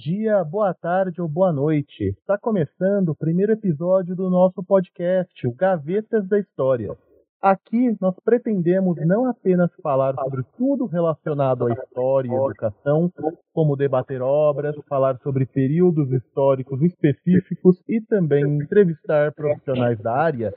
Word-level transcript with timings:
dia, 0.00 0.42
boa 0.42 0.72
tarde 0.72 1.20
ou 1.20 1.28
boa 1.28 1.52
noite. 1.52 2.04
Está 2.04 2.38
começando 2.38 3.10
o 3.10 3.14
primeiro 3.14 3.52
episódio 3.52 4.16
do 4.16 4.30
nosso 4.30 4.64
podcast, 4.64 5.46
o 5.46 5.52
Gavetas 5.54 6.26
da 6.26 6.38
História. 6.38 6.96
Aqui 7.42 7.94
nós 8.00 8.14
pretendemos 8.24 8.96
não 9.06 9.28
apenas 9.28 9.70
falar 9.82 10.14
sobre 10.14 10.42
tudo 10.56 10.86
relacionado 10.86 11.66
à 11.66 11.72
história 11.72 12.30
e 12.30 12.34
educação, 12.34 13.12
como 13.52 13.76
debater 13.76 14.22
obras, 14.22 14.74
falar 14.88 15.18
sobre 15.18 15.44
períodos 15.44 16.10
históricos 16.10 16.80
específicos 16.80 17.78
e 17.86 18.00
também 18.00 18.42
entrevistar 18.42 19.34
profissionais 19.34 19.98
da 20.00 20.16
área, 20.16 20.54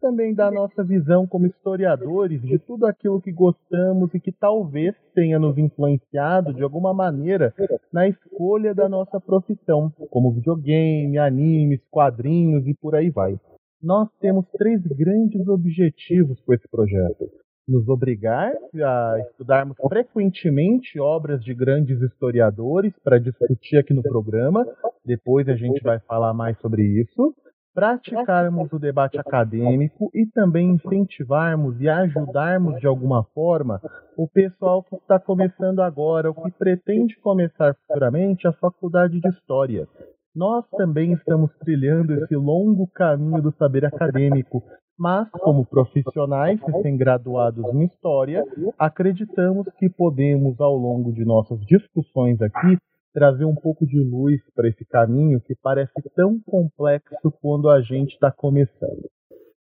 também 0.00 0.34
dar 0.34 0.50
nossa 0.50 0.82
visão 0.82 1.26
como 1.26 1.46
historiadores 1.46 2.40
de 2.42 2.58
tudo 2.58 2.86
aquilo 2.86 3.20
que 3.20 3.30
gostamos 3.30 4.12
e 4.14 4.20
que 4.20 4.32
talvez 4.32 4.94
tenha 5.14 5.38
nos 5.38 5.56
influenciado 5.58 6.54
de 6.54 6.62
alguma 6.62 6.92
maneira 6.94 7.54
na 7.92 8.08
escolha 8.08 8.74
da 8.74 8.88
nossa 8.88 9.20
profissão, 9.20 9.92
como 10.10 10.32
videogame, 10.32 11.18
animes, 11.18 11.80
quadrinhos 11.90 12.66
e 12.66 12.74
por 12.74 12.94
aí 12.94 13.10
vai. 13.10 13.38
Nós 13.82 14.08
temos 14.20 14.46
três 14.58 14.80
grandes 14.82 15.46
objetivos 15.46 16.40
com 16.40 16.54
esse 16.54 16.68
projeto. 16.68 17.30
Nos 17.68 17.88
obrigar 17.88 18.52
a 18.74 19.16
estudarmos 19.28 19.76
frequentemente 19.88 20.98
obras 20.98 21.42
de 21.44 21.54
grandes 21.54 22.00
historiadores 22.00 22.92
para 23.04 23.18
discutir 23.18 23.76
aqui 23.76 23.94
no 23.94 24.02
programa. 24.02 24.66
Depois 25.04 25.48
a 25.48 25.54
gente 25.54 25.80
vai 25.82 26.00
falar 26.00 26.34
mais 26.34 26.58
sobre 26.58 26.82
isso 26.82 27.34
praticarmos 27.80 28.70
o 28.74 28.78
debate 28.78 29.18
acadêmico 29.18 30.10
e 30.14 30.26
também 30.26 30.72
incentivarmos 30.72 31.80
e 31.80 31.88
ajudarmos 31.88 32.78
de 32.78 32.86
alguma 32.86 33.24
forma 33.32 33.80
o 34.18 34.28
pessoal 34.28 34.82
que 34.82 34.96
está 34.96 35.18
começando 35.18 35.80
agora 35.80 36.28
ou 36.28 36.34
que 36.34 36.50
pretende 36.50 37.18
começar 37.22 37.74
futuramente 37.86 38.46
a 38.46 38.52
faculdade 38.52 39.18
de 39.18 39.26
História. 39.30 39.88
Nós 40.36 40.62
também 40.76 41.14
estamos 41.14 41.50
trilhando 41.60 42.12
esse 42.12 42.36
longo 42.36 42.86
caminho 42.88 43.40
do 43.40 43.50
saber 43.52 43.86
acadêmico, 43.86 44.62
mas, 44.98 45.30
como 45.30 45.64
profissionais 45.64 46.60
recém-graduados 46.60 47.64
em 47.72 47.84
História, 47.84 48.44
acreditamos 48.78 49.66
que 49.78 49.88
podemos, 49.88 50.60
ao 50.60 50.76
longo 50.76 51.14
de 51.14 51.24
nossas 51.24 51.58
discussões 51.60 52.42
aqui, 52.42 52.76
trazer 53.12 53.44
um 53.44 53.54
pouco 53.54 53.86
de 53.86 53.98
luz 53.98 54.40
para 54.54 54.68
esse 54.68 54.84
caminho 54.84 55.40
que 55.40 55.54
parece 55.62 55.92
tão 56.14 56.40
complexo 56.40 57.30
quando 57.40 57.68
a 57.68 57.80
gente 57.80 58.12
está 58.12 58.30
começando. 58.30 59.08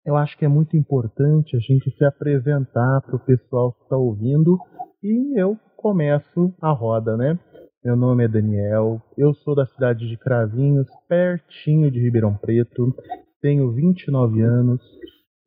Eu 0.05 0.15
acho 0.15 0.37
que 0.37 0.45
é 0.45 0.47
muito 0.47 0.77
importante 0.77 1.55
a 1.55 1.59
gente 1.59 1.91
se 1.91 2.05
apresentar 2.05 3.01
para 3.01 3.15
o 3.15 3.25
pessoal 3.25 3.73
que 3.73 3.83
está 3.83 3.97
ouvindo 3.97 4.57
e 5.03 5.39
eu 5.39 5.57
começo 5.75 6.53
a 6.61 6.71
roda, 6.71 7.17
né? 7.17 7.37
Meu 7.83 7.95
nome 7.95 8.23
é 8.23 8.27
Daniel, 8.27 9.01
eu 9.17 9.33
sou 9.33 9.53
da 9.53 9.65
cidade 9.65 10.07
de 10.07 10.17
Cravinhos, 10.17 10.87
pertinho 11.07 11.91
de 11.91 11.99
Ribeirão 11.99 12.35
Preto, 12.35 12.95
tenho 13.41 13.71
29 13.71 14.41
anos 14.41 14.81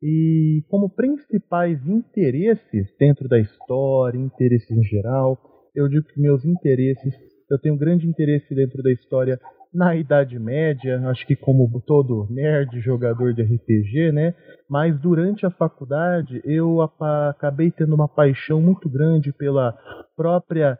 e, 0.01 0.63
como 0.67 0.89
principais 0.89 1.85
interesses 1.85 2.87
dentro 2.97 3.27
da 3.27 3.39
história, 3.39 4.17
interesses 4.17 4.71
em 4.71 4.83
geral, 4.83 5.37
eu 5.75 5.87
digo 5.87 6.05
que 6.07 6.19
meus 6.19 6.43
interesses 6.43 7.13
eu 7.51 7.59
tenho 7.59 7.77
grande 7.77 8.07
interesse 8.07 8.55
dentro 8.55 8.81
da 8.81 8.91
história 8.91 9.39
na 9.73 9.95
Idade 9.95 10.37
Média, 10.37 11.01
acho 11.09 11.25
que 11.25 11.35
como 11.35 11.69
todo 11.85 12.27
nerd, 12.29 12.79
jogador 12.81 13.33
de 13.33 13.41
RPG, 13.41 14.11
né? 14.11 14.33
Mas 14.69 14.99
durante 14.99 15.45
a 15.45 15.51
faculdade 15.51 16.41
eu 16.43 16.81
acabei 16.81 17.71
tendo 17.71 17.95
uma 17.95 18.07
paixão 18.07 18.61
muito 18.61 18.89
grande 18.89 19.31
pela 19.31 19.73
própria 20.15 20.77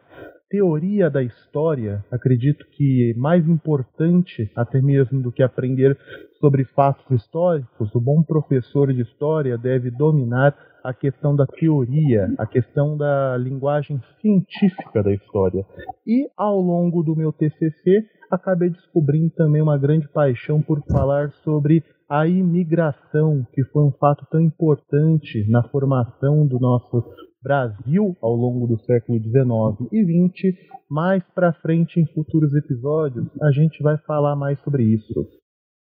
teoria 0.50 1.08
da 1.08 1.22
história. 1.22 2.04
Acredito 2.10 2.66
que 2.72 3.14
mais 3.16 3.48
importante 3.48 4.50
até 4.54 4.82
mesmo 4.82 5.22
do 5.22 5.32
que 5.32 5.42
aprender 5.42 5.96
sobre 6.38 6.64
fatos 6.64 7.10
históricos, 7.10 7.94
o 7.94 8.00
bom 8.00 8.22
professor 8.22 8.92
de 8.92 9.00
história 9.00 9.56
deve 9.56 9.90
dominar 9.90 10.54
a 10.82 10.92
questão 10.92 11.34
da 11.36 11.46
teoria, 11.46 12.32
a 12.38 12.46
questão 12.46 12.96
da 12.96 13.36
linguagem 13.36 14.00
científica 14.20 15.02
da 15.02 15.12
história. 15.12 15.64
E 16.06 16.28
ao 16.36 16.60
longo 16.60 17.02
do 17.02 17.14
meu 17.14 17.32
TCC, 17.32 18.04
acabei 18.30 18.70
descobrindo 18.70 19.30
também 19.30 19.62
uma 19.62 19.78
grande 19.78 20.08
paixão 20.08 20.60
por 20.60 20.82
falar 20.90 21.30
sobre 21.44 21.84
a 22.08 22.26
imigração, 22.26 23.46
que 23.52 23.64
foi 23.64 23.84
um 23.84 23.92
fato 23.92 24.26
tão 24.30 24.40
importante 24.40 25.48
na 25.48 25.62
formação 25.68 26.46
do 26.46 26.58
nosso 26.58 27.02
Brasil 27.42 28.16
ao 28.20 28.34
longo 28.34 28.66
do 28.66 28.78
século 28.84 29.18
XIX 29.18 29.90
e 29.92 30.04
XX. 30.04 30.58
Mais 30.90 31.22
para 31.34 31.52
frente, 31.54 31.98
em 31.98 32.06
futuros 32.06 32.54
episódios, 32.54 33.26
a 33.40 33.50
gente 33.50 33.82
vai 33.82 33.96
falar 33.98 34.36
mais 34.36 34.60
sobre 34.60 34.84
isso 34.84 35.41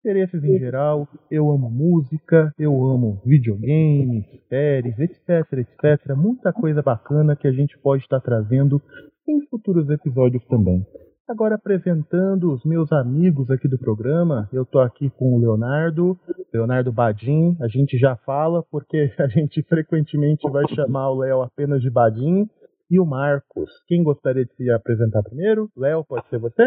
interesses 0.06 0.44
em 0.44 0.58
geral. 0.58 1.08
Eu 1.28 1.50
amo 1.50 1.68
música, 1.68 2.52
eu 2.56 2.72
amo 2.84 3.20
videogame, 3.26 4.24
séries, 4.48 4.96
etc, 5.00 5.52
etc. 5.54 6.14
Muita 6.16 6.52
coisa 6.52 6.80
bacana 6.80 7.34
que 7.34 7.48
a 7.48 7.52
gente 7.52 7.76
pode 7.78 8.04
estar 8.04 8.20
trazendo 8.20 8.80
em 9.28 9.44
futuros 9.48 9.90
episódios 9.90 10.44
também. 10.46 10.86
Agora 11.28 11.56
apresentando 11.56 12.52
os 12.52 12.64
meus 12.64 12.92
amigos 12.92 13.50
aqui 13.50 13.66
do 13.66 13.76
programa, 13.76 14.48
eu 14.52 14.64
tô 14.64 14.78
aqui 14.78 15.10
com 15.10 15.34
o 15.34 15.40
Leonardo, 15.40 16.16
Leonardo 16.54 16.92
Badim, 16.92 17.56
a 17.60 17.66
gente 17.66 17.98
já 17.98 18.14
fala 18.24 18.62
porque 18.70 19.12
a 19.18 19.26
gente 19.26 19.60
frequentemente 19.64 20.48
vai 20.48 20.62
chamar 20.72 21.10
o 21.10 21.18
Léo 21.18 21.42
apenas 21.42 21.82
de 21.82 21.90
Badim, 21.90 22.48
e 22.88 23.00
o 23.00 23.04
Marcos. 23.04 23.68
Quem 23.88 24.04
gostaria 24.04 24.44
de 24.44 24.54
se 24.54 24.70
apresentar 24.70 25.20
primeiro? 25.24 25.68
Léo, 25.76 26.04
pode 26.04 26.28
ser 26.28 26.38
você? 26.38 26.62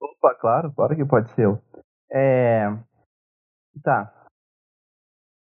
Opa, 0.00 0.32
claro, 0.40 0.72
claro 0.72 0.94
que 0.94 1.04
pode 1.04 1.28
ser 1.34 1.46
eu. 1.46 1.58
É. 2.10 2.66
Tá. 3.82 4.12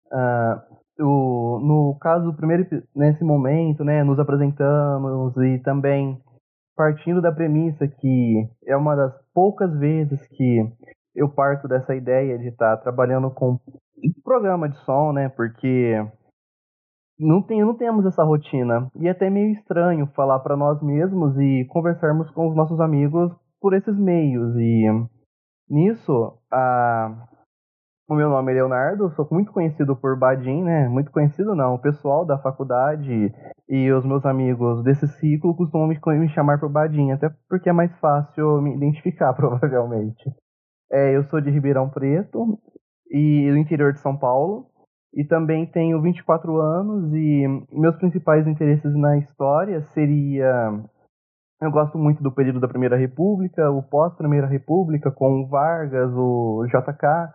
Uh, 0.06 0.82
o, 1.04 1.58
no 1.60 1.98
caso, 2.00 2.34
primeiro, 2.34 2.66
nesse 2.94 3.24
momento, 3.24 3.84
né, 3.84 4.04
nos 4.04 4.18
apresentamos 4.18 5.36
e 5.38 5.58
também 5.60 6.20
partindo 6.76 7.20
da 7.20 7.32
premissa 7.32 7.86
que 7.86 8.48
é 8.66 8.76
uma 8.76 8.94
das 8.94 9.12
poucas 9.34 9.76
vezes 9.78 10.20
que 10.28 10.60
eu 11.14 11.28
parto 11.28 11.68
dessa 11.68 11.94
ideia 11.94 12.38
de 12.38 12.48
estar 12.48 12.76
tá 12.76 12.82
trabalhando 12.82 13.30
com 13.30 13.58
programa 14.24 14.68
de 14.68 14.76
som, 14.84 15.12
né, 15.12 15.28
porque 15.28 15.94
não, 17.18 17.42
tem, 17.42 17.60
não 17.60 17.76
temos 17.76 18.04
essa 18.06 18.24
rotina. 18.24 18.90
E 18.96 19.06
é 19.06 19.10
até 19.10 19.28
meio 19.28 19.52
estranho 19.52 20.06
falar 20.14 20.40
para 20.40 20.56
nós 20.56 20.82
mesmos 20.82 21.38
e 21.38 21.64
conversarmos 21.66 22.30
com 22.30 22.48
os 22.48 22.56
nossos 22.56 22.80
amigos 22.80 23.32
por 23.60 23.74
esses 23.74 23.96
meios. 23.96 24.56
E 24.56 24.86
Nisso, 25.72 26.38
a... 26.52 27.26
o 28.06 28.14
meu 28.14 28.28
nome 28.28 28.52
é 28.52 28.56
Leonardo, 28.56 29.08
sou 29.16 29.26
muito 29.30 29.50
conhecido 29.50 29.96
por 29.96 30.18
Badim, 30.18 30.62
né? 30.62 30.86
Muito 30.86 31.10
conhecido 31.10 31.54
não, 31.54 31.76
o 31.76 31.78
pessoal 31.78 32.26
da 32.26 32.36
faculdade 32.36 33.32
e 33.66 33.90
os 33.90 34.04
meus 34.04 34.26
amigos 34.26 34.84
desse 34.84 35.08
ciclo 35.08 35.56
costumam 35.56 35.88
me, 35.88 36.28
chamar 36.28 36.60
por 36.60 36.68
Badim, 36.68 37.10
até 37.10 37.30
porque 37.48 37.70
é 37.70 37.72
mais 37.72 37.90
fácil 38.00 38.60
me 38.60 38.76
identificar, 38.76 39.32
provavelmente. 39.34 40.22
É, 40.92 41.16
eu 41.16 41.24
sou 41.24 41.40
de 41.40 41.50
Ribeirão 41.50 41.88
Preto 41.88 42.58
e 43.10 43.50
do 43.50 43.56
interior 43.56 43.94
de 43.94 44.00
São 44.00 44.14
Paulo. 44.14 44.66
E 45.14 45.24
também 45.24 45.64
tenho 45.64 46.02
24 46.02 46.54
anos 46.58 47.14
e 47.14 47.46
meus 47.70 47.96
principais 47.96 48.46
interesses 48.46 48.94
na 48.94 49.16
história 49.16 49.82
seria 49.94 50.84
eu 51.62 51.70
gosto 51.70 51.96
muito 51.96 52.22
do 52.22 52.32
período 52.32 52.58
da 52.58 52.66
Primeira 52.66 52.96
República, 52.96 53.70
o 53.70 53.82
pós-Primeira 53.82 54.48
República, 54.48 55.12
com 55.12 55.42
o 55.42 55.48
Vargas, 55.48 56.10
o 56.12 56.66
JK. 56.66 57.30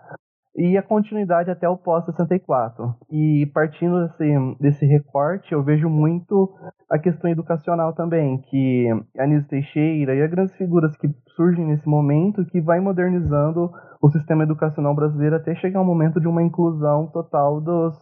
e 0.58 0.78
a 0.78 0.84
continuidade 0.84 1.50
até 1.50 1.70
o 1.70 1.78
pós-64. 1.78 2.94
E 3.10 3.50
partindo 3.54 4.06
desse, 4.08 4.58
desse 4.60 4.86
recorte, 4.86 5.54
eu 5.54 5.64
vejo 5.64 5.88
muito 5.88 6.54
a 6.92 7.00
questão 7.00 7.30
educacional 7.30 7.94
também, 7.94 8.42
que 8.50 8.88
Anísio 9.18 9.48
Teixeira 9.48 10.14
e 10.14 10.22
as 10.22 10.30
grandes 10.30 10.56
figuras 10.56 10.96
que 10.98 11.08
surgem 11.36 11.66
nesse 11.66 11.88
momento, 11.88 12.46
que 12.48 12.60
vai 12.60 12.82
modernizando 12.82 13.72
o 14.02 14.10
sistema 14.10 14.44
educacional 14.44 14.94
brasileiro 14.94 15.38
até 15.38 15.56
chegar 15.56 15.80
ao 15.80 15.86
momento 15.86 16.20
de 16.20 16.28
uma 16.28 16.44
inclusão 16.44 17.08
total 17.08 17.62
dos, 17.62 17.98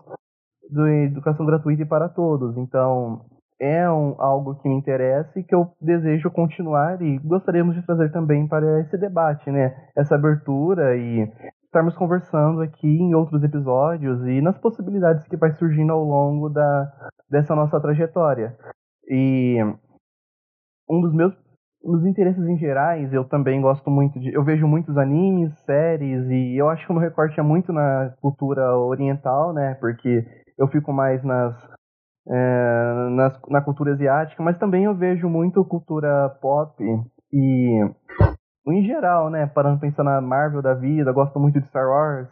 da 0.72 0.92
educação 1.04 1.46
gratuita 1.46 1.84
e 1.84 1.86
para 1.86 2.10
todos. 2.10 2.58
Então, 2.58 3.22
é 3.60 3.90
um, 3.90 4.16
algo 4.20 4.56
que 4.56 4.68
me 4.68 4.76
interessa 4.76 5.40
e 5.40 5.44
que 5.44 5.56
eu 5.56 5.72
desejo 5.82 6.30
continuar 6.32 7.02
e 7.02 7.18
gostaríamos 7.20 7.76
de 7.76 7.86
trazer 7.86 8.12
também 8.12 8.48
para 8.48 8.82
esse 8.82 8.98
debate, 8.98 9.50
né? 9.50 9.76
Essa 9.96 10.16
abertura 10.16 10.96
e 10.98 11.32
estarmos 11.64 11.96
conversando 11.96 12.62
aqui 12.62 12.88
em 12.88 13.14
outros 13.14 13.44
episódios 13.44 14.26
e 14.26 14.42
nas 14.42 14.58
possibilidades 14.58 15.28
que 15.28 15.38
vai 15.38 15.52
surgindo 15.54 15.94
ao 15.94 16.04
longo 16.04 16.50
da, 16.50 16.92
dessa 17.30 17.56
nossa 17.56 17.80
trajetória. 17.80 18.56
E 19.10 19.58
um 20.90 21.02
dos 21.02 21.14
meus 21.14 21.34
nos 21.84 22.04
interesses 22.04 22.44
em 22.48 22.58
gerais, 22.58 23.14
eu 23.14 23.24
também 23.26 23.62
gosto 23.62 23.92
muito 23.92 24.20
de. 24.20 24.34
Eu 24.34 24.44
vejo 24.44 24.68
muitos 24.68 24.98
animes, 24.98 25.54
séries, 25.66 26.28
e 26.30 26.60
eu 26.60 26.68
acho 26.68 26.84
que 26.84 26.92
o 26.92 26.96
meu 26.96 27.04
recorte 27.04 27.40
é 27.40 27.44
muito 27.44 27.72
na 27.72 28.12
cultura 28.22 28.76
oriental, 28.76 29.54
né? 29.54 29.76
Porque 29.76 30.26
eu 30.58 30.68
fico 30.68 30.92
mais 30.92 31.24
nas 31.24 31.54
é, 32.28 33.10
na, 33.12 33.40
na 33.50 33.62
cultura 33.62 33.94
asiática, 33.94 34.42
mas 34.42 34.58
também 34.58 34.86
eu 34.86 34.96
vejo 34.96 35.30
muito 35.30 35.64
cultura 35.66 36.30
pop 36.42 36.74
e 37.32 37.92
em 38.68 38.84
geral, 38.84 39.30
né, 39.30 39.46
parando 39.46 39.80
pensar 39.80 40.04
na 40.04 40.20
Marvel 40.20 40.62
da 40.62 40.74
vida, 40.74 41.12
gosto 41.12 41.40
muito 41.40 41.60
de 41.60 41.68
Star 41.68 41.88
Wars. 41.88 42.28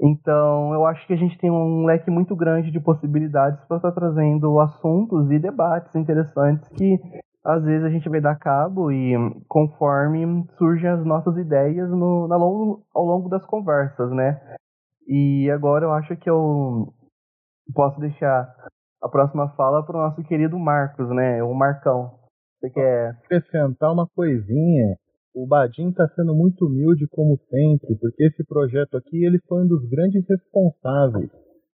Então, 0.00 0.74
eu 0.74 0.86
acho 0.86 1.06
que 1.06 1.14
a 1.14 1.16
gente 1.16 1.38
tem 1.38 1.50
um 1.50 1.84
leque 1.86 2.10
muito 2.10 2.36
grande 2.36 2.70
de 2.70 2.78
possibilidades 2.78 3.64
para 3.64 3.78
estar 3.78 3.92
tá 3.92 4.00
trazendo 4.00 4.60
assuntos 4.60 5.30
e 5.30 5.38
debates 5.38 5.94
interessantes 5.94 6.68
que 6.68 6.98
às 7.44 7.64
vezes 7.64 7.84
a 7.84 7.90
gente 7.90 8.08
vai 8.08 8.20
dar 8.20 8.36
cabo 8.36 8.90
e 8.90 9.14
conforme 9.48 10.44
surgem 10.58 10.90
as 10.90 11.04
nossas 11.04 11.36
ideias 11.36 11.88
no, 11.90 12.26
na 12.28 12.36
longo, 12.36 12.82
ao 12.94 13.04
longo 13.04 13.28
das 13.28 13.44
conversas, 13.46 14.10
né? 14.10 14.40
E 15.06 15.48
agora 15.50 15.84
eu 15.84 15.92
acho 15.92 16.16
que 16.16 16.28
eu 16.28 16.92
posso 17.72 18.00
deixar 18.00 18.52
a 19.06 19.08
próxima 19.08 19.48
fala 19.56 19.84
para 19.84 19.96
o 19.96 20.00
nosso 20.02 20.22
querido 20.24 20.58
Marcos, 20.58 21.08
né? 21.10 21.42
O 21.42 21.54
Marcão. 21.54 22.10
Você 22.60 22.70
quer 22.70 23.10
acrescentar 23.24 23.92
uma 23.92 24.06
coisinha? 24.14 24.96
O 25.34 25.46
Badim 25.46 25.90
está 25.90 26.08
sendo 26.08 26.34
muito 26.34 26.66
humilde 26.66 27.06
como 27.08 27.38
sempre, 27.48 27.94
porque 28.00 28.24
esse 28.24 28.42
projeto 28.44 28.96
aqui 28.96 29.24
ele 29.24 29.38
foi 29.46 29.62
um 29.62 29.68
dos 29.68 29.86
grandes 29.88 30.24
responsáveis, 30.28 31.30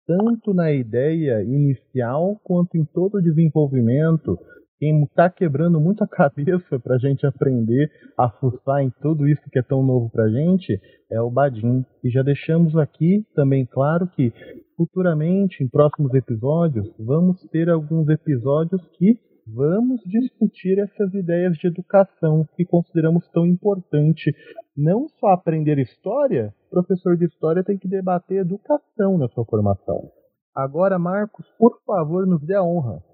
tanto 0.07 0.53
na 0.53 0.73
ideia 0.73 1.43
inicial 1.43 2.37
quanto 2.43 2.77
em 2.77 2.85
todo 2.85 3.15
o 3.15 3.23
desenvolvimento. 3.23 4.37
Quem 4.83 5.05
está 5.05 5.31
quebrando 5.31 5.81
muita 5.81 6.09
cabeça 6.11 6.77
para 6.81 6.97
a 6.97 6.99
gente 6.99 7.25
aprender 7.25 7.89
a 8.19 8.29
fuçar 8.29 8.83
em 8.83 8.91
tudo 9.01 9.29
isso 9.29 9.49
que 9.49 9.61
é 9.61 9.63
tão 9.63 9.81
novo 9.81 10.11
para 10.11 10.25
a 10.25 10.29
gente 10.29 10.77
é 11.09 11.21
o 11.21 11.31
Badim. 11.31 11.87
E 12.03 12.11
já 12.11 12.21
deixamos 12.21 12.77
aqui 12.77 13.25
também 13.33 13.65
claro 13.65 14.09
que 14.09 14.33
futuramente, 14.77 15.63
em 15.63 15.69
próximos 15.69 16.13
episódios, 16.15 16.93
vamos 16.99 17.41
ter 17.53 17.71
alguns 17.71 18.09
episódios 18.09 18.83
que 18.99 19.21
vamos 19.47 20.01
discutir 20.05 20.81
essas 20.81 21.15
ideias 21.15 21.57
de 21.59 21.69
educação 21.69 22.45
que 22.57 22.65
consideramos 22.65 23.25
tão 23.29 23.47
importante. 23.47 24.35
Não 24.77 25.07
só 25.21 25.29
aprender 25.29 25.79
história, 25.79 26.53
professor 26.69 27.17
de 27.17 27.27
história 27.27 27.63
tem 27.63 27.79
que 27.79 27.87
debater 27.87 28.39
educação 28.39 29.17
na 29.17 29.29
sua 29.29 29.45
formação. 29.45 30.11
Agora, 30.53 30.99
Marcos, 30.99 31.47
por 31.57 31.81
favor, 31.87 32.27
nos 32.27 32.45
dê 32.45 32.57
a 32.57 32.65
honra. 32.65 33.12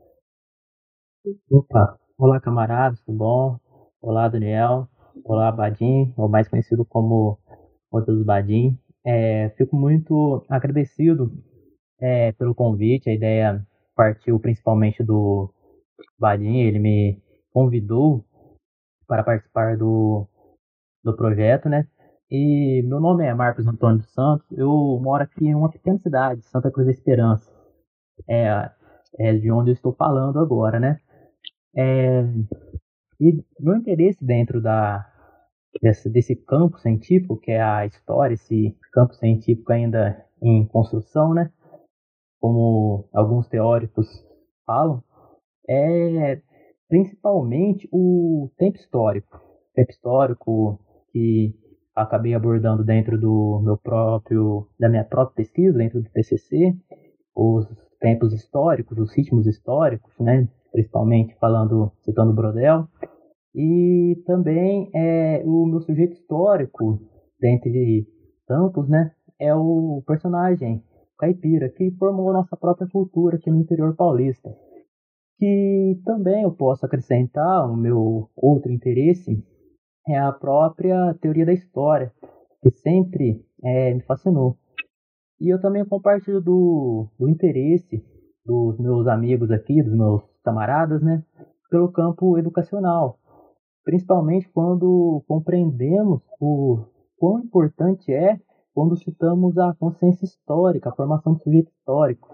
Opa, 1.50 1.98
olá 2.16 2.40
camaradas, 2.40 3.00
tudo 3.02 3.18
bom? 3.18 3.58
Olá 4.00 4.28
Daniel, 4.28 4.88
olá 5.24 5.52
Badim, 5.52 6.12
ou 6.16 6.26
mais 6.28 6.48
conhecido 6.48 6.86
como 6.86 7.38
Matheus 7.92 8.24
Badim. 8.24 8.78
É, 9.04 9.50
fico 9.50 9.76
muito 9.76 10.42
agradecido 10.48 11.30
é, 12.00 12.32
pelo 12.32 12.54
convite. 12.54 13.10
A 13.10 13.14
ideia 13.14 13.66
partiu 13.94 14.40
principalmente 14.40 15.02
do 15.02 15.52
Badim, 16.18 16.60
ele 16.60 16.78
me 16.78 17.22
convidou 17.52 18.24
para 19.06 19.22
participar 19.22 19.76
do, 19.76 20.26
do 21.04 21.14
projeto, 21.14 21.68
né? 21.68 21.86
E 22.30 22.82
meu 22.86 23.00
nome 23.00 23.24
é 23.26 23.34
Marcos 23.34 23.66
Antônio 23.66 23.98
dos 23.98 24.12
Santos, 24.14 24.46
eu 24.52 24.70
moro 25.02 25.24
aqui 25.24 25.46
em 25.46 25.54
uma 25.54 25.70
pequena 25.70 25.98
cidade, 25.98 26.42
Santa 26.46 26.70
Cruz 26.70 26.86
da 26.86 26.92
Esperança. 26.92 27.50
É, 28.26 28.70
é 29.18 29.34
de 29.34 29.50
onde 29.52 29.70
eu 29.70 29.74
estou 29.74 29.92
falando 29.92 30.38
agora, 30.38 30.80
né? 30.80 30.98
É, 31.78 32.24
e 33.20 33.44
meu 33.60 33.76
interesse 33.76 34.24
dentro 34.24 34.60
da, 34.60 35.06
desse, 35.80 36.10
desse 36.10 36.34
campo 36.34 36.78
científico, 36.78 37.38
que 37.38 37.52
é 37.52 37.62
a 37.62 37.86
história, 37.86 38.34
esse 38.34 38.76
campo 38.92 39.14
científico 39.14 39.72
ainda 39.72 40.26
em 40.42 40.66
construção, 40.66 41.32
né? 41.32 41.52
como 42.40 43.08
alguns 43.12 43.48
teóricos 43.48 44.06
falam, 44.64 45.02
é 45.68 46.40
principalmente 46.88 47.88
o 47.92 48.50
tempo 48.56 48.76
histórico. 48.76 49.40
Tempo 49.74 49.90
histórico 49.90 50.80
que 51.12 51.54
acabei 51.94 52.34
abordando 52.34 52.84
dentro 52.84 53.20
do 53.20 53.60
meu 53.64 53.76
próprio 53.76 54.68
da 54.78 54.88
minha 54.88 55.04
própria 55.04 55.44
pesquisa 55.44 55.76
dentro 55.76 56.00
do 56.00 56.10
TCC, 56.10 56.76
os 57.34 57.66
tempos 58.00 58.32
históricos, 58.32 58.98
os 58.98 59.12
ritmos 59.12 59.46
históricos, 59.46 60.12
né, 60.18 60.48
principalmente 60.72 61.36
falando 61.38 61.92
citando 62.02 62.34
Brodel, 62.34 62.86
e 63.54 64.22
também 64.26 64.90
é 64.94 65.42
o 65.44 65.66
meu 65.66 65.80
sujeito 65.80 66.12
histórico 66.12 67.00
dentre 67.40 68.06
tantos, 68.46 68.88
né, 68.88 69.12
é 69.38 69.54
o 69.54 70.02
personagem 70.06 70.82
caipira, 71.18 71.68
que 71.68 71.90
formou 71.92 72.32
nossa 72.32 72.56
própria 72.56 72.88
cultura 72.88 73.36
aqui 73.36 73.50
no 73.50 73.60
interior 73.60 73.94
paulista. 73.96 74.48
Que 75.36 76.00
também 76.04 76.42
eu 76.42 76.52
posso 76.52 76.86
acrescentar 76.86 77.70
o 77.70 77.76
meu 77.76 78.28
outro 78.36 78.72
interesse 78.72 79.44
é 80.08 80.18
a 80.18 80.32
própria 80.32 81.14
teoria 81.20 81.44
da 81.44 81.52
história, 81.52 82.12
que 82.62 82.70
sempre 82.70 83.44
é, 83.62 83.94
me 83.94 84.02
fascinou. 84.02 84.56
E 85.40 85.52
eu 85.52 85.60
também 85.60 85.84
compartilho 85.84 86.40
do, 86.40 87.08
do 87.18 87.28
interesse 87.28 88.02
dos 88.44 88.78
meus 88.78 89.06
amigos 89.06 89.50
aqui, 89.50 89.82
dos 89.82 89.94
meus 89.94 90.22
camaradas, 90.42 91.02
né, 91.02 91.22
pelo 91.70 91.90
campo 91.90 92.38
educacional, 92.38 93.18
principalmente 93.84 94.48
quando 94.48 95.22
compreendemos 95.26 96.22
o 96.40 96.84
quão 97.18 97.40
importante 97.40 98.12
é 98.12 98.40
quando 98.74 98.96
citamos 98.96 99.58
a 99.58 99.74
consciência 99.74 100.24
histórica, 100.24 100.88
a 100.88 100.94
formação 100.94 101.34
do 101.34 101.42
sujeito 101.42 101.70
histórico. 101.70 102.28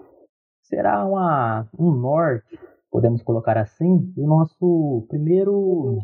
Será 0.61 1.05
uma, 1.05 1.67
um 1.77 1.91
norte, 1.91 2.59
podemos 2.91 3.23
colocar 3.23 3.57
assim, 3.57 3.97
do 4.15 4.27
nosso 4.27 5.05
primeiro 5.09 5.99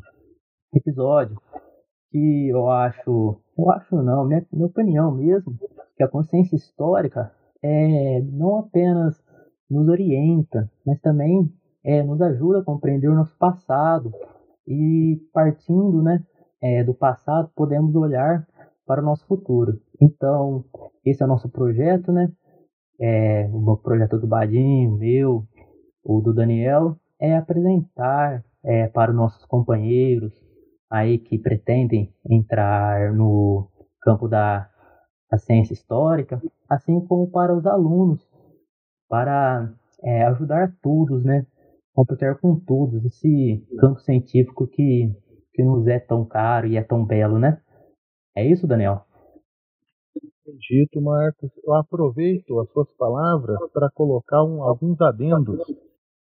episódio, 0.74 1.40
que 2.10 2.50
eu 2.50 2.70
acho, 2.70 3.40
eu 3.58 3.72
acho 3.72 3.96
não, 4.02 4.26
minha, 4.26 4.46
minha 4.52 4.66
opinião 4.66 5.12
mesmo, 5.12 5.58
que 5.96 6.04
a 6.04 6.08
consciência 6.08 6.56
histórica 6.56 7.32
é, 7.64 8.22
não 8.22 8.58
apenas 8.58 9.24
nos 9.70 9.88
orienta, 9.88 10.70
mas 10.86 11.00
também 11.02 11.52
é, 11.84 12.04
nos 12.04 12.22
ajuda 12.22 12.60
a 12.60 12.64
compreender 12.64 13.08
o 13.08 13.16
nosso 13.16 13.36
passado 13.38 14.12
e 14.68 15.20
partindo 15.34 16.02
né, 16.02 16.24
é, 16.62 16.84
do 16.84 16.94
passado 16.94 17.50
podemos 17.56 17.96
olhar 17.96 18.46
para 18.86 19.02
o 19.02 19.06
nosso 19.06 19.26
futuro. 19.26 19.80
Então, 20.00 20.66
esse 21.06 21.22
é 21.22 21.26
o 21.26 21.30
nosso 21.30 21.50
projeto, 21.50 22.12
né? 22.12 22.32
É, 23.00 23.50
o 23.52 23.78
projeto 23.78 24.20
do 24.20 24.28
Badinho, 24.28 24.98
meu, 24.98 25.44
o 26.04 26.22
do 26.22 26.34
Daniel, 26.34 26.96
é 27.20 27.36
apresentar 27.36 28.44
é, 28.64 28.88
para 28.88 29.12
os 29.12 29.18
nossos 29.18 29.46
companheiros 29.46 30.34
aí 30.90 31.18
que 31.18 31.40
pretendem 31.40 32.14
entrar 32.30 33.14
no 33.14 33.70
campo 34.02 34.28
da, 34.28 34.70
da 35.32 35.38
ciência 35.38 35.74
histórica, 35.74 36.42
assim 36.70 37.00
como 37.06 37.32
para 37.32 37.56
os 37.56 37.66
alunos, 37.66 38.22
para 39.08 39.74
é, 40.04 40.24
ajudar 40.24 40.76
todos, 40.82 41.24
né? 41.24 41.46
Computar 41.94 42.40
com 42.40 42.60
todos 42.60 43.04
esse 43.06 43.66
campo 43.80 44.00
científico 44.00 44.68
que, 44.68 45.14
que 45.54 45.64
nos 45.64 45.86
é 45.88 46.00
tão 46.00 46.26
caro 46.26 46.68
e 46.68 46.78
é 46.78 46.84
tão 46.84 47.06
belo, 47.06 47.38
né? 47.38 47.62
É 48.36 48.48
isso, 48.48 48.66
Daniel? 48.66 49.02
Dito, 50.70 51.02
Marcos. 51.02 51.52
Eu 51.66 51.74
aproveito 51.74 52.60
as 52.60 52.70
suas 52.72 52.90
palavras 52.98 53.58
para 53.74 53.90
colocar 53.94 54.44
um, 54.44 54.64
alguns 54.64 55.00
adendos 55.02 55.60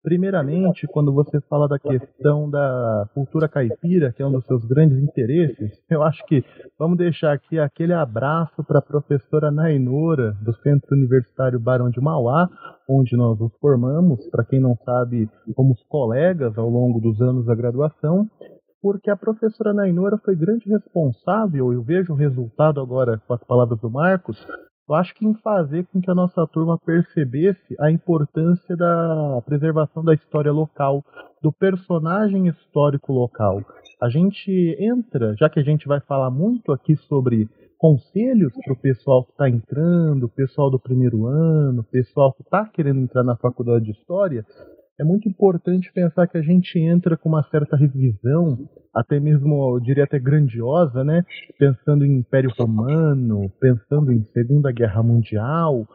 Primeiramente, 0.08 0.88
quando 0.88 1.14
você 1.14 1.42
fala 1.50 1.68
da 1.68 1.78
questão 1.78 2.50
da 2.50 3.10
cultura 3.14 3.50
caipira, 3.50 4.14
que 4.14 4.24
é 4.24 4.26
um 4.26 4.32
dos 4.32 4.46
seus 4.46 4.64
grandes 4.64 4.98
interesses, 5.00 5.84
eu 5.90 6.02
acho 6.02 6.26
que 6.28 6.46
vamos 6.80 6.98
deixar 6.98 7.34
aqui 7.34 7.60
aquele 7.60 7.92
abraço 7.92 8.64
para 8.64 8.80
a 8.80 8.82
professora 8.82 9.52
Nainora, 9.52 10.32
do 10.42 10.54
Centro 10.62 10.96
Universitário 10.96 11.60
Barão 11.60 11.90
de 11.90 12.00
Mauá, 12.00 12.48
onde 12.90 13.18
nós 13.18 13.38
nos 13.38 13.52
formamos, 13.60 14.26
para 14.30 14.46
quem 14.46 14.62
não 14.62 14.78
sabe, 14.78 15.30
fomos 15.54 15.84
colegas 15.90 16.58
ao 16.58 16.70
longo 16.70 17.02
dos 17.02 17.20
anos 17.22 17.46
da 17.46 17.54
graduação, 17.54 18.30
porque 18.82 19.12
a 19.12 19.18
professora 19.18 19.74
Nainora 19.74 20.18
foi 20.24 20.38
grande 20.38 20.70
responsável, 20.70 21.74
eu 21.74 21.84
vejo 21.84 22.14
o 22.14 22.16
resultado 22.16 22.80
agora 22.80 23.22
com 23.28 23.34
as 23.34 23.44
palavras 23.44 23.78
do 23.82 23.90
Marcos, 23.90 24.38
eu 24.88 24.96
acho 24.96 25.14
que 25.14 25.26
em 25.26 25.34
fazer 25.36 25.86
com 25.88 26.00
que 26.00 26.10
a 26.10 26.16
nossa 26.16 26.48
turma 26.48 26.78
percebesse 26.78 27.76
a 27.80 27.92
importância 27.92 28.76
da 28.76 29.42
preservação 29.46 30.04
da 30.04 30.14
história 30.14 30.52
local, 30.52 31.04
do 31.42 31.52
personagem 31.52 32.48
histórico 32.48 33.12
local. 33.12 33.62
A 34.02 34.10
gente 34.10 34.78
entra, 34.80 35.36
já 35.38 35.50
que 35.50 35.60
a 35.60 35.64
gente 35.64 35.88
vai 35.88 36.00
falar 36.00 36.30
muito 36.30 36.72
aqui 36.72 36.96
sobre 36.96 37.50
conselhos 37.78 38.54
para 38.64 38.74
o 38.74 38.78
pessoal 38.78 39.24
que 39.24 39.32
está 39.32 39.50
entrando, 39.50 40.30
pessoal 40.30 40.70
do 40.70 40.80
primeiro 40.80 41.28
ano, 41.28 41.84
pessoal 41.84 42.34
que 42.34 42.42
está 42.42 42.66
querendo 42.66 43.02
entrar 43.02 43.24
na 43.24 43.36
faculdade 43.36 43.86
de 43.86 43.92
História, 43.92 44.46
é 45.00 45.04
muito 45.04 45.30
importante 45.30 45.92
pensar 45.94 46.28
que 46.28 46.38
a 46.38 46.42
gente 46.42 46.80
entra 46.80 47.16
com 47.16 47.30
uma 47.30 47.44
certa 47.44 47.78
revisão, 47.78 48.58
até 48.94 49.20
mesmo, 49.20 49.76
eu 49.76 49.80
diria 49.80 50.06
até 50.06 50.18
grandiosa, 50.18 51.04
né? 51.04 51.24
Pensando 51.60 52.04
em 52.04 52.18
Império 52.18 52.52
Romano, 52.58 53.52
pensando 53.60 54.12
em 54.12 54.24
Segunda 54.26 54.72
Guerra 54.72 55.04
Mundial, 55.04 55.86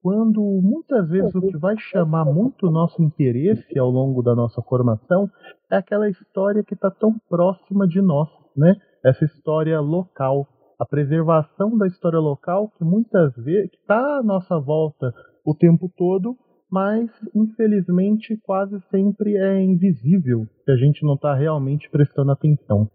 quando 0.00 0.40
muitas 0.62 1.08
vezes 1.08 1.34
o 1.34 1.40
que 1.40 1.56
vai 1.56 1.76
chamar 1.76 2.24
muito 2.24 2.68
o 2.68 2.70
nosso 2.70 3.02
interesse 3.02 3.78
ao 3.78 3.90
longo 3.90 4.22
da 4.22 4.34
nossa 4.34 4.62
formação 4.62 5.28
é 5.70 5.76
aquela 5.76 6.08
história 6.08 6.62
que 6.62 6.74
está 6.74 6.90
tão 6.90 7.16
próxima 7.28 7.86
de 7.86 8.00
nós, 8.00 8.28
né? 8.56 8.76
Essa 9.04 9.24
história 9.24 9.80
local, 9.80 10.46
a 10.78 10.86
preservação 10.86 11.76
da 11.76 11.86
história 11.88 12.20
local 12.20 12.70
que 12.78 12.84
muitas 12.84 13.34
vezes 13.36 13.72
está 13.72 14.18
à 14.18 14.22
nossa 14.22 14.60
volta 14.60 15.12
o 15.44 15.54
tempo 15.54 15.90
todo, 15.96 16.36
mas 16.72 17.10
infelizmente 17.34 18.36
quase 18.42 18.80
sempre 18.90 19.36
é 19.36 19.62
invisível 19.62 20.46
se 20.64 20.70
a 20.72 20.76
gente 20.76 21.04
não 21.04 21.14
está 21.14 21.34
realmente 21.34 21.88
prestando 21.90 22.32
atenção. 22.32 22.88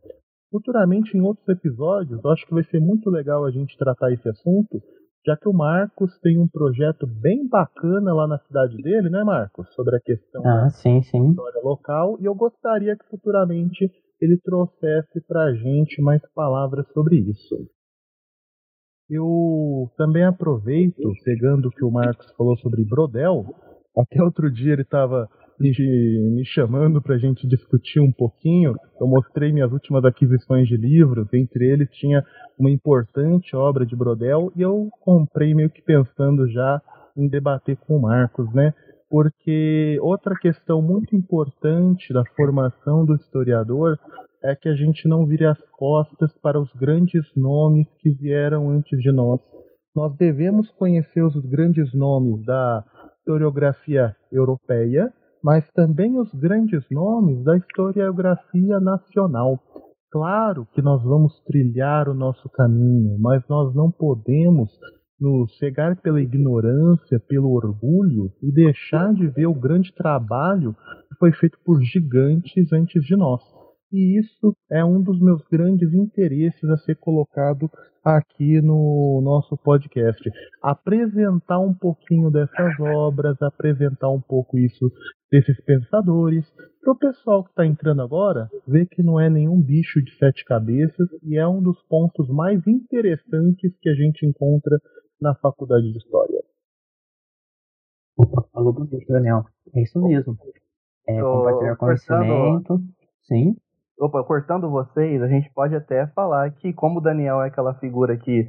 Futuramente, 0.52 1.16
em 1.16 1.22
outros 1.22 1.48
episódios, 1.50 2.20
eu 2.24 2.32
acho 2.32 2.46
que 2.48 2.54
vai 2.54 2.64
ser 2.64 2.80
muito 2.80 3.10
legal 3.10 3.46
a 3.46 3.52
gente 3.52 3.78
tratar 3.78 4.12
esse 4.12 4.28
assunto, 4.30 4.82
já 5.26 5.36
que 5.38 5.48
o 5.48 5.54
Marcos 5.54 6.18
tem 6.22 6.40
um 6.40 6.48
projeto 6.48 7.06
bem 7.06 7.48
bacana 7.48 8.14
lá 8.14 8.26
na 8.28 8.40
cidade 8.40 8.78
dele, 8.82 9.10
né, 9.10 9.24
Marcos? 9.24 9.68
Sobre 9.76 9.98
a 9.98 10.00
questão 10.00 10.42
Ah, 10.46 10.64
da 10.64 10.70
sim, 10.70 11.02
sim. 11.04 11.30
história 11.30 11.62
local, 11.62 12.18
e 12.22 12.26
eu 12.26 12.34
gostaria 12.34 12.96
que 12.96 13.06
futuramente 13.10 13.92
ele 14.22 14.40
trouxesse 14.42 15.22
para 15.28 15.44
a 15.44 15.54
gente 15.54 16.02
mais 16.02 16.22
palavras 16.34 16.88
sobre 16.94 17.18
isso. 17.18 17.56
Eu 19.10 19.90
também 19.98 20.26
aproveito, 20.26 21.14
pegando 21.24 21.70
o 21.70 21.72
que 21.72 21.84
o 21.84 21.92
Marcos 21.92 22.30
falou 22.38 22.58
sobre 22.58 22.84
Brodel, 22.84 23.46
até 23.98 24.22
outro 24.22 24.52
dia 24.52 24.74
ele 24.74 24.82
estava 24.82 25.30
me, 25.60 26.46
chamando 26.46 27.02
para 27.02 27.16
a 27.16 27.18
gente 27.18 27.48
discutir 27.48 28.00
um 28.00 28.12
pouquinho. 28.12 28.76
Eu 29.00 29.08
mostrei 29.08 29.52
minhas 29.52 29.72
últimas 29.72 30.04
aquisições 30.04 30.68
de 30.68 30.76
livros, 30.76 31.28
entre 31.34 31.66
eles 31.66 31.90
tinha 31.92 32.24
uma 32.60 32.70
importante 32.70 33.56
obra 33.56 33.86
de 33.86 33.96
Brodel, 33.96 34.52
e 34.56 34.62
eu 34.62 34.90
comprei 35.02 35.54
meio 35.54 35.70
que 35.70 35.82
pensando 35.82 36.48
já 36.50 36.82
em 37.16 37.28
debater 37.28 37.78
com 37.78 37.98
o 37.98 38.02
Marcos, 38.02 38.54
né? 38.54 38.74
Porque 39.10 39.98
outra 40.02 40.36
questão 40.36 40.82
muito 40.82 41.16
importante 41.16 42.14
da 42.14 42.24
formação 42.36 43.06
do 43.06 43.16
historiador 43.16 43.98
é 44.44 44.56
que 44.56 44.70
a 44.70 44.76
gente 44.76 45.08
não 45.08 45.26
vire 45.26 45.46
as 45.46 45.60
costas 45.72 46.32
para 46.42 46.60
os 46.60 46.72
grandes 46.74 47.26
nomes 47.36 47.88
que 48.00 48.12
vieram 48.12 48.70
antes 48.70 49.00
de 49.00 49.12
nós. 49.12 49.40
Nós 49.96 50.16
devemos 50.16 50.70
conhecer 50.72 51.24
os 51.24 51.36
grandes 51.46 51.94
nomes 51.94 52.46
da 52.46 52.84
historiografia 53.20 54.16
europeia, 54.32 55.12
mas 55.44 55.70
também 55.72 56.20
os 56.20 56.32
grandes 56.34 56.84
nomes 56.92 57.44
da 57.44 57.58
historiografia 57.58 58.80
nacional. 58.80 59.60
Claro 60.12 60.68
que 60.74 60.82
nós 60.82 61.04
vamos 61.04 61.40
trilhar 61.44 62.08
o 62.08 62.14
nosso 62.14 62.50
caminho, 62.50 63.18
mas 63.20 63.44
nós 63.50 63.74
não 63.76 63.92
podemos 63.92 64.70
nos 65.20 65.58
cegar 65.58 66.00
pela 66.02 66.22
ignorância, 66.22 67.20
pelo 67.28 67.52
orgulho 67.52 68.32
e 68.42 68.52
deixar 68.52 69.14
de 69.14 69.28
ver 69.28 69.48
o 69.48 69.54
grande 69.54 69.94
trabalho 69.94 70.74
que 70.74 71.16
foi 71.20 71.32
feito 71.34 71.58
por 71.66 71.82
gigantes 71.82 72.72
antes 72.72 73.04
de 73.04 73.16
nós. 73.16 73.42
E 73.92 74.20
isso 74.20 74.56
é 74.70 74.84
um 74.84 75.02
dos 75.02 75.20
meus 75.20 75.42
grandes 75.50 75.94
interesses 75.94 76.70
a 76.70 76.78
ser 76.78 76.96
colocado 76.96 77.70
aqui 78.04 78.62
no 78.62 79.22
nosso 79.24 79.58
podcast. 79.58 80.22
Apresentar 80.62 81.60
um 81.60 81.74
pouquinho 81.74 82.30
dessas 82.30 82.80
obras, 82.80 83.42
apresentar 83.42 84.10
um 84.10 84.22
pouco 84.22 84.58
isso 84.58 84.92
desses 85.32 85.60
pensadores, 85.64 86.46
para 86.82 86.94
o 86.94 86.98
pessoal 86.98 87.44
que 87.44 87.50
está 87.50 87.66
entrando 87.66 88.02
agora 88.02 88.50
ver 88.66 88.88
que 88.88 89.04
não 89.04 89.20
é 89.20 89.30
nenhum 89.30 89.62
bicho 89.62 90.02
de 90.02 90.16
sete 90.18 90.46
cabeças 90.46 91.08
e 91.24 91.38
é 91.38 91.46
um 91.46 91.62
dos 91.62 91.82
pontos 91.84 92.30
mais 92.30 92.66
interessantes 92.66 93.78
que 93.82 93.90
a 93.90 93.94
gente 93.94 94.26
encontra 94.26 94.78
na 95.20 95.36
faculdade 95.36 95.92
de 95.92 95.98
História. 95.98 96.42
Opa, 98.18 98.48
falou 98.54 98.74
bonito, 98.74 99.06
Daniel. 99.08 99.44
É 99.76 99.82
isso 99.82 100.02
mesmo. 100.02 100.38
É, 101.08 101.22
compartilhar 101.22 101.76
conhecimento. 101.76 102.80
Sim. 103.24 103.56
Opa, 104.00 104.24
cortando 104.24 104.70
vocês, 104.70 105.22
a 105.22 105.28
gente 105.28 105.52
pode 105.54 105.76
até 105.76 106.06
falar 106.08 106.52
que, 106.52 106.72
como 106.72 107.00
o 107.00 107.02
Daniel 107.02 107.42
é 107.42 107.48
aquela 107.48 107.74
figura 107.80 108.16
que 108.16 108.48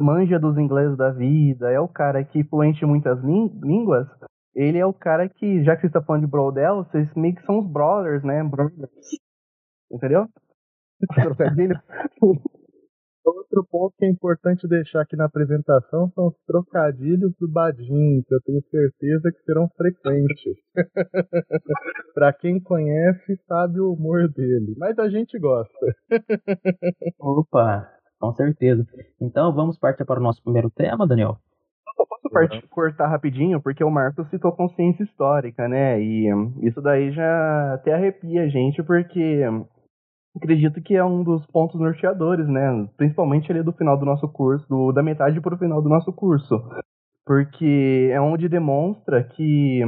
manja 0.00 0.38
dos 0.38 0.56
ingleses 0.56 0.96
da 0.96 1.10
vida, 1.10 1.70
é 1.70 1.78
o 1.78 1.86
cara 1.86 2.24
que 2.24 2.42
fluente 2.44 2.82
em 2.82 2.88
muitas 2.88 3.18
línguas, 3.22 4.08
ele 4.54 4.78
é 4.78 4.86
o 4.86 4.92
cara 4.92 5.28
que, 5.28 5.62
já 5.62 5.74
que 5.74 5.82
você 5.82 5.88
está 5.88 6.00
falando 6.02 6.22
de 6.22 6.30
Brodel, 6.30 6.84
vocês 6.84 7.06
meio 7.14 7.34
que 7.34 7.44
são 7.44 7.58
os 7.58 7.70
brothers, 7.70 8.22
né? 8.22 8.42
Brothers. 8.42 8.88
Entendeu? 9.90 10.26
Trocadilho. 11.14 11.78
Outro 13.24 13.64
ponto 13.70 13.94
que 13.96 14.04
é 14.04 14.10
importante 14.10 14.66
deixar 14.66 15.02
aqui 15.02 15.16
na 15.16 15.26
apresentação 15.26 16.10
são 16.14 16.26
os 16.28 16.36
trocadilhos 16.46 17.32
do 17.38 17.48
Badin, 17.48 18.22
que 18.26 18.34
eu 18.34 18.40
tenho 18.44 18.60
certeza 18.70 19.30
que 19.30 19.44
serão 19.44 19.68
frequentes. 19.76 20.56
Para 22.14 22.32
quem 22.32 22.60
conhece, 22.60 23.36
sabe 23.46 23.80
o 23.80 23.92
humor 23.92 24.28
dele, 24.28 24.74
mas 24.76 24.98
a 24.98 25.08
gente 25.08 25.38
gosta. 25.38 25.86
Opa, 27.18 27.88
com 28.18 28.32
certeza. 28.34 28.84
Então 29.20 29.54
vamos 29.54 29.78
partir 29.78 30.04
para 30.04 30.18
o 30.20 30.22
nosso 30.22 30.42
primeiro 30.42 30.70
tema, 30.70 31.06
Daniel. 31.06 31.36
Eu 31.98 32.06
posso 32.06 32.28
part- 32.30 32.68
cortar 32.68 33.06
rapidinho, 33.08 33.60
porque 33.62 33.84
o 33.84 33.90
Marcos 33.90 34.28
citou 34.30 34.50
consciência 34.52 35.04
histórica, 35.04 35.68
né? 35.68 36.02
E 36.02 36.34
hum, 36.34 36.58
isso 36.62 36.80
daí 36.82 37.12
já 37.12 37.74
até 37.74 37.92
arrepia 37.92 38.42
a 38.42 38.48
gente, 38.48 38.82
porque 38.82 39.48
hum, 39.48 39.64
acredito 40.36 40.80
que 40.82 40.94
é 40.94 41.04
um 41.04 41.22
dos 41.22 41.44
pontos 41.46 41.80
norteadores, 41.80 42.46
né? 42.48 42.88
Principalmente 42.96 43.50
ali 43.50 43.62
do 43.62 43.72
final 43.72 43.98
do 43.98 44.06
nosso 44.06 44.28
curso, 44.28 44.66
do- 44.68 44.92
da 44.92 45.02
metade 45.02 45.40
para 45.40 45.54
o 45.54 45.58
final 45.58 45.82
do 45.82 45.88
nosso 45.88 46.12
curso. 46.12 46.62
Porque 47.24 48.10
é 48.12 48.20
onde 48.20 48.48
demonstra 48.48 49.22
que 49.22 49.82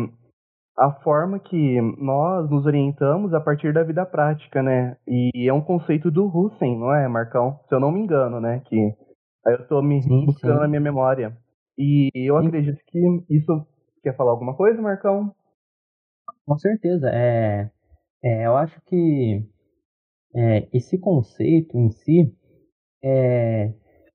a 0.76 0.90
forma 1.02 1.38
que 1.38 1.80
nós 1.98 2.48
nos 2.50 2.66
orientamos 2.66 3.32
a 3.32 3.40
partir 3.40 3.72
da 3.72 3.82
vida 3.82 4.04
prática, 4.04 4.62
né? 4.62 4.96
E 5.06 5.48
é 5.48 5.52
um 5.52 5.60
conceito 5.60 6.10
do 6.10 6.26
Husserl, 6.26 6.78
não 6.78 6.94
é, 6.94 7.08
Marcão? 7.08 7.60
Se 7.68 7.74
eu 7.74 7.80
não 7.80 7.90
me 7.92 8.00
engano, 8.00 8.40
né? 8.40 8.60
Que 8.66 8.76
aí 9.46 9.54
eu 9.54 9.66
tô 9.66 9.82
me 9.82 10.02
Sim, 10.02 10.26
buscando 10.26 10.54
sim. 10.54 10.60
na 10.60 10.68
minha 10.68 10.80
memória. 10.80 11.36
E 11.78 12.10
eu 12.14 12.38
Sim. 12.40 12.46
acredito 12.48 12.78
que 12.86 12.98
isso. 13.30 13.66
Quer 14.02 14.14
falar 14.16 14.32
alguma 14.32 14.54
coisa, 14.54 14.80
Marcão? 14.82 15.34
Com 16.46 16.58
certeza. 16.58 17.08
É, 17.10 17.70
é, 18.22 18.46
eu 18.46 18.56
acho 18.56 18.78
que 18.82 19.42
é, 20.34 20.68
esse 20.72 20.98
conceito 20.98 21.78
em 21.78 21.90
si 21.90 22.34
é. 23.02 23.72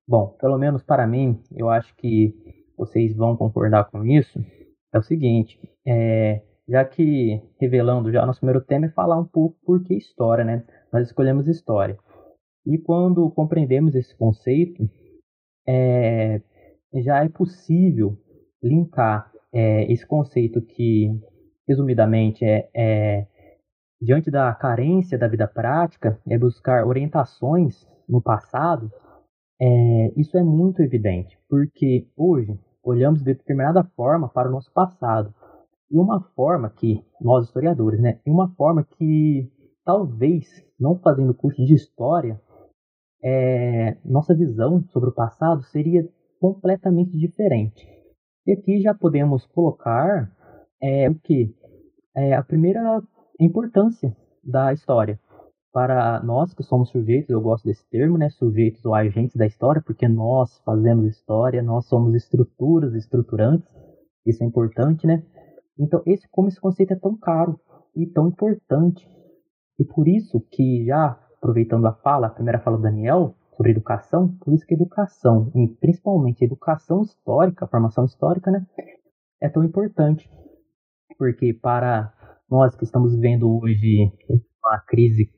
Bom, 0.08 0.30
pelo 0.40 0.58
menos 0.58 0.82
para 0.82 1.06
mim, 1.06 1.40
eu 1.56 1.70
acho 1.70 1.96
que 1.96 2.34
vocês 2.76 3.16
vão 3.16 3.38
concordar 3.38 3.86
com 3.92 4.04
isso. 4.06 4.40
É 4.92 4.98
o 4.98 5.04
seguinte, 5.04 5.60
é, 5.86 6.42
já 6.68 6.84
que 6.84 7.40
revelando 7.60 8.12
já 8.12 8.26
nosso 8.26 8.40
primeiro 8.40 8.66
tema 8.66 8.88
é 8.88 8.90
falar 8.90 9.20
um 9.20 9.26
pouco 9.26 9.58
por 9.64 9.84
que 9.84 9.94
história, 9.94 10.44
né? 10.44 10.66
Nós 10.92 11.06
escolhemos 11.06 11.48
história. 11.48 11.96
E 12.66 12.78
quando 12.80 13.30
compreendemos 13.32 13.94
esse 13.94 14.16
conceito, 14.16 14.90
é, 15.68 16.42
já 16.96 17.24
é 17.24 17.30
possível 17.30 18.18
linkar 18.64 19.32
é, 19.54 19.92
esse 19.92 20.06
conceito 20.08 20.60
que, 20.62 21.10
resumidamente, 21.68 22.44
é, 22.44 22.70
é 22.74 23.28
diante 24.02 24.32
da 24.32 24.54
carência 24.54 25.18
da 25.18 25.28
vida 25.28 25.48
prática, 25.48 26.20
é 26.28 26.38
buscar 26.38 26.86
orientações 26.86 27.88
no 28.08 28.22
passado. 28.22 28.92
É, 29.62 30.14
isso 30.16 30.38
é 30.38 30.44
muito 30.44 30.82
evidente, 30.82 31.38
porque 31.50 32.08
hoje 32.16 32.58
olhamos 32.84 33.20
de 33.20 33.26
determinada 33.26 33.84
forma 33.96 34.30
para 34.30 34.48
o 34.48 34.52
nosso 34.52 34.72
passado. 34.74 35.34
E 35.92 35.98
uma 35.98 36.22
forma 36.36 36.70
que, 36.70 37.04
nós 37.20 37.46
historiadores, 37.46 38.00
né? 38.00 38.20
E 38.26 38.30
uma 38.30 38.50
forma 38.56 38.84
que 38.98 39.52
talvez, 39.84 40.48
não 40.80 40.98
fazendo 41.00 41.34
curso 41.34 41.66
de 41.66 41.74
história, 41.74 42.40
é, 43.24 43.98
nossa 44.06 44.34
visão 44.36 44.84
sobre 44.90 45.10
o 45.10 45.14
passado 45.14 45.64
seria 45.64 46.08
completamente 46.40 47.18
diferente. 47.18 47.86
E 48.48 48.54
aqui 48.54 48.80
já 48.80 48.94
podemos 48.94 49.46
colocar 49.48 50.32
é, 50.82 51.10
o 51.10 51.16
que? 51.16 51.54
É, 52.16 52.34
a 52.34 52.44
primeira 52.44 53.02
importância 53.40 54.16
da 54.44 54.74
história. 54.74 55.20
Para 55.72 56.22
nós 56.24 56.54
que 56.54 56.64
somos 56.64 56.90
sujeitos, 56.90 57.30
eu 57.30 57.42
gosto 57.42 57.66
desse 57.66 57.88
termo, 57.90 58.18
né? 58.18 58.30
Sujeitos 58.30 58.84
ou 58.86 58.96
agentes 58.96 59.36
da 59.36 59.46
história, 59.46 59.82
porque 59.86 60.08
nós 60.08 60.60
fazemos 60.66 61.06
história, 61.06 61.62
nós 61.62 61.86
somos 61.86 62.16
estruturas 62.16 62.96
estruturantes, 62.96 63.68
isso 64.26 64.44
é 64.44 64.48
importante, 64.48 65.06
né? 65.06 65.24
Então, 65.78 66.02
esse, 66.06 66.28
como 66.30 66.48
esse 66.48 66.60
conceito 66.60 66.94
é 66.94 66.96
tão 66.96 67.16
caro 67.18 67.60
e 67.96 68.06
tão 68.08 68.28
importante, 68.28 69.08
e 69.80 69.86
por 69.86 70.08
isso 70.08 70.42
que 70.52 70.86
já 70.86 71.18
aproveitando 71.38 71.86
a 71.86 71.94
fala, 71.94 72.28
a 72.28 72.32
primeira 72.32 72.60
fala 72.60 72.78
do 72.78 72.84
Daniel 72.84 73.34
sobre 73.56 73.72
educação, 73.72 74.28
por 74.40 74.54
isso 74.54 74.66
que 74.66 74.74
educação, 74.74 75.52
e 75.56 75.68
principalmente 75.80 76.44
educação 76.44 77.02
histórica, 77.02 77.68
formação 77.68 78.06
histórica, 78.06 78.52
né, 78.52 78.66
é 79.42 79.48
tão 79.48 79.64
importante. 79.64 80.30
Porque 81.18 81.54
para 81.54 82.14
nós 82.50 82.76
que 82.76 82.84
estamos 82.84 83.14
vivendo 83.14 83.50
hoje 83.50 84.12
uma 84.64 84.80
crise 84.80 85.30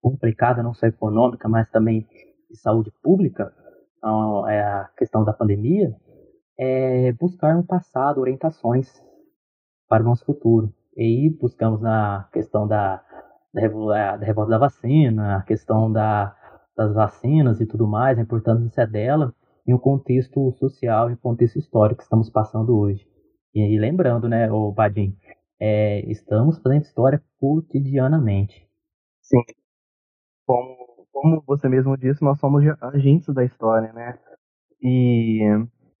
complicada, 0.00 0.62
não 0.62 0.74
só 0.74 0.86
econômica, 0.86 1.48
mas 1.48 1.68
também 1.70 2.06
de 2.48 2.56
saúde 2.56 2.92
pública, 3.02 3.52
então, 3.98 4.48
é 4.48 4.62
a 4.62 4.88
questão 4.96 5.24
da 5.24 5.32
pandemia, 5.32 5.94
é 6.58 7.12
buscar 7.12 7.54
no 7.54 7.64
passado 7.64 8.20
orientações 8.20 8.90
para 9.88 10.02
o 10.02 10.06
nosso 10.06 10.24
futuro. 10.24 10.72
E 10.96 11.02
aí 11.02 11.30
buscamos 11.30 11.80
na 11.80 12.28
questão 12.32 12.66
da 12.66 13.04
da, 13.52 14.16
revolta 14.16 14.50
da 14.50 14.58
vacina, 14.58 15.36
a 15.38 15.42
questão 15.42 15.90
da, 15.90 16.34
das 16.76 16.94
vacinas 16.94 17.60
e 17.60 17.66
tudo 17.66 17.86
mais, 17.86 18.18
a 18.18 18.22
importância 18.22 18.86
dela 18.86 19.34
em 19.66 19.74
um 19.74 19.78
contexto 19.78 20.52
social, 20.52 21.10
em 21.10 21.14
um 21.14 21.16
contexto 21.16 21.58
histórico 21.58 21.98
que 21.98 22.04
estamos 22.04 22.30
passando 22.30 22.76
hoje. 22.78 23.06
E, 23.54 23.60
e 23.60 23.78
lembrando, 23.78 24.28
né, 24.28 24.50
o 24.50 24.72
Badim, 24.72 25.16
é, 25.60 26.00
estamos 26.10 26.58
fazendo 26.58 26.82
história 26.82 27.22
cotidianamente. 27.38 28.66
Sim. 29.20 29.42
Como, 30.46 31.06
como 31.12 31.42
você 31.46 31.68
mesmo 31.68 31.96
disse, 31.96 32.22
nós 32.24 32.40
somos 32.40 32.64
agentes 32.80 33.32
da 33.34 33.44
história, 33.44 33.92
né? 33.92 34.18
E 34.82 35.40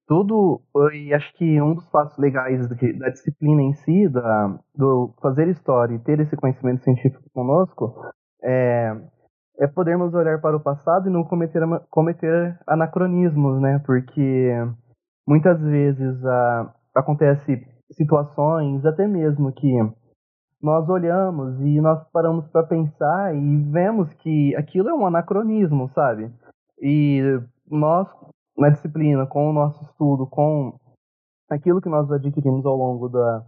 tudo, 0.06 0.60
e 0.92 1.14
acho 1.14 1.32
que 1.34 1.60
um 1.60 1.74
dos 1.74 1.86
passos 1.88 2.18
legais 2.18 2.66
da 2.68 3.08
disciplina 3.10 3.62
em 3.62 3.74
si, 3.74 4.08
da, 4.08 4.58
do 4.74 5.14
fazer 5.20 5.46
história 5.48 5.94
e 5.94 6.00
ter 6.00 6.18
esse 6.18 6.36
conhecimento 6.36 6.82
científico 6.82 7.30
conosco, 7.32 7.94
é, 8.42 8.96
é 9.60 9.66
podermos 9.68 10.14
olhar 10.14 10.40
para 10.40 10.56
o 10.56 10.60
passado 10.60 11.08
e 11.08 11.12
não 11.12 11.22
cometer, 11.22 11.62
cometer 11.90 12.58
anacronismos, 12.66 13.60
né? 13.60 13.78
Porque 13.86 14.50
muitas 15.28 15.60
vezes 15.60 16.24
a, 16.24 16.74
acontece 16.96 17.64
situações, 17.92 18.84
até 18.84 19.06
mesmo 19.06 19.52
que 19.52 19.72
nós 20.62 20.88
olhamos 20.88 21.60
e 21.60 21.80
nós 21.80 22.02
paramos 22.12 22.46
para 22.48 22.66
pensar 22.66 23.34
e 23.34 23.56
vemos 23.70 24.12
que 24.14 24.54
aquilo 24.56 24.88
é 24.88 24.94
um 24.94 25.06
anacronismo, 25.06 25.88
sabe? 25.94 26.30
E 26.82 27.22
nós 27.70 28.08
na 28.60 28.68
disciplina, 28.68 29.26
com 29.26 29.48
o 29.48 29.52
nosso 29.52 29.82
estudo, 29.84 30.26
com 30.26 30.74
aquilo 31.48 31.80
que 31.80 31.88
nós 31.88 32.10
adquirimos 32.12 32.64
ao 32.66 32.76
longo 32.76 33.08
da, 33.08 33.42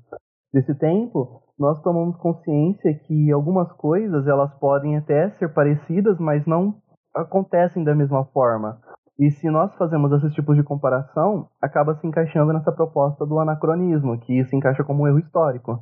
desse 0.52 0.74
tempo, 0.74 1.42
nós 1.58 1.80
tomamos 1.82 2.16
consciência 2.16 2.94
que 3.06 3.30
algumas 3.30 3.70
coisas 3.72 4.26
elas 4.26 4.52
podem 4.54 4.96
até 4.96 5.30
ser 5.32 5.52
parecidas, 5.52 6.18
mas 6.18 6.44
não 6.46 6.74
acontecem 7.14 7.84
da 7.84 7.94
mesma 7.94 8.24
forma. 8.24 8.80
E 9.22 9.30
se 9.30 9.48
nós 9.48 9.72
fazemos 9.76 10.10
esse 10.10 10.34
tipo 10.34 10.52
de 10.52 10.64
comparação, 10.64 11.48
acaba 11.60 11.94
se 11.94 12.04
encaixando 12.04 12.52
nessa 12.52 12.72
proposta 12.72 13.24
do 13.24 13.38
anacronismo, 13.38 14.18
que 14.18 14.44
se 14.46 14.56
encaixa 14.56 14.82
como 14.82 15.04
um 15.04 15.06
erro 15.06 15.20
histórico. 15.20 15.80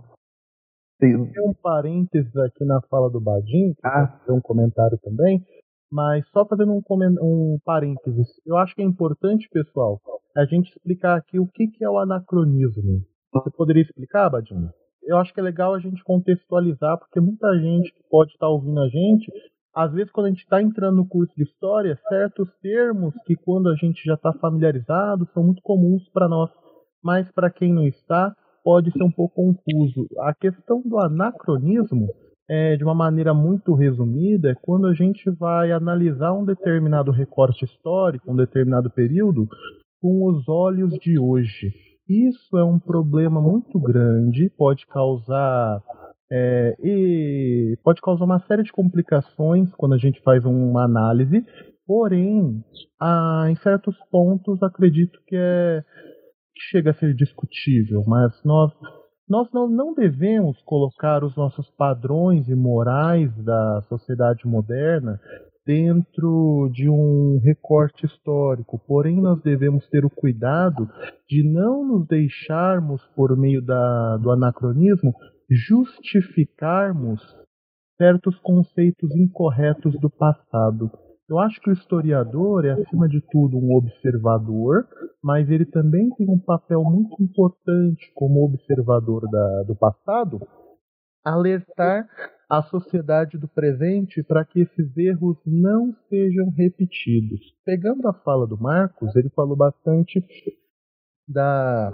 Tem 0.98 1.16
um 1.16 1.54
parênteses 1.62 2.36
aqui 2.36 2.66
na 2.66 2.82
fala 2.90 3.08
do 3.08 3.18
Badin, 3.18 3.72
que 3.72 3.86
ah. 3.86 4.08
tem 4.26 4.34
um 4.34 4.42
comentário 4.42 4.98
também, 5.02 5.42
mas 5.90 6.22
só 6.28 6.44
fazendo 6.44 6.70
um, 6.70 6.82
um 7.22 7.58
parênteses, 7.64 8.28
eu 8.44 8.58
acho 8.58 8.74
que 8.74 8.82
é 8.82 8.84
importante, 8.84 9.48
pessoal, 9.50 9.98
a 10.36 10.44
gente 10.44 10.68
explicar 10.68 11.16
aqui 11.16 11.38
o 11.38 11.46
que, 11.46 11.66
que 11.68 11.82
é 11.82 11.88
o 11.88 11.98
anacronismo. 11.98 13.00
Você 13.32 13.50
poderia 13.56 13.82
explicar, 13.82 14.28
Badinho? 14.28 14.68
Eu 15.02 15.16
acho 15.16 15.32
que 15.32 15.40
é 15.40 15.42
legal 15.42 15.72
a 15.72 15.80
gente 15.80 16.04
contextualizar, 16.04 16.98
porque 16.98 17.18
muita 17.18 17.58
gente 17.58 17.90
que 17.90 18.02
pode 18.10 18.32
estar 18.32 18.48
ouvindo 18.48 18.80
a 18.80 18.88
gente, 18.88 19.32
às 19.74 19.92
vezes 19.92 20.10
quando 20.10 20.26
a 20.26 20.30
gente 20.30 20.42
está 20.42 20.62
entrando 20.62 20.96
no 20.96 21.08
curso 21.08 21.32
de 21.36 21.44
história, 21.44 21.98
certos 22.08 22.48
termos 22.60 23.14
que 23.26 23.36
quando 23.36 23.68
a 23.68 23.74
gente 23.76 24.02
já 24.04 24.14
está 24.14 24.32
familiarizado 24.34 25.28
são 25.32 25.44
muito 25.44 25.62
comuns 25.62 26.08
para 26.12 26.28
nós, 26.28 26.50
mas 27.02 27.30
para 27.32 27.50
quem 27.50 27.72
não 27.72 27.86
está, 27.86 28.34
pode 28.64 28.92
ser 28.92 29.02
um 29.02 29.10
pouco 29.10 29.34
confuso. 29.36 30.06
A 30.20 30.34
questão 30.34 30.82
do 30.84 30.98
anacronismo 30.98 32.08
é, 32.50 32.76
de 32.76 32.82
uma 32.82 32.94
maneira 32.94 33.32
muito 33.32 33.74
resumida, 33.74 34.50
é 34.50 34.54
quando 34.56 34.88
a 34.88 34.92
gente 34.92 35.30
vai 35.30 35.70
analisar 35.70 36.32
um 36.32 36.44
determinado 36.44 37.12
recorte 37.12 37.64
histórico, 37.64 38.32
um 38.32 38.34
determinado 38.34 38.90
período, 38.90 39.46
com 40.02 40.26
os 40.26 40.48
olhos 40.48 40.92
de 40.94 41.16
hoje. 41.16 41.72
Isso 42.08 42.58
é 42.58 42.64
um 42.64 42.80
problema 42.80 43.40
muito 43.40 43.78
grande, 43.78 44.50
pode 44.58 44.84
causar 44.88 45.80
é, 46.32 46.76
e 46.82 47.76
pode 47.82 48.00
causar 48.00 48.24
uma 48.24 48.40
série 48.46 48.62
de 48.62 48.72
complicações 48.72 49.68
quando 49.74 49.94
a 49.94 49.98
gente 49.98 50.22
faz 50.22 50.44
uma 50.44 50.84
análise, 50.84 51.44
porém, 51.86 52.62
ah, 53.00 53.46
em 53.50 53.56
certos 53.56 53.96
pontos 54.10 54.62
acredito 54.62 55.18
que 55.26 55.36
é 55.36 55.82
que 56.54 56.62
chega 56.70 56.90
a 56.90 56.94
ser 56.94 57.14
discutível, 57.14 58.04
mas 58.06 58.32
nós 58.44 58.72
nós 59.28 59.48
não, 59.52 59.68
não 59.68 59.94
devemos 59.94 60.60
colocar 60.64 61.22
os 61.22 61.36
nossos 61.36 61.70
padrões 61.78 62.48
e 62.48 62.54
morais 62.56 63.32
da 63.44 63.80
sociedade 63.88 64.44
moderna 64.44 65.20
dentro 65.64 66.68
de 66.72 66.88
um 66.88 67.40
recorte 67.44 68.06
histórico. 68.06 68.76
Porém, 68.88 69.20
nós 69.20 69.40
devemos 69.40 69.86
ter 69.88 70.04
o 70.04 70.10
cuidado 70.10 70.88
de 71.28 71.44
não 71.44 71.86
nos 71.86 72.08
deixarmos, 72.08 73.00
por 73.14 73.36
meio 73.36 73.62
da, 73.62 74.16
do 74.16 74.32
anacronismo, 74.32 75.14
justificarmos 75.50 77.20
certos 77.96 78.38
conceitos 78.38 79.14
incorretos 79.16 79.98
do 80.00 80.08
passado. 80.08 80.90
Eu 81.28 81.38
acho 81.38 81.60
que 81.60 81.70
o 81.70 81.72
historiador 81.72 82.64
é, 82.64 82.72
acima 82.72 83.08
de 83.08 83.20
tudo, 83.30 83.56
um 83.56 83.76
observador, 83.76 84.86
mas 85.22 85.48
ele 85.50 85.64
também 85.64 86.08
tem 86.16 86.28
um 86.28 86.38
papel 86.38 86.82
muito 86.82 87.22
importante 87.22 88.10
como 88.14 88.44
observador 88.44 89.22
da, 89.30 89.62
do 89.64 89.76
passado, 89.76 90.40
alertar 91.24 92.08
a 92.48 92.62
sociedade 92.62 93.38
do 93.38 93.46
presente 93.46 94.24
para 94.24 94.44
que 94.44 94.60
esses 94.60 94.96
erros 94.96 95.38
não 95.46 95.94
sejam 96.08 96.50
repetidos. 96.50 97.40
Pegando 97.64 98.08
a 98.08 98.12
fala 98.12 98.46
do 98.46 98.58
Marcos, 98.58 99.14
ele 99.14 99.30
falou 99.30 99.56
bastante 99.56 100.24
da 101.28 101.92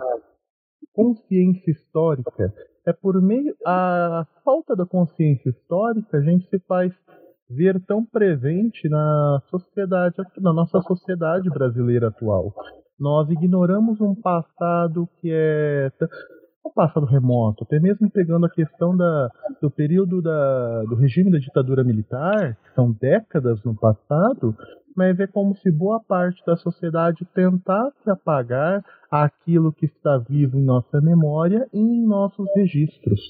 consciência 0.95 1.73
histórica. 1.73 2.55
É 2.87 2.93
por 2.93 3.21
meio 3.21 3.55
a 3.67 4.25
falta 4.45 4.77
da 4.77 4.87
consciência 4.87 5.51
histórica 5.51 6.19
a 6.19 6.21
gente 6.21 6.49
se 6.49 6.59
faz 6.61 6.93
ver 7.51 7.81
tão 7.87 8.05
presente 8.05 8.89
na 8.89 9.43
sociedade, 9.51 10.17
na 10.39 10.53
nossa 10.53 10.81
sociedade 10.83 11.49
brasileira 11.51 12.09
atual. 12.09 12.55
Nós 12.99 13.29
ignoramos 13.29 14.01
um 14.01 14.15
passado 14.15 15.09
que 15.21 15.31
é 15.33 15.91
um 16.65 16.71
passado 16.71 17.07
remoto, 17.07 17.65
até 17.65 17.79
mesmo 17.79 18.11
pegando 18.11 18.47
a 18.47 18.51
questão 18.51 18.97
da, 18.97 19.31
do 19.61 19.71
período 19.71 20.23
da, 20.23 20.83
do 20.85 20.97
regime 20.97 21.31
da 21.31 21.39
ditadura 21.39 21.85
militar, 21.85 22.57
que 22.57 22.75
são 22.75 22.93
décadas 22.93 23.63
no 23.65 23.75
passado, 23.75 24.55
mas 24.97 25.21
é 25.21 25.27
como 25.27 25.55
se 25.57 25.71
boa 25.71 26.01
parte 26.01 26.43
da 26.47 26.57
sociedade 26.57 27.27
tentasse 27.35 28.09
apagar 28.09 28.83
aquilo 29.11 29.73
que 29.73 29.87
está 29.87 30.19
vivo 30.19 30.59
em 30.59 30.65
nossa 30.65 31.01
memória 31.01 31.69
e 31.73 31.79
em 31.79 32.07
nossos 32.07 32.47
registros. 32.55 33.21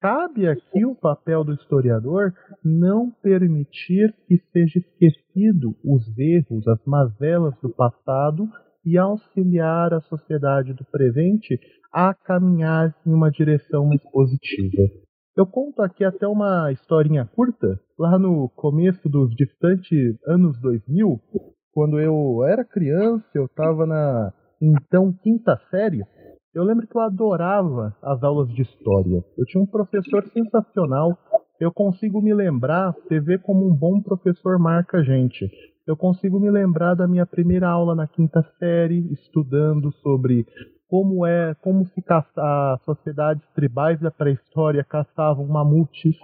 Cabe 0.00 0.48
aqui 0.48 0.86
o 0.86 0.94
papel 0.94 1.44
do 1.44 1.52
historiador 1.52 2.32
não 2.64 3.10
permitir 3.22 4.14
que 4.26 4.38
seja 4.50 4.78
esquecido 4.78 5.76
os 5.84 6.02
erros, 6.18 6.66
as 6.66 6.82
mazelas 6.86 7.54
do 7.60 7.68
passado 7.68 8.48
e 8.82 8.96
auxiliar 8.96 9.92
a 9.92 10.00
sociedade 10.00 10.72
do 10.72 10.84
presente 10.86 11.60
a 11.92 12.14
caminhar 12.14 12.94
em 13.06 13.12
uma 13.12 13.30
direção 13.30 13.84
mais 13.86 14.02
positiva. 14.10 14.88
Eu 15.36 15.46
conto 15.46 15.80
aqui 15.80 16.04
até 16.04 16.26
uma 16.26 16.72
historinha 16.72 17.24
curta, 17.24 17.80
lá 17.98 18.18
no 18.18 18.48
começo 18.50 19.08
dos 19.08 19.34
distantes 19.36 20.16
anos 20.26 20.60
2000, 20.60 21.20
quando 21.72 22.00
eu 22.00 22.44
era 22.44 22.64
criança, 22.64 23.24
eu 23.34 23.44
estava 23.44 23.86
na 23.86 24.32
então 24.60 25.12
quinta 25.22 25.56
série, 25.70 26.02
Eu 26.52 26.64
lembro 26.64 26.86
que 26.86 26.96
eu 26.96 27.00
adorava 27.00 27.96
as 28.02 28.22
aulas 28.24 28.48
de 28.52 28.62
história. 28.62 29.24
Eu 29.38 29.44
tinha 29.46 29.62
um 29.62 29.66
professor 29.66 30.26
sensacional. 30.32 31.16
Eu 31.60 31.72
consigo 31.72 32.20
me 32.20 32.34
lembrar, 32.34 32.92
vê 33.08 33.38
como 33.38 33.64
um 33.64 33.72
bom 33.72 34.02
professor 34.02 34.58
marca 34.58 34.98
a 34.98 35.02
gente. 35.04 35.48
Eu 35.86 35.96
consigo 35.96 36.40
me 36.40 36.50
lembrar 36.50 36.94
da 36.94 37.06
minha 37.06 37.24
primeira 37.24 37.68
aula 37.68 37.94
na 37.94 38.08
quinta 38.08 38.42
série, 38.58 39.12
estudando 39.12 39.92
sobre 40.02 40.44
como 40.90 41.24
é, 41.24 41.54
como 41.62 41.86
se 41.86 42.02
as 42.36 42.82
sociedades 42.82 43.46
tribais 43.54 44.00
da 44.00 44.10
pré-história 44.10 44.82
caçavam 44.82 45.46
mamutes. 45.46 46.16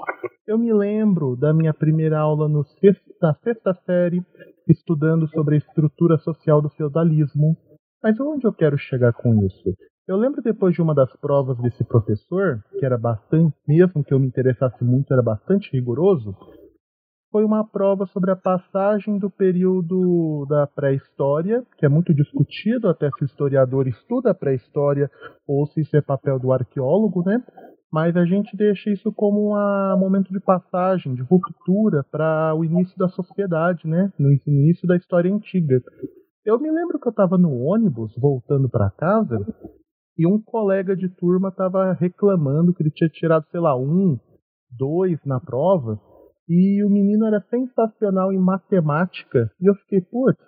Eu 0.45 0.59
me 0.59 0.73
lembro 0.73 1.37
da 1.37 1.55
minha 1.55 1.73
primeira 1.73 2.19
aula 2.19 2.49
sexto, 2.81 3.15
na 3.23 3.33
sexta 3.35 3.73
série, 3.87 4.21
estudando 4.69 5.29
sobre 5.29 5.55
a 5.55 5.59
estrutura 5.59 6.19
social 6.19 6.61
do 6.61 6.69
feudalismo. 6.71 7.57
Mas 8.03 8.19
onde 8.19 8.45
eu 8.45 8.53
quero 8.53 8.77
chegar 8.77 9.13
com 9.13 9.45
isso? 9.45 9.73
Eu 10.09 10.17
lembro 10.17 10.43
depois 10.43 10.75
de 10.75 10.83
uma 10.83 10.95
das 10.95 11.15
provas 11.21 11.57
desse 11.59 11.85
professor, 11.85 12.61
que 12.79 12.85
era 12.85 12.99
bastante, 12.99 13.57
mesmo 13.69 14.03
que 14.03 14.13
eu 14.13 14.19
me 14.19 14.27
interessasse 14.27 14.83
muito, 14.83 15.13
era 15.13 15.23
bastante 15.23 15.71
rigoroso, 15.73 16.37
foi 17.31 17.45
uma 17.45 17.65
prova 17.67 18.07
sobre 18.07 18.31
a 18.31 18.37
passagem 18.37 19.19
do 19.19 19.31
período 19.31 20.47
da 20.49 20.67
pré-história, 20.67 21.65
que 21.77 21.85
é 21.85 21.89
muito 21.89 22.15
discutido 22.15 22.89
até 22.89 23.11
se 23.11 23.25
o 23.25 23.27
historiador 23.27 23.89
estuda 23.89 24.31
a 24.31 24.35
pré-história 24.35 25.11
ou 25.47 25.67
se 25.67 25.81
isso 25.81 25.97
é 25.97 26.01
papel 26.01 26.39
do 26.39 26.53
arqueólogo, 26.53 27.23
né? 27.25 27.43
Mas 27.93 28.17
a 28.17 28.25
gente 28.25 28.57
deixa 28.57 28.91
isso 28.91 29.13
como 29.13 29.55
um 29.55 29.99
momento 29.99 30.33
de 30.33 30.41
passagem, 30.41 31.15
de 31.15 31.23
ruptura 31.23 32.05
para 32.11 32.55
o 32.55 32.65
início 32.65 32.97
da 32.99 33.09
sociedade, 33.09 33.87
né? 33.87 34.13
No 34.19 34.31
início 34.47 34.87
da 34.87 34.97
história 34.97 35.33
antiga. 35.33 35.81
Eu 36.45 36.61
me 36.61 36.71
lembro 36.71 36.99
que 36.99 37.09
eu 37.09 37.11
estava 37.11 37.37
no 37.37 37.53
ônibus 37.57 38.13
voltando 38.17 38.69
para 38.69 38.91
casa 38.91 39.39
e 40.19 40.27
um 40.27 40.41
colega 40.41 40.97
de 40.97 41.09
turma 41.09 41.49
estava 41.49 41.93
reclamando 41.93 42.73
que 42.73 42.83
ele 42.83 42.91
tinha 42.91 43.11
tirado, 43.11 43.45
sei 43.51 43.61
lá, 43.61 43.77
um, 43.77 44.19
dois 44.71 45.19
na 45.25 45.41
prova 45.41 46.01
e 46.49 46.85
o 46.85 46.91
menino 46.91 47.27
era 47.27 47.41
sensacional 47.51 48.33
em 48.33 48.39
matemática. 48.39 49.51
E 49.61 49.69
eu 49.69 49.75
fiquei, 49.75 50.01
putz, 50.01 50.39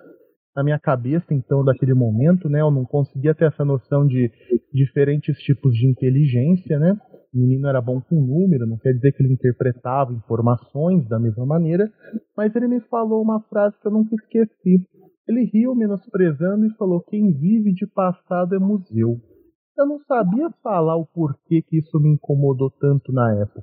na 0.54 0.62
minha 0.62 0.78
cabeça, 0.78 1.26
então, 1.30 1.64
daquele 1.64 1.94
momento, 1.94 2.48
né? 2.48 2.60
Eu 2.60 2.70
não 2.70 2.84
conseguia 2.84 3.34
ter 3.34 3.46
essa 3.46 3.64
noção 3.64 4.06
de 4.06 4.30
diferentes 4.72 5.36
tipos 5.38 5.72
de 5.74 5.88
inteligência, 5.88 6.78
né? 6.78 6.96
O 7.34 7.38
menino 7.38 7.68
era 7.68 7.80
bom 7.80 8.00
com 8.00 8.16
número, 8.16 8.66
não 8.66 8.78
quer 8.78 8.92
dizer 8.92 9.12
que 9.12 9.22
ele 9.22 9.34
interpretava 9.34 10.12
informações 10.12 11.06
da 11.08 11.18
mesma 11.18 11.44
maneira, 11.44 11.90
mas 12.36 12.54
ele 12.56 12.68
me 12.68 12.80
falou 12.88 13.22
uma 13.22 13.40
frase 13.42 13.76
que 13.80 13.86
eu 13.86 13.92
nunca 13.92 14.14
esqueci. 14.14 14.84
Ele 15.28 15.44
riu 15.52 15.74
menosprezando 15.74 16.64
e 16.64 16.74
falou: 16.76 17.02
Quem 17.02 17.32
vive 17.32 17.72
de 17.72 17.86
passado 17.86 18.54
é 18.54 18.58
museu. 18.58 19.16
Eu 19.76 19.86
não 19.86 20.00
sabia 20.08 20.50
falar 20.62 20.96
o 20.96 21.06
porquê 21.06 21.62
que 21.62 21.78
isso 21.78 22.00
me 22.00 22.14
incomodou 22.14 22.70
tanto 22.80 23.12
na 23.12 23.42
época 23.42 23.62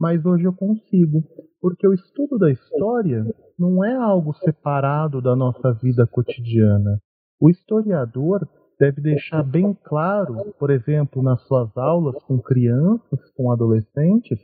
mas 0.00 0.24
hoje 0.24 0.44
eu 0.44 0.52
consigo, 0.52 1.22
porque 1.64 1.88
o 1.88 1.94
estudo 1.94 2.36
da 2.36 2.50
história 2.50 3.24
não 3.58 3.82
é 3.82 3.96
algo 3.96 4.34
separado 4.34 5.22
da 5.22 5.34
nossa 5.34 5.72
vida 5.72 6.06
cotidiana. 6.06 7.00
O 7.40 7.48
historiador 7.48 8.46
deve 8.78 9.00
deixar 9.00 9.42
bem 9.42 9.74
claro, 9.82 10.52
por 10.58 10.68
exemplo, 10.70 11.22
nas 11.22 11.40
suas 11.46 11.74
aulas 11.74 12.22
com 12.24 12.38
crianças, 12.38 13.18
com 13.34 13.50
adolescentes, 13.50 14.38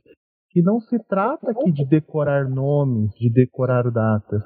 que 0.48 0.62
não 0.62 0.80
se 0.80 0.98
trata 0.98 1.50
aqui 1.50 1.70
de 1.70 1.84
decorar 1.84 2.48
nomes, 2.48 3.12
de 3.16 3.30
decorar 3.30 3.90
datas. 3.90 4.42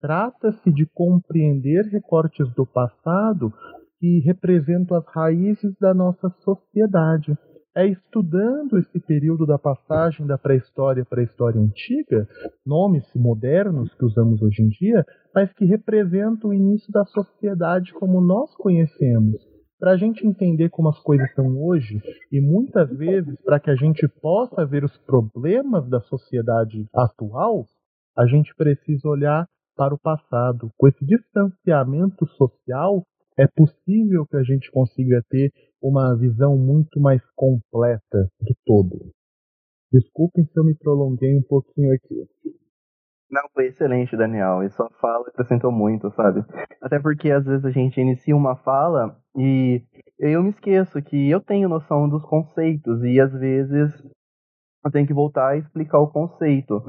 Trata-se 0.00 0.70
de 0.70 0.86
compreender 0.94 1.86
recortes 1.86 2.48
do 2.54 2.64
passado 2.64 3.52
que 3.98 4.20
representam 4.20 4.96
as 4.96 5.06
raízes 5.12 5.76
da 5.80 5.92
nossa 5.92 6.30
sociedade 6.44 7.36
é 7.74 7.86
estudando 7.86 8.78
esse 8.78 9.00
período 9.00 9.46
da 9.46 9.58
passagem 9.58 10.26
da 10.26 10.36
pré-história 10.36 11.04
para 11.04 11.20
a 11.20 11.24
história 11.24 11.60
antiga, 11.60 12.28
nomes 12.66 13.04
modernos 13.14 13.92
que 13.94 14.04
usamos 14.04 14.42
hoje 14.42 14.62
em 14.62 14.68
dia, 14.68 15.04
mas 15.34 15.52
que 15.54 15.64
representam 15.64 16.50
o 16.50 16.54
início 16.54 16.92
da 16.92 17.04
sociedade 17.06 17.92
como 17.94 18.20
nós 18.20 18.54
conhecemos. 18.56 19.40
Para 19.78 19.92
a 19.92 19.96
gente 19.96 20.24
entender 20.26 20.68
como 20.68 20.90
as 20.90 20.98
coisas 21.00 21.32
são 21.34 21.60
hoje, 21.60 22.00
e 22.30 22.40
muitas 22.40 22.88
vezes 22.96 23.34
para 23.42 23.58
que 23.58 23.70
a 23.70 23.74
gente 23.74 24.06
possa 24.20 24.64
ver 24.64 24.84
os 24.84 24.96
problemas 24.98 25.88
da 25.88 26.00
sociedade 26.02 26.86
atual, 26.94 27.66
a 28.16 28.26
gente 28.26 28.54
precisa 28.54 29.08
olhar 29.08 29.46
para 29.74 29.94
o 29.94 29.98
passado. 29.98 30.70
Com 30.76 30.86
esse 30.86 31.04
distanciamento 31.04 32.26
social, 32.26 33.02
é 33.38 33.46
possível 33.46 34.26
que 34.26 34.36
a 34.36 34.42
gente 34.42 34.70
consiga 34.70 35.22
ter 35.28 35.52
uma 35.80 36.16
visão 36.16 36.56
muito 36.56 37.00
mais 37.00 37.20
completa 37.34 38.28
do 38.40 38.54
todo. 38.64 39.12
Desculpem 39.92 40.44
se 40.44 40.58
eu 40.58 40.64
me 40.64 40.74
prolonguei 40.74 41.36
um 41.36 41.42
pouquinho 41.42 41.92
aqui. 41.92 42.26
Não, 43.30 43.48
foi 43.54 43.68
excelente, 43.68 44.16
Daniel. 44.16 44.62
E 44.62 44.70
sua 44.70 44.90
fala 45.00 45.26
acrescentou 45.28 45.72
muito, 45.72 46.10
sabe? 46.12 46.44
Até 46.80 46.98
porque 47.00 47.30
às 47.30 47.44
vezes 47.44 47.64
a 47.64 47.70
gente 47.70 48.00
inicia 48.00 48.36
uma 48.36 48.56
fala 48.56 49.16
e 49.36 49.82
eu 50.18 50.42
me 50.42 50.50
esqueço 50.50 51.02
que 51.02 51.30
eu 51.30 51.40
tenho 51.40 51.68
noção 51.68 52.08
dos 52.08 52.22
conceitos 52.24 53.02
e 53.02 53.18
às 53.18 53.32
vezes 53.32 53.90
eu 54.84 54.90
tenho 54.90 55.06
que 55.06 55.14
voltar 55.14 55.56
e 55.56 55.60
explicar 55.60 55.98
o 55.98 56.10
conceito. 56.10 56.82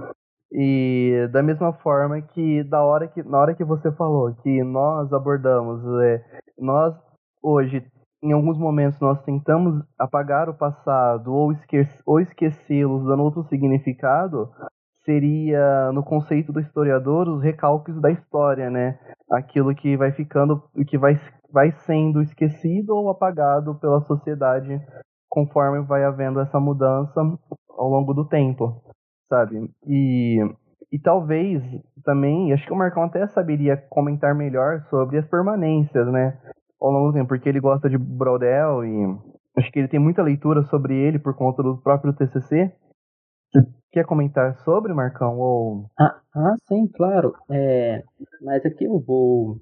E 0.53 1.27
da 1.31 1.41
mesma 1.41 1.73
forma 1.73 2.21
que 2.21 2.63
da 2.63 2.83
hora 2.83 3.07
que 3.07 3.23
na 3.23 3.39
hora 3.39 3.55
que 3.55 3.63
você 3.63 3.91
falou 3.91 4.33
que 4.43 4.63
nós 4.63 5.11
abordamos, 5.11 5.81
é, 6.03 6.23
nós 6.59 6.95
hoje 7.41 7.83
em 8.23 8.31
alguns 8.31 8.57
momentos 8.57 8.99
nós 8.99 9.21
tentamos 9.23 9.83
apagar 9.99 10.47
o 10.47 10.53
passado 10.53 11.33
ou, 11.33 11.51
esque 11.51 11.81
ou 12.05 12.19
esquecê-los 12.19 13.03
dando 13.03 13.23
outro 13.23 13.43
significado, 13.43 14.49
seria 15.03 15.91
no 15.91 16.03
conceito 16.03 16.53
do 16.53 16.59
historiador 16.59 17.27
os 17.27 17.41
recalques 17.41 17.99
da 17.99 18.11
história, 18.11 18.69
né? 18.69 18.97
Aquilo 19.31 19.75
que 19.75 19.97
vai 19.97 20.11
ficando, 20.11 20.63
que 20.87 20.97
vai, 20.97 21.19
vai 21.51 21.71
sendo 21.71 22.21
esquecido 22.21 22.95
ou 22.95 23.09
apagado 23.09 23.75
pela 23.75 24.01
sociedade 24.01 24.79
conforme 25.27 25.81
vai 25.81 26.03
havendo 26.05 26.39
essa 26.39 26.59
mudança 26.59 27.19
ao 27.69 27.89
longo 27.89 28.13
do 28.13 28.27
tempo, 28.27 28.83
sabe? 29.29 29.69
E, 29.87 30.39
e 30.91 30.99
talvez 30.99 31.61
também, 32.03 32.53
acho 32.53 32.65
que 32.65 32.73
o 32.73 32.77
Marcão 32.77 33.03
até 33.03 33.25
saberia 33.27 33.77
comentar 33.89 34.35
melhor 34.35 34.81
sobre 34.89 35.17
as 35.17 35.27
permanências, 35.27 36.07
né? 36.11 36.37
ao 36.83 36.91
longo 36.91 37.07
do 37.07 37.13
tempo, 37.13 37.29
porque 37.29 37.47
ele 37.47 37.61
gosta 37.61 37.89
de 37.89 37.97
Brodel 37.97 38.83
e 38.83 39.17
acho 39.57 39.71
que 39.71 39.79
ele 39.79 39.87
tem 39.87 39.99
muita 39.99 40.21
leitura 40.21 40.63
sobre 40.63 40.95
ele 40.95 41.17
por 41.17 41.33
conta 41.33 41.63
do 41.63 41.77
próprio 41.77 42.13
TCC. 42.13 42.75
Você 43.49 43.65
quer 43.91 44.05
comentar 44.05 44.53
sobre, 44.55 44.93
Marcão? 44.93 45.39
Ou... 45.39 45.85
Ah, 45.97 46.19
ah 46.35 46.55
sim, 46.67 46.87
claro. 46.87 47.33
É, 47.49 48.03
mas 48.41 48.65
aqui 48.65 48.83
eu 48.83 48.99
vou 48.99 49.61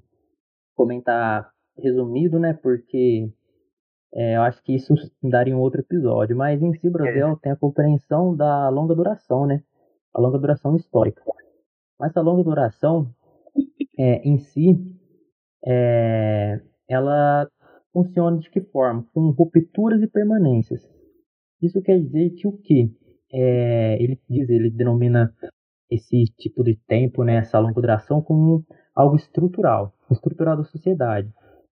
comentar 0.74 1.48
resumido, 1.78 2.40
né? 2.40 2.58
Porque 2.60 3.30
é, 4.14 4.36
eu 4.36 4.42
acho 4.42 4.62
que 4.62 4.74
isso 4.74 4.94
daria 5.22 5.56
um 5.56 5.60
outro 5.60 5.80
episódio. 5.80 6.36
Mas 6.36 6.62
em 6.62 6.72
si, 6.74 6.90
Brodel 6.90 7.32
é. 7.32 7.36
tem 7.36 7.52
a 7.52 7.56
compreensão 7.56 8.36
da 8.36 8.68
longa 8.68 8.94
duração, 8.94 9.46
né? 9.46 9.62
A 10.14 10.20
longa 10.20 10.38
duração 10.38 10.76
histórica. 10.76 11.22
Mas 11.98 12.16
a 12.16 12.20
longa 12.20 12.42
duração 12.44 13.10
é, 13.98 14.28
em 14.28 14.38
si 14.38 14.76
é, 15.64 16.60
ela 16.88 17.48
funciona 17.92 18.38
de 18.38 18.50
que 18.50 18.60
forma? 18.60 19.06
Com 19.14 19.30
rupturas 19.30 20.02
e 20.02 20.06
permanências. 20.06 20.82
Isso 21.60 21.80
quer 21.82 21.98
dizer 22.00 22.30
que 22.30 22.46
o 22.46 22.52
que? 22.52 22.90
É, 23.32 24.02
ele 24.02 24.20
diz, 24.28 24.48
ele 24.50 24.70
denomina 24.70 25.32
esse 25.90 26.24
tipo 26.38 26.62
de 26.64 26.76
tempo, 26.86 27.22
né, 27.22 27.36
essa 27.36 27.58
longa 27.58 27.80
duração, 27.80 28.20
como 28.20 28.64
algo 28.94 29.16
estrutural, 29.16 29.94
estrutural 30.10 30.56
da 30.56 30.64
sociedade. 30.64 31.32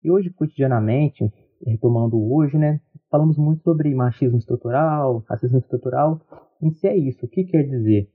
E 0.04 0.12
hoje, 0.12 0.30
cotidianamente, 0.30 1.32
retomando 1.66 2.18
hoje, 2.32 2.58
né, 2.58 2.80
falamos 3.10 3.38
muito 3.38 3.64
sobre 3.64 3.94
machismo 3.94 4.38
estrutural, 4.38 5.24
racismo 5.30 5.58
estrutural. 5.58 6.20
Em 6.62 6.72
si 6.72 6.88
é 6.88 6.98
isso. 6.98 7.26
O 7.26 7.30
que 7.30 7.44
quer 7.44 7.64
dizer? 7.64 8.10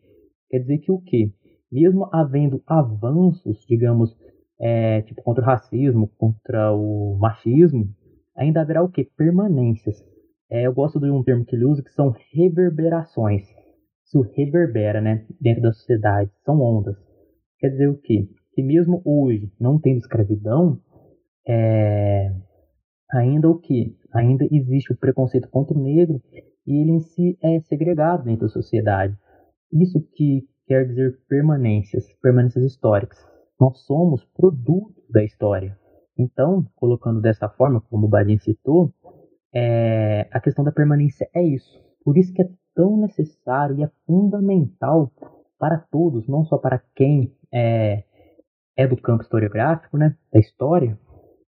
Quer 0.48 0.60
dizer 0.60 0.78
que 0.78 0.90
o 0.90 1.00
que? 1.00 1.32
Mesmo 1.70 2.08
havendo 2.12 2.62
avanços, 2.66 3.64
digamos, 3.68 4.16
é, 4.60 5.02
tipo, 5.02 5.22
contra 5.22 5.42
o 5.42 5.46
racismo, 5.46 6.08
contra 6.18 6.72
o 6.72 7.16
machismo, 7.20 7.88
ainda 8.36 8.62
haverá 8.62 8.82
o 8.82 8.88
que? 8.88 9.04
Permanências. 9.04 10.02
É, 10.50 10.66
eu 10.66 10.72
gosto 10.72 10.98
de 10.98 11.10
um 11.10 11.22
termo 11.22 11.44
que 11.44 11.54
ele 11.54 11.66
usa 11.66 11.82
que 11.82 11.92
são 11.92 12.14
reverberações. 12.32 13.46
Isso 14.04 14.22
reverbera, 14.34 15.00
né, 15.00 15.26
dentro 15.38 15.62
da 15.62 15.72
sociedade, 15.72 16.30
são 16.44 16.60
ondas. 16.60 16.96
Quer 17.58 17.68
dizer 17.68 17.88
o 17.88 17.98
quê? 17.98 18.26
Que 18.54 18.62
mesmo 18.62 19.02
hoje, 19.04 19.52
não 19.60 19.78
tendo 19.78 19.98
escravidão, 19.98 20.80
é, 21.46 22.34
ainda 23.10 23.48
o 23.48 23.58
que? 23.58 23.96
Ainda 24.14 24.46
existe 24.50 24.92
o 24.92 24.96
preconceito 24.96 25.48
contra 25.48 25.76
o 25.76 25.82
negro 25.82 26.20
e 26.66 26.82
ele 26.82 26.92
em 26.92 27.00
si 27.00 27.38
é 27.42 27.60
segregado 27.60 28.24
dentro 28.24 28.46
da 28.46 28.52
sociedade. 28.52 29.16
Isso 29.72 30.00
que 30.14 30.46
quer 30.66 30.86
dizer 30.86 31.18
permanências, 31.28 32.06
permanências 32.20 32.64
históricas. 32.64 33.18
Nós 33.58 33.78
somos 33.80 34.24
produto 34.36 34.94
da 35.10 35.24
história. 35.24 35.76
Então, 36.16 36.66
colocando 36.76 37.20
dessa 37.20 37.48
forma, 37.48 37.80
como 37.80 38.06
o 38.06 38.08
Badin 38.08 38.38
citou, 38.38 38.92
é, 39.54 40.28
a 40.30 40.40
questão 40.40 40.64
da 40.64 40.72
permanência 40.72 41.28
é 41.34 41.42
isso. 41.42 41.80
Por 42.04 42.18
isso 42.18 42.32
que 42.32 42.42
é 42.42 42.48
tão 42.74 42.96
necessário 42.98 43.78
e 43.78 43.82
é 43.82 43.90
fundamental 44.06 45.10
para 45.58 45.78
todos, 45.78 46.28
não 46.28 46.44
só 46.44 46.58
para 46.58 46.80
quem 46.94 47.32
é, 47.52 48.04
é 48.76 48.86
do 48.86 48.96
campo 48.96 49.22
historiográfico, 49.22 49.96
né, 49.96 50.16
da 50.32 50.38
história, 50.38 50.98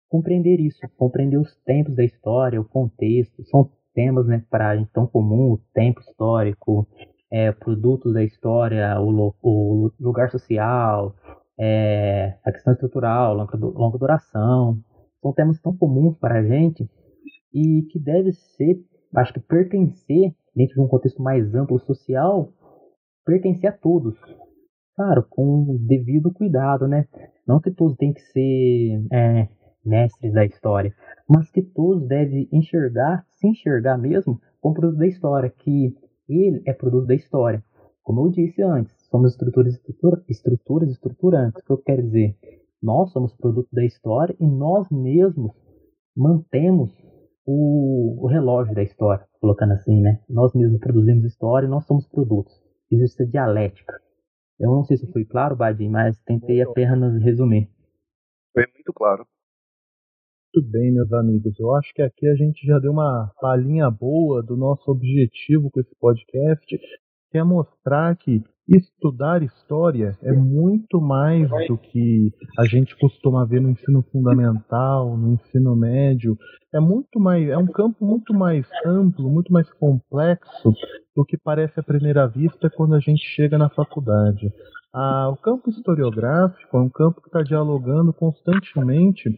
compreender 0.09 0.61
isso, 0.61 0.79
compreender 0.97 1.39
os 1.39 1.55
tempos 1.65 1.95
da 1.95 2.05
história, 2.05 2.61
o 2.61 2.65
contexto, 2.65 3.45
são 3.45 3.71
temas 3.95 4.27
né, 4.27 4.45
para 4.51 4.71
a 4.71 4.77
gente 4.77 4.91
tão 4.93 5.07
comum, 5.07 5.53
o 5.53 5.61
tempo 5.75 6.01
histórico, 6.01 6.87
é, 7.31 7.53
produtos 7.53 8.15
da 8.15 8.23
história, 8.23 9.01
o, 9.01 9.35
o 9.43 9.91
lugar 10.01 10.31
social, 10.31 11.15
é, 11.59 12.37
a 12.45 12.53
questão 12.53 12.73
estrutural, 12.73 13.35
longa, 13.35 13.57
longa 13.57 13.99
duração, 13.99 14.79
são 15.21 15.33
temas 15.33 15.61
tão 15.61 15.77
comuns 15.77 16.17
para 16.19 16.39
a 16.39 16.43
gente 16.45 16.89
e 17.53 17.83
que 17.91 17.99
deve 17.99 18.33
ser, 18.33 18.81
acho 19.17 19.33
que 19.33 19.41
pertencer, 19.41 20.33
dentro 20.55 20.75
de 20.75 20.81
um 20.81 20.89
contexto 20.89 21.23
mais 21.23 21.55
amplo 21.55 21.79
social, 21.81 22.53
pertencer 23.25 23.71
a 23.71 23.73
todos. 23.73 24.17
Claro, 24.97 25.25
com 25.29 25.77
devido 25.87 26.33
cuidado, 26.33 26.89
né? 26.89 27.07
Não 27.47 27.61
que 27.61 27.71
todos 27.71 27.97
têm 27.97 28.13
que 28.13 28.21
ser 28.21 29.01
é, 29.13 29.49
mestres 29.85 30.33
da 30.33 30.45
história, 30.45 30.95
mas 31.29 31.51
que 31.51 31.63
todos 31.63 32.07
devem 32.07 32.49
enxergar, 32.53 33.25
se 33.31 33.49
enxergar 33.49 33.99
mesmo, 33.99 34.41
como 34.61 34.75
produto 34.75 34.99
da 34.99 35.07
história, 35.07 35.51
que 35.51 35.95
ele 36.29 36.63
é 36.67 36.73
produto 36.73 37.07
da 37.07 37.15
história. 37.15 37.63
Como 38.03 38.27
eu 38.27 38.31
disse 38.31 38.63
antes, 38.63 38.95
somos 39.11 39.33
estruturas, 39.33 39.75
estrutura, 39.75 40.23
estruturas 40.29 40.91
estruturantes. 40.91 41.63
O 41.63 41.65
que 41.67 41.73
eu 41.73 41.79
quero 41.79 42.03
dizer? 42.03 42.37
Nós 42.83 43.11
somos 43.13 43.35
produto 43.35 43.69
da 43.73 43.85
história 43.85 44.35
e 44.41 44.47
nós 44.47 44.89
mesmos 44.91 45.53
mantemos 46.17 46.93
o, 47.45 48.25
o 48.25 48.27
relógio 48.27 48.75
da 48.75 48.83
história, 48.83 49.27
colocando 49.41 49.73
assim, 49.73 50.01
né? 50.01 50.21
Nós 50.29 50.55
mesmos 50.55 50.81
produzimos 50.81 51.25
história 51.25 51.67
e 51.67 51.71
nós 51.71 51.85
somos 51.87 52.07
produtos. 52.09 52.53
Existe 52.91 53.23
a 53.23 53.27
dialética. 53.27 53.95
Eu 54.59 54.71
não 54.71 54.85
sei 54.85 54.97
se 54.97 55.11
foi 55.13 55.25
claro, 55.25 55.57
Badim, 55.57 55.89
mas 55.89 56.21
tentei 56.23 56.61
apenas 56.63 57.23
resumir. 57.23 57.71
Foi 58.53 58.67
muito 58.75 58.93
claro. 58.93 59.27
Muito 60.55 60.71
bem, 60.71 60.93
meus 60.93 61.13
amigos. 61.13 61.61
Eu 61.61 61.75
acho 61.75 61.93
que 61.95 62.01
aqui 62.01 62.27
a 62.27 62.35
gente 62.35 62.67
já 62.67 62.79
deu 62.79 62.93
uma 62.93 63.31
palhinha 63.39 63.91
boa 63.91 64.43
do 64.43 64.57
nosso 64.57 64.91
objetivo 64.91 65.71
com 65.71 65.79
esse 65.79 65.95
podcast, 66.01 66.79
que 67.31 67.37
é 67.37 67.45
mostrar 67.45 68.17
que 68.17 68.43
estudar 68.67 69.43
história 69.43 70.17
é 70.23 70.33
muito 70.33 71.03
mais 71.03 71.51
do 71.67 71.77
que 71.77 72.33
a 72.59 72.65
gente 72.65 72.97
costuma 72.99 73.45
ver 73.45 73.61
no 73.61 73.71
ensino 73.71 74.03
fundamental, 74.11 75.19
no 75.19 75.35
ensino 75.35 75.77
médio. 75.77 76.37
É 76.73 76.81
muito 76.81 77.21
mais, 77.21 77.47
é 77.47 77.59
um 77.59 77.67
campo 77.67 78.05
muito 78.05 78.33
mais 78.33 78.67
amplo, 78.87 79.31
muito 79.31 79.53
mais 79.53 79.71
complexo 79.75 80.73
do 81.15 81.27
que 81.27 81.37
parece 81.37 81.79
à 81.79 81.83
primeira 81.83 82.27
vista 82.27 82.71
quando 82.71 82.95
a 82.95 83.01
gente 83.01 83.23
chega 83.23 83.59
na 83.59 83.69
faculdade. 83.69 84.51
Ah, 84.95 85.29
o 85.29 85.37
campo 85.37 85.69
historiográfico 85.69 86.77
é 86.77 86.81
um 86.81 86.89
campo 86.89 87.21
que 87.21 87.29
está 87.29 87.43
dialogando 87.43 88.15
constantemente 88.15 89.29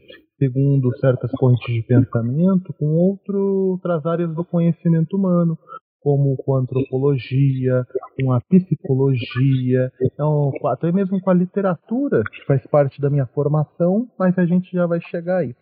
segundo 0.40 0.96
certas 0.98 1.30
correntes 1.32 1.74
de 1.74 1.82
pensamento, 1.82 2.72
com 2.72 2.86
outras 2.86 4.06
áreas 4.06 4.34
do 4.34 4.42
conhecimento 4.42 5.16
humano, 5.16 5.58
como 6.00 6.34
com 6.38 6.56
a 6.56 6.60
antropologia, 6.60 7.84
com 8.18 8.32
a 8.32 8.40
psicologia, 8.40 9.92
então, 10.00 10.50
até 10.66 10.90
mesmo 10.90 11.20
com 11.20 11.30
a 11.30 11.34
literatura, 11.34 12.22
que 12.24 12.44
faz 12.46 12.66
parte 12.68 13.00
da 13.00 13.10
minha 13.10 13.26
formação, 13.26 14.08
mas 14.18 14.36
a 14.38 14.46
gente 14.46 14.72
já 14.72 14.86
vai 14.86 15.00
chegar 15.02 15.38
aí. 15.38 15.54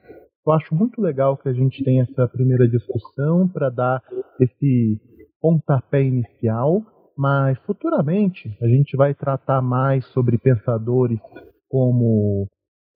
Eu 0.46 0.52
acho 0.52 0.74
muito 0.74 1.02
legal 1.02 1.36
que 1.36 1.48
a 1.48 1.52
gente 1.52 1.84
tenha 1.84 2.04
essa 2.04 2.28
primeira 2.28 2.68
discussão 2.68 3.48
para 3.48 3.68
dar 3.68 4.00
esse 4.40 4.98
pontapé 5.40 6.02
inicial, 6.02 6.82
mas 7.16 7.58
futuramente 7.66 8.56
a 8.62 8.68
gente 8.68 8.96
vai 8.96 9.12
tratar 9.12 9.60
mais 9.60 10.06
sobre 10.12 10.38
pensadores 10.38 11.18
como 11.68 12.46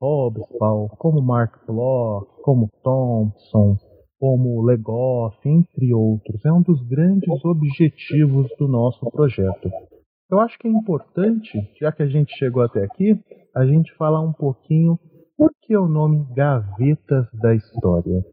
Hobsbawm, 0.03 0.88
como 0.99 1.23
Mark 1.23 1.65
Bloch, 1.65 2.27
como 2.43 2.69
Thompson, 2.83 3.77
como 4.19 4.61
Legoff, 4.62 5.38
entre 5.49 5.95
outros. 5.95 6.45
É 6.45 6.53
um 6.53 6.61
dos 6.61 6.83
grandes 6.88 7.45
objetivos 7.45 8.49
do 8.59 8.67
nosso 8.67 9.09
projeto. 9.12 9.71
Eu 10.29 10.41
acho 10.41 10.59
que 10.59 10.67
é 10.67 10.71
importante, 10.71 11.57
já 11.81 11.93
que 11.93 12.03
a 12.03 12.09
gente 12.09 12.37
chegou 12.37 12.65
até 12.65 12.83
aqui, 12.83 13.17
a 13.55 13.65
gente 13.65 13.95
falar 13.95 14.21
um 14.21 14.33
pouquinho 14.33 14.99
por 15.37 15.53
que 15.62 15.77
o 15.77 15.87
nome 15.87 16.27
Gavetas 16.35 17.27
da 17.41 17.55
História. 17.55 18.25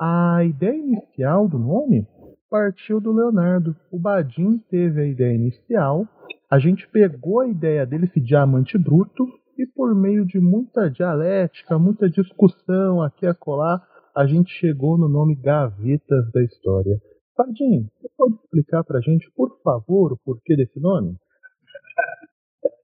A 0.00 0.42
ideia 0.44 0.76
inicial 0.76 1.46
do 1.46 1.58
nome 1.58 2.06
partiu 2.48 2.98
do 2.98 3.12
Leonardo. 3.12 3.76
O 3.92 3.98
Badin 3.98 4.58
teve 4.70 5.02
a 5.02 5.06
ideia 5.06 5.34
inicial, 5.34 6.06
a 6.50 6.58
gente 6.58 6.88
pegou 6.88 7.40
a 7.40 7.48
ideia 7.48 7.84
dele, 7.84 8.06
esse 8.06 8.20
diamante 8.20 8.78
bruto, 8.78 9.26
e 9.60 9.66
por 9.66 9.94
meio 9.94 10.24
de 10.24 10.40
muita 10.40 10.90
dialética, 10.90 11.78
muita 11.78 12.08
discussão 12.08 13.02
aqui 13.02 13.26
a 13.26 13.34
colar, 13.34 13.86
a 14.16 14.26
gente 14.26 14.50
chegou 14.52 14.96
no 14.96 15.06
nome 15.06 15.36
Gavetas 15.36 16.32
da 16.32 16.42
História. 16.42 16.96
Padim, 17.36 17.86
você 18.00 18.08
pode 18.16 18.34
explicar 18.36 18.82
pra 18.84 19.00
gente, 19.00 19.30
por 19.36 19.60
favor, 19.62 20.12
o 20.12 20.18
porquê 20.24 20.56
desse 20.56 20.80
nome? 20.80 21.14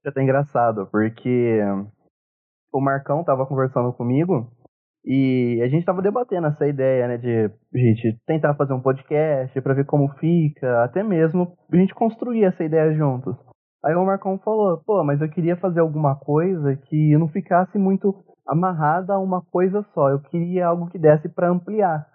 É 0.05 0.09
até 0.09 0.21
engraçado, 0.21 0.87
porque 0.91 1.59
o 2.71 2.79
Marcão 2.79 3.23
tava 3.23 3.47
conversando 3.47 3.91
comigo 3.93 4.51
e 5.03 5.59
a 5.63 5.67
gente 5.67 5.85
tava 5.85 6.01
debatendo 6.01 6.47
essa 6.47 6.67
ideia, 6.67 7.07
né, 7.07 7.17
de 7.17 7.49
gente 7.73 8.19
tentar 8.27 8.53
fazer 8.53 8.73
um 8.73 8.81
podcast 8.81 9.59
para 9.61 9.73
ver 9.73 9.85
como 9.85 10.09
fica, 10.19 10.83
até 10.83 11.01
mesmo 11.01 11.57
a 11.71 11.75
gente 11.75 11.95
construir 11.95 12.43
essa 12.43 12.63
ideia 12.63 12.93
juntos. 12.93 13.35
Aí 13.87 13.95
o 13.95 14.05
Marcão 14.05 14.37
falou, 14.39 14.83
pô, 14.85 15.01
mas 15.01 15.21
eu 15.21 15.29
queria 15.29 15.55
fazer 15.55 15.79
alguma 15.79 16.13
coisa 16.13 16.75
que 16.75 17.17
não 17.17 17.29
ficasse 17.29 17.77
muito 17.77 18.13
amarrada 18.45 19.13
a 19.13 19.19
uma 19.19 19.41
coisa 19.41 19.81
só. 19.93 20.09
Eu 20.09 20.19
queria 20.19 20.67
algo 20.67 20.87
que 20.87 20.99
desse 20.99 21.29
para 21.29 21.49
ampliar. 21.49 22.05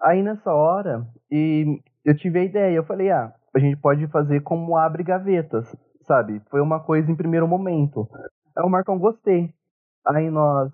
Aí 0.00 0.22
nessa 0.22 0.52
hora, 0.52 1.04
e 1.28 1.80
eu 2.04 2.16
tive 2.16 2.38
a 2.38 2.44
ideia, 2.44 2.76
eu 2.76 2.84
falei, 2.84 3.10
ah, 3.10 3.32
a 3.52 3.58
gente 3.58 3.76
pode 3.76 4.06
fazer 4.06 4.40
como 4.42 4.76
abre 4.76 5.02
gavetas, 5.02 5.66
sabe? 6.02 6.40
Foi 6.48 6.60
uma 6.60 6.78
coisa 6.78 7.10
em 7.10 7.16
primeiro 7.16 7.48
momento. 7.48 8.08
Aí 8.56 8.64
o 8.64 8.70
Marcão 8.70 8.96
gostei. 8.96 9.52
Aí 10.06 10.30
nós, 10.30 10.70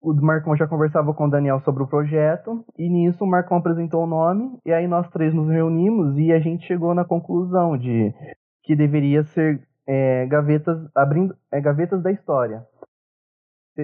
o 0.00 0.14
Marcão 0.14 0.54
já 0.54 0.68
conversava 0.68 1.12
com 1.14 1.24
o 1.24 1.30
Daniel 1.30 1.58
sobre 1.58 1.82
o 1.82 1.88
projeto, 1.88 2.64
e 2.78 2.88
nisso 2.88 3.24
o 3.24 3.28
Marcão 3.28 3.56
apresentou 3.56 4.04
o 4.04 4.06
nome, 4.06 4.56
e 4.64 4.72
aí 4.72 4.86
nós 4.86 5.10
três 5.10 5.34
nos 5.34 5.48
reunimos 5.48 6.16
e 6.16 6.32
a 6.32 6.38
gente 6.38 6.64
chegou 6.64 6.94
na 6.94 7.04
conclusão 7.04 7.76
de 7.76 8.14
que 8.62 8.76
deveria 8.76 9.24
ser 9.24 9.65
é, 9.86 10.26
gavetas 10.26 10.78
abrindo 10.94 11.36
é, 11.52 11.60
gavetas 11.60 12.02
da 12.02 12.10
história. 12.10 12.66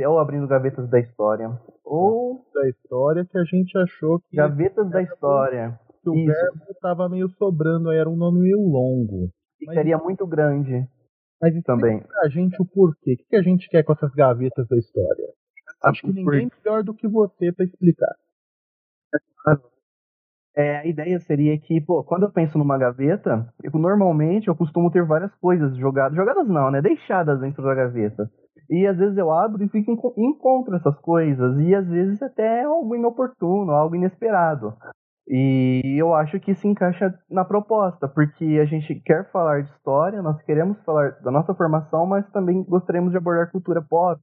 Ou 0.06 0.18
abrindo 0.18 0.46
gavetas 0.46 0.88
da 0.88 0.98
história. 0.98 1.50
Ou 1.84 2.46
da 2.54 2.68
história 2.68 3.26
que 3.26 3.38
a 3.38 3.44
gente 3.44 3.76
achou 3.76 4.20
que 4.20 4.36
gavetas 4.36 4.88
da 4.90 5.02
história. 5.02 5.78
que 6.02 6.08
o 6.08 6.14
Isso. 6.14 6.26
verbo 6.26 6.70
estava 6.70 7.08
meio 7.08 7.28
sobrando 7.30 7.90
era 7.90 8.08
um 8.08 8.16
nome 8.16 8.40
meio 8.40 8.60
longo. 8.60 9.28
Seria 9.74 9.98
muito 9.98 10.26
grande 10.26 10.88
mas 11.42 11.60
também. 11.64 12.00
a 12.22 12.28
gente 12.28 12.60
o 12.62 12.64
porquê. 12.64 13.14
O 13.14 13.28
que 13.28 13.36
a 13.36 13.42
gente 13.42 13.68
quer 13.68 13.82
com 13.82 13.92
essas 13.92 14.12
gavetas 14.12 14.66
da 14.68 14.76
história? 14.76 15.28
Acho 15.82 16.02
que 16.02 16.12
ninguém 16.12 16.48
Por... 16.48 16.58
melhor 16.64 16.84
do 16.84 16.94
que 16.94 17.08
você 17.08 17.52
para 17.52 17.64
explicar 17.64 18.14
é, 20.56 20.78
a 20.78 20.86
ideia 20.86 21.18
seria 21.20 21.58
que, 21.58 21.80
pô, 21.80 22.04
quando 22.04 22.24
eu 22.24 22.30
penso 22.32 22.58
numa 22.58 22.76
gaveta, 22.78 23.48
eu, 23.62 23.70
normalmente 23.78 24.48
eu 24.48 24.54
costumo 24.54 24.90
ter 24.90 25.04
várias 25.04 25.34
coisas 25.36 25.76
jogadas. 25.76 26.16
Jogadas 26.16 26.46
não, 26.46 26.70
né? 26.70 26.82
Deixadas 26.82 27.40
dentro 27.40 27.62
da 27.62 27.74
gaveta. 27.74 28.30
E 28.68 28.86
às 28.86 28.96
vezes 28.96 29.16
eu 29.16 29.30
abro 29.30 29.62
e 29.64 29.68
fico 29.68 30.14
encontro 30.16 30.76
essas 30.76 30.98
coisas. 31.00 31.58
E 31.60 31.74
às 31.74 31.86
vezes 31.88 32.22
até 32.22 32.64
algo 32.64 32.94
inoportuno, 32.94 33.72
algo 33.72 33.96
inesperado. 33.96 34.74
E 35.28 35.96
eu 35.98 36.14
acho 36.14 36.38
que 36.40 36.54
se 36.54 36.66
encaixa 36.66 37.14
na 37.30 37.44
proposta, 37.44 38.08
porque 38.08 38.58
a 38.60 38.64
gente 38.64 38.94
quer 38.96 39.30
falar 39.30 39.62
de 39.62 39.70
história, 39.70 40.20
nós 40.20 40.42
queremos 40.42 40.82
falar 40.84 41.12
da 41.22 41.30
nossa 41.30 41.54
formação, 41.54 42.04
mas 42.06 42.28
também 42.32 42.64
gostaríamos 42.64 43.12
de 43.12 43.16
abordar 43.16 43.50
cultura 43.50 43.80
pop, 43.80 44.20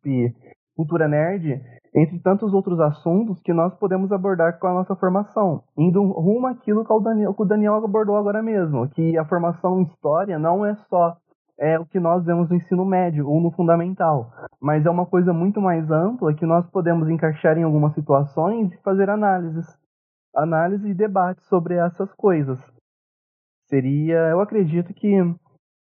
cultura 0.80 1.10
nerd, 1.10 1.62
entre 1.94 2.20
tantos 2.20 2.54
outros 2.54 2.80
assuntos 2.80 3.42
que 3.42 3.52
nós 3.52 3.76
podemos 3.78 4.14
abordar 4.14 4.58
com 4.60 4.68
a 4.68 4.74
nossa 4.76 4.96
formação, 4.96 5.62
indo 5.78 6.02
rumo 6.02 6.48
àquilo 6.48 6.86
que 6.86 6.94
o 6.94 7.00
Daniel, 7.02 7.34
que 7.34 7.42
o 7.42 7.46
Daniel 7.46 7.84
abordou 7.84 8.16
agora 8.16 8.42
mesmo, 8.42 8.88
que 8.88 9.18
a 9.18 9.26
formação 9.26 9.82
em 9.82 9.84
história 9.84 10.40
não 10.40 10.66
é 10.66 10.74
só 10.90 11.18
é 11.60 11.78
o 11.78 11.86
que 11.86 12.00
nós 12.00 12.24
vemos 12.24 12.50
no 12.50 12.56
ensino 12.56 12.86
médio 12.86 13.28
ou 13.28 13.42
no 13.42 13.52
fundamental, 13.52 14.32
mas 14.62 14.86
é 14.86 14.90
uma 14.90 15.06
coisa 15.06 15.34
muito 15.34 15.60
mais 15.60 15.92
ampla 15.92 16.34
que 16.34 16.46
nós 16.46 16.66
podemos 16.72 17.10
encaixar 17.10 17.58
em 17.58 17.64
algumas 17.64 17.94
situações 17.94 18.72
e 18.72 18.78
fazer 18.78 19.10
análises, 19.10 19.68
análise 20.34 20.88
e 20.88 20.94
debate 20.94 21.44
sobre 21.44 21.76
essas 21.76 22.10
coisas. 22.14 22.58
Seria, 23.68 24.30
eu 24.30 24.40
acredito 24.40 24.94
que 24.94 25.14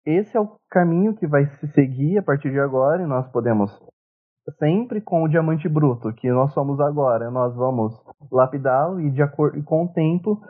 esse 0.05 0.37
é 0.37 0.41
o 0.41 0.55
caminho 0.71 1.17
que 1.17 1.27
vai 1.27 1.47
se 1.47 1.67
seguir 1.69 2.19
a 2.19 2.23
partir 2.23 2.51
de 2.51 2.61
agora 2.61 3.03
e 3.03 3.07
nós 3.07 3.27
podemos 3.33 3.73
sempre 4.53 5.01
com 5.01 5.23
o 5.23 5.29
diamante 5.29 5.69
bruto, 5.69 6.13
que 6.15 6.31
nós 6.31 6.53
somos 6.53 6.79
agora. 6.81 7.31
Nós 7.31 7.55
vamos 7.55 7.95
lapidá-lo 8.31 9.01
e, 9.01 9.11
de 9.11 9.23
acordo 9.23 9.63
com 9.65 9.85
o 9.85 9.93
tempo, 9.93 10.41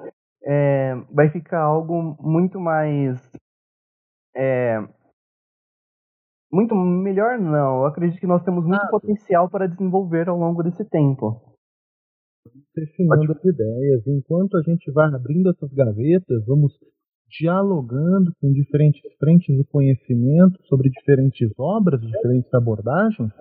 é, 0.45 0.95
vai 1.13 1.31
ficar 1.31 1.61
algo 1.63 2.17
muito 2.21 2.61
mais. 2.61 3.21
É, 4.37 4.79
muito 6.53 6.75
melhor, 6.75 7.39
não. 7.39 7.81
Eu 7.81 7.87
acredito 7.87 8.21
que 8.21 8.27
nós 8.27 8.43
temos 8.45 8.65
muito 8.65 8.81
Ah, 8.81 8.91
potencial 8.91 9.49
para 9.51 9.67
desenvolver 9.67 10.29
ao 10.29 10.39
longo 10.39 10.63
desse 10.63 10.85
tempo. 10.89 11.41
refinando 12.77 13.33
as 13.33 13.45
ideias. 13.45 14.07
Enquanto 14.07 14.57
a 14.57 14.63
gente 14.63 14.91
vai 14.93 15.07
abrindo 15.13 15.51
essas 15.51 15.73
gavetas, 15.73 16.45
vamos 16.47 16.73
dialogando 17.29 18.33
com 18.41 18.53
diferentes 18.53 19.03
frentes 19.19 19.57
do 19.57 19.65
conhecimento 19.65 20.63
sobre 20.67 20.91
diferentes 20.91 21.51
obras, 21.59 22.01
diferentes 22.01 22.53
abordagens, 22.55 23.33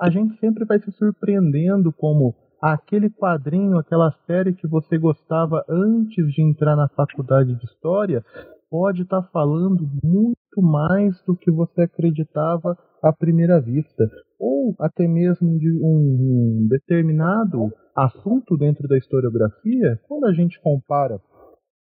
a 0.00 0.10
gente 0.10 0.38
sempre 0.38 0.64
vai 0.64 0.78
se 0.80 0.90
surpreendendo 0.92 1.92
como 1.92 2.34
aquele 2.62 3.10
quadrinho, 3.10 3.78
aquela 3.78 4.12
série 4.26 4.52
que 4.52 4.66
você 4.66 4.98
gostava 4.98 5.64
antes 5.68 6.26
de 6.32 6.42
entrar 6.42 6.76
na 6.76 6.88
faculdade 6.88 7.54
de 7.54 7.64
história 7.64 8.24
pode 8.70 9.02
estar 9.02 9.22
falando 9.32 9.88
muito 10.02 10.36
mais 10.60 11.20
do 11.26 11.36
que 11.36 11.50
você 11.50 11.82
acreditava 11.82 12.76
à 13.02 13.12
primeira 13.12 13.60
vista, 13.60 14.04
ou 14.38 14.74
até 14.80 15.06
mesmo 15.06 15.58
de 15.58 15.72
um, 15.82 16.62
um 16.62 16.68
determinado 16.68 17.72
assunto 17.96 18.56
dentro 18.56 18.86
da 18.86 18.98
historiografia, 18.98 19.98
quando 20.06 20.26
a 20.26 20.32
gente 20.32 20.60
compara 20.60 21.18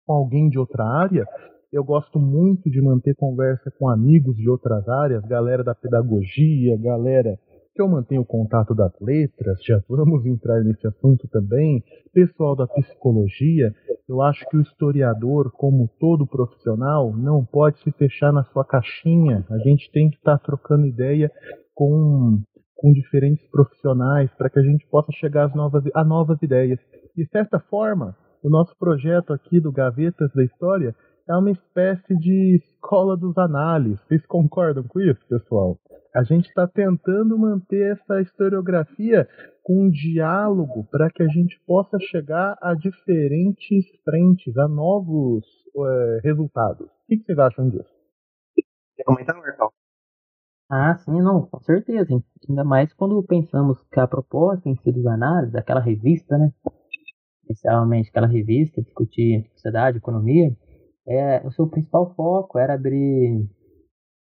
com 0.06 0.12
alguém 0.12 0.48
de 0.48 0.58
outra 0.58 0.84
área, 0.84 1.24
eu 1.72 1.84
gosto 1.84 2.18
muito 2.18 2.70
de 2.70 2.80
manter 2.80 3.14
conversa 3.14 3.70
com 3.78 3.88
amigos 3.88 4.36
de 4.36 4.48
outras 4.48 4.88
áreas, 4.88 5.24
galera 5.24 5.64
da 5.64 5.74
pedagogia, 5.74 6.76
galera 6.78 7.38
que 7.74 7.82
eu 7.82 7.88
mantenho 7.88 8.24
contato 8.24 8.74
das 8.74 8.92
letras, 9.00 9.58
já 9.64 9.80
vamos 9.88 10.26
entrar 10.26 10.62
nesse 10.62 10.86
assunto 10.86 11.28
também, 11.28 11.82
pessoal 12.12 12.56
da 12.56 12.66
psicologia. 12.66 13.72
Eu 14.08 14.20
acho 14.22 14.44
que 14.48 14.56
o 14.56 14.60
historiador, 14.60 15.52
como 15.52 15.88
todo 16.00 16.26
profissional, 16.26 17.14
não 17.16 17.44
pode 17.44 17.78
se 17.80 17.92
fechar 17.92 18.32
na 18.32 18.44
sua 18.44 18.64
caixinha. 18.64 19.44
A 19.50 19.58
gente 19.58 19.90
tem 19.92 20.10
que 20.10 20.16
estar 20.16 20.38
trocando 20.38 20.86
ideia 20.86 21.30
com, 21.74 22.40
com 22.74 22.92
diferentes 22.92 23.48
profissionais 23.50 24.30
para 24.36 24.50
que 24.50 24.58
a 24.58 24.62
gente 24.62 24.86
possa 24.88 25.12
chegar 25.12 25.46
às 25.46 25.54
novas, 25.54 25.84
a 25.94 26.04
novas 26.04 26.42
ideias. 26.42 26.80
De 27.16 27.24
certa 27.28 27.60
forma, 27.60 28.16
o 28.42 28.50
nosso 28.50 28.76
projeto 28.78 29.32
aqui 29.32 29.60
do 29.60 29.70
Gavetas 29.70 30.32
da 30.34 30.42
História 30.42 30.94
é 31.30 31.36
uma 31.36 31.50
espécie 31.52 32.16
de 32.18 32.56
escola 32.56 33.16
dos 33.16 33.38
análises. 33.38 34.00
Vocês 34.00 34.26
concordam 34.26 34.82
com 34.82 35.00
isso, 35.00 35.24
pessoal? 35.28 35.78
A 36.14 36.24
gente 36.24 36.48
está 36.48 36.66
tentando 36.66 37.38
manter 37.38 37.92
essa 37.92 38.20
historiografia 38.20 39.28
com 39.62 39.84
um 39.84 39.90
diálogo 39.90 40.84
para 40.90 41.08
que 41.08 41.22
a 41.22 41.28
gente 41.28 41.60
possa 41.64 41.98
chegar 42.00 42.58
a 42.60 42.74
diferentes 42.74 43.86
frentes, 44.04 44.58
a 44.58 44.66
novos 44.66 45.46
eh, 45.76 46.20
resultados. 46.24 46.88
O 46.88 47.06
que, 47.06 47.18
que 47.18 47.24
vocês 47.24 47.38
acham 47.38 47.68
disso? 47.68 47.88
Quer 48.96 49.04
comentar, 49.04 49.36
Marcão? 49.36 49.70
Ah, 50.68 50.96
sim, 50.96 51.20
não, 51.22 51.46
com 51.46 51.60
certeza. 51.60 52.12
hein. 52.12 52.24
Ainda 52.48 52.64
mais 52.64 52.92
quando 52.92 53.22
pensamos 53.22 53.80
que 53.92 54.00
a 54.00 54.06
proposta 54.08 54.68
em 54.68 54.74
si 54.76 54.90
dos 54.90 55.06
análises, 55.06 55.52
daquela 55.52 55.80
revista, 55.80 56.36
né? 56.36 56.52
Especialmente 57.42 58.08
aquela 58.08 58.26
revista, 58.26 58.82
discutir 58.82 59.48
sociedade, 59.52 59.98
economia, 59.98 60.50
é, 61.10 61.44
o 61.44 61.50
seu 61.50 61.66
principal 61.66 62.14
foco 62.14 62.56
era 62.56 62.74
abrir 62.74 63.44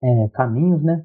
é, 0.02 0.28
caminhos, 0.32 0.82
né? 0.82 1.04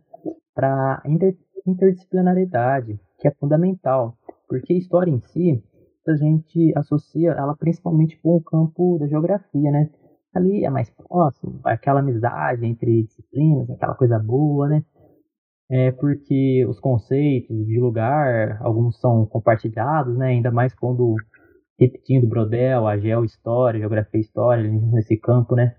Para 0.54 1.04
inter, 1.06 1.38
interdisciplinaridade, 1.68 2.98
que 3.20 3.28
é 3.28 3.32
fundamental. 3.32 4.18
Porque 4.48 4.72
a 4.72 4.78
história 4.78 5.12
em 5.12 5.20
si, 5.20 5.62
a 6.08 6.16
gente 6.16 6.72
associa 6.78 7.32
ela 7.32 7.56
principalmente 7.58 8.18
com 8.22 8.38
o 8.38 8.42
campo 8.42 8.98
da 9.00 9.08
geografia, 9.08 9.70
né? 9.70 9.90
Ali 10.34 10.64
é 10.64 10.70
mais 10.70 10.90
próximo, 10.90 11.60
aquela 11.64 12.00
amizade 12.00 12.66
entre 12.66 13.04
disciplinas, 13.04 13.70
aquela 13.70 13.96
coisa 13.96 14.18
boa, 14.18 14.70
né? 14.70 14.84
É 15.70 15.92
porque 15.92 16.66
os 16.70 16.80
conceitos 16.80 17.66
de 17.66 17.80
lugar, 17.80 18.62
alguns 18.62 19.00
são 19.00 19.26
compartilhados, 19.26 20.16
né? 20.18 20.28
Ainda 20.28 20.52
mais 20.52 20.74
quando 20.74 21.16
repetindo 21.80 22.28
Brodel, 22.28 22.88
a 22.88 22.98
geohistória, 22.98 23.80
geografia 23.80 24.20
e 24.20 24.22
história, 24.22 24.64
nesse 24.92 25.18
campo, 25.18 25.56
né? 25.56 25.76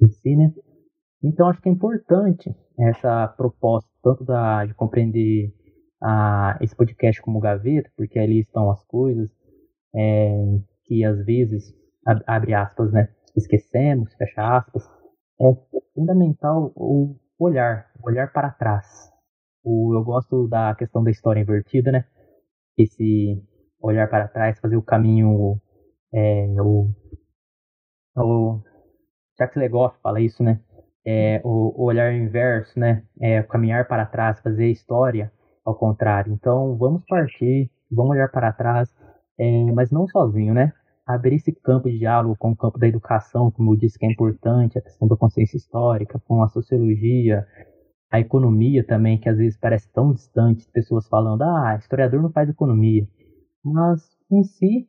Em 0.00 0.08
si, 0.08 0.36
né? 0.36 0.52
Então 1.22 1.48
acho 1.48 1.60
que 1.60 1.68
é 1.68 1.72
importante 1.72 2.50
essa 2.78 3.28
proposta, 3.28 3.88
tanto 4.02 4.24
da, 4.24 4.64
de 4.64 4.74
compreender 4.74 5.52
a, 6.02 6.58
esse 6.60 6.74
podcast 6.74 7.20
como 7.22 7.40
gaveta, 7.40 7.90
porque 7.96 8.18
ali 8.18 8.40
estão 8.40 8.70
as 8.70 8.84
coisas 8.86 9.30
é, 9.94 10.32
que 10.84 11.04
às 11.04 11.24
vezes, 11.24 11.72
ab- 12.06 12.24
abre 12.26 12.54
aspas, 12.54 12.92
né? 12.92 13.08
Esquecemos, 13.36 14.12
fecha 14.14 14.56
aspas. 14.58 14.84
É 15.40 15.44
fundamental 15.94 16.72
o 16.76 17.16
olhar, 17.38 17.86
o 18.02 18.08
olhar 18.08 18.32
para 18.32 18.50
trás. 18.50 18.86
O, 19.64 19.94
eu 19.94 20.02
gosto 20.04 20.48
da 20.48 20.74
questão 20.74 21.02
da 21.04 21.10
história 21.10 21.40
invertida, 21.40 21.92
né? 21.92 22.04
Esse 22.76 23.40
olhar 23.82 24.08
para 24.08 24.28
trás, 24.28 24.58
fazer 24.60 24.76
o 24.76 24.82
caminho. 24.82 25.60
É, 26.12 26.46
o, 26.60 26.90
o 28.16 28.60
Jacques 29.38 29.56
Legoff 29.56 29.98
fala 30.02 30.20
isso, 30.20 30.42
né? 30.42 30.60
É, 31.04 31.40
o, 31.44 31.82
o 31.82 31.84
olhar 31.84 32.14
inverso, 32.14 32.78
né? 32.78 33.04
É, 33.20 33.42
caminhar 33.42 33.86
para 33.88 34.06
trás, 34.06 34.40
fazer 34.40 34.68
história 34.68 35.32
ao 35.64 35.74
contrário. 35.74 36.32
Então, 36.32 36.76
vamos 36.76 37.04
partir, 37.06 37.70
vamos 37.90 38.12
olhar 38.12 38.28
para 38.30 38.52
trás, 38.52 38.88
é, 39.38 39.72
mas 39.72 39.90
não 39.90 40.06
sozinho, 40.08 40.54
né? 40.54 40.72
Abrir 41.06 41.36
esse 41.36 41.52
campo 41.52 41.90
de 41.90 41.98
diálogo 41.98 42.36
com 42.38 42.52
o 42.52 42.56
campo 42.56 42.78
da 42.78 42.86
educação, 42.86 43.50
como 43.50 43.72
eu 43.72 43.76
disse 43.76 43.98
que 43.98 44.06
é 44.06 44.10
importante, 44.10 44.78
a 44.78 44.82
questão 44.82 45.08
da 45.08 45.16
consciência 45.16 45.56
histórica, 45.56 46.20
com 46.26 46.42
a 46.42 46.48
sociologia, 46.48 47.46
a 48.10 48.20
economia 48.20 48.84
também, 48.86 49.18
que 49.18 49.28
às 49.28 49.38
vezes 49.38 49.58
parece 49.58 49.90
tão 49.92 50.12
distante, 50.12 50.68
pessoas 50.72 51.08
falando, 51.08 51.42
ah, 51.42 51.76
historiador 51.78 52.22
não 52.22 52.30
faz 52.30 52.48
economia. 52.48 53.08
Mas, 53.64 54.08
em 54.30 54.42
si, 54.42 54.88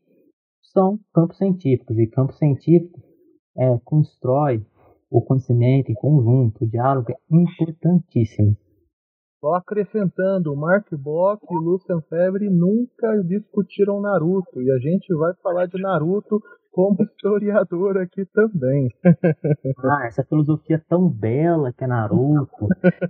são 0.73 0.99
campos 1.13 1.37
científicos, 1.37 1.97
e 1.97 2.07
campo 2.07 2.33
científico 2.33 2.99
é, 3.55 3.77
constrói 3.85 4.65
o 5.09 5.21
conhecimento 5.21 5.91
em 5.91 5.95
conjunto, 5.95 6.63
o 6.63 6.67
diálogo 6.67 7.11
é 7.11 7.15
importantíssimo. 7.29 8.57
Só 9.39 9.55
acrescentando, 9.55 10.55
Mark 10.55 10.87
Bock 10.97 11.45
e 11.51 11.55
Lucian 11.55 12.01
Febre 12.09 12.49
nunca 12.49 13.21
discutiram 13.23 14.01
Naruto, 14.01 14.61
e 14.61 14.71
a 14.71 14.79
gente 14.79 15.13
vai 15.15 15.33
falar 15.43 15.67
de 15.67 15.79
Naruto 15.79 16.41
como 16.71 16.97
historiador 17.03 17.97
aqui 17.97 18.25
também. 18.33 18.89
Ah, 19.85 20.07
essa 20.07 20.23
filosofia 20.23 20.81
tão 20.87 21.09
bela 21.09 21.71
que 21.73 21.83
é 21.83 21.87
Naruto, 21.87 22.67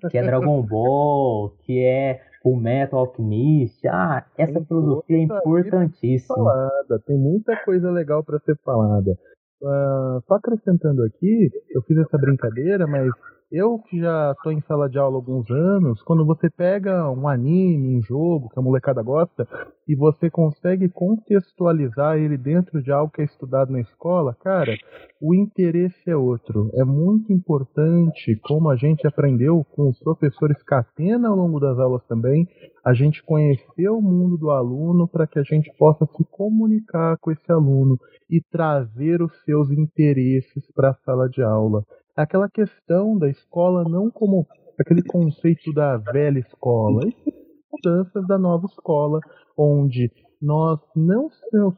que 0.09 0.17
é 0.17 0.23
Dragon 0.23 0.61
Ball, 0.63 1.51
que 1.63 1.79
é 1.79 2.19
o 2.43 2.55
Metal 2.57 2.99
Alchemist. 2.99 3.87
Ah, 3.87 4.25
essa 4.37 4.53
Tem 4.53 4.65
filosofia 4.65 5.17
é 5.17 5.21
importantíssima. 5.21 6.35
falada, 6.35 6.99
tem 7.05 7.17
muita 7.17 7.55
coisa 7.63 7.89
legal 7.89 8.23
para 8.23 8.39
ser 8.39 8.57
falada. 8.63 9.17
Ah, 9.63 10.19
só 10.27 10.35
acrescentando 10.35 11.03
aqui, 11.03 11.49
eu 11.71 11.81
fiz 11.83 11.97
essa 11.97 12.17
brincadeira, 12.17 12.85
mas 12.85 13.09
eu 13.53 13.77
que 13.77 13.99
já 13.99 14.31
estou 14.31 14.51
em 14.51 14.61
sala 14.61 14.89
de 14.89 14.97
aula 14.97 15.15
há 15.15 15.19
alguns 15.19 15.47
anos, 15.51 16.01
quando 16.01 16.25
você 16.25 16.49
pega 16.49 17.07
um 17.11 17.27
anime, 17.27 17.95
um 17.95 18.01
jogo 18.01 18.49
que 18.49 18.57
a 18.57 18.61
molecada 18.63 19.03
gosta, 19.03 19.47
e 19.87 19.95
você 19.95 20.27
consegue 20.27 20.89
contextualizar 20.89 22.17
ele 22.17 22.35
dentro 22.35 22.81
de 22.81 22.91
algo 22.91 23.13
que 23.13 23.21
é 23.21 23.25
estudado 23.25 23.71
na 23.71 23.79
escola, 23.79 24.35
cara, 24.41 24.75
o 25.21 25.35
interesse 25.35 26.09
é 26.09 26.15
outro. 26.15 26.71
É 26.73 26.83
muito 26.83 27.31
importante, 27.31 28.35
como 28.41 28.71
a 28.71 28.75
gente 28.75 29.05
aprendeu 29.05 29.63
com 29.75 29.87
os 29.87 29.99
professores 29.99 30.63
Catena 30.63 31.29
ao 31.29 31.35
longo 31.35 31.59
das 31.59 31.77
aulas 31.77 32.03
também, 32.07 32.47
a 32.83 32.93
gente 32.95 33.23
conhecer 33.23 33.87
o 33.89 34.01
mundo 34.01 34.35
do 34.35 34.49
aluno 34.49 35.07
para 35.07 35.27
que 35.27 35.37
a 35.37 35.43
gente 35.43 35.71
possa 35.77 36.07
se 36.17 36.25
comunicar 36.31 37.17
com 37.19 37.31
esse 37.31 37.51
aluno 37.51 37.99
e 38.27 38.41
trazer 38.41 39.21
os 39.21 39.31
seus 39.43 39.69
interesses 39.69 40.65
para 40.73 40.89
a 40.89 40.95
sala 41.05 41.29
de 41.29 41.43
aula. 41.43 41.85
Aquela 42.15 42.49
questão 42.49 43.17
da 43.17 43.29
escola 43.29 43.83
não 43.83 44.11
como 44.11 44.45
aquele 44.79 45.03
conceito 45.03 45.73
da 45.73 45.97
velha 45.97 46.39
escola, 46.39 47.01
e 47.07 47.33
mudanças 47.71 48.27
da 48.27 48.37
nova 48.37 48.65
escola, 48.65 49.19
onde 49.57 50.11
nós 50.41 50.79
não 50.95 51.29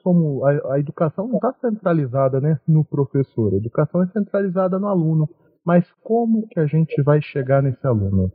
somos 0.01 0.43
a, 0.43 0.73
a 0.73 0.79
educação 0.79 1.27
não 1.27 1.35
está 1.35 1.53
centralizada 1.61 2.41
né, 2.41 2.59
no 2.67 2.83
professor, 2.83 3.53
a 3.53 3.57
educação 3.57 4.03
é 4.03 4.07
centralizada 4.07 4.79
no 4.79 4.87
aluno. 4.87 5.29
Mas 5.63 5.89
como 6.03 6.47
que 6.47 6.59
a 6.59 6.65
gente 6.65 7.01
vai 7.01 7.21
chegar 7.21 7.63
nesse 7.63 7.85
aluno? 7.87 8.31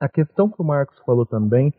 A 0.00 0.08
questão 0.08 0.50
que 0.50 0.60
o 0.60 0.64
Marcos 0.64 0.98
falou 1.06 1.24
também 1.24 1.72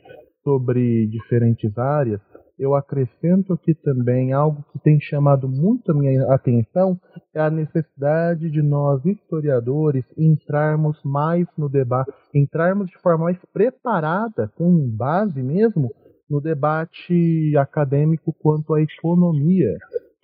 sobre 0.44 1.08
diferentes 1.08 1.78
áreas, 1.78 2.22
eu 2.58 2.76
acrescento 2.76 3.54
aqui 3.54 3.74
também 3.74 4.32
algo 4.32 4.64
que 4.72 4.80
tem 4.80 5.00
chamado 5.00 5.48
muito 5.50 5.92
a 5.92 5.96
minha 5.96 6.32
atenção, 6.34 7.00
é 7.34 7.42
a 7.42 7.50
necessidade 7.50 8.50
de 8.50 8.62
nós, 8.62 9.04
historiadores, 9.06 10.06
entrarmos 10.18 11.00
mais 11.04 11.48
no 11.58 11.68
debate, 11.68 12.12
entrarmos 12.34 12.88
de 12.88 12.98
forma 13.00 13.26
mais 13.26 13.40
preparada, 13.52 14.52
com 14.56 14.90
base 14.90 15.42
mesmo, 15.42 15.92
no 16.30 16.40
debate 16.40 17.56
acadêmico 17.58 18.34
quanto 18.34 18.74
à 18.74 18.82
economia. 18.82 19.76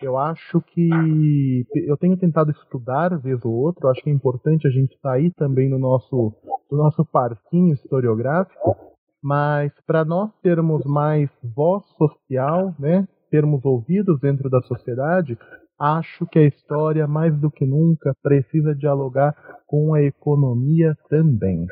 Eu 0.01 0.17
acho 0.17 0.61
que 0.61 1.65
eu 1.75 1.97
tenho 1.97 2.15
tentado 2.15 2.51
estudar 2.51 3.19
vez 3.19 3.43
ou 3.43 3.53
outra, 3.53 3.89
acho 3.89 4.01
que 4.01 4.09
é 4.09 4.13
importante 4.13 4.65
a 4.65 4.71
gente 4.71 4.97
sair 5.01 5.31
também 5.31 5.69
no 5.69 5.77
nosso, 5.77 6.33
no 6.71 6.77
nosso 6.77 7.03
parquinho 7.05 7.73
historiográfico, 7.73 8.77
mas 9.21 9.71
para 9.85 10.05
nós 10.05 10.31
termos 10.41 10.85
mais 10.85 11.29
voz 11.43 11.85
social, 11.97 12.73
né, 12.79 13.07
termos 13.29 13.63
ouvidos 13.65 14.19
dentro 14.19 14.49
da 14.49 14.61
sociedade, 14.61 15.37
acho 15.79 16.25
que 16.27 16.39
a 16.39 16.47
história, 16.47 17.07
mais 17.07 17.37
do 17.39 17.51
que 17.51 17.65
nunca, 17.65 18.13
precisa 18.21 18.75
dialogar 18.75 19.33
com 19.67 19.93
a 19.93 20.01
economia 20.01 20.95
também. 21.09 21.65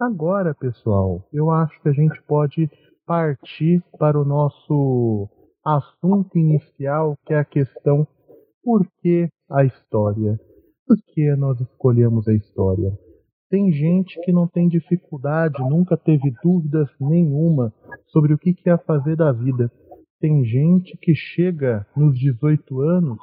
Agora, 0.00 0.54
pessoal, 0.54 1.26
eu 1.32 1.50
acho 1.50 1.80
que 1.80 1.88
a 1.88 1.92
gente 1.92 2.20
pode 2.24 2.70
partir 3.06 3.82
para 3.98 4.20
o 4.20 4.24
nosso 4.24 5.28
assunto 5.64 6.36
inicial, 6.36 7.16
que 7.24 7.32
é 7.32 7.38
a 7.38 7.44
questão 7.44 8.06
por 8.62 8.86
que 9.00 9.28
a 9.50 9.64
história? 9.64 10.38
Por 10.86 10.96
que 11.14 11.34
nós 11.36 11.60
escolhemos 11.60 12.26
a 12.28 12.34
história? 12.34 13.05
Tem 13.48 13.70
gente 13.70 14.20
que 14.22 14.32
não 14.32 14.48
tem 14.48 14.68
dificuldade, 14.68 15.58
nunca 15.60 15.96
teve 15.96 16.32
dúvidas 16.42 16.88
nenhuma 17.00 17.72
sobre 18.08 18.34
o 18.34 18.38
que 18.38 18.52
quer 18.52 18.82
fazer 18.84 19.16
da 19.16 19.30
vida. 19.30 19.70
Tem 20.20 20.44
gente 20.44 20.96
que 21.00 21.14
chega 21.14 21.86
nos 21.96 22.18
18 22.18 22.80
anos 22.80 23.18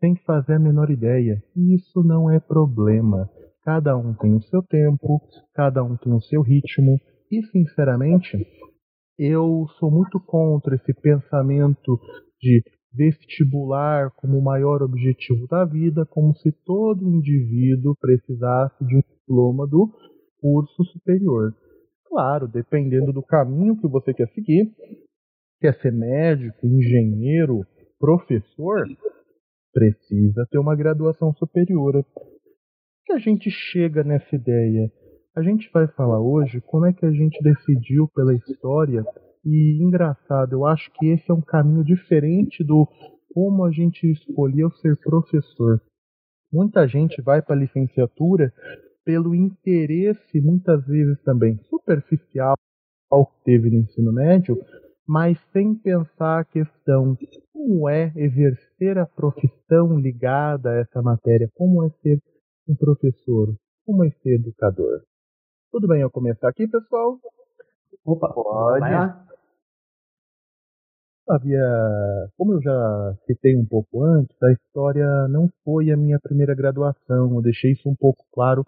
sem 0.00 0.14
fazer 0.26 0.54
a 0.54 0.58
menor 0.58 0.90
ideia. 0.90 1.42
E 1.56 1.74
isso 1.74 2.02
não 2.02 2.30
é 2.30 2.38
problema. 2.38 3.28
Cada 3.62 3.96
um 3.96 4.12
tem 4.14 4.34
o 4.34 4.42
seu 4.42 4.62
tempo, 4.62 5.20
cada 5.54 5.82
um 5.82 5.96
tem 5.96 6.12
o 6.12 6.20
seu 6.20 6.42
ritmo. 6.42 6.98
E, 7.30 7.42
sinceramente, 7.46 8.36
eu 9.18 9.66
sou 9.78 9.90
muito 9.90 10.20
contra 10.20 10.74
esse 10.74 10.92
pensamento 11.00 11.98
de 12.38 12.62
vestibular 12.92 14.10
como 14.16 14.38
o 14.38 14.44
maior 14.44 14.82
objetivo 14.82 15.46
da 15.48 15.64
vida, 15.64 16.04
como 16.10 16.34
se 16.36 16.52
todo 16.64 17.08
indivíduo 17.08 17.96
precisasse 17.98 18.84
de 18.84 18.96
um 18.96 19.02
diploma 19.24 19.66
do 19.66 19.90
curso 20.40 20.84
superior. 20.84 21.54
Claro, 22.06 22.46
dependendo 22.46 23.12
do 23.12 23.22
caminho 23.22 23.76
que 23.80 23.88
você 23.88 24.12
quer 24.12 24.28
seguir, 24.28 24.70
quer 25.60 25.74
ser 25.80 25.92
médico, 25.92 26.66
engenheiro, 26.66 27.66
professor, 27.98 28.86
precisa 29.72 30.46
ter 30.50 30.58
uma 30.58 30.76
graduação 30.76 31.32
superior. 31.34 32.04
Que 33.06 33.14
a 33.14 33.18
gente 33.18 33.50
chega 33.50 34.04
nessa 34.04 34.36
ideia? 34.36 34.90
A 35.36 35.42
gente 35.42 35.68
vai 35.72 35.88
falar 35.88 36.20
hoje 36.20 36.60
como 36.60 36.86
é 36.86 36.92
que 36.92 37.04
a 37.04 37.10
gente 37.10 37.42
decidiu 37.42 38.08
pela 38.14 38.34
história 38.34 39.04
e 39.44 39.82
engraçado, 39.82 40.52
eu 40.52 40.64
acho 40.64 40.90
que 40.94 41.06
esse 41.08 41.30
é 41.30 41.34
um 41.34 41.42
caminho 41.42 41.84
diferente 41.84 42.64
do 42.64 42.86
como 43.34 43.64
a 43.64 43.70
gente 43.70 44.10
escolheu 44.10 44.70
ser 44.70 44.96
professor. 45.00 45.82
Muita 46.52 46.86
gente 46.86 47.20
vai 47.20 47.42
para 47.42 47.56
a 47.56 47.58
licenciatura 47.58 48.52
pelo 49.04 49.34
interesse, 49.34 50.40
muitas 50.40 50.84
vezes 50.86 51.20
também 51.22 51.58
superficial, 51.68 52.54
ao 53.10 53.26
que 53.26 53.44
teve 53.44 53.70
no 53.70 53.80
ensino 53.80 54.12
médio, 54.12 54.56
mas 55.06 55.38
sem 55.52 55.74
pensar 55.74 56.40
a 56.40 56.44
questão 56.44 57.16
como 57.52 57.88
é 57.88 58.12
exercer 58.16 58.98
a 58.98 59.06
profissão 59.06 59.98
ligada 59.98 60.70
a 60.70 60.76
essa 60.76 61.02
matéria, 61.02 61.48
como 61.54 61.84
é 61.84 61.90
ser 62.02 62.18
um 62.66 62.74
professor, 62.74 63.54
como 63.84 64.04
é 64.04 64.10
ser 64.22 64.36
educador. 64.36 65.02
Tudo 65.70 65.88
bem 65.88 66.00
eu 66.00 66.10
começar 66.10 66.48
aqui, 66.48 66.66
pessoal? 66.66 67.18
Opa, 68.04 68.32
Pode. 68.32 68.80
vai 68.80 68.92
lá. 68.92 69.26
Havia, 71.28 71.62
como 72.36 72.52
eu 72.52 72.62
já 72.62 73.16
citei 73.26 73.56
um 73.56 73.64
pouco 73.64 74.04
antes, 74.04 74.36
a 74.42 74.52
história 74.52 75.26
não 75.28 75.48
foi 75.64 75.90
a 75.90 75.96
minha 75.96 76.20
primeira 76.20 76.54
graduação. 76.54 77.34
Eu 77.34 77.40
deixei 77.40 77.72
isso 77.72 77.88
um 77.88 77.96
pouco 77.96 78.26
claro 78.30 78.64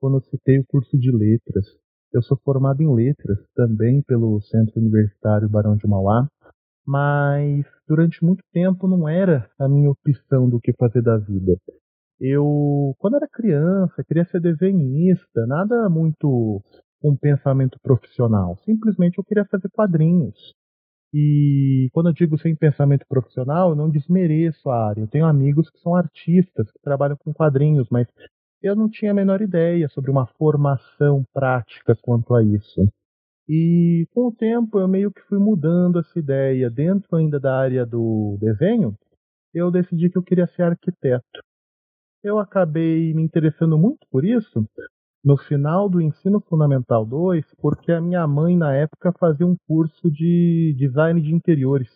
quando 0.00 0.16
eu 0.16 0.22
citei 0.22 0.58
o 0.58 0.66
curso 0.66 0.98
de 0.98 1.12
letras. 1.12 1.64
Eu 2.12 2.22
sou 2.22 2.36
formado 2.44 2.82
em 2.82 2.92
letras 2.92 3.38
também 3.54 4.02
pelo 4.02 4.40
Centro 4.40 4.80
Universitário 4.80 5.48
Barão 5.48 5.76
de 5.76 5.86
Mauá, 5.86 6.26
mas 6.84 7.64
durante 7.86 8.24
muito 8.24 8.42
tempo 8.52 8.88
não 8.88 9.08
era 9.08 9.48
a 9.58 9.68
minha 9.68 9.90
opção 9.90 10.48
do 10.48 10.58
que 10.58 10.72
fazer 10.72 11.02
da 11.02 11.16
vida. 11.18 11.56
Eu, 12.18 12.94
quando 12.98 13.16
era 13.16 13.28
criança, 13.28 14.02
queria 14.04 14.24
ser 14.24 14.40
desenhista, 14.40 15.46
nada 15.46 15.88
muito 15.88 16.60
um 17.02 17.16
pensamento 17.16 17.78
profissional. 17.82 18.56
Simplesmente 18.64 19.18
eu 19.18 19.24
queria 19.24 19.44
fazer 19.44 19.68
quadrinhos. 19.70 20.36
E 21.12 21.88
quando 21.92 22.08
eu 22.08 22.12
digo 22.12 22.38
sem 22.38 22.54
pensamento 22.54 23.04
profissional, 23.08 23.70
eu 23.70 23.76
não 23.76 23.90
desmereço 23.90 24.68
a 24.68 24.88
área. 24.88 25.00
Eu 25.00 25.08
tenho 25.08 25.26
amigos 25.26 25.68
que 25.70 25.80
são 25.80 25.94
artistas, 25.94 26.70
que 26.70 26.78
trabalham 26.82 27.16
com 27.16 27.32
quadrinhos, 27.32 27.88
mas 27.90 28.06
eu 28.62 28.76
não 28.76 28.88
tinha 28.88 29.10
a 29.10 29.14
menor 29.14 29.40
ideia 29.40 29.88
sobre 29.88 30.10
uma 30.10 30.26
formação 30.26 31.24
prática 31.32 31.96
quanto 32.02 32.34
a 32.34 32.42
isso. 32.42 32.88
E 33.48 34.06
com 34.12 34.28
o 34.28 34.32
tempo 34.32 34.78
eu 34.78 34.86
meio 34.86 35.10
que 35.10 35.22
fui 35.22 35.38
mudando 35.38 35.98
essa 35.98 36.18
ideia. 36.18 36.70
Dentro 36.70 37.16
ainda 37.16 37.40
da 37.40 37.58
área 37.58 37.84
do 37.84 38.36
desenho, 38.40 38.94
eu 39.52 39.70
decidi 39.70 40.08
que 40.10 40.18
eu 40.18 40.22
queria 40.22 40.46
ser 40.46 40.62
arquiteto. 40.62 41.24
Eu 42.22 42.38
acabei 42.38 43.12
me 43.14 43.22
interessando 43.22 43.78
muito 43.78 44.06
por 44.10 44.24
isso 44.24 44.64
no 45.24 45.36
final 45.36 45.88
do 45.88 46.00
ensino 46.00 46.40
fundamental 46.40 47.04
2, 47.04 47.44
porque 47.60 47.92
a 47.92 48.00
minha 48.00 48.26
mãe 48.26 48.56
na 48.56 48.74
época 48.74 49.12
fazia 49.18 49.46
um 49.46 49.56
curso 49.66 50.10
de 50.10 50.74
design 50.78 51.20
de 51.20 51.34
interiores. 51.34 51.90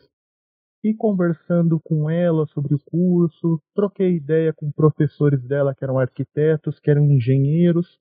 E 0.85 0.93
conversando 0.93 1.81
com 1.81 2.11
ela 2.11 2.45
sobre 2.49 2.75
o 2.75 2.79
curso, 2.79 3.59
troquei 3.75 4.17
ideia 4.17 4.53
com 4.53 4.71
professores 4.71 5.43
dela 5.43 5.75
que 5.75 5.83
eram 5.83 5.99
arquitetos, 5.99 6.79
que 6.79 6.91
eram 6.91 7.11
engenheiros. 7.11 7.99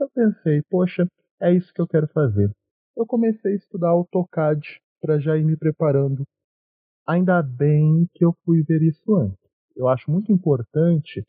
Eu 0.00 0.10
pensei, 0.10 0.60
poxa, 0.68 1.06
é 1.40 1.54
isso 1.54 1.72
que 1.72 1.80
eu 1.80 1.86
quero 1.86 2.08
fazer. 2.08 2.50
Eu 2.96 3.06
comecei 3.06 3.52
a 3.52 3.54
estudar 3.54 3.90
AutoCAD 3.90 4.80
para 5.00 5.20
já 5.20 5.38
ir 5.38 5.44
me 5.44 5.56
preparando. 5.56 6.24
Ainda 7.06 7.40
bem 7.40 8.08
que 8.12 8.24
eu 8.24 8.34
fui 8.44 8.64
ver 8.64 8.82
isso 8.82 9.14
antes. 9.14 9.38
Eu 9.76 9.86
acho 9.86 10.10
muito 10.10 10.32
importante 10.32 11.24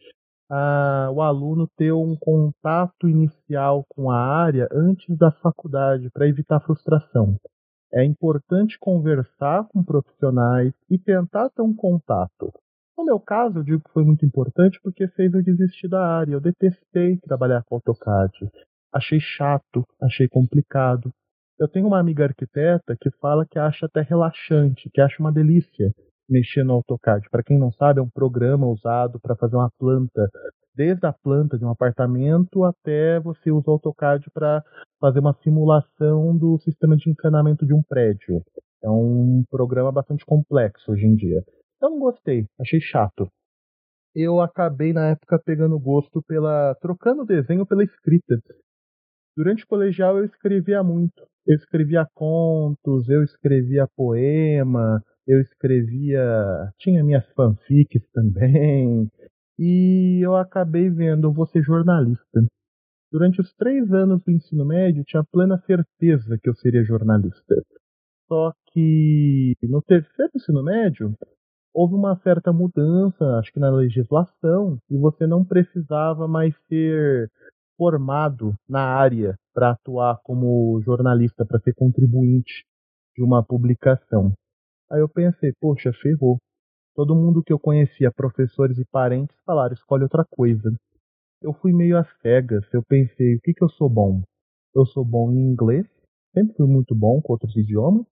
ah, 0.49 1.11
o 1.13 1.21
aluno 1.21 1.67
ter 1.77 1.91
um 1.91 2.15
contato 2.15 3.07
inicial 3.07 3.85
com 3.89 4.09
a 4.09 4.17
área 4.17 4.67
antes 4.71 5.15
da 5.15 5.31
faculdade 5.31 6.09
para 6.09 6.27
evitar 6.27 6.59
frustração. 6.61 7.37
É 7.93 8.03
importante 8.03 8.77
conversar 8.79 9.67
com 9.69 9.83
profissionais 9.83 10.73
e 10.89 10.97
tentar 10.97 11.49
ter 11.49 11.61
um 11.61 11.73
contato. 11.73 12.51
No 12.97 13.03
meu 13.03 13.19
caso, 13.19 13.59
eu 13.59 13.63
digo 13.63 13.83
que 13.83 13.91
foi 13.91 14.03
muito 14.03 14.25
importante 14.25 14.79
porque 14.81 15.07
fez 15.09 15.33
eu 15.33 15.43
desistir 15.43 15.87
da 15.87 16.05
área. 16.05 16.33
Eu 16.33 16.41
detestei 16.41 17.17
trabalhar 17.17 17.63
com 17.65 17.75
AutoCAD. 17.75 18.49
Achei 18.93 19.19
chato, 19.19 19.85
achei 20.01 20.27
complicado. 20.27 21.11
Eu 21.59 21.67
tenho 21.67 21.87
uma 21.87 21.99
amiga 21.99 22.25
arquiteta 22.25 22.95
que 22.99 23.09
fala 23.19 23.45
que 23.45 23.59
acha 23.59 23.85
até 23.85 24.01
relaxante, 24.01 24.89
que 24.93 25.01
acha 25.01 25.15
uma 25.19 25.31
delícia 25.31 25.91
mexer 26.29 26.63
no 26.63 26.73
AutoCAD. 26.73 27.29
Para 27.29 27.43
quem 27.43 27.57
não 27.59 27.71
sabe, 27.71 27.99
é 27.99 28.03
um 28.03 28.09
programa 28.09 28.67
usado 28.67 29.19
para 29.19 29.35
fazer 29.35 29.55
uma 29.55 29.69
planta, 29.77 30.29
desde 30.75 31.05
a 31.05 31.13
planta 31.13 31.57
de 31.57 31.65
um 31.65 31.69
apartamento 31.69 32.63
até 32.63 33.19
você 33.19 33.51
usa 33.51 33.69
o 33.69 33.73
AutoCAD 33.73 34.29
para 34.33 34.63
fazer 34.99 35.19
uma 35.19 35.33
simulação 35.41 36.37
do 36.37 36.57
sistema 36.59 36.95
de 36.95 37.09
encanamento 37.09 37.65
de 37.65 37.73
um 37.73 37.81
prédio. 37.81 38.43
É 38.83 38.89
um 38.89 39.43
programa 39.49 39.91
bastante 39.91 40.25
complexo 40.25 40.91
hoje 40.91 41.05
em 41.05 41.15
dia. 41.15 41.43
Eu 41.81 41.89
não 41.89 41.99
gostei, 41.99 42.45
achei 42.59 42.79
chato. 42.79 43.27
Eu 44.15 44.39
acabei 44.39 44.93
na 44.93 45.09
época 45.09 45.41
pegando 45.43 45.77
gosto 45.79 46.21
pela 46.23 46.75
trocando 46.75 47.23
o 47.23 47.25
desenho 47.25 47.65
pela 47.65 47.83
escrita. 47.83 48.35
Durante 49.35 49.63
o 49.63 49.67
colegial 49.67 50.17
eu 50.17 50.25
escrevia 50.25 50.81
muito. 50.83 51.21
Eu 51.45 51.55
escrevia 51.55 52.07
contos, 52.13 53.09
eu 53.09 53.23
escrevia 53.23 53.87
poema, 53.95 55.01
eu 55.27 55.41
escrevia, 55.41 56.71
tinha 56.77 57.03
minhas 57.03 57.25
fanfics 57.33 58.07
também, 58.13 59.09
e 59.57 60.19
eu 60.25 60.35
acabei 60.35 60.89
vendo, 60.89 61.27
eu 61.27 61.33
vou 61.33 61.45
ser 61.45 61.61
jornalista. 61.63 62.45
Durante 63.11 63.39
os 63.39 63.53
três 63.53 63.91
anos 63.93 64.21
do 64.23 64.31
ensino 64.31 64.65
médio, 64.65 65.03
tinha 65.05 65.23
plena 65.31 65.57
certeza 65.65 66.37
que 66.41 66.49
eu 66.49 66.55
seria 66.55 66.83
jornalista. 66.83 67.55
Só 68.27 68.51
que 68.71 69.53
no 69.63 69.81
terceiro 69.81 70.31
ensino 70.35 70.63
médio, 70.63 71.13
houve 71.73 71.93
uma 71.93 72.15
certa 72.17 72.51
mudança, 72.51 73.23
acho 73.37 73.51
que 73.51 73.59
na 73.59 73.69
legislação, 73.69 74.77
e 74.89 74.97
você 74.97 75.27
não 75.27 75.45
precisava 75.45 76.27
mais 76.27 76.55
ser 76.67 77.29
formado 77.77 78.53
na 78.67 78.81
área 78.81 79.35
para 79.53 79.71
atuar 79.71 80.19
como 80.23 80.81
jornalista, 80.81 81.45
para 81.45 81.59
ser 81.59 81.73
contribuinte 81.73 82.63
de 83.15 83.23
uma 83.23 83.43
publicação. 83.43 84.33
Aí 84.91 85.01
eu 85.01 85.09
pensei, 85.09 85.51
poxa, 85.59 85.91
ferrou. 86.01 86.37
Todo 86.95 87.13
mundo 87.13 87.43
que 87.43 87.51
eu 87.51 87.59
conhecia, 87.59 88.09
professores 88.09 88.77
e 88.77 88.85
parentes, 88.85 89.35
falaram, 89.45 89.73
escolhe 89.73 90.03
outra 90.03 90.23
coisa. 90.23 90.73
Eu 91.41 91.53
fui 91.53 91.73
meio 91.73 91.97
às 91.97 92.07
cegas, 92.21 92.63
eu 92.73 92.81
pensei, 92.81 93.35
o 93.35 93.41
que 93.41 93.53
que 93.53 93.63
eu 93.63 93.69
sou 93.69 93.89
bom? 93.89 94.21
Eu 94.73 94.85
sou 94.85 95.03
bom 95.03 95.29
em 95.31 95.51
inglês, 95.51 95.85
sempre 96.33 96.55
fui 96.55 96.67
muito 96.67 96.95
bom 96.95 97.21
com 97.21 97.33
outros 97.33 97.55
idiomas, 97.57 98.05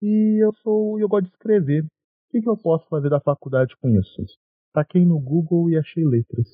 e 0.00 0.44
eu 0.44 0.52
sou, 0.62 1.00
eu 1.00 1.08
gosto 1.08 1.24
de 1.24 1.32
escrever. 1.32 1.82
O 1.82 1.88
que 2.30 2.40
que 2.40 2.48
eu 2.48 2.56
posso 2.56 2.86
fazer 2.88 3.10
da 3.10 3.20
faculdade 3.20 3.74
com 3.80 3.88
isso? 3.88 4.24
Taquei 4.72 5.04
no 5.04 5.18
Google 5.18 5.70
e 5.70 5.76
achei 5.76 6.04
letras. 6.04 6.46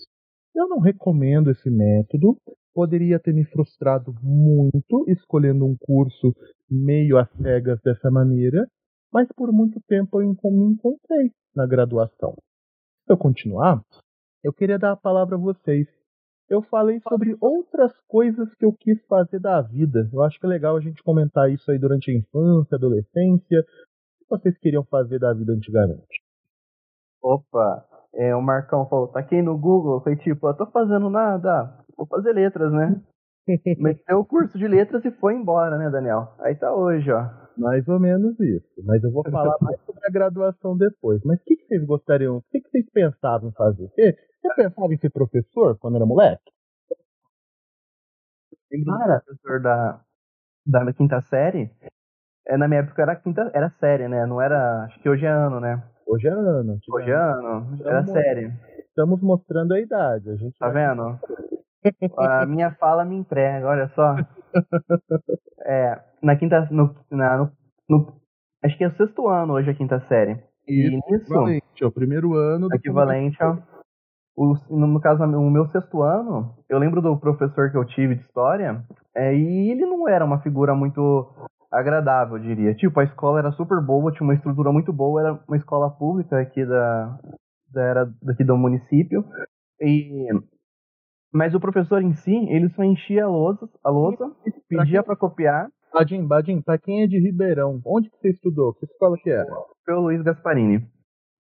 Eu 0.55 0.69
não 0.69 0.79
recomendo 0.79 1.51
esse 1.51 1.71
método, 1.71 2.39
poderia 2.73 3.19
ter 3.19 3.35
me 3.35 3.45
frustrado 3.45 4.15
muito 4.23 5.05
escolhendo 5.09 5.67
um 5.67 5.77
curso 5.79 6.35
meio 6.71 7.19
às 7.19 7.31
cegas 7.33 7.81
dessa 7.83 8.11
maneira, 8.11 8.67
mas 9.13 9.29
por 9.33 9.53
muito 9.53 9.81
tempo 9.89 10.21
eu 10.21 10.29
me 10.51 10.73
encontrei 10.73 11.33
na 11.55 11.67
graduação. 11.67 12.35
Se 13.07 13.13
eu 13.13 13.17
continuar, 13.17 13.83
eu 14.43 14.53
queria 14.53 14.79
dar 14.79 14.93
a 14.93 14.97
palavra 14.97 15.37
a 15.37 15.39
vocês. 15.39 15.89
Eu 16.49 16.63
falei 16.63 17.01
sobre 17.09 17.37
outras 17.41 17.93
coisas 18.09 18.53
que 18.55 18.65
eu 18.65 18.73
quis 18.73 19.01
fazer 19.07 19.39
da 19.39 19.61
vida. 19.61 20.09
Eu 20.13 20.23
acho 20.23 20.39
que 20.39 20.47
é 20.47 20.49
legal 20.49 20.77
a 20.77 20.81
gente 20.81 21.03
comentar 21.03 21.51
isso 21.51 21.71
aí 21.71 21.79
durante 21.79 22.11
a 22.11 22.15
infância, 22.15 22.77
adolescência. 22.77 23.61
O 23.61 24.25
que 24.25 24.29
vocês 24.29 24.59
queriam 24.59 24.85
fazer 24.85 25.19
da 25.19 25.33
vida 25.33 25.53
antigamente? 25.53 26.23
Opa, 27.23 27.87
é, 28.15 28.35
o 28.35 28.43
Marcão 28.43 28.89
falou, 28.89 29.09
tá 29.09 29.21
aqui 29.21 29.41
no 29.43 29.57
Google, 29.57 30.01
foi 30.01 30.17
tipo, 30.17 30.49
eu 30.49 30.57
tô 30.57 30.67
fazendo 30.67 31.11
nada, 31.11 31.85
vou 31.97 32.07
fazer 32.07 32.33
letras, 32.33 32.73
né? 32.73 33.01
Meteu 33.79 34.19
o 34.21 34.25
curso 34.25 34.59
de 34.59 34.67
letras 34.69 35.05
e 35.05 35.11
foi 35.11 35.35
embora, 35.35 35.77
né, 35.79 35.91
Daniel? 35.91 36.35
Aí 36.41 36.55
tá 36.55 36.75
hoje, 36.75 37.11
ó. 37.11 37.29
Mais 37.57 37.87
ou 37.89 37.99
menos 38.01 38.39
isso. 38.41 38.67
Mas 38.85 39.03
eu 39.05 39.11
vou 39.11 39.23
falar 39.31 39.57
mais 39.61 39.79
sobre 39.85 40.07
a 40.07 40.11
graduação 40.11 40.77
depois. 40.77 41.21
Mas 41.25 41.41
o 41.41 41.45
que, 41.45 41.57
que 41.57 41.67
vocês 41.67 41.85
gostariam, 41.85 42.37
o 42.39 42.43
que, 42.51 42.61
que 42.61 42.71
vocês 42.71 42.89
pensavam 42.91 43.51
em 43.51 43.53
fazer? 43.53 43.89
Você, 43.89 44.17
você 44.41 44.55
pensava 44.55 44.95
em 44.95 44.99
ser 44.99 45.11
professor 45.11 45.77
quando 45.79 45.97
era 45.97 46.07
moleque? 46.07 46.43
Cara. 48.87 49.21
professor 49.21 49.61
da, 49.61 50.01
da 50.67 50.93
quinta 50.93 51.21
série. 51.23 51.71
É, 52.47 52.57
na 52.57 52.69
minha 52.69 52.81
época 52.81 53.03
era 53.03 53.17
quinta, 53.17 53.51
era 53.53 53.69
série, 53.71 54.09
né? 54.09 54.25
Não 54.27 54.41
era. 54.41 54.85
Acho 54.85 55.01
que 55.01 55.09
hoje 55.09 55.27
é 55.27 55.31
ano, 55.31 55.61
né? 55.61 55.83
Hoje 56.07 56.29
é 56.29 56.31
ano. 56.31 56.79
Hoje 56.89 57.11
é 57.11 57.15
ano, 57.15 57.79
era 57.85 58.01
Estamos- 58.01 58.11
série. 58.13 58.53
Estamos 58.89 59.21
mostrando 59.23 59.73
a 59.75 59.81
idade. 59.81 60.31
A 60.31 60.37
gente 60.37 60.59
Tá 60.59 60.69
vendo? 60.69 61.19
A 62.17 62.47
minha 62.47 62.71
fala 62.73 63.05
me 63.05 63.17
entrega, 63.17 63.67
olha 63.67 63.89
só. 63.95 64.17
É, 65.65 66.01
na 66.23 66.37
quinta. 66.37 66.69
No, 66.71 66.95
na, 67.11 67.39
no, 67.39 67.53
no- 67.89 68.21
acho 68.63 68.77
que 68.77 68.85
é 68.85 68.89
o 68.89 68.97
sexto 68.97 69.29
ano 69.29 69.55
hoje 69.55 69.71
a 69.71 69.75
quinta 69.75 70.01
série. 70.09 70.39
E 70.69 70.89
Isso, 70.89 70.97
nisso, 71.11 71.23
equivalente 71.25 71.85
ao 71.85 71.91
primeiro 71.91 72.35
ano 72.35 72.69
do 72.69 72.75
equivalente 72.75 73.43
ao. 73.43 73.59
o- 74.37 74.55
no, 74.71 74.87
no 74.87 75.01
caso, 75.01 75.23
o 75.25 75.51
meu 75.51 75.67
sexto 75.69 76.03
ano, 76.03 76.55
eu 76.69 76.79
lembro 76.79 77.01
do 77.01 77.17
professor 77.19 77.71
que 77.71 77.77
eu 77.77 77.85
tive 77.85 78.17
de 78.17 78.23
história, 78.23 78.85
é, 79.15 79.35
e 79.35 79.71
ele 79.71 79.87
não 79.87 80.09
era 80.09 80.25
uma 80.25 80.41
figura 80.43 80.75
muito 80.75 81.27
agradável, 81.71 82.37
eu 82.37 82.43
diria. 82.43 82.75
Tipo, 82.75 83.01
a 83.01 83.05
escola 83.05 83.39
era 83.39 83.53
super 83.53 83.81
boa, 83.81 84.13
tinha 84.13 84.25
uma 84.25 84.35
estrutura 84.35 84.73
muito 84.73 84.93
boa, 84.93 85.21
era 85.21 85.41
uma 85.49 85.57
escola 85.57 85.91
pública 85.91 86.39
aqui 86.41 86.65
da, 86.67 87.19
da 87.73 87.83
era 87.83 88.13
daqui 88.23 88.45
do 88.45 88.57
município. 88.57 89.25
E 89.81 90.29
mas 91.33 91.55
o 91.55 91.61
professor 91.61 92.03
em 92.03 92.13
si, 92.15 92.35
ele 92.49 92.69
só 92.71 92.83
enchia 92.83 93.25
a 93.25 93.29
lousa, 93.29 93.69
a 93.85 93.91
lousa 93.91 94.31
pedia 94.69 95.03
para 95.03 95.17
copiar 95.17 95.69
Badim, 95.93 96.25
Badim, 96.27 96.61
pra 96.63 96.79
quem 96.79 97.03
é 97.03 97.07
de 97.07 97.19
Ribeirão, 97.19 97.81
onde 97.85 98.09
que 98.11 98.17
você 98.19 98.31
estudou? 98.31 98.73
Que 98.75 98.85
escola 98.87 99.17
que 99.23 99.29
era? 99.31 99.47
pelo 99.85 100.03
Luiz 100.03 100.23
Gasparini. 100.23 100.87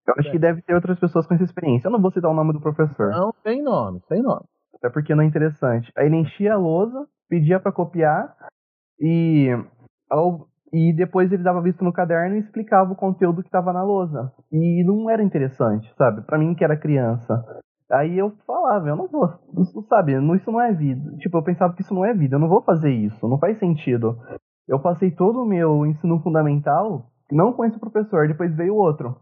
Eu 0.08 0.14
acho 0.18 0.30
que 0.32 0.38
deve 0.40 0.60
ter 0.62 0.74
outras 0.74 0.98
pessoas 0.98 1.24
com 1.26 1.34
essa 1.34 1.44
experiência. 1.44 1.86
Eu 1.86 1.92
não 1.92 2.00
vou 2.00 2.10
citar 2.10 2.28
o 2.30 2.34
nome 2.34 2.52
do 2.52 2.60
professor. 2.60 3.10
Não, 3.12 3.32
sem 3.44 3.62
nome, 3.62 4.00
sem 4.08 4.20
nome. 4.20 4.42
Até 4.74 4.88
porque 4.90 5.14
não 5.14 5.22
é 5.22 5.26
interessante. 5.26 5.92
Aí 5.96 6.06
ele 6.06 6.16
enchia 6.16 6.54
a 6.54 6.58
lousa, 6.58 7.06
pedia 7.28 7.60
pra 7.60 7.70
copiar 7.70 8.34
e 8.98 9.48
ao- 10.10 10.48
e 10.72 10.92
depois 10.94 11.30
ele 11.32 11.42
dava 11.44 11.60
visto 11.62 11.84
no 11.84 11.92
caderno 11.92 12.36
e 12.36 12.40
explicava 12.40 12.92
o 12.92 12.96
conteúdo 12.96 13.42
que 13.42 13.50
tava 13.50 13.72
na 13.72 13.82
lousa. 13.84 14.32
E 14.50 14.82
não 14.84 15.08
era 15.08 15.22
interessante, 15.22 15.88
sabe? 15.96 16.22
Pra 16.22 16.38
mim 16.38 16.54
que 16.54 16.64
era 16.64 16.76
criança. 16.76 17.44
Aí 17.90 18.18
eu 18.18 18.32
falava, 18.46 18.88
eu 18.88 18.96
não 18.96 19.08
vou, 19.08 19.28
isso, 19.58 19.82
sabe? 19.88 20.12
Isso 20.36 20.50
não 20.50 20.60
é 20.60 20.72
vida. 20.72 21.16
Tipo, 21.18 21.38
eu 21.38 21.42
pensava 21.42 21.74
que 21.74 21.82
isso 21.82 21.94
não 21.94 22.04
é 22.04 22.14
vida, 22.14 22.36
eu 22.36 22.40
não 22.40 22.48
vou 22.48 22.62
fazer 22.62 22.90
isso, 22.90 23.28
não 23.28 23.38
faz 23.38 23.58
sentido. 23.58 24.16
Eu 24.68 24.78
passei 24.78 25.10
todo 25.10 25.42
o 25.42 25.46
meu 25.46 25.84
ensino 25.84 26.20
fundamental 26.20 27.10
não 27.32 27.52
com 27.52 27.64
esse 27.64 27.78
professor, 27.78 28.26
depois 28.28 28.54
veio 28.54 28.74
outro. 28.74 29.16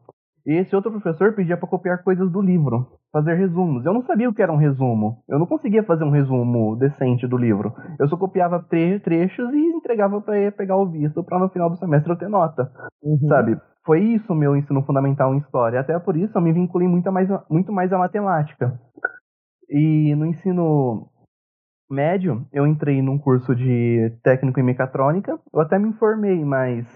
E 0.46 0.52
esse 0.52 0.74
outro 0.74 0.90
professor 0.90 1.34
pedia 1.34 1.58
para 1.58 1.68
copiar 1.68 2.02
coisas 2.02 2.30
do 2.30 2.40
livro, 2.40 2.86
fazer 3.12 3.34
resumos. 3.34 3.84
Eu 3.84 3.92
não 3.92 4.02
sabia 4.02 4.28
o 4.30 4.32
que 4.34 4.40
era 4.40 4.52
um 4.52 4.56
resumo. 4.56 5.22
Eu 5.28 5.38
não 5.38 5.46
conseguia 5.46 5.82
fazer 5.82 6.04
um 6.04 6.10
resumo 6.10 6.74
decente 6.76 7.26
do 7.26 7.36
livro. 7.36 7.74
Eu 7.98 8.08
só 8.08 8.16
copiava 8.16 8.62
tre- 8.62 8.98
trechos 9.00 9.52
e 9.52 9.58
entregava 9.58 10.20
para 10.22 10.38
ele 10.38 10.50
pegar 10.50 10.76
o 10.76 10.86
visto 10.86 11.22
para 11.22 11.38
no 11.38 11.50
final 11.50 11.68
do 11.68 11.76
semestre 11.76 12.10
eu 12.10 12.16
ter 12.16 12.28
nota. 12.28 12.70
Sabe? 13.28 13.60
Foi 13.88 14.02
isso 14.02 14.34
meu 14.34 14.54
ensino 14.54 14.82
fundamental 14.82 15.34
em 15.34 15.38
história. 15.38 15.80
Até 15.80 15.98
por 15.98 16.14
isso 16.14 16.36
eu 16.36 16.42
me 16.42 16.52
vinculei 16.52 16.86
muito 16.86 17.10
mais, 17.10 17.26
muito 17.48 17.72
mais 17.72 17.90
à 17.90 17.96
matemática. 17.96 18.78
E 19.66 20.14
no 20.14 20.26
ensino 20.26 21.08
médio, 21.90 22.46
eu 22.52 22.66
entrei 22.66 23.00
num 23.00 23.18
curso 23.18 23.56
de 23.56 24.14
técnico 24.22 24.60
em 24.60 24.62
mecatrônica. 24.62 25.40
Eu 25.50 25.60
até 25.62 25.78
me 25.78 25.88
informei, 25.88 26.44
mas 26.44 26.86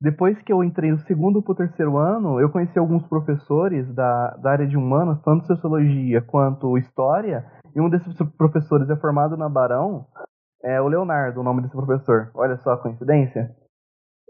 depois 0.00 0.36
que 0.42 0.52
eu 0.52 0.64
entrei 0.64 0.90
do 0.90 0.98
segundo 1.06 1.40
para 1.40 1.52
o 1.52 1.56
terceiro 1.56 1.96
ano, 1.96 2.40
eu 2.40 2.50
conheci 2.50 2.76
alguns 2.76 3.06
professores 3.06 3.86
da, 3.94 4.30
da 4.30 4.50
área 4.50 4.66
de 4.66 4.76
humanas, 4.76 5.22
tanto 5.22 5.46
sociologia 5.46 6.20
quanto 6.20 6.76
história, 6.76 7.46
e 7.72 7.80
um 7.80 7.88
desses 7.88 8.12
professores 8.36 8.90
é 8.90 8.96
formado 8.96 9.36
na 9.36 9.48
Barão, 9.48 10.08
é 10.64 10.80
o 10.80 10.88
Leonardo, 10.88 11.38
o 11.38 11.44
nome 11.44 11.62
desse 11.62 11.76
professor. 11.76 12.32
Olha 12.34 12.56
só 12.64 12.72
a 12.72 12.82
coincidência. 12.82 13.54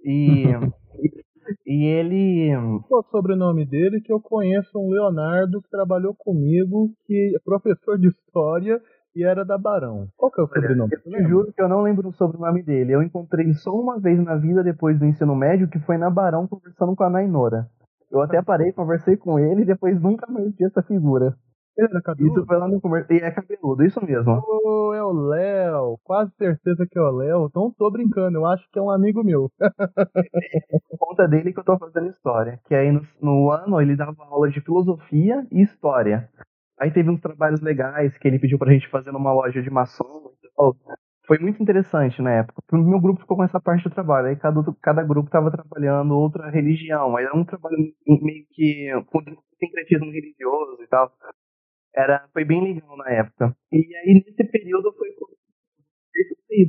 E, 0.04 0.44
e 1.66 1.84
ele. 1.84 2.50
Qual 2.88 3.02
é 3.02 3.06
o 3.06 3.10
sobrenome 3.10 3.66
dele? 3.66 4.00
Que 4.00 4.12
eu 4.12 4.20
conheço 4.20 4.78
um 4.78 4.90
Leonardo 4.90 5.60
que 5.62 5.70
trabalhou 5.70 6.14
comigo, 6.14 6.90
que 7.06 7.32
é 7.34 7.38
professor 7.44 7.98
de 7.98 8.08
história 8.08 8.80
e 9.14 9.24
era 9.24 9.44
da 9.44 9.56
Barão. 9.56 10.08
Qual 10.16 10.30
que 10.30 10.40
é 10.40 10.44
o 10.44 10.48
sobrenome? 10.48 10.92
Eu 10.92 11.00
te 11.00 11.28
juro 11.28 11.52
que 11.52 11.62
eu 11.62 11.68
não 11.68 11.82
lembro 11.82 12.08
o 12.08 12.12
sobrenome 12.12 12.62
dele. 12.62 12.92
Eu 12.92 13.02
encontrei 13.02 13.52
só 13.54 13.70
uma 13.70 13.98
vez 13.98 14.22
na 14.22 14.36
vida 14.36 14.62
depois 14.62 14.98
do 14.98 15.06
ensino 15.06 15.34
médio, 15.34 15.68
que 15.68 15.78
foi 15.80 15.96
na 15.96 16.10
Barão 16.10 16.46
conversando 16.46 16.94
com 16.94 17.04
a 17.04 17.10
Nainora. 17.10 17.66
Eu 18.10 18.20
até 18.20 18.40
parei, 18.42 18.72
conversei 18.72 19.16
com 19.16 19.38
ele 19.38 19.62
e 19.62 19.66
depois 19.66 20.00
nunca 20.00 20.30
mais 20.30 20.54
vi 20.54 20.64
essa 20.64 20.82
figura. 20.82 21.34
Ele 21.76 21.88
era 21.90 22.02
cabeludo? 22.02 22.38
Isso 22.38 22.46
foi 22.46 22.56
lá 22.56 22.68
no 22.68 22.80
comercial. 22.80 23.18
E 23.18 23.22
é 23.22 23.30
cabeludo, 23.30 23.84
isso 23.84 24.04
mesmo. 24.04 24.42
Ô, 24.46 24.94
é 24.94 25.02
o 25.02 25.12
Léo, 25.12 25.98
quase 26.02 26.32
certeza 26.36 26.86
que 26.90 26.98
é 26.98 27.02
o 27.02 27.10
Léo. 27.10 27.50
Não 27.54 27.70
tô 27.70 27.90
brincando, 27.90 28.38
eu 28.38 28.46
acho 28.46 28.66
que 28.70 28.78
é 28.78 28.82
um 28.82 28.90
amigo 28.90 29.22
meu. 29.22 29.50
Por 29.58 30.98
conta 30.98 31.28
dele 31.28 31.52
que 31.52 31.60
eu 31.60 31.64
tô 31.64 31.78
fazendo 31.78 32.08
história. 32.08 32.58
Que 32.66 32.74
aí 32.74 32.90
no, 32.90 33.02
no 33.20 33.50
ano 33.50 33.80
ele 33.80 33.94
dava 33.94 34.24
aula 34.24 34.48
de 34.48 34.60
filosofia 34.60 35.46
e 35.52 35.60
história. 35.62 36.28
Aí 36.78 36.90
teve 36.90 37.10
uns 37.10 37.20
trabalhos 37.20 37.60
legais 37.60 38.16
que 38.18 38.26
ele 38.26 38.38
pediu 38.38 38.58
pra 38.58 38.72
gente 38.72 38.88
fazer 38.88 39.12
numa 39.12 39.32
loja 39.32 39.62
de 39.62 39.70
maçom 39.70 40.32
e 40.42 40.48
tal. 40.56 40.76
Foi 41.26 41.38
muito 41.38 41.60
interessante 41.60 42.22
na 42.22 42.30
época. 42.30 42.62
O 42.72 42.76
meu 42.76 43.00
grupo 43.00 43.20
ficou 43.20 43.36
com 43.36 43.44
essa 43.44 43.60
parte 43.60 43.84
do 43.84 43.90
trabalho. 43.90 44.28
Aí 44.28 44.36
cada, 44.36 44.62
cada 44.80 45.02
grupo 45.02 45.28
tava 45.28 45.50
trabalhando 45.50 46.14
outra 46.14 46.48
religião. 46.50 47.16
Aí 47.16 47.24
era 47.24 47.36
um 47.36 47.44
trabalho 47.44 47.76
meio 48.06 48.46
que 48.52 48.88
com 49.06 49.20
sincretismo 49.58 50.10
religioso 50.10 50.82
e 50.82 50.86
tal. 50.86 51.10
Era, 51.96 52.28
foi 52.32 52.44
bem 52.44 52.62
legal 52.62 52.96
na 52.96 53.10
época. 53.10 53.56
E 53.72 53.96
aí 53.96 54.22
nesse 54.24 54.44
período 54.44 54.92
foi 54.92 55.10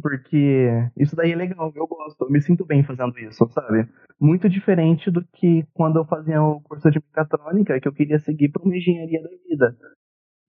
porque 0.01 0.67
isso 0.97 1.15
daí 1.15 1.31
é 1.31 1.35
legal, 1.35 1.71
eu 1.75 1.87
gosto, 1.87 2.25
eu 2.25 2.29
me 2.29 2.41
sinto 2.41 2.65
bem 2.65 2.83
fazendo 2.83 3.17
isso, 3.19 3.47
sabe? 3.49 3.87
Muito 4.19 4.49
diferente 4.49 5.09
do 5.09 5.23
que 5.33 5.65
quando 5.73 5.97
eu 5.97 6.05
fazia 6.05 6.41
o 6.41 6.61
curso 6.61 6.89
de 6.91 6.99
mecatrônica, 6.99 7.79
que 7.79 7.87
eu 7.87 7.93
queria 7.93 8.19
seguir 8.19 8.49
para 8.49 8.63
uma 8.63 8.75
engenharia 8.75 9.21
da 9.21 9.29
vida. 9.29 9.77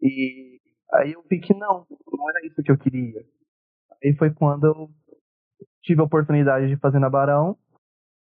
E 0.03 0.59
aí 0.95 1.13
eu 1.13 1.23
vi 1.31 1.39
que 1.39 1.55
não, 1.55 1.87
não 1.89 2.31
era 2.31 2.47
isso 2.47 2.63
que 2.63 2.73
eu 2.73 2.79
queria. 2.79 3.21
Aí 4.03 4.15
foi 4.17 4.33
quando 4.33 4.67
eu 4.67 4.91
tive 5.83 6.01
a 6.01 6.05
oportunidade 6.05 6.69
de 6.69 6.77
fazer 6.77 6.99
na 6.99 7.11
Barão, 7.11 7.57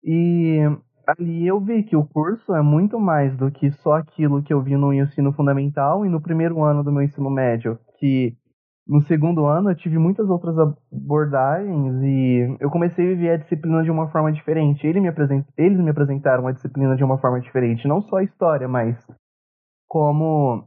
e 0.04 0.60
ali 1.08 1.48
eu 1.48 1.60
vi 1.60 1.84
que 1.84 1.96
o 1.96 2.06
curso 2.06 2.54
é 2.54 2.62
muito 2.62 3.00
mais 3.00 3.36
do 3.38 3.50
que 3.50 3.72
só 3.72 3.94
aquilo 3.94 4.44
que 4.44 4.54
eu 4.54 4.62
vi 4.62 4.76
no 4.76 4.94
ensino 4.94 5.32
fundamental 5.32 6.06
e 6.06 6.10
no 6.10 6.22
primeiro 6.22 6.62
ano 6.64 6.84
do 6.84 6.92
meu 6.92 7.02
ensino 7.02 7.30
médio, 7.30 7.80
que 7.98 8.36
no 8.86 9.02
segundo 9.02 9.46
ano 9.46 9.72
eu 9.72 9.76
tive 9.76 9.98
muitas 9.98 10.30
outras 10.30 10.56
abordagens 10.58 12.02
e 12.04 12.58
eu 12.60 12.70
comecei 12.70 13.06
a 13.06 13.10
viver 13.10 13.30
a 13.32 13.38
disciplina 13.38 13.84
de 13.84 13.92
uma 13.92 14.10
forma 14.10 14.32
diferente. 14.32 14.86
Ele 14.86 15.00
me. 15.00 15.10
Eles 15.58 15.80
me 15.80 15.90
apresentaram 15.90 16.48
a 16.48 16.52
disciplina 16.52 16.96
de 16.96 17.04
uma 17.04 17.18
forma 17.18 17.40
diferente, 17.40 17.88
não 17.88 18.02
só 18.02 18.18
a 18.18 18.24
história, 18.24 18.68
mas 18.68 18.98
como 19.88 20.66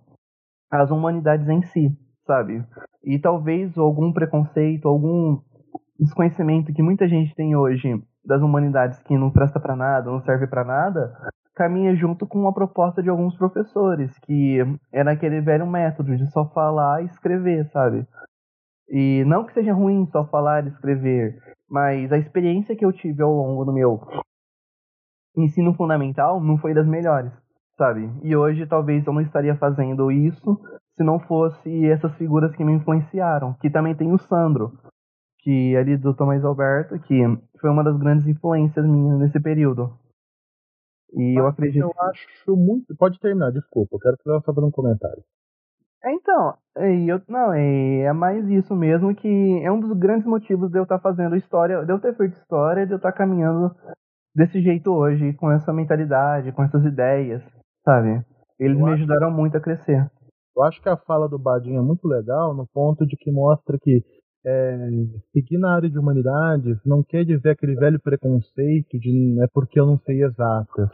as 0.71 0.91
humanidades 0.91 1.49
em 1.49 1.63
si, 1.63 1.91
sabe? 2.27 2.65
E 3.05 3.19
talvez 3.19 3.77
algum 3.77 4.13
preconceito, 4.13 4.87
algum 4.87 5.41
desconhecimento 5.99 6.73
que 6.73 6.83
muita 6.83 7.09
gente 7.09 7.35
tem 7.35 7.57
hoje 7.57 8.03
das 8.25 8.43
humanidades 8.43 9.03
que 9.03 9.17
não 9.17 9.31
presta 9.31 9.59
para 9.59 9.77
nada, 9.77 10.11
não 10.11 10.21
serve 10.21 10.47
para 10.47 10.65
nada, 10.65 11.13
caminha 11.55 11.95
junto 11.95 12.27
com 12.27 12.39
uma 12.39 12.55
proposta 12.55 13.03
de 13.03 13.09
alguns 13.09 13.37
professores, 13.37 14.17
que 14.21 14.59
era 14.93 15.13
aquele 15.13 15.41
velho 15.41 15.67
método 15.67 16.17
de 16.17 16.31
só 16.31 16.47
falar 16.51 17.03
e 17.03 17.07
escrever, 17.07 17.69
sabe? 17.71 18.07
E 18.89 19.25
não 19.27 19.45
que 19.45 19.53
seja 19.53 19.73
ruim 19.73 20.07
só 20.07 20.25
falar 20.27 20.65
e 20.65 20.69
escrever, 20.69 21.37
mas 21.69 22.11
a 22.13 22.19
experiência 22.19 22.75
que 22.75 22.85
eu 22.85 22.93
tive 22.93 23.23
ao 23.23 23.33
longo 23.33 23.65
do 23.65 23.73
meu 23.73 24.01
ensino 25.37 25.75
fundamental 25.75 26.41
não 26.41 26.59
foi 26.59 26.75
das 26.75 26.87
melhores, 26.87 27.33
sabe? 27.77 28.11
E 28.23 28.35
hoje 28.35 28.67
talvez 28.67 29.07
eu 29.07 29.13
não 29.13 29.21
estaria 29.21 29.55
fazendo 29.57 30.11
isso 30.11 30.61
se 30.97 31.05
não 31.05 31.19
fosse 31.21 31.87
essas 31.87 32.15
figuras 32.17 32.55
que 32.55 32.65
me 32.65 32.73
influenciaram. 32.73 33.55
Que 33.61 33.71
também 33.71 33.95
tem 33.95 34.13
o 34.13 34.19
Sandro, 34.19 34.73
que 35.43 35.77
ali 35.77 35.97
do 35.97 36.15
Tomás 36.15 36.45
Alberto, 36.45 36.99
que 37.01 37.21
foi 37.61 37.71
uma 37.71 37.85
das 37.85 37.99
grandes 37.99 38.27
influências 38.27 38.87
minhas 38.87 39.19
nesse 39.19 39.41
período. 39.41 39.93
E 41.13 41.39
eu 41.39 41.47
acredito. 41.47 41.83
Eu 41.83 41.93
acho 42.03 42.57
muito. 42.57 42.95
Pode 42.97 43.19
terminar, 43.19 43.51
desculpa. 43.51 43.97
Eu 43.97 44.01
quero 44.01 44.17
fazer 44.45 44.61
só 44.61 44.67
um 44.67 44.71
comentário. 44.71 45.23
É, 46.03 46.13
então, 46.15 46.55
eu, 46.77 47.21
não, 47.29 47.53
é, 47.53 48.03
é 48.05 48.13
mais 48.13 48.49
isso 48.49 48.75
mesmo 48.75 49.15
que 49.15 49.61
é 49.63 49.71
um 49.71 49.81
dos 49.81 49.93
grandes 49.99 50.27
motivos 50.27 50.71
de 50.71 50.79
eu 50.79 50.85
estar 50.85 50.97
tá 50.97 51.03
fazendo 51.03 51.37
história, 51.37 51.85
de 51.85 51.93
eu 51.93 52.01
ter 52.01 52.17
feito 52.17 52.39
história, 52.39 52.87
de 52.87 52.93
eu 52.93 52.97
estar 52.97 53.13
tá 53.13 53.19
caminhando 53.19 53.75
desse 54.35 54.63
jeito 54.63 54.91
hoje, 54.91 55.35
com 55.35 55.51
essa 55.51 55.73
mentalidade, 55.73 56.53
com 56.53 56.63
essas 56.63 56.85
ideias, 56.87 57.43
sabe? 57.85 58.25
Eles 58.59 58.79
eu 58.79 58.87
me 58.87 58.93
ajudaram 58.93 59.31
muito 59.31 59.57
a 59.59 59.61
crescer. 59.61 60.11
Eu 60.57 60.63
acho 60.63 60.81
que 60.81 60.89
a 60.89 60.97
fala 60.97 61.29
do 61.29 61.39
Badinho 61.39 61.79
é 61.79 61.83
muito 61.83 62.09
legal 62.09 62.55
no 62.55 62.67
ponto 62.67 63.07
de 63.07 63.17
que 63.17 63.31
mostra 63.31 63.79
que 63.81 64.03
é, 64.45 64.89
seguir 65.33 65.59
na 65.59 65.75
área 65.75 65.91
de 65.91 65.99
humanidades 65.99 66.79
não 66.85 67.03
quer 67.03 67.25
dizer 67.25 67.51
aquele 67.51 67.75
velho 67.75 68.01
preconceito 68.01 68.99
de 68.99 69.41
é 69.43 69.47
porque 69.53 69.79
eu 69.79 69.87
não 69.87 69.99
sei 69.99 70.23
exatas. 70.23 70.89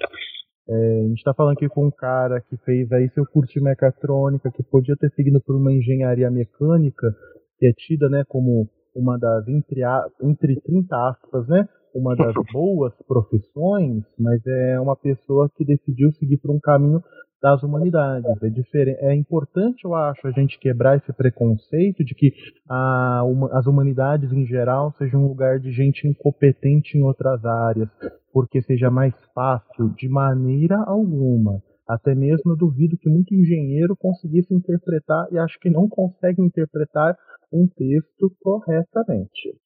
É, 0.68 1.00
a 1.00 1.08
gente 1.08 1.18
está 1.18 1.32
falando 1.32 1.54
aqui 1.54 1.68
com 1.68 1.86
um 1.86 1.90
cara 1.90 2.40
que 2.40 2.56
fez 2.58 2.90
aí 2.90 3.08
seu 3.10 3.24
curso 3.26 3.52
de 3.52 3.60
mecatrônica, 3.60 4.50
que 4.50 4.64
podia 4.64 4.96
ter 4.96 5.10
seguido 5.10 5.40
por 5.40 5.54
uma 5.54 5.72
engenharia 5.72 6.30
mecânica, 6.30 7.14
que 7.58 7.66
é 7.66 7.72
tida 7.72 8.08
né, 8.08 8.24
como 8.28 8.68
uma 8.94 9.16
das, 9.16 9.46
entre, 9.46 9.82
entre 10.22 10.60
30 10.62 11.08
aspas, 11.08 11.46
né, 11.46 11.68
uma 11.94 12.16
das 12.16 12.34
boas 12.52 12.92
profissões, 13.06 14.02
mas 14.18 14.44
é 14.44 14.80
uma 14.80 14.96
pessoa 14.96 15.48
que 15.56 15.64
decidiu 15.64 16.10
seguir 16.14 16.38
por 16.38 16.50
um 16.50 16.58
caminho 16.58 17.00
das 17.40 17.62
humanidades. 17.62 18.42
É, 18.42 18.48
diferente, 18.48 18.98
é 19.00 19.14
importante, 19.14 19.84
eu 19.84 19.94
acho, 19.94 20.26
a 20.26 20.30
gente 20.30 20.58
quebrar 20.58 20.96
esse 20.96 21.12
preconceito 21.12 22.04
de 22.04 22.14
que 22.14 22.32
a, 22.68 23.22
uma, 23.24 23.58
as 23.58 23.66
humanidades 23.66 24.32
em 24.32 24.46
geral 24.46 24.92
sejam 24.92 25.22
um 25.22 25.28
lugar 25.28 25.58
de 25.58 25.70
gente 25.70 26.06
incompetente 26.06 26.96
em 26.96 27.02
outras 27.02 27.44
áreas, 27.44 27.88
porque 28.32 28.62
seja 28.62 28.90
mais 28.90 29.14
fácil 29.34 29.90
de 29.90 30.08
maneira 30.08 30.76
alguma. 30.86 31.62
Até 31.88 32.14
mesmo 32.14 32.52
eu 32.52 32.56
duvido 32.56 32.96
que 32.98 33.08
muito 33.08 33.34
engenheiro 33.34 33.96
conseguisse 33.96 34.52
interpretar, 34.52 35.28
e 35.30 35.38
acho 35.38 35.58
que 35.60 35.70
não 35.70 35.88
consegue 35.88 36.42
interpretar 36.42 37.16
um 37.52 37.66
texto 37.68 38.32
corretamente. 38.42 39.56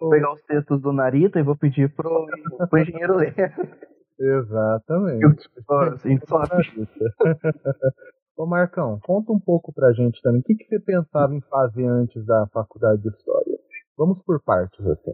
Vou 0.00 0.10
pegar 0.10 0.32
os 0.32 0.42
textos 0.44 0.80
do 0.80 0.92
Narita 0.92 1.38
e 1.38 1.42
vou 1.42 1.56
pedir 1.56 1.92
pro, 1.94 2.26
pro 2.70 2.78
engenheiro 2.78 3.16
ler. 3.16 3.34
Exatamente. 4.18 5.48
Ô 8.36 8.46
Marcão, 8.46 8.98
conta 9.04 9.32
um 9.32 9.38
pouco 9.38 9.72
pra 9.72 9.92
gente 9.92 10.20
também. 10.22 10.40
O 10.40 10.44
que, 10.44 10.56
que 10.56 10.66
você 10.66 10.80
pensava 10.80 11.32
em 11.34 11.40
fazer 11.42 11.86
antes 11.86 12.24
da 12.26 12.48
faculdade 12.52 13.02
de 13.02 13.08
História? 13.08 13.56
Vamos 13.96 14.20
por 14.24 14.42
partes, 14.42 14.84
assim. 14.86 15.12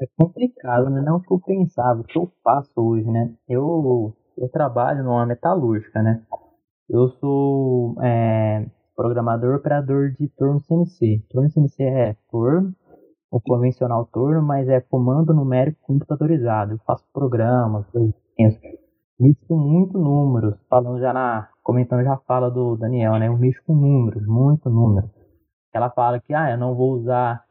É 0.00 0.06
complicado, 0.16 0.90
né? 0.90 1.00
Não 1.00 1.16
o 1.16 1.20
que 1.20 1.32
eu 1.32 1.40
pensava, 1.40 2.00
o 2.00 2.04
que 2.04 2.18
eu 2.18 2.30
faço 2.42 2.72
hoje, 2.76 3.08
né? 3.08 3.34
Eu, 3.48 4.12
eu 4.36 4.48
trabalho 4.48 5.04
numa 5.04 5.24
metalúrgica, 5.26 6.02
né? 6.02 6.24
Eu 6.88 7.08
sou 7.20 7.94
é, 8.02 8.66
programador 8.96 9.56
operador 9.56 10.10
de 10.10 10.28
turno 10.30 10.60
CNC. 10.60 11.24
Turno 11.30 11.50
CNC 11.50 11.82
é 11.82 12.16
turno 12.30 12.74
o 13.30 13.40
convencional 13.40 14.06
turno, 14.06 14.42
mas 14.42 14.68
é 14.68 14.80
comando 14.80 15.34
numérico 15.34 15.78
computadorizado. 15.82 16.72
Eu 16.72 16.78
faço 16.86 17.04
programas, 17.12 17.84
eu 17.94 18.12
penso, 18.36 18.58
com 19.46 19.56
muito 19.56 19.98
números, 19.98 20.54
falando 20.68 21.00
já 21.00 21.12
na, 21.12 21.48
comentando 21.62 22.04
já 22.04 22.14
a 22.14 22.18
fala 22.18 22.50
do 22.50 22.76
Daniel, 22.76 23.18
né? 23.18 23.28
Eu 23.28 23.36
mexo 23.36 23.62
com 23.66 23.74
números, 23.74 24.24
muito 24.26 24.70
número. 24.70 25.10
Ela 25.74 25.90
fala 25.90 26.20
que, 26.20 26.32
ah, 26.32 26.50
eu 26.50 26.58
não 26.58 26.74
vou 26.74 26.92
usar 26.92 27.44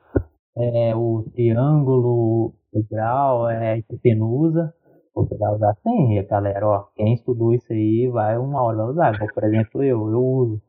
é, 0.57 0.95
o 0.95 1.23
triângulo, 1.33 2.53
o 2.73 2.83
grau, 2.89 3.49
é, 3.49 3.77
hipotenusa. 3.77 4.73
O 5.13 5.25
grau 5.25 5.57
já 5.59 5.73
tem, 5.83 6.25
galera, 6.27 6.67
ó, 6.67 6.85
quem 6.95 7.13
estudou 7.13 7.53
isso 7.53 7.71
aí 7.71 8.07
vai 8.07 8.37
uma 8.37 8.61
hora 8.61 8.77
vai 8.77 8.87
usar. 8.87 9.33
Por 9.33 9.43
exemplo, 9.43 9.83
eu, 9.83 10.09
eu 10.11 10.23
uso 10.23 10.61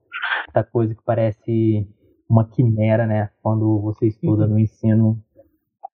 essa 0.49 0.65
coisa 0.65 0.95
que 0.95 1.03
parece 1.05 1.87
uma 2.29 2.49
quimera, 2.49 3.07
né? 3.07 3.31
Quando 3.43 3.81
você 3.81 4.09
estuda 4.09 4.47
no 4.47 4.59
ensino 4.59 5.23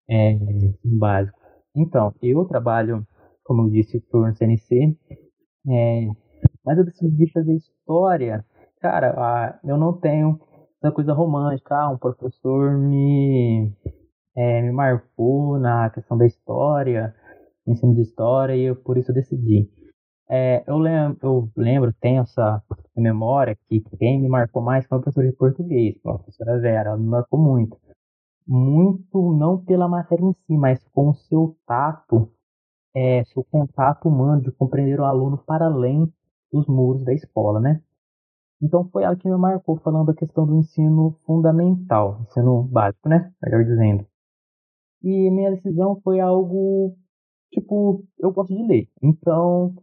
é, 0.09 0.37
básico. 0.85 1.39
Então, 1.76 2.12
eu 2.22 2.45
trabalho, 2.45 3.07
como 3.45 3.62
eu 3.62 3.70
disse, 3.70 4.01
turno 4.11 4.35
CNC, 4.35 4.97
é, 5.68 6.09
mas 6.64 6.78
eu 6.78 6.85
decidi 6.85 7.30
fazer 7.32 7.55
história. 7.55 8.45
Cara, 8.80 9.59
eu 9.64 9.76
não 9.76 9.93
tenho 9.99 10.39
essa 10.82 10.93
coisa 10.93 11.12
romântica. 11.12 11.74
Ah, 11.74 11.91
um 11.91 11.99
professor 11.99 12.76
me, 12.78 13.72
é, 14.37 14.62
me 14.62 14.72
marcou 14.72 15.59
na 15.59 15.91
questão 15.91 16.18
da 16.18 16.26
história, 16.26 17.14
ensino 17.66 17.95
de 17.95 18.03
história, 18.03 18.55
e 18.55 18.64
eu, 18.64 18.76
por 18.76 18.99
isso 18.99 19.11
eu 19.11 19.14
decidi. 19.14 19.70
É, 20.28 20.64
eu, 20.66 20.78
lembro, 20.78 21.18
eu 21.22 21.50
lembro, 21.56 21.92
tenho 22.00 22.22
essa 22.22 22.62
memória 22.96 23.56
que 23.68 23.80
quem 23.98 24.20
me 24.20 24.28
marcou 24.28 24.62
mais 24.62 24.86
foi 24.86 24.98
a 24.98 25.00
professora 25.00 25.30
de 25.30 25.36
português, 25.36 25.96
a 26.04 26.14
professora 26.14 26.58
Vera, 26.60 26.90
ela 26.90 26.98
me 26.98 27.06
marcou 27.06 27.38
muito. 27.38 27.78
Muito 28.46 29.32
não 29.34 29.58
pela 29.58 29.88
matéria 29.88 30.24
em 30.24 30.32
si, 30.46 30.56
mas 30.56 30.82
com 30.92 31.10
o 31.10 31.14
seu 31.14 31.56
tato, 31.66 32.30
é, 32.94 33.24
seu 33.24 33.44
contato 33.44 34.08
humano 34.08 34.42
de 34.42 34.52
compreender 34.52 35.00
o 35.00 35.04
aluno 35.04 35.38
para 35.38 35.66
além 35.66 36.10
dos 36.52 36.66
muros 36.66 37.04
da 37.04 37.12
escola, 37.12 37.60
né? 37.60 37.82
Então 38.62 38.88
foi 38.90 39.02
ela 39.04 39.16
que 39.16 39.28
me 39.28 39.36
marcou 39.36 39.76
falando 39.78 40.06
da 40.06 40.14
questão 40.14 40.46
do 40.46 40.56
ensino 40.56 41.18
fundamental, 41.26 42.20
ensino 42.22 42.62
básico, 42.62 43.08
né? 43.08 43.32
Melhor 43.42 43.64
dizendo. 43.64 44.06
E 45.02 45.30
minha 45.30 45.50
decisão 45.50 46.00
foi 46.02 46.20
algo 46.20 46.96
tipo, 47.52 48.04
eu 48.18 48.32
gosto 48.32 48.54
de 48.54 48.62
ler. 48.66 48.88
Então, 49.02 49.74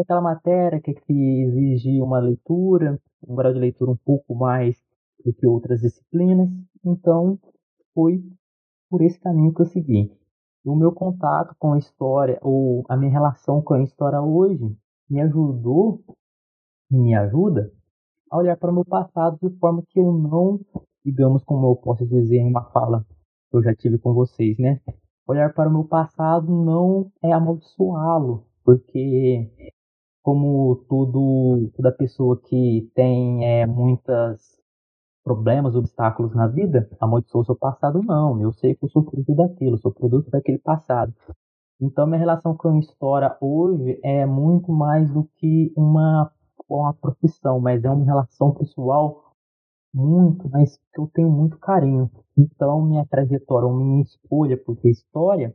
aquela 0.00 0.20
matéria 0.20 0.80
que, 0.80 0.94
que 0.94 1.42
exige 1.42 2.00
uma 2.00 2.18
leitura, 2.18 3.00
um 3.26 3.34
grau 3.34 3.52
de 3.52 3.58
leitura 3.58 3.90
um 3.90 3.96
pouco 3.96 4.34
mais 4.34 4.76
do 5.24 5.32
que 5.32 5.46
outras 5.46 5.80
disciplinas. 5.80 6.48
Então, 6.84 7.38
foi 7.94 8.22
por 8.88 9.02
esse 9.02 9.18
caminho 9.20 9.52
que 9.52 9.62
eu 9.62 9.66
segui. 9.66 10.12
O 10.64 10.76
meu 10.76 10.92
contato 10.92 11.54
com 11.58 11.72
a 11.72 11.78
história, 11.78 12.38
ou 12.42 12.84
a 12.88 12.96
minha 12.96 13.10
relação 13.10 13.62
com 13.62 13.74
a 13.74 13.82
história 13.82 14.20
hoje, 14.20 14.76
me 15.08 15.20
ajudou 15.22 16.02
e 16.90 16.96
me 16.96 17.14
ajuda 17.14 17.72
a 18.30 18.38
olhar 18.38 18.56
para 18.56 18.70
o 18.70 18.74
meu 18.74 18.84
passado 18.84 19.38
de 19.42 19.56
forma 19.58 19.82
que 19.88 19.98
eu 19.98 20.12
não, 20.12 20.60
digamos, 21.04 21.42
como 21.44 21.66
eu 21.70 21.76
posso 21.76 22.06
dizer 22.06 22.38
em 22.38 22.50
uma 22.50 22.64
fala 22.70 23.04
que 23.50 23.56
eu 23.56 23.62
já 23.62 23.74
tive 23.74 23.98
com 23.98 24.12
vocês, 24.12 24.58
né? 24.58 24.80
Olhar 25.26 25.52
para 25.54 25.68
o 25.68 25.72
meu 25.72 25.84
passado 25.84 26.50
não 26.50 27.10
é 27.22 27.32
amaldiçoá-lo, 27.32 28.46
porque 28.64 29.50
como 30.28 30.84
tudo, 30.90 31.70
toda 31.74 31.90
pessoa 31.90 32.38
que 32.38 32.92
tem 32.94 33.46
é, 33.46 33.64
muitos 33.64 34.60
problemas, 35.24 35.74
obstáculos 35.74 36.34
na 36.34 36.46
vida, 36.46 36.86
amaldiçoou 37.00 37.46
seu 37.46 37.56
passado, 37.56 38.02
não. 38.02 38.38
Eu 38.38 38.52
sei 38.52 38.74
que 38.74 38.84
eu 38.84 38.90
sou 38.90 39.02
fruto 39.04 39.34
daquilo, 39.34 39.78
sou 39.78 39.90
produto 39.90 40.30
daquele 40.30 40.58
passado. 40.58 41.14
Então, 41.80 42.06
minha 42.06 42.18
relação 42.18 42.54
com 42.54 42.68
a 42.68 42.78
história 42.78 43.34
hoje 43.40 43.98
é 44.04 44.26
muito 44.26 44.70
mais 44.70 45.10
do 45.10 45.24
que 45.38 45.72
uma, 45.74 46.30
uma 46.68 46.92
profissão, 46.92 47.58
mas 47.58 47.82
é 47.82 47.88
uma 47.88 48.04
relação 48.04 48.52
pessoal 48.52 49.32
muito, 49.94 50.46
mas 50.50 50.76
que 50.92 51.00
eu 51.00 51.10
tenho 51.14 51.30
muito 51.30 51.56
carinho. 51.58 52.10
Então, 52.36 52.82
minha 52.82 53.06
trajetória, 53.06 53.66
minha 53.72 54.02
escolha 54.02 54.62
por 54.62 54.76
ter 54.76 54.90
história 54.90 55.54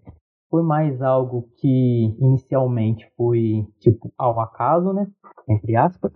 foi 0.53 0.61
mais 0.61 1.01
algo 1.01 1.49
que 1.57 2.15
inicialmente 2.19 3.11
foi 3.17 3.67
tipo 3.79 4.13
ao 4.15 4.39
acaso, 4.39 4.93
né? 4.93 5.11
Entre 5.49 5.75
aspas, 5.75 6.13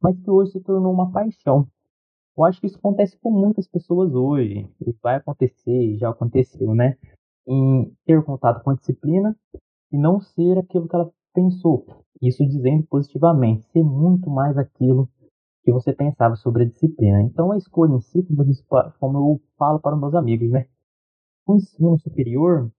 mas 0.00 0.16
que 0.16 0.30
hoje 0.30 0.52
se 0.52 0.60
tornou 0.60 0.92
uma 0.92 1.10
paixão. 1.10 1.66
Eu 2.38 2.44
acho 2.44 2.60
que 2.60 2.68
isso 2.68 2.78
acontece 2.78 3.18
com 3.18 3.32
muitas 3.32 3.66
pessoas 3.66 4.14
hoje, 4.14 4.70
e 4.80 4.94
vai 5.02 5.16
acontecer, 5.16 5.96
já 5.98 6.08
aconteceu, 6.08 6.72
né? 6.72 6.96
Em 7.48 7.92
ter 8.06 8.22
contato 8.24 8.62
com 8.62 8.70
a 8.70 8.76
disciplina 8.76 9.36
e 9.90 9.98
não 9.98 10.20
ser 10.20 10.56
aquilo 10.56 10.86
que 10.86 10.94
ela 10.94 11.10
pensou. 11.34 11.84
Isso 12.22 12.46
dizendo 12.46 12.86
positivamente, 12.86 13.64
ser 13.72 13.82
muito 13.82 14.30
mais 14.30 14.56
aquilo 14.56 15.08
que 15.64 15.72
você 15.72 15.92
pensava 15.92 16.36
sobre 16.36 16.62
a 16.62 16.66
disciplina. 16.68 17.22
Então 17.22 17.50
a 17.50 17.56
escolha 17.56 17.94
em 17.94 18.00
si, 18.00 18.24
como 19.00 19.18
eu 19.18 19.40
falo 19.58 19.80
para 19.80 19.96
os 19.96 20.00
meus 20.00 20.14
amigos, 20.14 20.48
né? 20.48 20.66
O 21.44 21.56
ensino 21.56 21.98
superior 21.98 22.70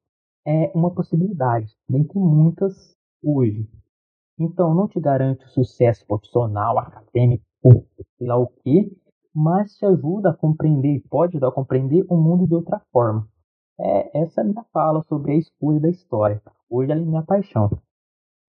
é 0.46 0.72
uma 0.74 0.94
possibilidade, 0.94 1.76
dentre 1.90 2.20
muitas 2.20 2.96
hoje. 3.24 3.68
Então, 4.40 4.74
não 4.74 4.88
te 4.88 5.00
garante 5.00 5.48
sucesso 5.50 6.06
profissional, 6.08 6.80
acadêmico, 6.80 7.46
sei 8.18 8.28
lá 8.28 8.38
o 8.38 8.48
quê, 8.48 8.92
mas 9.34 9.76
te 9.76 9.86
ajuda 9.86 10.32
a 10.32 10.36
compreender, 10.36 11.04
pode 11.10 11.36
ajudar 11.36 11.50
a 11.50 11.54
compreender 11.54 12.06
o 12.10 12.18
mundo 12.18 12.48
de 12.48 12.56
outra 12.56 12.82
forma. 12.92 13.28
É 13.80 14.22
essa 14.22 14.42
é 14.42 14.44
minha 14.44 14.64
fala 14.74 15.04
sobre 15.08 15.34
a 15.34 15.36
escolha 15.36 15.80
da 15.80 15.90
história. 15.90 16.42
Hoje 16.70 16.92
ela 16.92 17.02
é 17.02 17.06
minha 17.06 17.24
paixão. 17.24 17.70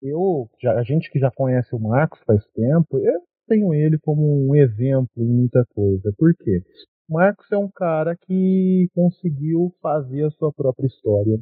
Eu, 0.00 0.48
já, 0.60 0.78
a 0.78 0.82
gente 0.82 1.10
que 1.10 1.18
já 1.18 1.30
conhece 1.30 1.74
o 1.74 1.78
Marcos 1.78 2.20
faz 2.26 2.44
tempo, 2.54 2.98
eu 2.98 3.20
tenho 3.46 3.72
ele 3.74 3.98
como 3.98 4.48
um 4.48 4.54
exemplo 4.54 5.10
em 5.16 5.28
muita 5.28 5.64
coisa. 5.74 6.12
Por 6.18 6.34
quê? 6.36 6.62
Marcos 7.08 7.50
é 7.52 7.56
um 7.56 7.70
cara 7.70 8.16
que 8.16 8.88
conseguiu 8.94 9.72
fazer 9.80 10.24
a 10.24 10.30
sua 10.30 10.52
própria 10.52 10.86
história. 10.86 11.38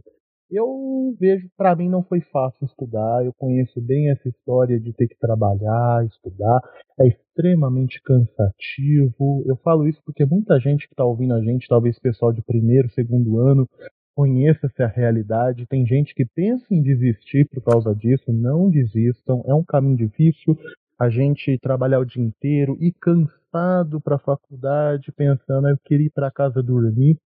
Eu 0.51 1.15
vejo, 1.19 1.49
para 1.57 1.77
mim 1.77 1.89
não 1.89 2.03
foi 2.03 2.21
fácil 2.21 2.65
estudar. 2.65 3.25
Eu 3.25 3.33
conheço 3.33 3.81
bem 3.81 4.11
essa 4.11 4.29
história 4.29 4.81
de 4.81 4.93
ter 4.93 5.07
que 5.07 5.17
trabalhar, 5.19 6.05
estudar. 6.07 6.61
É 7.01 7.07
extremamente 7.07 8.03
cansativo. 8.03 9.45
Eu 9.47 9.57
falo 9.63 9.87
isso 9.87 10.01
porque 10.05 10.25
muita 10.25 10.59
gente 10.59 10.89
que 10.89 10.93
está 10.93 11.05
ouvindo 11.05 11.35
a 11.35 11.41
gente, 11.41 11.69
talvez 11.69 11.99
pessoal 12.01 12.33
de 12.33 12.43
primeiro, 12.43 12.91
segundo 12.91 13.39
ano, 13.39 13.69
conheça 14.15 14.67
essa 14.67 14.87
realidade. 14.87 15.67
Tem 15.67 15.87
gente 15.87 16.13
que 16.15 16.27
pensa 16.27 16.67
em 16.71 16.83
desistir 16.83 17.47
por 17.49 17.63
causa 17.63 17.95
disso. 17.95 18.33
Não 18.33 18.69
desistam. 18.69 19.43
É 19.47 19.55
um 19.55 19.65
caminho 19.65 19.97
difícil. 19.97 20.59
A 20.99 21.09
gente 21.09 21.59
trabalhar 21.63 22.01
o 22.01 22.05
dia 22.05 22.23
inteiro 22.23 22.77
e 22.81 22.93
cansado 22.93 24.01
para 24.01 24.17
a 24.17 24.19
faculdade, 24.19 25.13
pensando, 25.13 25.69
eu 25.69 25.79
queria 25.85 26.07
ir 26.07 26.13
para 26.13 26.31
casa 26.31 26.61
dormir. 26.63 27.17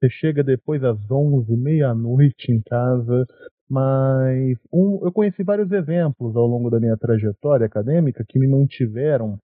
Você 0.00 0.08
chega 0.08 0.42
depois 0.42 0.82
às 0.82 0.98
11, 1.10 1.54
meia-noite 1.56 2.50
em 2.50 2.62
casa. 2.62 3.26
Mas 3.68 4.58
um, 4.72 5.04
eu 5.04 5.12
conheci 5.12 5.44
vários 5.44 5.70
exemplos 5.70 6.34
ao 6.34 6.46
longo 6.46 6.70
da 6.70 6.80
minha 6.80 6.96
trajetória 6.96 7.66
acadêmica 7.66 8.24
que 8.26 8.38
me 8.38 8.48
mantiveram 8.48 9.38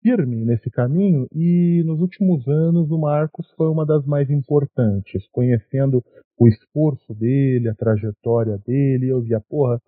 firme 0.00 0.44
nesse 0.44 0.70
caminho 0.70 1.26
e 1.34 1.82
nos 1.84 2.00
últimos 2.00 2.46
anos 2.46 2.90
o 2.90 2.98
Marcos 2.98 3.50
foi 3.56 3.68
uma 3.68 3.84
das 3.84 4.06
mais 4.06 4.30
importantes, 4.30 5.28
conhecendo 5.32 6.02
o 6.38 6.48
esforço 6.48 7.12
dele, 7.12 7.68
a 7.68 7.74
trajetória 7.74 8.56
dele, 8.64 9.08
eu 9.08 9.20
via, 9.20 9.40
porra, 9.50 9.78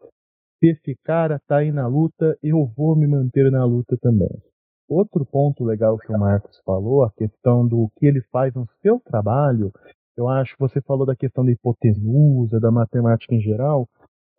se 0.59 0.73
esse 0.73 0.95
cara 1.05 1.41
tá 1.47 1.59
aí 1.59 1.71
na 1.73 1.87
luta, 1.87 2.37
eu 2.43 2.67
vou 2.77 2.97
me 2.97 3.07
manter 3.07 3.51
na 3.51 3.65
luta 3.65 3.97
também. 4.03 4.43
Outro 4.89 5.25
ponto 5.25 5.65
legal 5.65 5.97
que 5.97 6.13
o 6.13 6.19
Marcos 6.19 6.61
falou, 6.67 7.05
a 7.05 7.13
questão 7.13 7.67
do 7.67 7.89
que 7.97 8.07
ele 8.07 8.21
faz 8.33 8.53
no 8.53 8.67
seu 8.83 9.01
trabalho, 9.01 9.73
eu 10.21 10.29
acho 10.29 10.53
que 10.55 10.61
você 10.61 10.81
falou 10.83 11.07
da 11.07 11.17
questão 11.17 11.45
da 11.45 11.51
hipotenusa, 11.51 12.61
da 12.61 12.71
matemática 12.71 13.35
em 13.35 13.41
geral. 13.41 13.89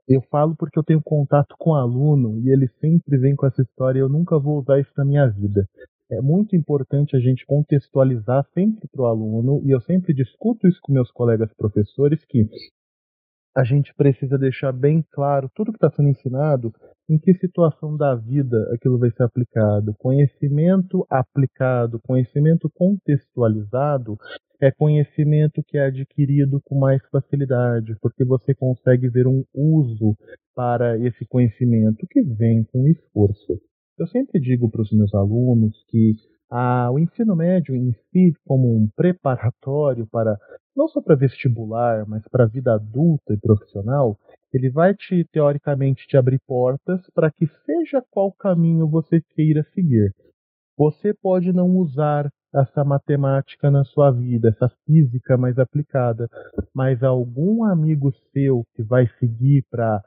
Eu 0.07 0.21
falo 0.29 0.55
porque 0.55 0.77
eu 0.77 0.83
tenho 0.83 1.01
contato 1.01 1.55
com 1.57 1.73
aluno 1.73 2.39
e 2.39 2.49
ele 2.49 2.67
sempre 2.79 3.17
vem 3.17 3.35
com 3.35 3.45
essa 3.45 3.61
história 3.61 3.99
eu 3.99 4.09
nunca 4.09 4.39
vou 4.39 4.59
usar 4.59 4.79
isso 4.79 4.91
na 4.97 5.05
minha 5.05 5.27
vida. 5.27 5.65
É 6.11 6.21
muito 6.21 6.55
importante 6.57 7.15
a 7.15 7.19
gente 7.19 7.45
contextualizar 7.45 8.45
sempre 8.53 8.85
para 8.91 9.01
o 9.01 9.05
aluno, 9.05 9.61
e 9.65 9.71
eu 9.71 9.79
sempre 9.79 10.13
discuto 10.13 10.67
isso 10.67 10.77
com 10.83 10.91
meus 10.91 11.09
colegas 11.09 11.53
professores, 11.53 12.25
que 12.25 12.49
a 13.55 13.63
gente 13.63 13.93
precisa 13.95 14.37
deixar 14.37 14.73
bem 14.73 15.03
claro 15.11 15.49
tudo 15.55 15.71
que 15.71 15.77
está 15.77 15.89
sendo 15.89 16.09
ensinado, 16.09 16.73
em 17.09 17.17
que 17.17 17.33
situação 17.35 17.95
da 17.95 18.13
vida 18.13 18.57
aquilo 18.73 18.99
vai 18.99 19.09
ser 19.11 19.23
aplicado. 19.23 19.93
Conhecimento 19.97 21.05
aplicado, 21.09 21.99
conhecimento 22.05 22.69
contextualizado, 22.75 24.17
é 24.61 24.71
conhecimento 24.71 25.63
que 25.63 25.77
é 25.77 25.87
adquirido 25.87 26.61
com 26.63 26.77
mais 26.77 27.01
facilidade, 27.09 27.95
porque 27.99 28.23
você 28.23 28.53
consegue 28.53 29.09
ver 29.09 29.27
um 29.27 29.43
uso 29.53 30.15
para 30.55 30.97
esse 30.99 31.25
conhecimento 31.25 32.05
que 32.07 32.21
vem 32.21 32.63
com 32.65 32.87
esforço. 32.87 33.59
Eu 33.97 34.07
sempre 34.07 34.39
digo 34.39 34.69
para 34.69 34.83
os 34.83 34.91
meus 34.91 35.13
alunos 35.15 35.83
que 35.89 36.13
ah, 36.49 36.91
o 36.91 36.99
ensino 36.99 37.35
médio 37.35 37.75
em 37.75 37.91
si, 38.11 38.33
como 38.45 38.75
um 38.75 38.87
preparatório 38.95 40.05
para 40.07 40.37
não 40.75 40.87
só 40.87 41.01
para 41.01 41.15
vestibular, 41.15 42.05
mas 42.07 42.23
para 42.29 42.43
a 42.43 42.47
vida 42.47 42.73
adulta 42.73 43.33
e 43.33 43.39
profissional, 43.39 44.17
ele 44.53 44.69
vai 44.69 44.93
te 44.93 45.25
teoricamente 45.31 46.07
te 46.07 46.17
abrir 46.17 46.39
portas 46.45 47.01
para 47.13 47.31
que 47.31 47.47
seja 47.65 48.03
qual 48.11 48.31
caminho 48.31 48.87
você 48.87 49.21
queira 49.35 49.63
seguir. 49.73 50.13
Você 50.77 51.13
pode 51.13 51.51
não 51.51 51.69
usar 51.77 52.29
essa 52.53 52.83
matemática 52.83 53.71
na 53.71 53.83
sua 53.83 54.11
vida, 54.11 54.49
essa 54.49 54.69
física 54.85 55.37
mais 55.37 55.57
aplicada, 55.57 56.29
mas 56.73 57.01
algum 57.01 57.63
amigo 57.63 58.11
seu 58.33 58.63
que 58.75 58.83
vai 58.83 59.07
seguir 59.19 59.65
para 59.69 60.01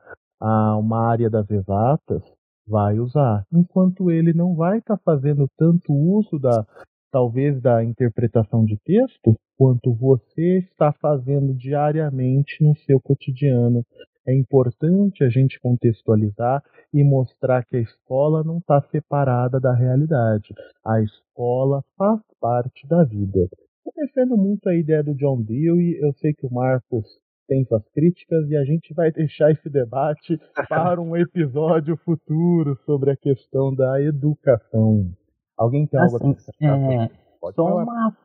uma 0.78 1.08
área 1.08 1.30
das 1.30 1.50
exatas 1.50 2.22
vai 2.66 2.98
usar, 2.98 3.44
enquanto 3.52 4.10
ele 4.10 4.32
não 4.32 4.54
vai 4.54 4.78
estar 4.78 4.96
tá 4.96 5.02
fazendo 5.04 5.46
tanto 5.56 5.92
uso 5.92 6.38
da 6.38 6.66
talvez 7.10 7.60
da 7.62 7.84
interpretação 7.84 8.64
de 8.64 8.76
texto 8.84 9.36
quanto 9.56 9.94
você 9.94 10.58
está 10.58 10.92
fazendo 10.92 11.54
diariamente 11.54 12.56
no 12.60 12.74
seu 12.78 13.00
cotidiano. 13.00 13.84
É 14.26 14.34
importante 14.34 15.22
a 15.22 15.28
gente 15.28 15.60
contextualizar 15.60 16.60
e 16.92 17.04
mostrar 17.04 17.64
que 17.64 17.76
a 17.76 17.80
escola 17.80 18.42
não 18.42 18.58
está 18.58 18.80
separada 18.90 19.60
da 19.60 19.72
realidade. 19.72 20.52
A 20.84 21.00
escola 21.34 21.84
faz 21.98 22.20
parte 22.40 22.86
da 22.86 23.02
vida. 23.04 23.48
Eu 23.84 23.92
defendo 23.96 24.36
muito 24.36 24.68
a 24.68 24.74
ideia 24.74 25.02
do 25.02 25.14
John 25.14 25.42
Dewey. 25.42 25.98
Eu 26.00 26.12
sei 26.14 26.32
que 26.32 26.46
o 26.46 26.52
Marcos 26.52 27.04
tem 27.46 27.64
suas 27.66 27.86
críticas 27.90 28.48
e 28.48 28.56
a 28.56 28.64
gente 28.64 28.94
vai 28.94 29.10
deixar 29.10 29.50
esse 29.50 29.68
debate 29.68 30.38
para 30.68 31.00
um 31.00 31.16
episódio 31.16 31.96
futuro 31.98 32.78
sobre 32.86 33.10
a 33.10 33.16
questão 33.16 33.74
da 33.74 34.00
educação. 34.00 35.10
Alguém 35.58 35.86
tem 35.86 36.00
algo 36.00 36.16
assim, 36.16 36.36
a? 36.62 37.04
É, 37.04 37.10
só 37.52 37.52
falar. 37.52 37.82
uma, 37.82 38.16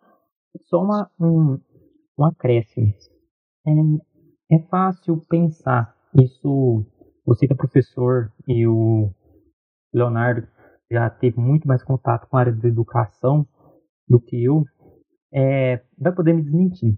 só 0.66 0.82
uma, 0.82 1.12
um, 1.20 1.60
um 2.18 2.26
acréscimo. 2.26 2.94
É, 3.68 4.56
é 4.56 4.60
fácil 4.70 5.22
pensar. 5.30 5.96
Isso, 6.16 6.86
você 7.26 7.46
que 7.46 7.54
é 7.54 7.56
professor 7.56 8.32
e 8.48 8.66
o 8.66 9.12
Leonardo 9.94 10.48
já 10.92 11.10
teve 11.10 11.40
muito 11.40 11.68
mais 11.68 11.84
contato 11.84 12.28
com 12.28 12.38
a 12.38 12.42
área 12.42 12.54
da 12.54 12.68
educação 12.68 13.48
do 14.08 14.20
que 14.20 14.44
eu, 14.44 14.64
é, 15.32 15.84
vai 15.98 16.14
poder 16.14 16.34
me 16.34 16.42
desmentir. 16.42 16.98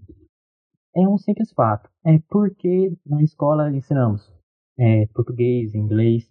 É 0.96 1.06
um 1.06 1.18
simples 1.18 1.52
fato. 1.52 1.90
É 2.04 2.18
porque 2.28 2.96
na 3.06 3.22
escola 3.22 3.70
ensinamos 3.70 4.32
é, 4.78 5.06
português, 5.14 5.74
inglês, 5.74 6.30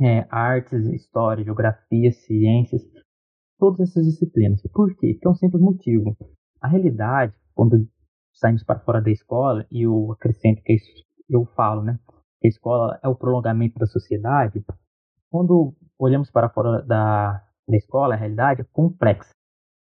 é, 0.00 0.26
artes, 0.30 0.86
história, 0.86 1.44
geografia, 1.44 2.12
ciências, 2.12 2.82
todas 3.58 3.80
essas 3.80 4.04
disciplinas. 4.06 4.62
Por 4.72 4.94
quê? 4.96 5.18
Tem 5.20 5.30
um 5.30 5.34
simples 5.34 5.62
motivo. 5.62 6.16
A 6.60 6.68
realidade, 6.68 7.34
quando 7.54 7.88
saímos 8.34 8.64
para 8.64 8.80
fora 8.80 9.00
da 9.00 9.10
escola, 9.10 9.66
e 9.70 9.82
eu 9.82 10.12
acrescento 10.12 10.62
que 10.62 10.74
isso 10.74 10.88
eu 11.28 11.44
falo, 11.56 11.82
né? 11.82 11.98
Que 12.40 12.46
a 12.46 12.50
escola 12.50 12.98
é 13.02 13.08
o 13.08 13.16
prolongamento 13.16 13.78
da 13.78 13.86
sociedade. 13.86 14.64
Quando 15.30 15.74
olhamos 15.98 16.30
para 16.30 16.48
fora 16.48 16.82
da, 16.82 17.42
da 17.66 17.76
escola, 17.76 18.14
a 18.14 18.16
realidade 18.16 18.62
é 18.62 18.66
complexa. 18.72 19.30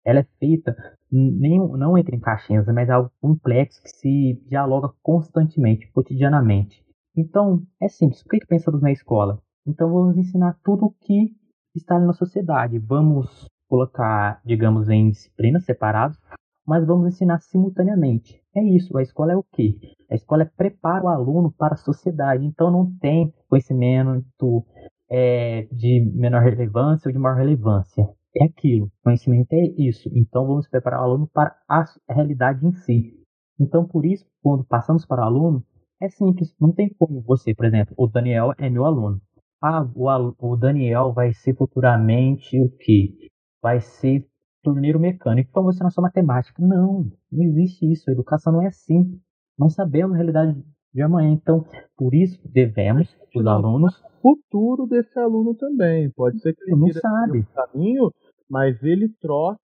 Ela 0.03 0.20
é 0.20 0.28
feita 0.39 0.76
nem, 1.12 1.59
não 1.59 1.97
entre 1.97 2.16
em 2.16 2.20
caixinhas, 2.20 2.66
mas 2.68 2.89
é 2.89 2.91
algo 2.91 3.12
complexo 3.22 3.82
que 3.84 3.89
se 3.89 4.43
dialoga 4.47 4.89
constantemente, 5.01 5.91
cotidianamente. 5.91 6.84
Então, 7.16 7.62
é 7.80 7.88
simples. 7.88 8.22
O 8.22 8.30
que, 8.30 8.39
que 8.39 8.47
pensamos 8.47 8.82
na 8.82 8.91
escola? 8.91 9.39
Então, 9.66 9.91
vamos 9.91 10.18
ensinar 10.18 10.57
tudo 10.64 10.86
o 10.86 10.91
que 10.91 11.36
está 11.76 11.99
na 11.99 12.14
sociedade. 12.14 12.80
Vamos 12.80 13.45
colocar, 13.68 14.41
digamos, 14.43 14.89
em 14.89 15.09
disciplinas 15.09 15.66
separadas, 15.66 16.18
mas 16.66 16.86
vamos 16.86 17.07
ensinar 17.07 17.39
simultaneamente. 17.39 18.41
É 18.55 18.64
isso, 18.64 18.97
a 18.97 19.01
escola 19.01 19.34
é 19.34 19.36
o 19.38 19.43
quê? 19.43 19.78
A 20.09 20.16
escola 20.16 20.43
é 20.43 20.45
prepara 20.45 21.05
o 21.05 21.07
aluno 21.07 21.51
para 21.51 21.76
a 21.76 21.78
sociedade, 21.78 22.45
então 22.45 22.70
não 22.70 22.91
tem 22.97 23.34
conhecimento 23.49 24.66
é, 25.12 25.68
de 25.72 25.99
menor 26.16 26.41
relevância 26.41 27.09
ou 27.09 27.14
de 27.14 27.20
maior 27.20 27.36
relevância. 27.38 28.07
É 28.36 28.45
aquilo, 28.45 28.89
conhecimento 29.03 29.51
é 29.53 29.66
isso. 29.78 30.09
Então 30.14 30.47
vamos 30.47 30.68
preparar 30.70 31.01
o 31.01 31.03
aluno 31.03 31.30
para 31.34 31.55
a 31.68 31.84
realidade 32.09 32.66
em 32.66 32.72
si. 32.72 33.14
Então 33.59 33.86
por 33.86 34.05
isso, 34.05 34.26
quando 34.41 34.64
passamos 34.64 35.05
para 35.05 35.22
o 35.22 35.26
aluno, 35.26 35.64
é 36.01 36.09
simples, 36.09 36.55
não 36.59 36.72
tem 36.72 36.89
como 36.97 37.22
você, 37.22 37.53
por 37.53 37.66
exemplo, 37.66 37.93
o 37.97 38.07
Daniel 38.07 38.53
é 38.57 38.70
meu 38.70 38.86
aluno. 38.86 39.22
Ah, 39.62 39.84
o, 39.95 40.36
o 40.39 40.55
Daniel 40.55 41.14
vai 41.14 41.34
ser 41.34 41.55
futuramente 41.55 42.59
o 42.59 42.70
quê? 42.78 43.30
vai 43.62 43.80
ser 43.80 44.28
torneiro 44.64 44.99
mecânico, 44.99 45.49
então 45.49 45.64
você 45.64 45.84
não 45.84 45.91
só 45.91 46.01
matemática. 46.01 46.62
Não, 46.62 47.09
não 47.32 47.43
existe 47.43 47.89
isso. 47.91 48.09
A 48.09 48.14
educação 48.14 48.53
não 48.53 48.62
é 48.62 48.68
assim. 48.68 49.20
Não 49.57 49.70
sabemos 49.70 50.14
a 50.14 50.18
realidade 50.18 50.59
de 50.94 51.02
amanhã. 51.02 51.32
Então, 51.32 51.66
por 51.98 52.14
isso, 52.14 52.39
devemos, 52.46 53.16
os 53.36 53.46
alunos. 53.46 53.94
O 54.24 54.36
futuro 54.36 54.86
desse 54.88 55.18
aluno 55.20 55.56
também. 55.56 56.12
Pode 56.12 56.39
ser 56.42 56.54
que 56.54 56.64
ele 56.64 56.80
não 56.80 56.92
sabe. 56.92 57.39
Um 57.39 57.44
caminho, 57.44 58.12
mas 58.50 58.82
ele 58.84 59.10
troque 59.20 59.60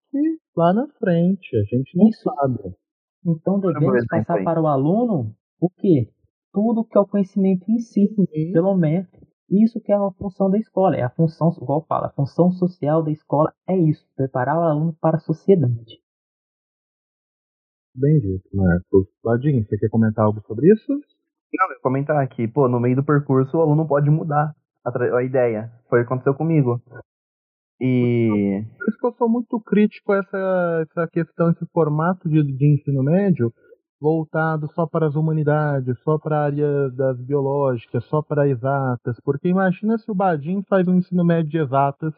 lá 0.56 0.74
na 0.74 0.88
frente. 1.00 1.56
A 1.56 1.64
gente 1.64 1.98
não 1.98 2.08
isso. 2.08 2.24
sabe. 2.24 2.76
Então, 3.26 3.60
devemos 3.60 4.06
passar 4.08 4.44
para 4.44 4.62
o 4.62 4.68
aluno 4.68 5.36
o 5.60 5.70
quê? 5.70 6.10
tudo 6.58 6.84
que 6.84 6.98
é 6.98 7.02
o 7.02 7.06
conhecimento 7.06 7.70
em 7.70 7.78
si, 7.78 8.10
pelo 8.52 8.76
menos. 8.76 9.08
Isso 9.48 9.80
que 9.80 9.92
é 9.92 9.96
a 9.96 10.12
função 10.18 10.50
da 10.50 10.58
escola, 10.58 10.96
é 10.96 11.04
a 11.04 11.10
função, 11.12 11.50
igual 11.62 11.86
fala, 11.86 12.08
a 12.08 12.14
função 12.14 12.52
social 12.52 13.04
da 13.04 13.12
escola 13.12 13.54
é 13.70 13.78
isso, 13.78 14.04
preparar 14.16 14.58
o 14.58 14.64
aluno 14.64 14.98
para 15.00 15.18
a 15.18 15.20
sociedade. 15.20 16.02
Bem 17.96 18.20
dito, 18.20 18.50
Marcos. 18.54 19.08
Badinho, 19.24 19.64
você 19.64 19.78
quer 19.78 19.90
comentar 19.90 20.26
algo 20.26 20.42
sobre 20.48 20.74
isso? 20.74 21.00
Não, 21.54 21.72
eu 21.72 21.80
comentar 21.82 22.18
aqui, 22.18 22.48
pô, 22.48 22.68
no 22.68 22.80
meio 22.80 22.96
do 22.96 23.04
percurso 23.04 23.58
o 23.58 23.62
aluno 23.62 23.88
pode 23.88 24.10
mudar 24.10 24.54
a, 24.86 25.18
a 25.18 25.24
ideia. 25.24 25.72
Foi 25.90 26.00
o 26.00 26.02
que 26.04 26.08
aconteceu 26.08 26.34
comigo. 26.34 26.82
E 27.80 28.64
Por 28.78 28.90
isso 28.90 28.98
que 28.98 29.06
eu 29.06 29.14
sou 29.14 29.30
muito 29.30 29.60
crítico 29.62 30.12
a 30.12 30.18
essa, 30.18 30.86
essa 30.90 31.08
questão, 31.08 31.52
esse 31.52 31.66
formato 31.72 32.28
de, 32.28 32.44
de 32.44 32.74
ensino 32.74 33.04
médio 33.04 33.54
voltado 34.00 34.72
só 34.74 34.86
para 34.86 35.08
as 35.08 35.16
humanidades, 35.16 35.98
só 36.04 36.18
para 36.20 36.38
a 36.38 36.44
área 36.46 36.90
das 36.92 37.20
biológicas, 37.20 38.04
só 38.06 38.22
para 38.22 38.48
exatas. 38.48 39.20
Porque 39.24 39.48
imagina 39.48 39.98
se 39.98 40.10
o 40.10 40.16
Badin 40.16 40.64
faz 40.64 40.88
um 40.88 40.96
ensino 40.96 41.24
médio 41.24 41.50
de 41.50 41.58
exatas, 41.58 42.14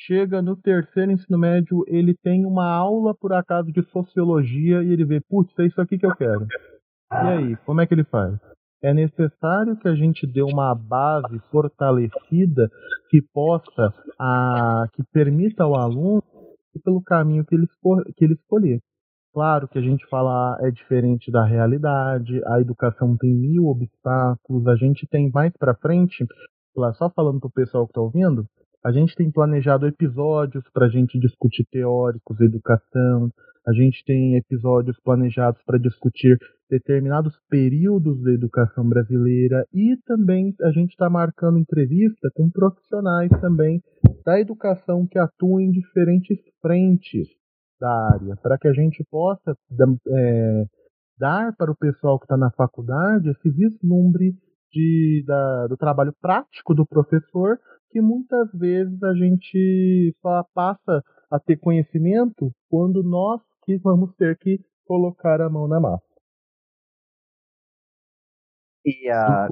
chega 0.00 0.42
no 0.42 0.56
terceiro 0.56 1.12
ensino 1.12 1.38
médio, 1.38 1.84
ele 1.86 2.14
tem 2.22 2.44
uma 2.44 2.66
aula, 2.66 3.14
por 3.14 3.32
acaso, 3.32 3.70
de 3.70 3.82
sociologia 3.90 4.82
e 4.82 4.92
ele 4.92 5.04
vê, 5.04 5.20
putz, 5.20 5.56
é 5.58 5.66
isso 5.66 5.80
aqui 5.80 5.98
que 5.98 6.06
eu 6.06 6.14
quero. 6.14 6.46
E 7.12 7.28
aí, 7.28 7.56
como 7.66 7.80
é 7.80 7.86
que 7.86 7.92
ele 7.92 8.04
faz? 8.04 8.38
É 8.82 8.92
necessário 8.92 9.76
que 9.76 9.86
a 9.86 9.94
gente 9.94 10.26
dê 10.26 10.42
uma 10.42 10.74
base 10.74 11.38
fortalecida 11.50 12.68
que 13.10 13.20
possa, 13.32 13.94
a, 14.18 14.86
que 14.94 15.04
permita 15.12 15.62
ao 15.62 15.76
aluno 15.76 16.22
ir 16.74 16.80
pelo 16.80 17.02
caminho 17.02 17.44
que 17.44 17.54
ele, 17.54 17.68
que 18.16 18.24
ele 18.24 18.34
escolher. 18.34 18.80
Claro 19.32 19.68
que 19.68 19.78
a 19.78 19.82
gente 19.82 20.06
fala 20.08 20.58
é 20.62 20.70
diferente 20.70 21.30
da 21.30 21.44
realidade, 21.44 22.40
a 22.46 22.60
educação 22.60 23.16
tem 23.16 23.32
mil 23.32 23.66
obstáculos, 23.66 24.66
a 24.66 24.76
gente 24.76 25.06
tem 25.06 25.30
mais 25.30 25.52
pra 25.56 25.74
frente, 25.74 26.26
só 26.94 27.08
falando 27.10 27.40
pro 27.40 27.50
pessoal 27.50 27.86
que 27.86 27.92
tá 27.92 28.00
ouvindo, 28.00 28.44
a 28.84 28.90
gente 28.90 29.14
tem 29.14 29.30
planejado 29.30 29.86
episódios 29.86 30.64
para 30.72 30.86
a 30.86 30.88
gente 30.88 31.18
discutir 31.18 31.64
teóricos, 31.70 32.40
educação, 32.40 33.30
a 33.66 33.72
gente 33.72 34.02
tem 34.04 34.36
episódios 34.36 34.98
planejados 35.04 35.62
para 35.64 35.78
discutir 35.78 36.36
determinados 36.68 37.34
períodos 37.48 38.20
da 38.22 38.32
educação 38.32 38.88
brasileira 38.88 39.64
e 39.72 39.96
também 40.06 40.54
a 40.62 40.70
gente 40.72 40.90
está 40.90 41.08
marcando 41.10 41.58
entrevista 41.58 42.30
com 42.34 42.50
profissionais 42.50 43.30
também 43.40 43.80
da 44.24 44.40
educação 44.40 45.06
que 45.06 45.18
atuam 45.18 45.60
em 45.60 45.70
diferentes 45.70 46.38
frentes 46.60 47.28
da 47.80 47.90
área, 48.14 48.36
para 48.42 48.56
que 48.58 48.68
a 48.68 48.72
gente 48.72 49.04
possa 49.10 49.54
é, 50.08 50.64
dar 51.18 51.54
para 51.56 51.70
o 51.72 51.76
pessoal 51.76 52.18
que 52.18 52.24
está 52.24 52.36
na 52.36 52.50
faculdade 52.52 53.28
esse 53.30 53.50
vislumbre 53.50 54.32
de, 54.72 55.24
da- 55.26 55.66
do 55.66 55.76
trabalho 55.76 56.14
prático 56.20 56.74
do 56.74 56.86
professor, 56.86 57.58
que 57.90 58.00
muitas 58.00 58.50
vezes 58.54 59.02
a 59.02 59.12
gente 59.14 60.14
só 60.22 60.42
passa 60.54 61.02
a 61.30 61.38
ter 61.38 61.56
conhecimento 61.58 62.50
quando 62.70 63.02
nós 63.02 63.40
que 63.64 63.76
vamos 63.78 64.14
ter 64.16 64.36
que 64.38 64.60
colocar 64.86 65.40
a 65.40 65.48
mão 65.48 65.68
na 65.68 65.80
massa. 65.80 66.04
E 68.84 69.08
a. 69.10 69.48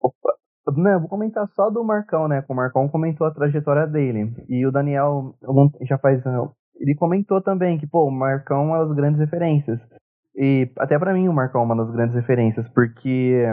Opa. 0.00 0.34
Não, 0.76 0.90
eu 0.90 1.00
vou 1.00 1.08
comentar 1.08 1.48
só 1.54 1.70
do 1.70 1.82
Marcão, 1.82 2.28
né? 2.28 2.44
O 2.48 2.54
Marcão 2.54 2.88
comentou 2.88 3.26
a 3.26 3.32
trajetória 3.32 3.86
dele. 3.86 4.34
E 4.48 4.66
o 4.66 4.72
Daniel 4.72 5.34
já 5.82 5.96
faz. 5.98 6.24
uh, 6.26 6.52
Ele 6.76 6.94
comentou 6.94 7.40
também 7.40 7.78
que, 7.78 7.86
pô, 7.86 8.06
o 8.06 8.10
Marcão 8.10 8.74
é 8.74 8.78
uma 8.78 8.86
das 8.86 8.94
grandes 8.96 9.18
referências. 9.20 9.80
E 10.36 10.70
até 10.78 10.98
pra 10.98 11.14
mim 11.14 11.28
o 11.28 11.32
Marcão 11.32 11.62
é 11.62 11.64
uma 11.64 11.76
das 11.76 11.90
grandes 11.90 12.14
referências, 12.14 12.68
porque 12.68 13.44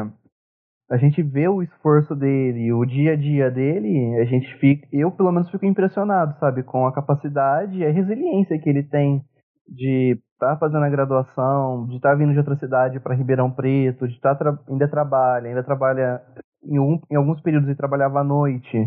a 0.89 0.97
gente 0.97 1.23
vê 1.23 1.47
o 1.47 1.63
esforço 1.63 2.15
dele, 2.15 2.71
o 2.73 2.85
dia 2.85 3.13
a 3.13 3.15
dia 3.15 3.49
dele, 3.49 4.19
a 4.19 4.25
gente 4.25 4.53
fica. 4.59 4.87
Eu, 4.91 5.11
pelo 5.11 5.31
menos, 5.31 5.49
fico 5.49 5.65
impressionado, 5.65 6.37
sabe? 6.39 6.63
Com 6.63 6.85
a 6.85 6.93
capacidade 6.93 7.79
e 7.79 7.85
a 7.85 7.91
resiliência 7.91 8.59
que 8.59 8.69
ele 8.69 8.83
tem 8.83 9.23
de 9.67 10.19
estar 10.33 10.57
fazendo 10.57 10.83
a 10.83 10.89
graduação, 10.89 11.85
de 11.87 11.95
estar 11.95 12.15
vindo 12.15 12.33
de 12.33 12.37
outra 12.39 12.55
cidade 12.55 12.99
para 12.99 13.15
Ribeirão 13.15 13.51
Preto, 13.51 14.07
de 14.07 14.13
estar 14.13 14.35
tra 14.35 14.57
ainda 14.69 14.87
trabalha, 14.87 15.47
ainda 15.47 15.63
trabalha 15.63 16.21
em, 16.63 16.79
um, 16.79 16.99
em 17.09 17.15
alguns 17.15 17.41
períodos 17.41 17.67
ele 17.67 17.77
trabalhava 17.77 18.19
à 18.19 18.23
noite. 18.23 18.77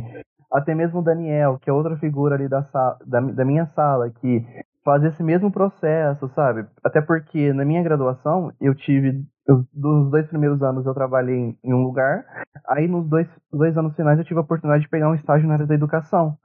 Até 0.53 0.75
mesmo 0.75 1.01
o 1.01 1.03
Daniel, 1.03 1.59
que 1.61 1.69
é 1.69 1.73
outra 1.73 1.97
figura 1.97 2.35
ali 2.35 2.49
da, 2.49 2.61
da, 3.07 3.21
da 3.21 3.45
minha 3.45 3.67
sala, 3.75 4.11
que 4.11 4.45
faz 4.85 5.05
esse 5.05 5.23
mesmo 5.23 5.53
processo, 5.53 6.29
sabe? 6.35 6.67
Até 6.83 7.03
porque 7.03 7.53
na 7.53 7.65
minha 7.65 7.83
graduação 7.83 8.51
eu 8.59 8.75
tive, 8.75 9.23
eu, 9.47 9.63
dois 9.75 10.27
primeiros 10.29 10.63
anos 10.63 10.87
eu 10.87 10.95
trabalhei 10.95 11.55
em 11.63 11.75
um 11.75 11.83
lugar, 11.83 12.25
aí 12.67 12.89
nos 12.89 13.07
dois, 13.07 13.29
dois 13.53 13.77
anos 13.77 13.95
finais 13.95 14.19
eu 14.19 14.25
tive 14.25 14.41
a 14.41 14.43
oportunidade 14.43 14.85
de 14.85 14.89
pegar 14.89 15.11
um 15.11 15.15
estágio 15.15 15.47
na 15.47 15.55
área 15.55 15.67
da 15.67 15.75
educação. 15.75 16.39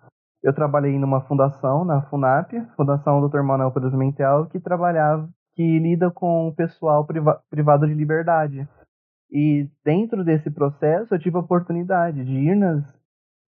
Eu 0.44 0.54
trabalhei 0.54 1.00
numa 1.00 1.22
fundação, 1.22 1.86
na 1.86 2.02
FUNAP, 2.02 2.52
Fundação 2.76 3.26
Dr. 3.26 3.42
Manuel 3.42 3.72
Pedro 3.72 3.98
Mentel, 3.98 4.48
que 4.48 4.60
trabalhava, 4.60 5.30
que 5.56 5.80
lida 5.80 6.12
com 6.12 6.50
o 6.50 6.54
pessoal 6.54 7.06
priva 7.06 7.42
privado 7.50 7.88
de 7.88 7.94
liberdade. 7.94 8.68
E 9.32 9.70
dentro 9.86 10.22
desse 10.22 10.52
processo 10.52 11.16
eu 11.16 11.20
tive 11.20 11.38
a 11.38 11.40
oportunidade 11.40 12.26
de 12.26 12.34
ir 12.34 12.56
nas, 12.56 12.84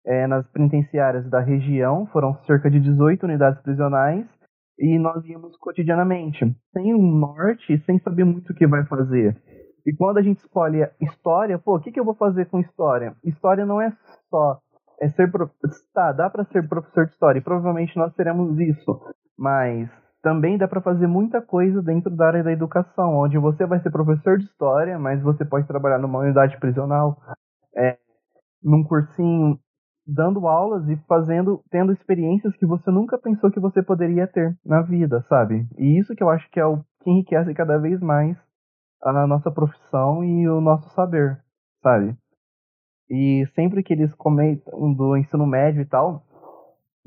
eh, 0.06 0.28
nas 0.28 0.46
penitenciárias 0.52 1.28
da 1.28 1.40
região, 1.40 2.06
foram 2.06 2.36
cerca 2.44 2.70
de 2.70 2.78
18 2.78 3.24
unidades 3.24 3.60
prisionais, 3.60 4.24
e 4.78 4.96
nós 4.96 5.24
íamos 5.24 5.56
cotidianamente, 5.56 6.44
sem 6.72 6.94
um 6.94 7.18
norte, 7.18 7.76
sem 7.86 7.98
saber 7.98 8.24
muito 8.24 8.52
o 8.52 8.54
que 8.54 8.68
vai 8.68 8.84
fazer. 8.86 9.36
E 9.84 9.92
quando 9.92 10.18
a 10.18 10.22
gente 10.22 10.38
escolhe 10.38 10.88
história, 11.00 11.58
pô, 11.58 11.76
o 11.76 11.80
que, 11.80 11.90
que 11.90 11.98
eu 11.98 12.04
vou 12.04 12.14
fazer 12.14 12.46
com 12.46 12.60
história? 12.60 13.14
História 13.24 13.66
não 13.66 13.80
é 13.80 13.92
só 14.30 14.60
é 15.04 15.10
ser 15.10 15.30
pro- 15.30 15.50
tá, 15.94 16.12
dá 16.12 16.30
para 16.30 16.44
ser 16.46 16.68
professor 16.68 17.06
de 17.06 17.12
história, 17.12 17.38
e 17.38 17.42
provavelmente 17.42 17.96
nós 17.96 18.14
teremos 18.14 18.58
isso, 18.58 19.00
mas 19.38 19.90
também 20.22 20.56
dá 20.56 20.66
para 20.66 20.80
fazer 20.80 21.06
muita 21.06 21.42
coisa 21.42 21.82
dentro 21.82 22.10
da 22.16 22.26
área 22.28 22.42
da 22.42 22.52
educação, 22.52 23.16
onde 23.16 23.38
você 23.38 23.66
vai 23.66 23.80
ser 23.80 23.90
professor 23.90 24.38
de 24.38 24.44
história, 24.44 24.98
mas 24.98 25.22
você 25.22 25.44
pode 25.44 25.66
trabalhar 25.66 25.98
numa 25.98 26.20
unidade 26.20 26.58
prisional, 26.58 27.18
é, 27.76 27.98
num 28.62 28.84
cursinho, 28.84 29.58
dando 30.06 30.46
aulas 30.48 30.88
e 30.88 30.96
fazendo, 31.08 31.62
tendo 31.70 31.92
experiências 31.92 32.56
que 32.56 32.66
você 32.66 32.90
nunca 32.90 33.18
pensou 33.18 33.50
que 33.50 33.60
você 33.60 33.82
poderia 33.82 34.26
ter 34.26 34.56
na 34.64 34.82
vida, 34.82 35.22
sabe? 35.28 35.66
E 35.78 35.98
isso 36.00 36.14
que 36.14 36.22
eu 36.22 36.30
acho 36.30 36.48
que 36.50 36.60
é 36.60 36.66
o 36.66 36.78
que 37.02 37.10
enriquece 37.10 37.54
cada 37.54 37.78
vez 37.78 38.00
mais 38.00 38.36
a 39.02 39.26
nossa 39.26 39.50
profissão 39.50 40.24
e 40.24 40.48
o 40.48 40.60
nosso 40.60 40.88
saber, 40.90 41.40
sabe? 41.82 42.16
E 43.10 43.46
sempre 43.54 43.82
que 43.82 43.92
eles 43.92 44.12
comentam 44.14 44.92
do 44.94 45.16
ensino 45.16 45.46
médio 45.46 45.82
e 45.82 45.86
tal, 45.86 46.22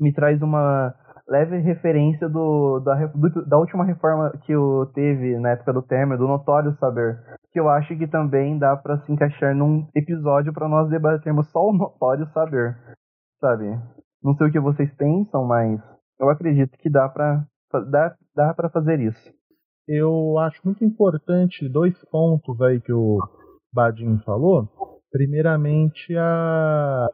me 0.00 0.12
traz 0.12 0.40
uma 0.42 0.94
leve 1.28 1.58
referência 1.58 2.28
do, 2.28 2.80
da, 2.80 3.06
do- 3.06 3.46
da 3.46 3.58
última 3.58 3.84
reforma 3.84 4.32
que 4.44 4.56
o 4.56 4.86
teve 4.94 5.38
na 5.38 5.50
época 5.50 5.72
do 5.72 5.82
Temer, 5.82 6.16
do 6.16 6.26
Notório 6.28 6.72
Saber, 6.78 7.18
que 7.52 7.60
eu 7.60 7.68
acho 7.68 7.96
que 7.98 8.06
também 8.06 8.58
dá 8.58 8.76
para 8.76 8.98
se 9.00 9.12
encaixar 9.12 9.54
num 9.54 9.86
episódio 9.94 10.52
para 10.52 10.68
nós 10.68 10.88
debatermos 10.88 11.50
só 11.50 11.60
o 11.68 11.72
Notório 11.76 12.26
Saber, 12.32 12.76
sabe? 13.40 13.66
Não 14.22 14.34
sei 14.36 14.48
o 14.48 14.52
que 14.52 14.60
vocês 14.60 14.90
pensam, 14.94 15.44
mas 15.44 15.80
eu 16.18 16.30
acredito 16.30 16.78
que 16.78 16.88
dá 16.88 17.08
para 17.08 17.44
dá, 17.90 18.14
dá 18.34 18.54
para 18.54 18.70
fazer 18.70 18.98
isso. 19.00 19.30
Eu 19.86 20.38
acho 20.38 20.60
muito 20.64 20.84
importante 20.84 21.68
dois 21.68 21.94
pontos 22.10 22.60
aí 22.62 22.80
que 22.80 22.92
o 22.92 23.18
Badinho 23.72 24.18
falou. 24.24 24.68
Primeiramente, 25.10 26.14
a, 26.16 27.08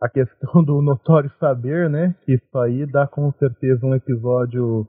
a 0.00 0.08
questão 0.08 0.62
do 0.64 0.82
notório 0.82 1.30
saber, 1.38 1.88
né? 1.88 2.14
Que 2.24 2.34
isso 2.34 2.58
aí 2.58 2.86
dá 2.86 3.06
com 3.06 3.32
certeza 3.32 3.86
um 3.86 3.94
episódio 3.94 4.86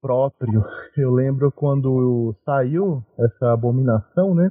próprio. 0.00 0.64
Eu 0.96 1.12
lembro 1.12 1.52
quando 1.52 2.34
saiu 2.44 3.02
essa 3.18 3.52
abominação, 3.52 4.34
né? 4.34 4.50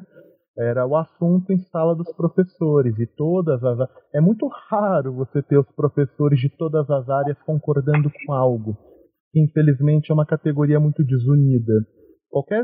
Era 0.58 0.86
o 0.86 0.98
assunto 0.98 1.54
em 1.54 1.58
sala 1.58 1.96
dos 1.96 2.12
professores 2.16 2.98
e 3.00 3.08
todas 3.08 3.64
as. 3.64 3.80
É 4.14 4.20
muito 4.20 4.48
raro 4.70 5.14
você 5.14 5.42
ter 5.42 5.58
os 5.58 5.72
professores 5.72 6.40
de 6.40 6.50
todas 6.50 6.90
as 6.90 7.10
áreas 7.10 7.42
concordando 7.44 8.12
com 8.26 8.34
algo. 8.34 8.78
Infelizmente 9.34 10.12
é 10.12 10.14
uma 10.14 10.26
categoria 10.26 10.80
muito 10.80 11.04
desunida. 11.04 11.74
Qualquer 12.30 12.64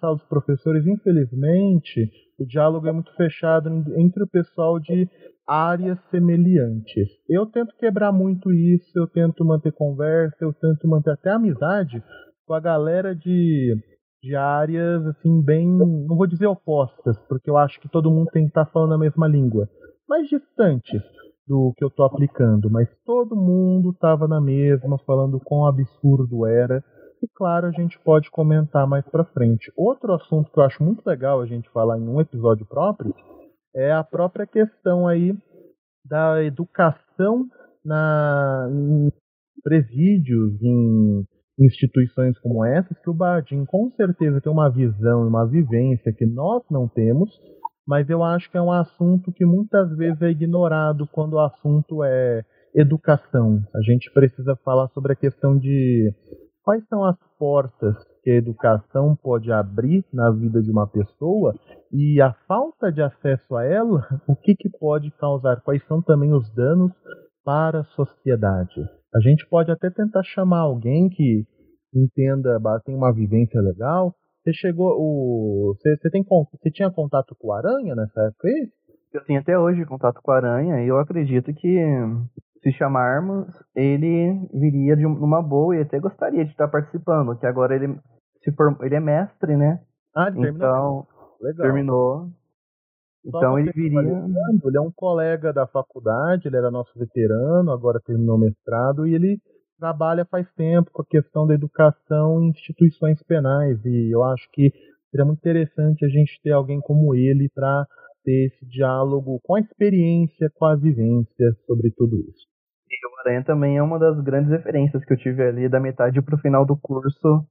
sala 0.00 0.14
dos 0.14 0.24
professores, 0.28 0.86
infelizmente, 0.86 2.08
o 2.38 2.46
diálogo 2.46 2.86
é 2.86 2.92
muito 2.92 3.12
fechado 3.16 3.68
en- 3.68 4.00
entre 4.02 4.22
o 4.22 4.28
pessoal 4.28 4.78
de 4.78 5.08
áreas 5.46 5.98
semelhantes. 6.10 7.08
Eu 7.28 7.44
tento 7.46 7.74
quebrar 7.76 8.12
muito 8.12 8.52
isso, 8.52 8.90
eu 8.96 9.06
tento 9.08 9.44
manter 9.44 9.72
conversa, 9.72 10.36
eu 10.40 10.52
tento 10.52 10.86
manter 10.86 11.10
até 11.10 11.30
amizade 11.30 12.02
com 12.46 12.54
a 12.54 12.60
galera 12.60 13.14
de, 13.14 13.74
de 14.22 14.36
áreas 14.36 15.04
assim 15.06 15.42
bem, 15.42 15.66
não 15.68 16.16
vou 16.16 16.26
dizer 16.26 16.46
opostas, 16.46 17.18
porque 17.28 17.50
eu 17.50 17.56
acho 17.56 17.80
que 17.80 17.88
todo 17.88 18.10
mundo 18.10 18.30
tem 18.32 18.44
que 18.44 18.50
estar 18.50 18.66
falando 18.66 18.94
a 18.94 18.98
mesma 18.98 19.26
língua, 19.26 19.68
mas 20.08 20.28
distantes 20.28 21.02
do 21.46 21.72
que 21.76 21.82
eu 21.82 21.88
estou 21.88 22.06
aplicando, 22.06 22.70
mas 22.70 22.88
todo 23.04 23.34
mundo 23.34 23.90
estava 23.90 24.28
na 24.28 24.40
mesma, 24.40 24.96
falando 25.04 25.40
quão 25.40 25.66
absurdo 25.66 26.46
era 26.46 26.82
e 27.22 27.28
claro, 27.34 27.66
a 27.66 27.70
gente 27.70 27.98
pode 28.00 28.30
comentar 28.30 28.86
mais 28.86 29.06
para 29.08 29.24
frente. 29.24 29.72
Outro 29.76 30.14
assunto 30.14 30.50
que 30.50 30.58
eu 30.58 30.64
acho 30.64 30.82
muito 30.82 31.06
legal 31.06 31.40
a 31.40 31.46
gente 31.46 31.68
falar 31.70 31.98
em 31.98 32.08
um 32.08 32.20
episódio 32.20 32.66
próprio 32.66 33.14
é 33.74 33.92
a 33.92 34.02
própria 34.02 34.46
questão 34.46 35.06
aí 35.06 35.36
da 36.04 36.42
educação 36.42 37.46
na, 37.84 38.68
em 38.70 39.12
presídios, 39.62 40.60
em 40.62 41.24
instituições 41.58 42.38
como 42.38 42.64
essas, 42.64 42.98
que 42.98 43.10
o 43.10 43.14
Badim 43.14 43.64
com 43.66 43.90
certeza 43.90 44.40
tem 44.40 44.50
uma 44.50 44.70
visão 44.70 45.24
e 45.24 45.28
uma 45.28 45.46
vivência 45.46 46.12
que 46.12 46.24
nós 46.24 46.62
não 46.70 46.88
temos, 46.88 47.30
mas 47.86 48.08
eu 48.08 48.22
acho 48.22 48.50
que 48.50 48.56
é 48.56 48.62
um 48.62 48.72
assunto 48.72 49.32
que 49.32 49.44
muitas 49.44 49.94
vezes 49.96 50.20
é 50.22 50.30
ignorado 50.30 51.06
quando 51.12 51.34
o 51.34 51.40
assunto 51.40 52.02
é 52.02 52.42
educação. 52.74 53.62
A 53.74 53.82
gente 53.82 54.10
precisa 54.12 54.56
falar 54.64 54.88
sobre 54.88 55.12
a 55.12 55.16
questão 55.16 55.58
de 55.58 56.12
quais 56.70 56.86
são 56.86 57.04
as 57.04 57.16
portas 57.36 57.96
que 58.22 58.30
a 58.30 58.36
educação 58.36 59.16
pode 59.16 59.50
abrir 59.50 60.04
na 60.12 60.30
vida 60.30 60.62
de 60.62 60.70
uma 60.70 60.86
pessoa 60.86 61.52
e 61.92 62.20
a 62.20 62.32
falta 62.46 62.92
de 62.92 63.02
acesso 63.02 63.56
a 63.56 63.64
ela, 63.64 64.06
o 64.28 64.36
que, 64.36 64.54
que 64.54 64.70
pode 64.78 65.10
causar, 65.18 65.60
quais 65.62 65.84
são 65.88 66.00
também 66.00 66.32
os 66.32 66.48
danos 66.54 66.92
para 67.44 67.80
a 67.80 67.84
sociedade. 67.96 68.80
A 69.12 69.18
gente 69.18 69.44
pode 69.48 69.72
até 69.72 69.90
tentar 69.90 70.22
chamar 70.22 70.60
alguém 70.60 71.08
que 71.08 71.44
entenda, 71.92 72.60
tem 72.84 72.94
uma 72.94 73.12
vivência 73.12 73.60
legal. 73.60 74.14
Você 74.44 74.52
chegou, 74.52 74.92
o, 74.96 75.74
você, 75.74 75.96
você 75.96 76.08
tem, 76.08 76.24
você 76.24 76.70
tinha 76.70 76.90
contato 76.92 77.34
com 77.36 77.52
Aranha 77.52 77.96
nessa 77.96 78.22
época 78.28 78.46
aí? 78.46 78.68
Eu 79.12 79.24
tenho 79.24 79.40
até 79.40 79.58
hoje 79.58 79.84
contato 79.86 80.20
com 80.22 80.30
Aranha 80.30 80.84
e 80.84 80.86
eu 80.86 81.00
acredito 81.00 81.52
que 81.52 81.78
se 82.62 82.72
chamarmos, 82.72 83.48
ele 83.74 84.48
viria 84.52 84.96
de 84.96 85.06
uma 85.06 85.42
boa 85.42 85.76
e 85.76 85.80
até 85.80 85.98
gostaria 85.98 86.44
de 86.44 86.50
estar 86.50 86.68
participando, 86.68 87.38
que 87.38 87.46
agora 87.46 87.74
ele 87.74 87.98
se 88.42 88.52
form... 88.52 88.76
ele 88.82 88.94
é 88.94 89.00
mestre, 89.00 89.56
né? 89.56 89.80
Ah, 90.14 90.28
ele 90.28 90.40
terminou. 90.40 90.68
Então, 90.68 91.06
Legal. 91.40 91.62
terminou. 91.62 92.30
Então 93.24 93.58
ele 93.58 93.70
viria. 93.72 94.00
Ele 94.00 94.76
é 94.76 94.80
um 94.80 94.90
colega 94.90 95.52
da 95.52 95.66
faculdade, 95.66 96.48
ele 96.48 96.56
era 96.56 96.70
nosso 96.70 96.98
veterano, 96.98 97.70
agora 97.70 98.00
terminou 98.04 98.36
o 98.36 98.40
mestrado 98.40 99.06
e 99.06 99.14
ele 99.14 99.38
trabalha 99.78 100.26
faz 100.26 100.46
tempo 100.54 100.90
com 100.92 101.02
a 101.02 101.06
questão 101.06 101.46
da 101.46 101.54
educação 101.54 102.42
em 102.42 102.50
instituições 102.50 103.22
penais 103.22 103.82
e 103.84 104.14
eu 104.14 104.22
acho 104.24 104.46
que 104.52 104.70
seria 105.10 105.24
muito 105.24 105.38
interessante 105.38 106.04
a 106.04 106.08
gente 106.08 106.38
ter 106.42 106.52
alguém 106.52 106.80
como 106.80 107.14
ele 107.14 107.48
para 107.54 107.86
ter 108.22 108.52
esse 108.52 108.66
diálogo 108.66 109.40
com 109.42 109.54
a 109.54 109.60
experiência, 109.60 110.50
com 110.54 110.66
a 110.66 110.76
vivência 110.76 111.56
sobre 111.66 111.90
tudo 111.96 112.16
isso. 112.16 112.49
E 112.90 113.06
o 113.06 113.20
Aranha 113.20 113.44
também 113.44 113.76
é 113.76 113.82
uma 113.82 113.98
das 113.98 114.20
grandes 114.20 114.50
referências 114.50 115.04
que 115.04 115.12
eu 115.12 115.16
tive 115.16 115.42
ali 115.42 115.68
da 115.68 115.78
metade 115.78 116.20
para 116.20 116.34
o 116.34 116.40
final 116.40 116.66
do 116.66 116.76
curso 116.76 117.46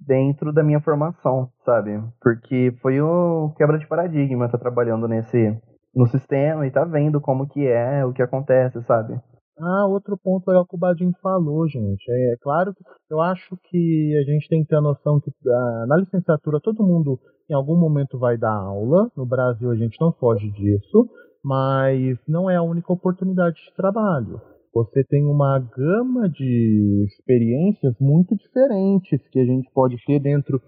dentro 0.00 0.52
da 0.52 0.62
minha 0.62 0.80
formação, 0.80 1.50
sabe? 1.64 2.00
Porque 2.20 2.72
foi 2.80 3.00
o 3.00 3.52
quebra 3.56 3.78
de 3.78 3.86
paradigma, 3.86 4.48
tá 4.48 4.56
trabalhando 4.56 5.06
nesse 5.06 5.54
no 5.94 6.06
sistema 6.06 6.66
e 6.66 6.70
tá 6.70 6.84
vendo 6.84 7.20
como 7.20 7.48
que 7.48 7.66
é, 7.66 8.04
o 8.04 8.12
que 8.12 8.22
acontece, 8.22 8.80
sabe? 8.84 9.20
Ah, 9.60 9.86
outro 9.86 10.16
ponto 10.16 10.46
legal 10.46 10.64
que 10.64 10.76
o 10.76 10.78
Badin 10.78 11.12
falou, 11.20 11.66
gente. 11.68 12.04
É, 12.08 12.34
é 12.34 12.36
claro 12.40 12.72
que 12.72 12.84
eu 13.10 13.20
acho 13.20 13.56
que 13.64 14.16
a 14.16 14.30
gente 14.30 14.48
tem 14.48 14.62
que 14.62 14.68
ter 14.68 14.76
a 14.76 14.80
noção 14.80 15.20
que 15.20 15.32
ah, 15.48 15.84
na 15.88 15.96
licenciatura 15.96 16.60
todo 16.62 16.86
mundo 16.86 17.18
em 17.50 17.54
algum 17.54 17.76
momento 17.76 18.18
vai 18.18 18.38
dar 18.38 18.54
aula. 18.54 19.10
No 19.16 19.26
Brasil 19.26 19.70
a 19.70 19.74
gente 19.74 20.00
não 20.00 20.12
foge 20.12 20.48
disso, 20.52 21.08
mas 21.48 22.18
não 22.28 22.50
é 22.50 22.56
a 22.56 22.62
única 22.62 22.92
oportunidade 22.92 23.56
de 23.56 23.74
trabalho 23.74 24.40
você 24.78 25.02
tem 25.04 25.24
uma 25.24 25.58
gama 25.58 26.28
de 26.28 27.06
experiências 27.08 27.94
muito 28.00 28.36
diferentes 28.36 29.20
que 29.28 29.40
a 29.40 29.44
gente 29.44 29.68
pode 29.72 29.96
ter 30.04 30.20
dentro 30.20 30.60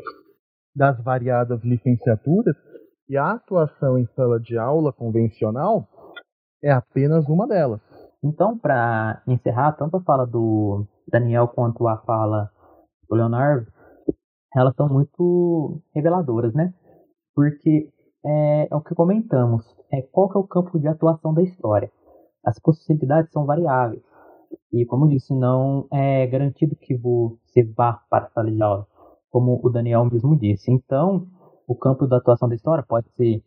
das 0.74 1.01
variadas 1.03 1.62
licenciaturas 1.62 2.57
e 3.09 3.16
a 3.16 3.33
atuação 3.33 3.99
em 3.99 4.07
sala 4.16 4.41
de 4.41 4.57
aula 4.57 4.93
convencional 4.93 5.89
é 6.62 6.70
apenas 6.70 7.28
uma 7.28 7.47
delas. 7.47 7.81
Então, 8.22 8.59
para 8.59 9.22
encerrar, 9.26 9.72
tanto 9.72 9.97
a 9.97 10.03
fala 10.03 10.26
do 10.26 10.87
Daniel 11.09 11.49
quanto 11.49 11.87
a 11.89 11.99
fala 11.99 12.51
do 13.09 13.16
Leonardo, 13.16 13.66
elas 14.55 14.74
são 14.76 14.89
muito 14.89 15.81
reveladoras, 15.95 16.53
né? 16.53 16.72
Porque 17.35 17.89
é, 18.25 18.68
é 18.71 18.77
o 18.77 18.81
que 18.81 18.95
comentamos, 18.95 19.64
é 19.93 20.03
qual 20.03 20.29
que 20.29 20.37
é 20.37 20.41
o 20.41 20.47
campo 20.47 20.79
de 20.79 20.89
atuação 20.89 21.33
da 21.35 21.43
história 21.43 21.91
as 22.45 22.59
possibilidades 22.59 23.31
são 23.33 23.45
variáveis. 23.45 24.03
E, 24.73 24.85
como 24.85 25.09
disse, 25.09 25.35
não 25.35 25.87
é 25.93 26.27
garantido 26.27 26.77
que 26.77 26.97
você 26.97 27.62
vá 27.62 28.01
para 28.09 28.27
a 28.27 28.31
sala 28.31 28.51
de 28.51 28.62
aula, 28.62 28.87
como 29.31 29.61
o 29.62 29.71
Daniel 29.71 30.05
mesmo 30.11 30.37
disse. 30.37 30.71
Então, 30.71 31.27
o 31.66 31.75
campo 31.75 32.07
da 32.07 32.16
atuação 32.16 32.49
da 32.49 32.55
história 32.55 32.85
pode 32.87 33.09
ser 33.12 33.43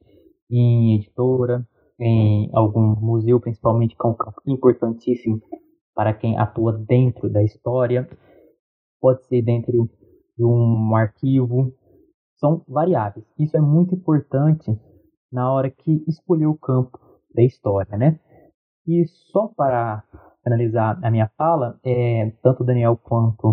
em 0.49 0.95
editora, 0.95 1.67
em 1.99 2.49
algum 2.53 2.95
museu, 2.99 3.39
principalmente, 3.39 3.95
que 3.95 4.05
é 4.05 4.09
um 4.09 4.13
campo 4.13 4.41
importantíssimo 4.45 5.41
para 5.93 6.13
quem 6.13 6.37
atua 6.37 6.73
dentro 6.73 7.29
da 7.29 7.43
história, 7.43 8.09
pode 8.99 9.25
ser 9.25 9.41
dentro 9.41 9.89
de 10.37 10.43
um 10.43 10.95
arquivo, 10.95 11.73
são 12.43 12.61
variáveis. 12.67 13.25
Isso 13.39 13.55
é 13.55 13.61
muito 13.61 13.95
importante 13.95 14.77
na 15.31 15.49
hora 15.49 15.71
que 15.71 16.03
escolher 16.09 16.47
o 16.47 16.57
campo 16.57 16.99
da 17.33 17.41
história, 17.41 17.97
né? 17.97 18.19
E 18.85 19.05
só 19.31 19.47
para 19.47 20.03
analisar 20.45 20.99
a 21.01 21.09
minha 21.09 21.31
fala, 21.37 21.79
é, 21.85 22.33
tanto 22.43 22.63
o 22.63 22.65
Daniel 22.65 22.97
quanto 22.97 23.47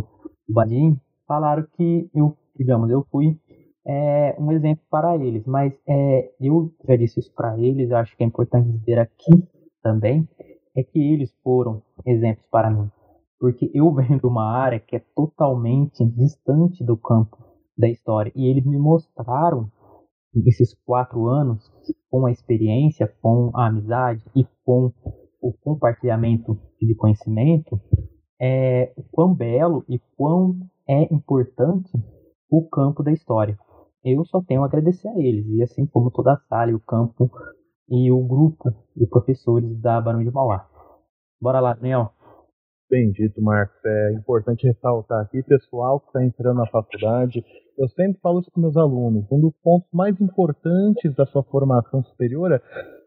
o 0.48 0.52
Badim 0.52 1.00
falaram 1.24 1.64
que 1.76 2.10
eu, 2.12 2.36
digamos, 2.58 2.90
eu 2.90 3.06
fui 3.12 3.38
é, 3.86 4.36
um 4.40 4.50
exemplo 4.50 4.84
para 4.90 5.16
eles, 5.16 5.46
mas 5.46 5.72
é, 5.86 6.32
eu 6.40 6.72
já 6.84 6.96
disse 6.96 7.20
isso 7.20 7.32
para 7.32 7.56
eles, 7.60 7.92
acho 7.92 8.16
que 8.16 8.24
é 8.24 8.26
importante 8.26 8.72
dizer 8.72 8.98
aqui 8.98 9.30
também, 9.80 10.28
é 10.76 10.82
que 10.82 10.98
eles 10.98 11.32
foram 11.44 11.80
exemplos 12.04 12.44
para 12.50 12.68
mim. 12.68 12.90
Porque 13.38 13.70
eu 13.72 13.88
venho 13.94 14.18
de 14.18 14.26
uma 14.26 14.50
área 14.50 14.80
que 14.80 14.96
é 14.96 15.02
totalmente 15.14 16.04
distante 16.04 16.82
do 16.82 16.96
campo 16.96 17.49
da 17.80 17.88
história, 17.88 18.30
e 18.36 18.46
eles 18.46 18.64
me 18.64 18.78
mostraram 18.78 19.70
esses 20.46 20.74
quatro 20.84 21.26
anos 21.26 21.68
com 22.10 22.26
a 22.26 22.30
experiência, 22.30 23.12
com 23.20 23.50
a 23.54 23.66
amizade 23.66 24.22
e 24.36 24.44
com 24.64 24.92
o 25.40 25.52
compartilhamento 25.52 26.56
de 26.80 26.94
conhecimento, 26.94 27.80
é 28.40 28.92
quão 29.10 29.34
belo 29.34 29.84
e 29.88 29.98
quão 30.16 30.56
é 30.88 31.12
importante 31.12 31.90
o 32.50 32.68
campo 32.68 33.02
da 33.02 33.12
história. 33.12 33.58
Eu 34.04 34.24
só 34.24 34.40
tenho 34.42 34.62
a 34.62 34.66
agradecer 34.66 35.08
a 35.08 35.18
eles, 35.18 35.46
e 35.46 35.62
assim 35.62 35.86
como 35.86 36.10
toda 36.10 36.32
a 36.32 36.40
sala, 36.48 36.74
o 36.74 36.80
campo 36.80 37.30
e 37.88 38.10
o 38.10 38.24
grupo 38.26 38.70
de 38.96 39.06
professores 39.06 39.78
da 39.80 40.00
Barão 40.00 40.22
de 40.22 40.30
Mauá. 40.30 40.66
Bora 41.40 41.60
lá, 41.60 41.74
Daniel. 41.74 42.12
Bendito, 42.90 43.40
Marcos. 43.40 43.76
É 43.84 44.12
importante 44.14 44.66
ressaltar 44.66 45.20
aqui, 45.22 45.42
pessoal 45.44 46.00
que 46.00 46.08
está 46.08 46.24
entrando 46.24 46.56
na 46.56 46.66
faculdade, 46.66 47.44
eu 47.78 47.88
sempre 47.90 48.20
falo 48.20 48.40
isso 48.40 48.50
com 48.50 48.60
meus 48.60 48.76
alunos. 48.76 49.24
Um 49.30 49.40
dos 49.40 49.54
pontos 49.62 49.88
mais 49.92 50.20
importantes 50.20 51.14
da 51.14 51.24
sua 51.26 51.44
formação 51.44 52.02
superior 52.02 52.52
é 52.52 52.60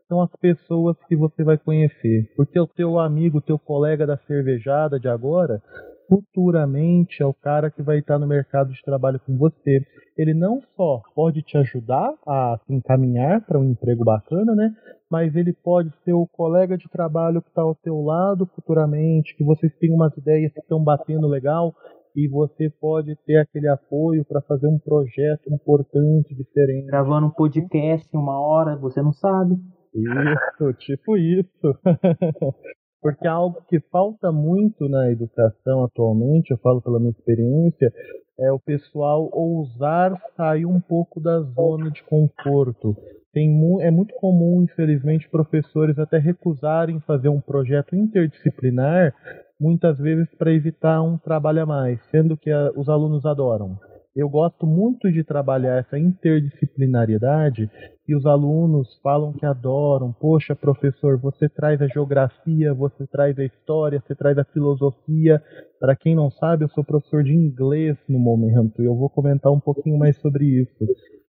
são 0.07 0.21
as 0.21 0.31
pessoas 0.39 0.95
que 1.07 1.15
você 1.15 1.43
vai 1.43 1.57
conhecer. 1.57 2.31
Porque 2.35 2.59
o 2.59 2.67
teu 2.67 2.99
amigo, 2.99 3.39
o 3.39 3.41
teu 3.41 3.59
colega 3.59 4.05
da 4.05 4.17
cervejada 4.17 4.99
de 4.99 5.07
agora, 5.09 5.61
futuramente 6.07 7.21
é 7.21 7.25
o 7.25 7.33
cara 7.33 7.69
que 7.71 7.81
vai 7.81 7.99
estar 7.99 8.19
no 8.19 8.27
mercado 8.27 8.71
de 8.71 8.81
trabalho 8.83 9.19
com 9.19 9.37
você. 9.37 9.79
Ele 10.17 10.33
não 10.33 10.61
só 10.75 11.01
pode 11.15 11.41
te 11.41 11.57
ajudar 11.57 12.13
a 12.27 12.57
se 12.65 12.73
encaminhar 12.73 13.45
para 13.45 13.59
um 13.59 13.71
emprego 13.71 14.03
bacana, 14.03 14.53
né? 14.55 14.71
Mas 15.09 15.35
ele 15.35 15.53
pode 15.53 15.91
ser 16.03 16.13
o 16.13 16.27
colega 16.27 16.77
de 16.77 16.89
trabalho 16.89 17.41
que 17.41 17.49
está 17.49 17.61
ao 17.61 17.75
teu 17.75 18.01
lado 18.01 18.45
futuramente, 18.55 19.35
que 19.35 19.43
vocês 19.43 19.75
têm 19.77 19.93
umas 19.93 20.15
ideias 20.17 20.51
que 20.53 20.59
estão 20.59 20.83
batendo 20.83 21.27
legal 21.27 21.73
e 22.15 22.27
você 22.27 22.69
pode 22.69 23.15
ter 23.25 23.37
aquele 23.37 23.67
apoio 23.67 24.23
para 24.25 24.41
fazer 24.41 24.67
um 24.67 24.79
projeto 24.79 25.51
importante, 25.51 26.35
diferente. 26.35 26.85
Gravando 26.87 27.27
um 27.27 27.31
podcast 27.31 28.07
uma 28.15 28.39
hora, 28.39 28.77
você 28.77 29.01
não 29.01 29.13
sabe. 29.13 29.55
Isso, 29.93 30.73
tipo 30.79 31.17
isso. 31.17 31.79
Porque 33.03 33.27
algo 33.27 33.61
que 33.67 33.81
falta 33.91 34.31
muito 34.31 34.87
na 34.87 35.11
educação 35.11 35.83
atualmente, 35.83 36.51
eu 36.51 36.57
falo 36.59 36.81
pela 36.81 36.99
minha 36.99 37.11
experiência, 37.11 37.91
é 38.39 38.49
o 38.49 38.57
pessoal 38.57 39.29
ousar 39.33 40.17
sair 40.37 40.65
um 40.65 40.79
pouco 40.79 41.19
da 41.19 41.41
zona 41.41 41.91
de 41.91 42.01
conforto. 42.03 42.95
Tem, 43.33 43.49
é 43.81 43.91
muito 43.91 44.13
comum, 44.15 44.63
infelizmente, 44.63 45.29
professores 45.29 45.99
até 45.99 46.17
recusarem 46.17 47.01
fazer 47.01 47.27
um 47.27 47.41
projeto 47.41 47.93
interdisciplinar, 47.93 49.13
muitas 49.59 49.97
vezes 49.97 50.33
para 50.35 50.53
evitar 50.53 51.01
um 51.01 51.17
trabalho 51.17 51.63
a 51.63 51.65
mais, 51.65 51.99
sendo 52.09 52.37
que 52.37 52.49
a, 52.49 52.71
os 52.73 52.87
alunos 52.87 53.25
adoram. 53.25 53.77
Eu 54.15 54.29
gosto 54.29 54.67
muito 54.67 55.11
de 55.11 55.23
trabalhar 55.23 55.79
essa 55.79 55.97
interdisciplinariedade 55.97 57.67
e 58.07 58.15
os 58.15 58.27
alunos 58.27 58.99
falam 59.01 59.33
que 59.33 59.43
adoram. 59.43 60.13
Poxa, 60.13 60.55
professor, 60.55 61.17
você 61.17 61.49
traz 61.49 61.81
a 61.81 61.87
geografia, 61.87 62.75
você 62.75 63.07
traz 63.07 63.39
a 63.39 63.43
história, 63.43 63.99
você 63.99 64.13
traz 64.13 64.37
a 64.37 64.43
filosofia. 64.43 65.41
Para 65.79 65.95
quem 65.95 66.15
não 66.15 66.29
sabe, 66.29 66.63
eu 66.63 66.69
sou 66.69 66.83
professor 66.83 67.23
de 67.23 67.33
inglês 67.33 67.97
no 68.07 68.19
momento 68.19 68.83
e 68.83 68.85
eu 68.85 68.95
vou 68.95 69.09
comentar 69.09 69.51
um 69.51 69.59
pouquinho 69.59 69.97
mais 69.97 70.15
sobre 70.17 70.45
isso. 70.45 70.85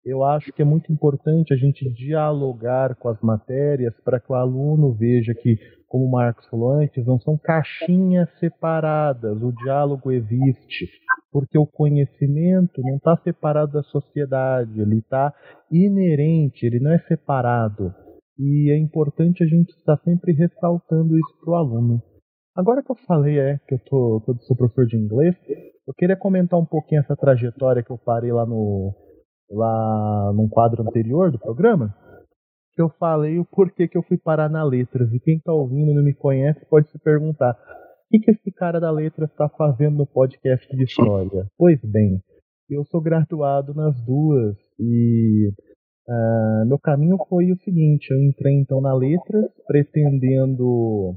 Eu 0.04 0.24
acho 0.24 0.50
que 0.52 0.62
é 0.62 0.64
muito 0.64 0.90
importante 0.90 1.52
a 1.52 1.56
gente 1.56 1.86
dialogar 1.92 2.94
com 2.96 3.08
as 3.08 3.20
matérias 3.20 3.94
para 4.02 4.18
que 4.18 4.32
o 4.32 4.34
aluno 4.34 4.94
veja 4.94 5.34
que, 5.34 5.58
como 5.86 6.06
o 6.06 6.10
Marcos 6.10 6.46
falou 6.48 6.72
antes, 6.72 7.04
não 7.04 7.20
são 7.20 7.36
caixinhas 7.36 8.30
separadas, 8.38 9.42
o 9.42 9.52
diálogo 9.52 10.10
existe, 10.10 10.88
porque 11.30 11.58
o 11.58 11.66
conhecimento 11.66 12.80
não 12.80 12.96
está 12.96 13.14
separado 13.18 13.72
da 13.72 13.82
sociedade, 13.82 14.80
ele 14.80 14.98
está 14.98 15.34
inerente, 15.70 16.64
ele 16.64 16.80
não 16.80 16.92
é 16.92 16.98
separado. 17.00 17.92
E 18.38 18.70
é 18.70 18.78
importante 18.78 19.44
a 19.44 19.46
gente 19.46 19.68
estar 19.68 19.98
sempre 19.98 20.32
ressaltando 20.32 21.14
isso 21.18 21.40
para 21.44 21.52
o 21.52 21.56
aluno. 21.56 22.02
Agora 22.56 22.82
que 22.82 22.90
eu 22.90 22.96
falei 23.06 23.38
é 23.38 23.58
que 23.68 23.74
eu 23.74 23.78
tô, 23.84 24.22
sou 24.46 24.56
professor 24.56 24.86
de 24.86 24.96
inglês, 24.96 25.36
eu 25.86 25.92
queria 25.92 26.16
comentar 26.16 26.58
um 26.58 26.64
pouquinho 26.64 27.02
essa 27.02 27.14
trajetória 27.14 27.82
que 27.82 27.90
eu 27.90 27.98
parei 27.98 28.32
lá 28.32 28.46
no 28.46 28.94
lá 29.50 30.32
num 30.34 30.48
quadro 30.48 30.82
anterior 30.82 31.30
do 31.30 31.38
programa, 31.38 31.94
que 32.72 32.80
eu 32.80 32.88
falei 32.90 33.38
o 33.38 33.44
porquê 33.44 33.88
que 33.88 33.98
eu 33.98 34.02
fui 34.02 34.16
parar 34.16 34.48
na 34.48 34.62
letras. 34.62 35.12
E 35.12 35.20
quem 35.20 35.36
está 35.36 35.52
ouvindo 35.52 35.90
e 35.90 35.94
não 35.94 36.04
me 36.04 36.14
conhece 36.14 36.64
pode 36.66 36.88
se 36.90 36.98
perguntar: 36.98 37.52
o 37.52 38.08
que, 38.10 38.20
que 38.20 38.30
esse 38.30 38.52
cara 38.52 38.80
da 38.80 38.90
letras 38.90 39.30
está 39.30 39.48
fazendo 39.48 39.96
no 39.96 40.06
podcast 40.06 40.66
de 40.76 40.84
história? 40.84 41.46
Pois 41.58 41.80
bem, 41.82 42.20
eu 42.68 42.84
sou 42.84 43.00
graduado 43.00 43.74
nas 43.74 43.94
duas 44.04 44.56
e 44.78 45.50
uh, 46.08 46.66
meu 46.66 46.78
caminho 46.78 47.16
foi 47.28 47.50
o 47.50 47.58
seguinte: 47.58 48.10
eu 48.10 48.22
entrei 48.22 48.54
então 48.60 48.80
na 48.80 48.94
letras, 48.94 49.50
pretendendo 49.66 51.16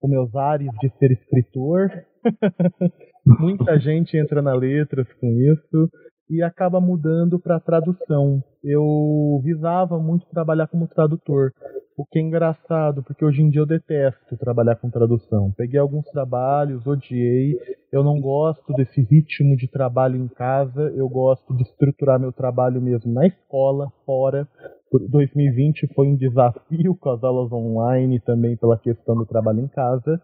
com 0.00 0.08
meus 0.08 0.34
ares 0.34 0.70
de 0.80 0.90
ser 0.98 1.12
escritor. 1.12 1.90
Muita 3.40 3.78
gente 3.78 4.16
entra 4.16 4.42
na 4.42 4.54
letras 4.54 5.06
com 5.14 5.26
isso 5.28 5.90
e 6.30 6.42
acaba 6.42 6.80
mudando 6.80 7.40
para 7.40 7.58
tradução. 7.58 8.42
Eu 8.62 9.40
visava 9.42 9.98
muito 9.98 10.26
trabalhar 10.30 10.68
como 10.68 10.86
tradutor, 10.86 11.52
o 11.96 12.04
que 12.06 12.18
é 12.18 12.22
engraçado, 12.22 13.02
porque 13.02 13.24
hoje 13.24 13.42
em 13.42 13.50
dia 13.50 13.60
eu 13.60 13.66
detesto 13.66 14.36
trabalhar 14.38 14.76
com 14.76 14.88
tradução. 14.88 15.52
Peguei 15.56 15.80
alguns 15.80 16.06
trabalhos, 16.06 16.86
odiei, 16.86 17.58
eu 17.92 18.04
não 18.04 18.20
gosto 18.20 18.72
desse 18.74 19.02
ritmo 19.02 19.56
de 19.56 19.68
trabalho 19.68 20.16
em 20.16 20.28
casa, 20.28 20.82
eu 20.94 21.08
gosto 21.08 21.54
de 21.56 21.62
estruturar 21.62 22.20
meu 22.20 22.32
trabalho 22.32 22.80
mesmo 22.80 23.12
na 23.12 23.26
escola, 23.26 23.88
fora. 24.06 24.46
2020 24.92 25.92
foi 25.94 26.08
um 26.08 26.16
desafio 26.16 26.96
com 26.96 27.10
as 27.10 27.22
aulas 27.22 27.52
online 27.52 28.20
também 28.20 28.56
pela 28.56 28.78
questão 28.78 29.16
do 29.16 29.26
trabalho 29.26 29.60
em 29.60 29.68
casa, 29.68 30.20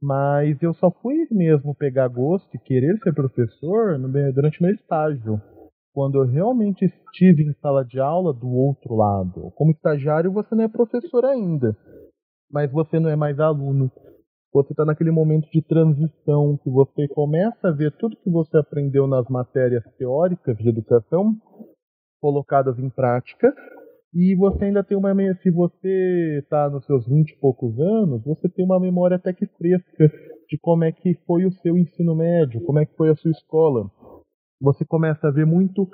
mas 0.00 0.60
eu 0.62 0.72
só 0.74 0.90
fui 0.90 1.26
mesmo 1.30 1.74
pegar 1.74 2.08
gosto 2.08 2.48
e 2.54 2.58
querer 2.58 2.98
ser 2.98 3.12
professor 3.12 3.98
durante 4.34 4.62
meu 4.62 4.72
estágio. 4.72 5.40
Quando 5.92 6.18
eu 6.18 6.26
realmente 6.26 6.84
estive 6.84 7.42
em 7.42 7.52
sala 7.60 7.84
de 7.84 8.00
aula 8.00 8.32
do 8.32 8.48
outro 8.48 8.94
lado. 8.94 9.50
Como 9.56 9.72
estagiário, 9.72 10.32
você 10.32 10.54
não 10.54 10.64
é 10.64 10.68
professor 10.68 11.24
ainda, 11.24 11.76
mas 12.50 12.70
você 12.70 12.98
não 12.98 13.10
é 13.10 13.16
mais 13.16 13.38
aluno. 13.40 13.90
Você 14.52 14.72
está 14.72 14.84
naquele 14.84 15.10
momento 15.10 15.48
de 15.50 15.62
transição 15.62 16.56
que 16.62 16.70
você 16.70 17.06
começa 17.08 17.68
a 17.68 17.72
ver 17.72 17.92
tudo 17.98 18.16
que 18.16 18.30
você 18.30 18.56
aprendeu 18.56 19.06
nas 19.06 19.28
matérias 19.28 19.84
teóricas 19.98 20.56
de 20.56 20.68
educação 20.68 21.36
colocadas 22.20 22.78
em 22.78 22.90
prática 22.90 23.54
e 24.12 24.34
você 24.34 24.64
ainda 24.64 24.82
tem 24.82 24.96
uma 24.96 25.14
se 25.40 25.50
você 25.50 26.38
está 26.42 26.68
nos 26.68 26.84
seus 26.84 27.06
vinte 27.06 27.30
e 27.30 27.38
poucos 27.38 27.78
anos, 27.78 28.24
você 28.24 28.48
tem 28.48 28.64
uma 28.64 28.80
memória 28.80 29.16
até 29.16 29.32
que 29.32 29.46
fresca 29.46 30.10
de 30.48 30.58
como 30.60 30.82
é 30.82 30.90
que 30.90 31.14
foi 31.26 31.46
o 31.46 31.52
seu 31.52 31.78
ensino 31.78 32.16
médio, 32.16 32.60
como 32.64 32.80
é 32.80 32.86
que 32.86 32.96
foi 32.96 33.10
a 33.10 33.14
sua 33.14 33.30
escola. 33.30 33.88
Você 34.60 34.84
começa 34.84 35.28
a 35.28 35.30
ver 35.30 35.46
muito 35.46 35.88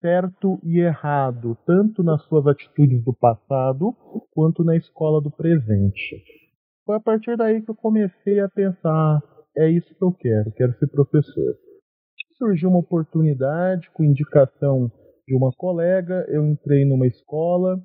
certo 0.00 0.58
e 0.64 0.78
errado, 0.78 1.58
tanto 1.66 2.02
nas 2.02 2.22
suas 2.24 2.46
atitudes 2.46 3.04
do 3.04 3.12
passado 3.12 3.94
quanto 4.32 4.64
na 4.64 4.74
escola 4.76 5.20
do 5.20 5.30
presente. 5.30 6.24
Foi 6.86 6.96
a 6.96 7.00
partir 7.00 7.36
daí 7.36 7.60
que 7.60 7.70
eu 7.70 7.74
comecei 7.74 8.40
a 8.40 8.48
pensar, 8.48 9.20
é 9.56 9.68
isso 9.70 9.94
que 9.94 10.02
eu 10.02 10.12
quero, 10.12 10.50
quero 10.52 10.72
ser 10.78 10.86
professor. 10.88 11.54
Surgiu 12.38 12.70
uma 12.70 12.78
oportunidade 12.78 13.90
com 13.92 14.04
indicação 14.04 14.90
de 15.28 15.36
uma 15.36 15.52
colega, 15.52 16.24
eu 16.28 16.46
entrei 16.46 16.86
numa 16.86 17.06
escola 17.06 17.78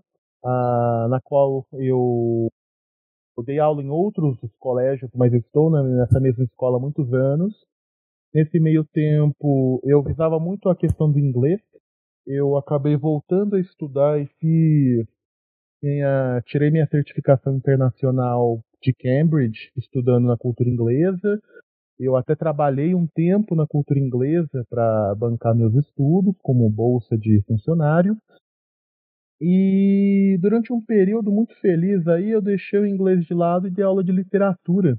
ah, 0.46 1.08
na 1.10 1.20
qual 1.20 1.68
eu, 1.74 2.50
eu, 3.38 3.44
dei 3.44 3.60
aula 3.60 3.84
em 3.84 3.90
outros 3.90 4.40
colégios, 4.58 5.12
mas 5.14 5.34
estou 5.34 5.70
nessa 5.70 6.22
mesma 6.22 6.46
escola 6.46 6.78
há 6.78 6.80
muitos 6.80 7.14
anos. 7.14 7.54
Nesse 8.34 8.60
meio 8.62 8.86
tempo, 8.86 9.82
eu 9.84 10.02
visava 10.02 10.40
muito 10.40 10.70
a 10.70 10.76
questão 10.76 11.12
do 11.12 11.20
inglês. 11.20 11.60
Eu 12.26 12.56
acabei 12.56 12.96
voltando 12.96 13.58
a 13.58 13.60
estudar 13.60 14.22
e 14.22 14.26
fiz, 14.40 15.06
minha, 15.82 16.42
tirei 16.46 16.72
minha 16.72 16.88
certificação 16.88 17.58
internacional 17.58 18.62
de 18.82 18.94
Cambridge, 18.94 19.70
estudando 19.76 20.28
na 20.28 20.38
cultura 20.38 20.70
inglesa. 20.70 21.42
Eu 22.00 22.16
até 22.16 22.36
trabalhei 22.36 22.96
um 22.96 23.08
tempo 23.08 23.56
na 23.56 23.68
cultura 23.68 24.00
inglesa 24.00 24.66
para 24.70 25.16
bancar 25.16 25.56
meus 25.56 25.74
estudos, 25.76 26.36
como 26.42 26.70
bolsa 26.70 27.18
de 27.18 27.42
funcionário. 27.48 28.18
E 29.40 30.38
durante 30.42 30.72
um 30.72 30.82
período 30.82 31.32
muito 31.32 31.54
feliz 31.60 32.08
aí, 32.08 32.30
eu 32.30 32.42
deixei 32.42 32.80
o 32.80 32.88
inglês 32.88 33.26
de 33.26 33.34
lado 33.34 33.68
e 33.68 33.72
dei 33.72 33.84
aula 33.84 34.04
de 34.04 34.12
literatura. 34.12 34.98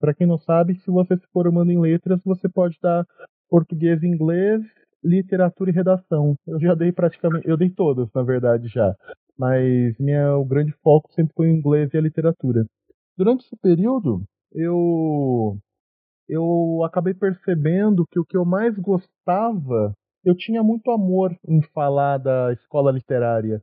Para 0.00 0.14
quem 0.14 0.26
não 0.26 0.38
sabe, 0.38 0.74
se 0.80 0.90
você 0.90 1.16
se 1.16 1.26
formando 1.32 1.70
em 1.70 1.80
letras, 1.80 2.20
você 2.24 2.48
pode 2.48 2.78
dar 2.82 3.06
português 3.48 4.02
e 4.02 4.06
inglês, 4.06 4.62
literatura 5.02 5.70
e 5.70 5.74
redação. 5.74 6.36
Eu 6.46 6.58
já 6.60 6.74
dei 6.74 6.92
praticamente, 6.92 7.48
eu 7.48 7.56
dei 7.56 7.70
todas, 7.70 8.08
na 8.14 8.22
verdade, 8.22 8.68
já. 8.68 8.94
Mas 9.38 9.96
minha, 9.98 10.36
o 10.36 10.44
grande 10.44 10.72
foco 10.82 11.12
sempre 11.12 11.32
foi 11.36 11.48
o 11.48 11.54
inglês 11.56 11.92
e 11.92 11.98
a 11.98 12.00
literatura. 12.00 12.64
Durante 13.16 13.44
esse 13.44 13.56
período, 13.56 14.22
eu 14.52 15.58
eu 16.28 16.82
acabei 16.84 17.14
percebendo 17.14 18.06
que 18.10 18.18
o 18.18 18.24
que 18.24 18.36
eu 18.36 18.44
mais 18.44 18.76
gostava, 18.78 19.94
eu 20.24 20.34
tinha 20.36 20.62
muito 20.62 20.90
amor 20.90 21.36
em 21.46 21.60
falar 21.74 22.18
da 22.18 22.52
escola 22.52 22.90
literária, 22.90 23.60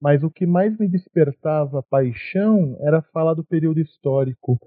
mas 0.00 0.22
o 0.22 0.30
que 0.30 0.46
mais 0.46 0.76
me 0.78 0.88
despertava 0.88 1.82
paixão 1.82 2.76
era 2.80 3.02
falar 3.12 3.34
do 3.34 3.44
período 3.44 3.80
histórico. 3.80 4.58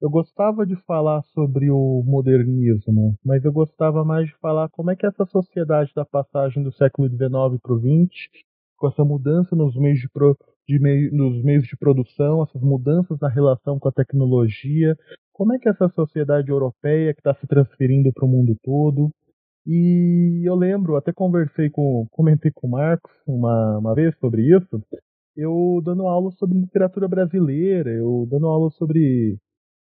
Eu 0.00 0.10
gostava 0.10 0.66
de 0.66 0.76
falar 0.84 1.22
sobre 1.32 1.70
o 1.70 2.02
modernismo, 2.04 3.16
mas 3.24 3.44
eu 3.44 3.52
gostava 3.52 4.04
mais 4.04 4.28
de 4.28 4.36
falar 4.36 4.68
como 4.68 4.90
é 4.90 4.96
que 4.96 5.06
essa 5.06 5.24
sociedade 5.26 5.92
da 5.94 6.04
passagem 6.04 6.62
do 6.62 6.72
século 6.72 7.08
XIX 7.08 7.60
para 7.62 7.72
o 7.72 7.78
XX, 7.78 8.44
com 8.76 8.88
essa 8.88 9.04
mudança 9.04 9.56
nos 9.56 9.74
meios 9.76 9.98
de, 10.00 10.08
pro, 10.08 10.36
de 10.68 10.78
meio, 10.78 11.12
nos 11.12 11.42
meios 11.42 11.64
de 11.66 11.76
produção, 11.76 12.42
essas 12.42 12.60
mudanças 12.60 13.18
na 13.18 13.28
relação 13.28 13.78
com 13.78 13.88
a 13.88 13.92
tecnologia, 13.92 14.96
como 15.34 15.52
é 15.52 15.58
que 15.58 15.68
essa 15.68 15.88
sociedade 15.90 16.48
europeia 16.48 17.12
que 17.12 17.20
está 17.20 17.34
se 17.34 17.46
transferindo 17.46 18.10
para 18.12 18.24
o 18.24 18.28
mundo 18.28 18.56
todo. 18.62 19.10
E 19.66 20.42
eu 20.46 20.54
lembro, 20.54 20.96
até 20.96 21.12
conversei 21.12 21.68
com, 21.68 22.06
comentei 22.10 22.50
com 22.54 22.68
o 22.68 22.70
Marcos 22.70 23.12
uma, 23.26 23.78
uma 23.78 23.94
vez 23.94 24.16
sobre 24.18 24.42
isso, 24.42 24.80
eu 25.36 25.82
dando 25.84 26.06
aula 26.06 26.30
sobre 26.32 26.58
literatura 26.58 27.08
brasileira, 27.08 27.90
eu 27.90 28.26
dando 28.30 28.46
aula 28.46 28.70
sobre 28.70 29.36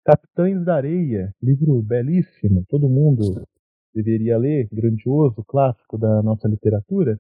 Capitães 0.05 0.65
da 0.65 0.75
Areia, 0.75 1.33
livro 1.43 1.83
belíssimo, 1.83 2.65
todo 2.69 2.89
mundo 2.89 3.43
deveria 3.95 4.37
ler, 4.37 4.69
grandioso, 4.71 5.43
clássico 5.47 5.97
da 5.97 6.23
nossa 6.23 6.47
literatura. 6.47 7.19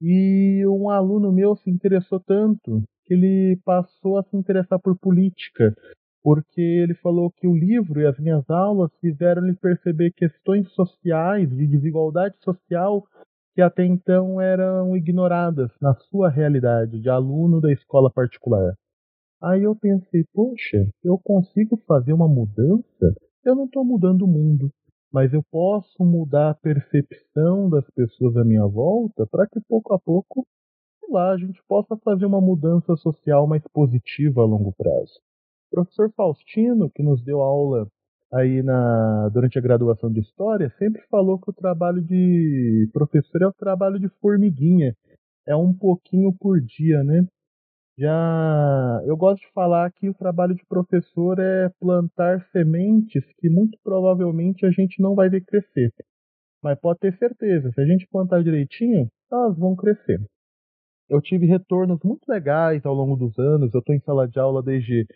E 0.00 0.64
um 0.66 0.88
aluno 0.88 1.32
meu 1.32 1.56
se 1.56 1.68
interessou 1.70 2.20
tanto 2.20 2.82
que 3.04 3.14
ele 3.14 3.58
passou 3.64 4.18
a 4.18 4.22
se 4.22 4.36
interessar 4.36 4.78
por 4.80 4.96
política 4.98 5.74
porque 6.28 6.60
ele 6.60 6.92
falou 6.96 7.30
que 7.30 7.46
o 7.46 7.56
livro 7.56 8.02
e 8.02 8.06
as 8.06 8.18
minhas 8.18 8.44
aulas 8.50 8.90
fizeram-lhe 9.00 9.56
perceber 9.56 10.10
questões 10.10 10.70
sociais, 10.74 11.48
de 11.48 11.66
desigualdade 11.66 12.34
social, 12.44 13.02
que 13.54 13.62
até 13.62 13.86
então 13.86 14.38
eram 14.38 14.94
ignoradas 14.94 15.70
na 15.80 15.94
sua 15.94 16.28
realidade 16.28 17.00
de 17.00 17.08
aluno 17.08 17.62
da 17.62 17.72
escola 17.72 18.12
particular. 18.12 18.74
Aí 19.42 19.62
eu 19.62 19.74
pensei, 19.74 20.22
poxa, 20.34 20.86
eu 21.02 21.18
consigo 21.18 21.78
fazer 21.86 22.12
uma 22.12 22.28
mudança? 22.28 23.14
Eu 23.42 23.54
não 23.54 23.64
estou 23.64 23.82
mudando 23.82 24.26
o 24.26 24.28
mundo, 24.28 24.70
mas 25.10 25.32
eu 25.32 25.42
posso 25.50 26.04
mudar 26.04 26.50
a 26.50 26.54
percepção 26.54 27.70
das 27.70 27.88
pessoas 27.92 28.36
à 28.36 28.44
minha 28.44 28.66
volta 28.66 29.26
para 29.30 29.46
que 29.46 29.60
pouco 29.66 29.94
a 29.94 29.98
pouco, 29.98 30.46
sei 31.00 31.08
lá, 31.10 31.32
a 31.32 31.38
gente 31.38 31.62
possa 31.66 31.96
fazer 32.04 32.26
uma 32.26 32.38
mudança 32.38 32.94
social 32.96 33.46
mais 33.46 33.62
positiva 33.72 34.42
a 34.42 34.44
longo 34.44 34.74
prazo. 34.74 35.26
O 35.70 35.76
professor 35.76 36.10
Faustino, 36.16 36.90
que 36.90 37.02
nos 37.02 37.22
deu 37.22 37.40
aula 37.40 37.86
aí 38.32 38.62
na, 38.62 39.28
durante 39.32 39.58
a 39.58 39.62
graduação 39.62 40.10
de 40.10 40.20
História 40.20 40.70
sempre 40.78 41.02
falou 41.10 41.38
que 41.38 41.50
o 41.50 41.54
trabalho 41.54 42.02
de 42.02 42.88
professor 42.92 43.42
é 43.42 43.46
o 43.46 43.52
trabalho 43.52 43.98
de 43.98 44.08
formiguinha. 44.20 44.94
É 45.46 45.56
um 45.56 45.72
pouquinho 45.72 46.32
por 46.38 46.60
dia, 46.60 47.02
né? 47.04 47.26
Já 47.98 49.02
eu 49.06 49.16
gosto 49.16 49.40
de 49.40 49.52
falar 49.52 49.90
que 49.92 50.08
o 50.08 50.14
trabalho 50.14 50.54
de 50.54 50.64
professor 50.66 51.38
é 51.38 51.68
plantar 51.80 52.46
sementes 52.52 53.24
que 53.38 53.50
muito 53.50 53.76
provavelmente 53.82 54.64
a 54.64 54.70
gente 54.70 55.02
não 55.02 55.14
vai 55.14 55.28
ver 55.28 55.44
crescer. 55.44 55.92
Mas 56.62 56.78
pode 56.80 57.00
ter 57.00 57.16
certeza, 57.18 57.70
se 57.72 57.80
a 57.80 57.84
gente 57.84 58.06
plantar 58.10 58.42
direitinho, 58.42 59.08
elas 59.30 59.56
vão 59.58 59.74
crescer. 59.74 60.20
Eu 61.08 61.20
tive 61.20 61.46
retornos 61.46 61.98
muito 62.04 62.22
legais 62.28 62.84
ao 62.84 62.94
longo 62.94 63.16
dos 63.16 63.38
anos. 63.38 63.72
Eu 63.72 63.80
estou 63.80 63.94
em 63.94 64.00
sala 64.00 64.28
de 64.28 64.38
aula 64.38 64.62
desde 64.62 65.06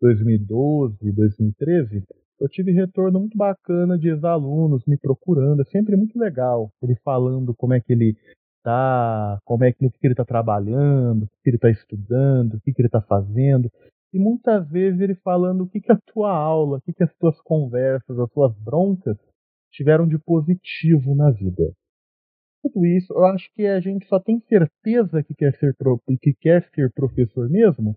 2012, 0.00 1.12
2013. 1.12 2.04
Eu 2.40 2.48
tive 2.48 2.72
retorno 2.72 3.20
muito 3.20 3.36
bacana 3.36 3.98
de 3.98 4.08
ex-alunos 4.08 4.84
me 4.86 4.96
procurando. 4.96 5.60
É 5.60 5.64
sempre 5.66 5.96
muito 5.96 6.18
legal 6.18 6.70
ele 6.82 6.96
falando 7.04 7.54
como 7.54 7.74
é 7.74 7.80
que 7.80 7.92
ele 7.92 8.16
tá, 8.62 9.38
como 9.44 9.64
é 9.64 9.72
que, 9.72 9.90
que 9.90 10.06
ele 10.06 10.14
está 10.14 10.24
trabalhando, 10.24 11.24
o 11.24 11.28
que 11.42 11.50
ele 11.50 11.56
está 11.56 11.70
estudando, 11.70 12.54
o 12.54 12.60
que 12.60 12.72
ele 12.78 12.88
está 12.88 13.02
fazendo. 13.02 13.70
E 14.12 14.18
muitas 14.18 14.68
vezes 14.68 15.00
ele 15.00 15.14
falando 15.16 15.62
o 15.62 15.68
que, 15.68 15.80
que 15.80 15.92
a 15.92 15.98
tua 16.12 16.32
aula, 16.32 16.78
o 16.78 16.80
que, 16.80 16.92
que 16.92 17.04
as 17.04 17.14
tuas 17.16 17.38
conversas, 17.42 18.18
as 18.18 18.30
tuas 18.30 18.56
broncas 18.58 19.16
tiveram 19.70 20.06
de 20.06 20.18
positivo 20.18 21.14
na 21.14 21.30
vida. 21.30 21.72
Tudo 22.62 22.84
isso, 22.84 23.12
eu 23.12 23.24
acho 23.26 23.48
que 23.54 23.66
a 23.66 23.80
gente 23.80 24.06
só 24.06 24.18
tem 24.18 24.40
certeza 24.40 25.22
que 25.22 25.34
quer 25.34 25.56
ser, 25.58 25.74
que 26.20 26.34
quer 26.34 26.68
ser 26.74 26.92
professor 26.92 27.48
mesmo 27.48 27.96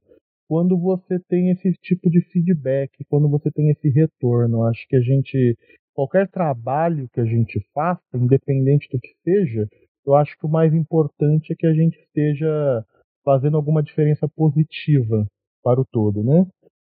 quando 0.54 0.78
você 0.78 1.20
tem 1.28 1.50
esse 1.50 1.74
tipo 1.82 2.12
de 2.12 2.22
feedback, 2.30 2.92
quando 3.10 3.28
você 3.28 3.50
tem 3.50 3.72
esse 3.72 3.90
retorno. 3.90 4.68
Acho 4.68 4.88
que 4.88 4.96
a 4.96 5.02
gente, 5.02 5.58
qualquer 5.96 6.30
trabalho 6.30 7.10
que 7.12 7.20
a 7.20 7.26
gente 7.26 7.60
faça, 7.74 8.04
independente 8.14 8.88
do 8.92 9.00
que 9.00 9.16
seja, 9.24 9.68
eu 10.06 10.14
acho 10.14 10.38
que 10.38 10.46
o 10.46 10.50
mais 10.50 10.72
importante 10.72 11.52
é 11.52 11.56
que 11.58 11.66
a 11.66 11.74
gente 11.74 11.98
esteja 11.98 12.86
fazendo 13.26 13.58
alguma 13.58 13.82
diferença 13.82 14.30
positiva 14.30 15.26
para 15.64 15.82
o 15.82 15.86
todo, 15.92 16.24
né? 16.24 16.46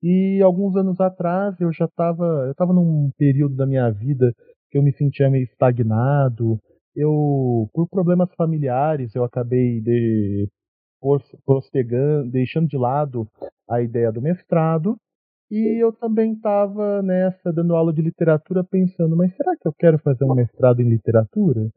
E 0.03 0.43
alguns 0.43 0.77
anos 0.77 1.01
atrás 1.01 1.59
eu 1.59 1.73
já 1.73 1.87
estava, 1.87 2.27
eu 2.45 2.51
estava 2.51 2.75
num 2.75 3.11
período 3.17 3.57
da 3.57 3.65
minha 3.65 3.91
vida 3.91 4.35
que 4.71 4.77
eu 4.77 4.83
me 4.83 4.93
sentia 4.93 5.31
meio 5.31 5.45
estagnado. 5.45 6.61
Eu, 6.95 7.71
por 7.73 7.89
problemas 7.89 8.29
familiares, 8.35 9.15
eu 9.15 9.25
acabei 9.25 9.81
de, 9.81 10.47
postergando, 11.45 12.31
deixando 12.31 12.69
de 12.69 12.77
lado 12.77 13.29
a 13.69 13.81
ideia 13.81 14.13
do 14.13 14.23
mestrado. 14.23 14.97
E 15.51 15.81
eu 15.81 15.93
também 15.93 16.33
estava 16.33 17.03
nessa, 17.03 17.53
dando 17.53 17.77
aula 17.77 17.93
de 17.93 18.03
literatura, 18.03 18.65
pensando, 18.65 19.17
mas 19.17 19.35
será 19.37 19.57
que 19.57 19.69
eu 19.69 19.73
quero 19.73 19.99
fazer 19.99 20.25
um 20.25 20.35
mestrado 20.35 20.81
em 20.81 20.89
literatura? 20.89 21.71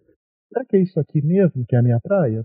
Será 0.51 0.65
que 0.65 0.77
é 0.77 0.81
isso 0.81 0.99
aqui 0.99 1.21
mesmo 1.21 1.65
que 1.67 1.75
é 1.75 1.79
a 1.79 1.83
minha 1.83 1.99
praia? 2.01 2.43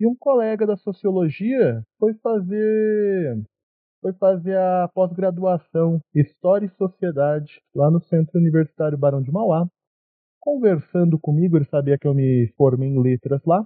E 0.00 0.06
um 0.06 0.16
colega 0.16 0.66
da 0.66 0.76
sociologia 0.76 1.82
foi 1.98 2.14
fazer 2.14 3.42
foi 4.00 4.12
fazer 4.14 4.56
a 4.56 4.90
pós-graduação 4.92 6.00
História 6.12 6.66
e 6.66 6.76
Sociedade 6.76 7.60
lá 7.72 7.88
no 7.88 8.00
Centro 8.00 8.40
Universitário 8.40 8.98
Barão 8.98 9.22
de 9.22 9.30
Mauá 9.30 9.68
conversando 10.42 11.18
comigo, 11.20 11.56
ele 11.56 11.64
sabia 11.66 11.96
que 11.96 12.06
eu 12.06 12.12
me 12.12 12.52
formei 12.56 12.88
em 12.88 13.00
letras 13.00 13.40
lá. 13.46 13.64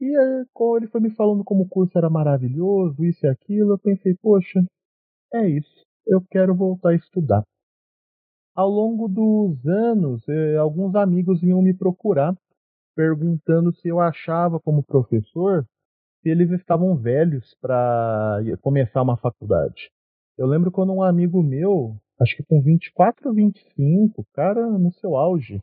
E 0.00 0.04
ele 0.04 0.88
foi 0.88 1.00
me 1.00 1.10
falando 1.10 1.42
como 1.42 1.62
o 1.62 1.68
curso 1.68 1.96
era 1.96 2.10
maravilhoso, 2.10 3.04
isso 3.04 3.24
e 3.24 3.28
aquilo, 3.28 3.72
eu 3.72 3.78
pensei, 3.78 4.14
poxa, 4.20 4.62
é 5.32 5.48
isso, 5.48 5.84
eu 6.06 6.22
quero 6.30 6.54
voltar 6.54 6.90
a 6.90 6.94
estudar. 6.94 7.42
Ao 8.54 8.68
longo 8.68 9.08
dos 9.08 9.66
anos, 9.66 10.22
eh, 10.28 10.56
alguns 10.56 10.94
amigos 10.94 11.40
vinham 11.40 11.60
me 11.62 11.74
procurar, 11.74 12.34
perguntando 12.94 13.74
se 13.74 13.88
eu 13.88 14.00
achava, 14.00 14.58
como 14.60 14.82
professor, 14.82 15.66
se 16.22 16.30
eles 16.30 16.50
estavam 16.50 16.96
velhos 16.96 17.54
para 17.60 18.38
começar 18.62 19.02
uma 19.02 19.16
faculdade. 19.16 19.90
Eu 20.38 20.46
lembro 20.46 20.70
quando 20.70 20.92
um 20.92 21.02
amigo 21.02 21.42
meu, 21.42 21.96
acho 22.20 22.36
que 22.36 22.42
com 22.44 22.62
24 22.62 23.28
ou 23.28 23.34
25, 23.34 24.24
cara 24.34 24.66
no 24.78 24.92
seu 24.92 25.16
auge, 25.16 25.60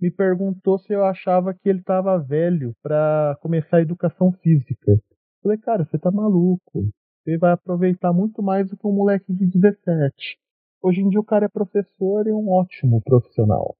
me 0.00 0.10
perguntou 0.10 0.78
se 0.78 0.92
eu 0.92 1.04
achava 1.04 1.52
que 1.52 1.68
ele 1.68 1.80
estava 1.80 2.18
velho 2.18 2.74
para 2.82 3.36
começar 3.40 3.78
a 3.78 3.82
educação 3.82 4.32
física. 4.32 4.98
Falei, 5.42 5.58
cara, 5.58 5.84
você 5.84 5.98
tá 5.98 6.10
maluco. 6.10 6.90
Você 7.22 7.36
vai 7.36 7.52
aproveitar 7.52 8.12
muito 8.12 8.42
mais 8.42 8.68
do 8.68 8.76
que 8.76 8.86
um 8.86 8.94
moleque 8.94 9.32
de 9.32 9.46
17. 9.46 10.38
Hoje 10.82 11.02
em 11.02 11.08
dia 11.08 11.20
o 11.20 11.24
cara 11.24 11.44
é 11.44 11.48
professor 11.48 12.26
e 12.26 12.32
um 12.32 12.48
ótimo 12.50 13.02
profissional. 13.02 13.76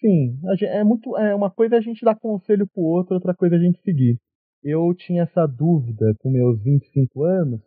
Sim, 0.00 0.38
é 0.62 0.84
muito 0.84 1.16
é 1.16 1.34
uma 1.34 1.50
coisa 1.50 1.76
a 1.76 1.80
gente 1.80 2.04
dar 2.04 2.14
conselho 2.14 2.66
pro 2.68 2.82
outro, 2.82 3.14
outra 3.14 3.34
coisa 3.34 3.56
a 3.56 3.58
gente 3.58 3.80
seguir. 3.80 4.16
Eu 4.62 4.94
tinha 4.94 5.22
essa 5.22 5.46
dúvida 5.46 6.14
com 6.20 6.30
meus 6.30 6.62
25 6.62 7.24
anos. 7.24 7.60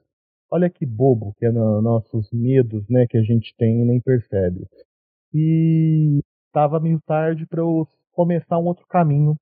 Olha 0.52 0.70
que 0.70 0.86
bobo 0.86 1.34
que 1.38 1.46
é 1.46 1.52
no, 1.52 1.82
nossos 1.82 2.32
medos, 2.32 2.88
né, 2.90 3.06
que 3.08 3.18
a 3.18 3.22
gente 3.22 3.54
tem 3.58 3.82
e 3.82 3.86
nem 3.86 4.00
percebe. 4.00 4.66
E 5.34 6.22
estava 6.50 6.80
meio 6.80 7.00
tarde 7.06 7.46
para 7.46 7.62
eu 7.62 7.88
começar 8.12 8.58
um 8.58 8.66
outro 8.66 8.86
caminho. 8.88 9.36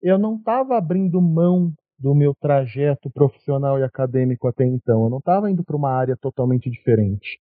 Eu 0.00 0.18
não 0.18 0.36
estava 0.36 0.76
abrindo 0.76 1.20
mão 1.20 1.72
do 1.98 2.14
meu 2.14 2.34
trajeto 2.34 3.10
profissional 3.10 3.78
e 3.78 3.84
acadêmico 3.84 4.48
até 4.48 4.64
então. 4.64 5.04
Eu 5.04 5.10
não 5.10 5.18
estava 5.18 5.50
indo 5.50 5.62
para 5.62 5.76
uma 5.76 5.90
área 5.90 6.16
totalmente 6.16 6.70
diferente. 6.70 7.38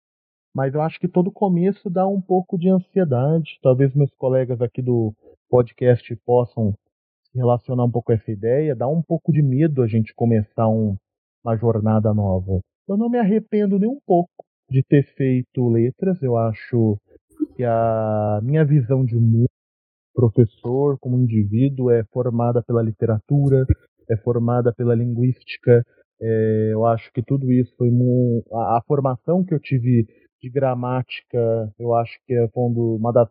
Mas 0.53 0.73
eu 0.73 0.81
acho 0.81 0.99
que 0.99 1.07
todo 1.07 1.31
começo 1.31 1.89
dá 1.89 2.07
um 2.07 2.19
pouco 2.19 2.57
de 2.57 2.69
ansiedade. 2.69 3.59
Talvez 3.61 3.93
meus 3.93 4.13
colegas 4.15 4.61
aqui 4.61 4.81
do 4.81 5.13
podcast 5.49 6.13
possam 6.25 6.73
relacionar 7.33 7.85
um 7.85 7.91
pouco 7.91 8.11
essa 8.11 8.31
ideia. 8.31 8.75
Dá 8.75 8.87
um 8.87 9.01
pouco 9.01 9.31
de 9.31 9.41
medo 9.41 9.81
a 9.81 9.87
gente 9.87 10.13
começar 10.13 10.67
um, 10.67 10.97
uma 11.43 11.55
jornada 11.55 12.13
nova. 12.13 12.59
Eu 12.87 12.97
não 12.97 13.09
me 13.09 13.19
arrependo 13.19 13.79
nem 13.79 13.89
um 13.89 13.99
pouco 14.05 14.43
de 14.69 14.83
ter 14.83 15.03
feito 15.15 15.69
letras. 15.69 16.21
Eu 16.21 16.35
acho 16.35 16.97
que 17.55 17.63
a 17.63 18.39
minha 18.43 18.65
visão 18.65 19.05
de 19.05 19.15
mundo, 19.15 19.49
professor 20.13 20.97
como 20.99 21.19
indivíduo, 21.19 21.91
é 21.91 22.03
formada 22.11 22.63
pela 22.63 22.81
literatura, 22.81 23.65
é 24.09 24.17
formada 24.17 24.73
pela 24.73 24.95
linguística. 24.95 25.83
É, 26.21 26.69
eu 26.73 26.85
acho 26.85 27.11
que 27.13 27.21
tudo 27.23 27.51
isso 27.51 27.73
foi 27.77 27.89
a, 28.51 28.77
a, 28.77 28.81
formação 28.85 29.43
que 29.43 29.53
eu 29.53 29.59
tive 29.59 30.05
de 30.41 30.49
gramática. 30.49 31.71
Eu 31.79 31.93
acho 31.95 32.19
que 32.25 32.33
é 32.33 32.49
uma 32.55 33.11
das 33.13 33.29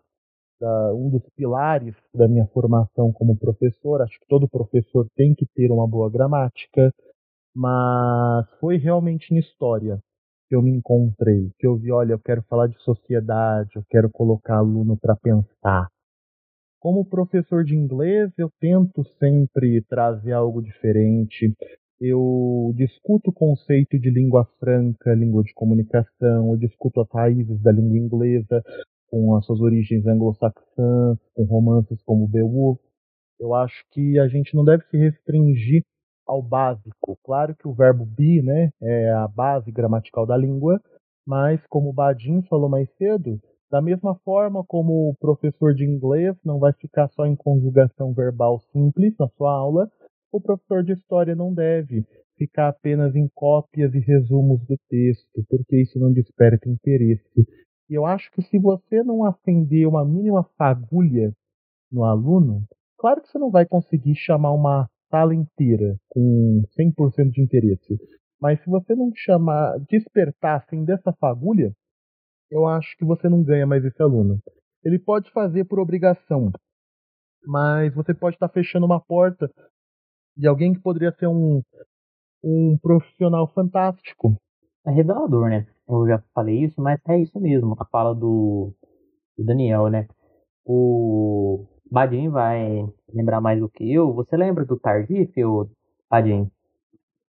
da, 0.61 0.95
um 0.95 1.09
dos 1.11 1.23
pilares 1.37 1.95
da 2.15 2.27
minha 2.27 2.47
formação 2.49 3.13
como 3.13 3.39
professor. 3.39 4.03
Acho 4.03 4.19
que 4.19 4.27
todo 4.29 4.49
professor 4.49 5.07
tem 5.15 5.35
que 5.35 5.47
ter 5.55 5.71
uma 5.71 5.87
boa 5.87 6.11
gramática, 6.11 6.93
mas 7.55 8.47
foi 8.61 8.77
realmente 8.77 9.33
em 9.33 9.39
história 9.39 9.99
que 10.49 10.57
eu 10.57 10.63
me 10.63 10.71
encontrei, 10.71 11.51
que 11.59 11.67
eu 11.67 11.77
vi, 11.77 11.93
olha, 11.93 12.13
eu 12.13 12.19
quero 12.19 12.43
falar 12.49 12.69
de 12.69 12.83
sociedade, 12.83 13.71
eu 13.77 13.85
quero 13.89 14.11
colocar 14.11 14.57
aluno 14.57 14.97
para 14.97 15.15
pensar. 15.15 15.89
Como 16.81 17.05
professor 17.05 17.65
de 17.65 17.77
inglês, 17.77 18.31
eu 18.39 18.51
tento 18.61 19.05
sempre 19.19 19.83
trazer 19.89 20.33
algo 20.33 20.63
diferente. 20.63 21.53
Eu 22.01 22.73
discuto 22.77 23.31
o 23.31 23.35
conceito 23.35 23.99
de 23.99 24.11
língua 24.11 24.45
franca, 24.59 25.13
língua 25.15 25.43
de 25.43 25.53
comunicação, 25.53 26.53
eu 26.53 26.57
discuto 26.57 27.01
as 27.01 27.09
raízes 27.13 27.61
da 27.61 27.73
língua 27.73 27.99
inglesa 27.99 28.63
com 29.11 29.35
as 29.37 29.45
suas 29.45 29.61
origens 29.61 30.07
anglo-saxãs, 30.07 31.19
com 31.35 31.45
romances 31.45 32.01
como 32.05 32.29
Beowulf. 32.29 32.79
Eu 33.41 33.55
acho 33.55 33.85
que 33.91 34.19
a 34.19 34.29
gente 34.29 34.55
não 34.55 34.65
deve 34.65 34.85
se 34.85 34.97
restringir 34.97 35.83
ao 36.29 36.43
básico. 36.43 37.19
Claro 37.25 37.57
que 37.57 37.67
o 37.67 37.73
verbo 37.73 38.05
be 38.05 38.43
né, 38.43 38.71
é 38.83 39.11
a 39.13 39.27
base 39.27 39.73
gramatical 39.73 40.27
da 40.27 40.37
língua, 40.37 40.81
mas 41.27 41.61
como 41.69 41.89
o 41.89 41.93
Badin 41.93 42.43
falou 42.43 42.69
mais 42.69 42.89
cedo, 42.97 43.41
da 43.71 43.83
mesma 43.83 44.15
forma 44.25 44.65
como 44.65 45.11
o 45.11 45.17
professor 45.17 45.75
de 45.75 45.85
inglês 45.85 46.37
não 46.45 46.59
vai 46.59 46.73
ficar 46.75 47.09
só 47.09 47.27
em 47.27 47.35
conjugação 47.35 48.13
verbal 48.13 48.61
simples 48.73 49.15
na 49.19 49.29
sua 49.29 49.53
aula, 49.53 49.91
o 50.33 50.41
professor 50.41 50.83
de 50.83 50.93
história 50.93 51.35
não 51.35 51.53
deve 51.53 52.07
ficar 52.37 52.69
apenas 52.69 53.15
em 53.17 53.29
cópias 53.35 53.93
e 53.95 53.99
resumos 53.99 54.61
do 54.67 54.77
texto, 54.89 55.45
porque 55.49 55.83
isso 55.83 55.99
não 55.99 56.13
desperta 56.13 56.69
interesse. 56.69 57.47
E 57.91 57.95
eu 57.95 58.07
acho 58.07 58.31
que 58.33 58.43
se 58.43 58.59
você 58.59 59.03
não 59.03 59.25
acender 59.25 59.89
uma 59.89 60.05
mínima 60.05 60.45
fagulha 60.57 61.33
no 61.91 62.05
aluno, 62.05 62.63
claro 62.99 63.21
que 63.21 63.29
você 63.29 63.39
não 63.39 63.51
vai 63.51 63.67
conseguir 63.67 64.15
chamar 64.15 64.53
uma 64.53 64.89
sala 65.11 65.35
inteira 65.35 65.97
com 66.09 66.63
100% 66.79 67.31
de 67.31 67.43
interesse. 67.43 67.99
Mas 68.41 68.63
se 68.63 68.71
você 68.71 68.95
não 68.95 69.11
chamar, 69.15 69.79
despertar 69.89 70.63
assim 70.63 70.85
dessa 70.85 71.13
fagulha, 71.15 71.73
eu 72.51 72.67
acho 72.67 72.97
que 72.97 73.05
você 73.05 73.29
não 73.29 73.43
ganha 73.43 73.67
mais 73.67 73.85
esse 73.85 74.01
aluno. 74.03 74.39
Ele 74.85 74.99
pode 74.99 75.31
fazer 75.33 75.65
por 75.65 75.81
obrigação, 75.81 76.51
mas 77.45 77.95
você 77.95 78.15
pode 78.15 78.37
estar 78.37 78.49
fechando 78.49 78.87
uma 78.87 79.01
porta 79.01 79.51
de 80.37 80.47
alguém 80.47 80.73
que 80.73 80.81
poderia 80.81 81.13
ser 81.13 81.27
um, 81.27 81.63
um 82.43 82.79
profissional 82.81 83.53
fantástico. 83.53 84.37
É 84.87 84.91
revelador, 84.91 85.51
né? 85.51 85.67
Eu 85.89 86.07
já 86.07 86.23
falei 86.33 86.65
isso, 86.65 86.81
mas 86.81 87.01
é 87.09 87.19
isso 87.19 87.39
mesmo. 87.41 87.75
A 87.79 87.85
fala 87.87 88.15
do, 88.15 88.73
do 89.37 89.45
Daniel, 89.45 89.89
né? 89.89 90.07
O 90.65 91.67
Badin 91.91 92.29
vai 92.29 92.87
lembrar 93.13 93.41
mais 93.41 93.59
do 93.59 93.69
que 93.69 93.93
eu. 93.93 94.13
Você 94.15 94.37
lembra 94.37 94.65
do 94.65 94.79
Tardif, 94.79 95.33
Badin? 96.11 96.51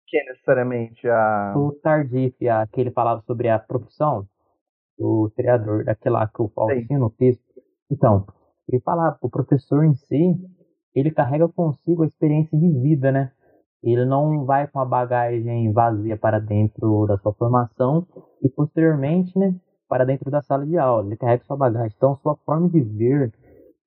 Que 0.06 0.18
é 0.18 0.24
necessariamente 0.24 1.08
a. 1.08 1.54
O 1.56 1.72
Tardif, 1.72 2.48
a, 2.48 2.66
que 2.66 2.80
ele 2.80 2.90
falava 2.90 3.22
sobre 3.26 3.48
a 3.48 3.58
profissão 3.58 4.26
do 4.98 5.30
criador, 5.36 5.84
daquela 5.84 6.26
que 6.26 6.42
o 6.42 6.48
Faustino 6.48 7.10
texto. 7.10 7.44
Então, 7.90 8.26
ele 8.68 8.80
falava, 8.80 9.18
o 9.20 9.28
professor 9.28 9.84
em 9.84 9.94
si, 9.94 10.34
ele 10.94 11.10
carrega 11.10 11.48
consigo 11.48 12.02
a 12.02 12.06
experiência 12.06 12.58
de 12.58 12.68
vida, 12.80 13.12
né? 13.12 13.30
Ele 13.82 14.04
não 14.04 14.44
vai 14.44 14.66
com 14.66 14.80
a 14.80 14.84
bagagem 14.84 15.72
vazia 15.72 16.16
para 16.16 16.40
dentro 16.40 17.06
da 17.06 17.18
sua 17.18 17.32
formação 17.34 18.06
e 18.42 18.48
posteriormente, 18.48 19.38
né, 19.38 19.54
para 19.88 20.04
dentro 20.04 20.30
da 20.30 20.42
sala 20.42 20.66
de 20.66 20.76
aula. 20.76 21.06
Ele 21.06 21.16
carrega 21.16 21.44
sua 21.44 21.56
bagagem. 21.56 21.94
Então, 21.96 22.16
sua 22.16 22.36
forma 22.44 22.68
de 22.68 22.80
ver 22.80 23.32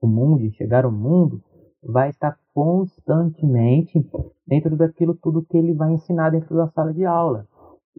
o 0.01 0.07
mundo, 0.07 0.51
chegar 0.53 0.85
ao 0.85 0.91
mundo, 0.91 1.41
vai 1.83 2.09
estar 2.09 2.37
constantemente 2.53 4.05
dentro 4.45 4.75
daquilo 4.75 5.15
tudo 5.15 5.45
que 5.45 5.57
ele 5.57 5.73
vai 5.73 5.93
ensinar 5.93 6.29
dentro 6.31 6.55
da 6.55 6.67
sala 6.67 6.93
de 6.93 7.05
aula. 7.05 7.47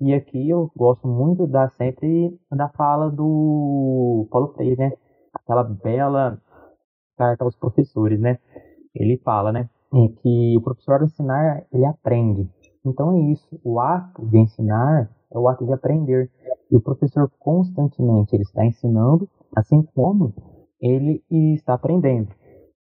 E 0.01 0.15
aqui 0.15 0.49
eu 0.49 0.71
gosto 0.77 1.07
muito 1.07 1.47
da 1.47 1.69
sempre 1.71 2.39
da 2.51 2.69
fala 2.69 3.11
do 3.11 4.27
Paulo 4.31 4.49
Freire, 4.55 4.77
né? 4.77 4.93
Aquela 5.35 5.63
bela 5.63 6.39
carta 7.17 7.45
aos 7.45 7.57
professores, 7.57 8.19
né? 8.19 8.39
Ele 8.95 9.19
fala, 9.19 9.53
né? 9.53 9.69
Que 10.23 10.57
o 10.57 10.63
professor 10.63 11.01
ao 11.01 11.05
ensinar, 11.05 11.65
ele 11.73 11.85
aprende. 11.85 12.49
Então 12.85 13.13
é 13.13 13.21
isso, 13.33 13.61
o 13.63 13.79
ato 13.79 14.25
de 14.27 14.39
ensinar 14.39 15.11
é 15.31 15.39
o 15.39 15.49
ato 15.49 15.67
de 15.67 15.73
aprender. 15.73 16.31
E 16.71 16.77
o 16.77 16.81
professor 16.81 17.31
constantemente 17.39 18.35
ele 18.35 18.43
está 18.43 18.65
ensinando, 18.65 19.29
assim 19.55 19.83
como 19.95 20.33
ele 20.81 21.23
está 21.31 21.75
aprendendo. 21.75 22.33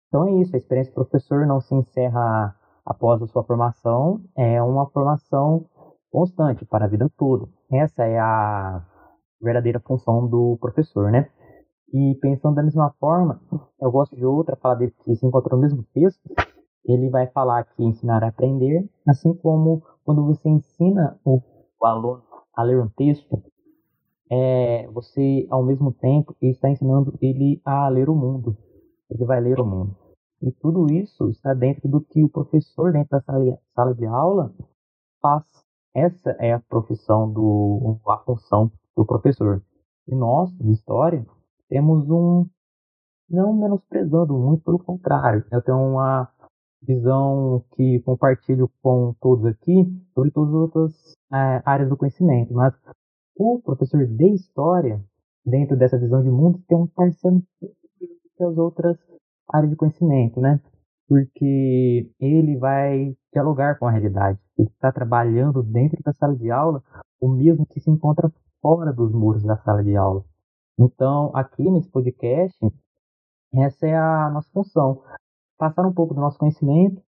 Então 0.08 0.28
é 0.28 0.42
isso, 0.42 0.56
a 0.56 0.60
experiência 0.60 0.92
do 0.92 0.96
professor 0.96 1.46
não 1.46 1.60
se 1.60 1.74
encerra 1.74 2.56
após 2.86 3.22
a 3.22 3.28
sua 3.28 3.44
formação, 3.44 4.22
é 4.38 4.62
uma 4.62 4.90
formação 4.90 5.66
constante 6.12 6.66
para 6.66 6.86
a 6.86 6.88
vida 6.88 7.10
toda. 7.18 7.48
Essa 7.72 8.04
é 8.06 8.20
a 8.20 8.86
verdadeira 9.42 9.80
função 9.80 10.28
do 10.28 10.58
professor, 10.62 11.12
né? 11.12 11.30
E 11.92 12.16
pensando 12.22 12.56
da 12.56 12.64
mesma 12.64 12.94
forma, 13.00 13.42
eu 13.80 13.92
gosto 13.92 14.16
de 14.16 14.26
outra 14.26 14.56
fala 14.56 14.76
dele 14.76 14.94
que 15.04 15.16
se 15.16 15.26
encontra 15.26 15.56
no 15.56 15.62
mesmo 15.62 15.84
texto. 15.94 16.22
Ele 16.86 17.10
vai 17.10 17.28
falar 17.28 17.64
que 17.64 17.84
ensinar 17.84 18.24
a 18.24 18.28
aprender, 18.28 18.90
assim 19.08 19.34
como 19.36 19.84
quando 20.04 20.26
você 20.26 20.50
ensina 20.50 21.20
o 21.26 21.42
aluno 21.82 22.22
a 22.56 22.64
ler 22.64 22.80
um 22.80 22.90
texto, 22.90 23.42
é, 24.34 24.88
você 24.88 25.46
ao 25.52 25.64
mesmo 25.64 25.94
tempo 25.94 26.36
está 26.42 26.68
ensinando 26.68 27.16
ele 27.22 27.62
a 27.64 27.88
ler 27.88 28.10
o 28.10 28.16
mundo. 28.16 28.58
Ele 29.08 29.26
vai 29.26 29.40
ler 29.40 29.60
o 29.60 29.66
mundo. 29.66 29.96
E 30.42 30.52
tudo 30.54 30.92
isso 30.92 31.30
está 31.30 31.54
dentro 31.54 31.88
do 31.88 32.02
que 32.02 32.24
o 32.24 32.30
professor 32.30 32.92
dentro 32.92 33.12
da 33.12 33.22
sala, 33.22 33.94
de 33.94 34.06
aula 34.08 34.52
faz. 35.22 35.44
Essa 35.96 36.32
é 36.40 36.52
a 36.52 36.60
profissão 36.60 37.32
do 37.32 38.00
a 38.08 38.18
função 38.24 38.72
do 38.98 39.06
professor. 39.06 39.64
E 40.08 40.16
nós, 40.16 40.52
de 40.58 40.72
história, 40.72 41.24
temos 41.70 42.10
um 42.10 42.50
não 43.30 43.54
menosprezando, 43.54 44.34
muito 44.34 44.64
pelo 44.64 44.80
contrário. 44.80 45.46
Eu 45.52 45.62
tenho 45.62 45.78
uma 45.78 46.28
visão 46.82 47.64
que 47.76 48.00
compartilho 48.02 48.70
com 48.82 49.16
todos 49.22 49.46
aqui 49.46 49.86
sobre 50.14 50.32
todas 50.32 50.50
as 50.50 50.56
outras 50.56 51.16
é, 51.32 51.62
áreas 51.64 51.90
do 51.90 51.96
conhecimento, 51.96 52.54
mas 52.54 52.74
o 53.36 53.62
professor 53.62 54.06
de 54.06 54.34
história, 54.34 55.04
dentro 55.46 55.78
dessa 55.78 55.98
visão 55.98 56.22
de 56.22 56.30
mundo, 56.30 56.62
tem 56.68 56.78
um 56.78 56.88
parceiro 56.88 57.42
que 57.60 58.44
as 58.44 58.58
outras 58.58 58.98
áreas 59.52 59.70
de 59.70 59.76
conhecimento, 59.76 60.40
né? 60.40 60.60
Porque 61.08 62.12
ele 62.20 62.58
vai 62.58 63.16
dialogar 63.32 63.78
com 63.78 63.86
a 63.86 63.92
realidade. 63.92 64.40
Ele 64.58 64.70
está 64.70 64.92
trabalhando 64.92 65.62
dentro 65.64 66.02
da 66.04 66.14
sala 66.14 66.36
de 66.36 66.50
aula 66.50 66.82
o 67.20 67.30
mesmo 67.30 67.66
que 67.66 67.80
se 67.80 67.90
encontra 67.90 68.32
fora 68.62 68.94
dos 68.94 69.12
muros 69.12 69.44
da 69.44 69.58
sala 69.58 69.84
de 69.84 69.96
aula. 69.96 70.24
Então, 70.80 71.32
aqui 71.36 71.70
nesse 71.70 71.90
podcast, 71.90 72.58
essa 73.54 73.86
é 73.86 73.96
a 73.96 74.32
nossa 74.32 74.50
função. 74.52 75.04
Passar 75.58 75.86
um 75.86 75.94
pouco 75.94 76.14
do 76.14 76.22
nosso 76.22 76.40
conhecimento. 76.40 77.02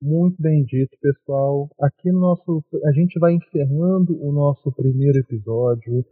Muito 0.00 0.40
bem 0.40 0.64
dito, 0.64 0.96
pessoal. 1.00 1.68
Aqui 1.80 2.10
no 2.12 2.20
nosso. 2.20 2.64
A 2.84 2.92
gente 2.92 3.18
vai 3.18 3.34
encerrando 3.34 4.16
o 4.22 4.32
nosso 4.32 4.70
primeiro 4.72 5.18
episódio. 5.18 6.04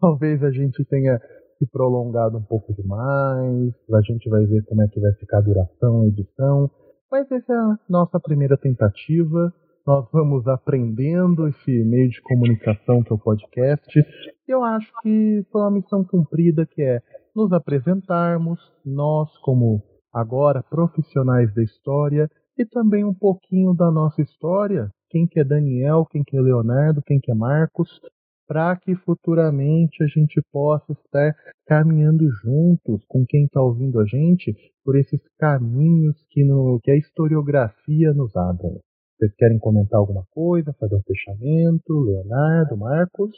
Talvez 0.00 0.42
a 0.42 0.50
gente 0.50 0.84
tenha 0.84 1.20
se 1.58 1.66
prolongado 1.66 2.38
um 2.38 2.42
pouco 2.42 2.74
demais. 2.74 3.72
A 3.92 4.00
gente 4.02 4.28
vai 4.28 4.44
ver 4.44 4.64
como 4.64 4.82
é 4.82 4.88
que 4.88 5.00
vai 5.00 5.12
ficar 5.14 5.38
a 5.38 5.42
duração, 5.42 6.02
a 6.02 6.06
edição. 6.06 6.70
Mas 7.10 7.30
essa 7.30 7.52
é 7.52 7.56
a 7.56 7.78
nossa 7.88 8.18
primeira 8.20 8.56
tentativa 8.56 9.52
nós 9.88 10.06
vamos 10.12 10.46
aprendendo 10.46 11.48
esse 11.48 11.82
meio 11.82 12.10
de 12.10 12.20
comunicação 12.20 13.02
que 13.02 13.10
é 13.10 13.16
o 13.16 13.18
podcast. 13.18 14.04
Eu 14.46 14.62
acho 14.62 14.92
que 15.00 15.42
foi 15.50 15.62
uma 15.62 15.70
missão 15.70 16.04
cumprida 16.04 16.66
que 16.66 16.82
é 16.82 17.00
nos 17.34 17.50
apresentarmos, 17.54 18.60
nós 18.84 19.34
como 19.38 19.82
agora 20.12 20.62
profissionais 20.62 21.54
da 21.54 21.62
história 21.62 22.30
e 22.58 22.66
também 22.66 23.04
um 23.04 23.14
pouquinho 23.14 23.72
da 23.74 23.90
nossa 23.90 24.20
história, 24.20 24.90
quem 25.08 25.26
que 25.26 25.40
é 25.40 25.44
Daniel, 25.44 26.04
quem 26.10 26.22
que 26.24 26.36
é 26.36 26.40
Leonardo, 26.40 27.02
quem 27.02 27.20
que 27.20 27.30
é 27.30 27.34
Marcos, 27.34 28.00
para 28.46 28.74
que 28.76 28.94
futuramente 28.96 30.02
a 30.02 30.06
gente 30.06 30.40
possa 30.50 30.92
estar 30.92 31.34
caminhando 31.66 32.28
juntos 32.42 33.04
com 33.06 33.24
quem 33.28 33.44
está 33.44 33.60
ouvindo 33.60 34.00
a 34.00 34.06
gente 34.06 34.56
por 34.84 34.96
esses 34.96 35.20
caminhos 35.38 36.16
que, 36.30 36.42
no, 36.44 36.80
que 36.82 36.90
a 36.90 36.96
historiografia 36.96 38.12
nos 38.12 38.34
abre. 38.34 38.80
Vocês 39.18 39.34
querem 39.36 39.58
comentar 39.58 40.00
alguma 40.00 40.24
coisa, 40.30 40.74
fazer 40.80 40.96
um 40.96 41.02
fechamento? 41.02 41.92
Leonardo, 41.92 42.76
Marcos? 42.76 43.36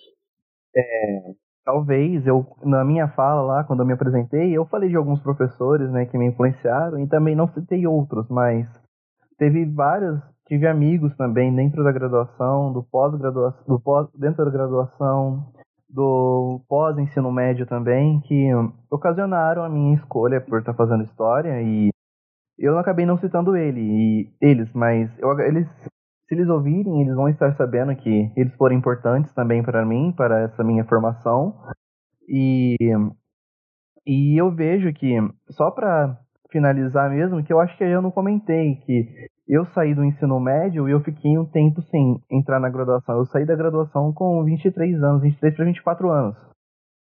É, 0.77 1.33
talvez 1.65 2.27
eu 2.27 2.47
na 2.65 2.85
minha 2.85 3.09
fala 3.09 3.43
lá 3.43 3.65
quando 3.65 3.81
eu 3.81 3.87
me 3.87 3.93
apresentei 3.93 4.57
eu 4.57 4.65
falei 4.67 4.89
de 4.89 4.97
alguns 4.97 5.21
professores 5.21 5.91
né 5.91 6.07
que 6.07 6.17
me 6.17 6.29
influenciaram 6.29 6.99
e 7.01 7.09
também 7.09 7.35
não 7.35 7.49
citei 7.49 7.87
outros 7.89 8.29
mas 8.29 8.69
teve 9.41 9.65
vários 9.65 10.21
tive 10.47 10.69
amigos 10.69 11.17
também 11.17 11.55
dentro 11.55 11.83
da 11.83 11.91
graduação 11.91 12.73
do 12.73 12.85
pós-graduação 12.85 13.65
do 13.67 13.81
pós 13.81 14.09
dentro 14.15 14.45
da 14.45 14.51
graduação 14.51 15.53
do 15.89 16.61
pós 16.69 16.97
ensino 16.99 17.33
médio 17.33 17.67
também 17.67 18.21
que 18.21 18.49
ocasionaram 18.91 19.65
a 19.65 19.69
minha 19.69 19.97
escolha 19.97 20.41
por 20.41 20.61
estar 20.61 20.75
fazendo 20.75 21.05
história 21.05 21.61
e 21.63 21.91
eu 22.61 22.79
acabei 22.79 23.07
não 23.07 23.17
citando 23.17 23.57
ele 23.57 23.81
e 23.81 24.31
eles, 24.39 24.71
mas 24.75 25.11
eu, 25.19 25.41
eles, 25.41 25.67
se 26.29 26.35
eles 26.35 26.47
ouvirem, 26.49 27.01
eles 27.01 27.15
vão 27.15 27.29
estar 27.29 27.57
sabendo 27.57 27.97
que 27.97 28.31
eles 28.37 28.55
foram 28.57 28.77
importantes 28.77 29.33
também 29.33 29.63
para 29.63 29.85
mim, 29.85 30.13
para 30.15 30.43
essa 30.43 30.63
minha 30.63 30.85
formação. 30.85 31.59
E, 32.29 32.77
e 34.07 34.39
eu 34.39 34.55
vejo 34.55 34.93
que, 34.93 35.17
só 35.49 35.71
para 35.71 36.19
finalizar 36.53 37.11
mesmo, 37.11 37.43
que 37.43 37.53
eu 37.53 37.61
acho 37.61 37.77
que 37.79 37.85
eu 37.85 38.03
não 38.03 38.11
comentei, 38.11 38.77
que 38.85 39.30
eu 39.55 39.67
saí 39.67 39.95
do 39.95 40.05
ensino 40.05 40.39
médio 40.39 40.89
e 40.89 40.93
eu 40.93 41.01
fiquei 41.01 41.37
um 41.39 41.45
tempo 41.45 41.83
sem 41.83 42.23
entrar 42.31 42.61
na 42.61 42.69
graduação. 42.69 43.17
Eu 43.17 43.27
saí 43.27 43.45
da 43.45 43.57
graduação 43.57 44.13
com 44.13 44.45
23 44.45 45.03
anos, 45.03 45.23
23 45.23 45.57
para 45.57 45.65
24 45.65 46.11
anos. 46.11 46.37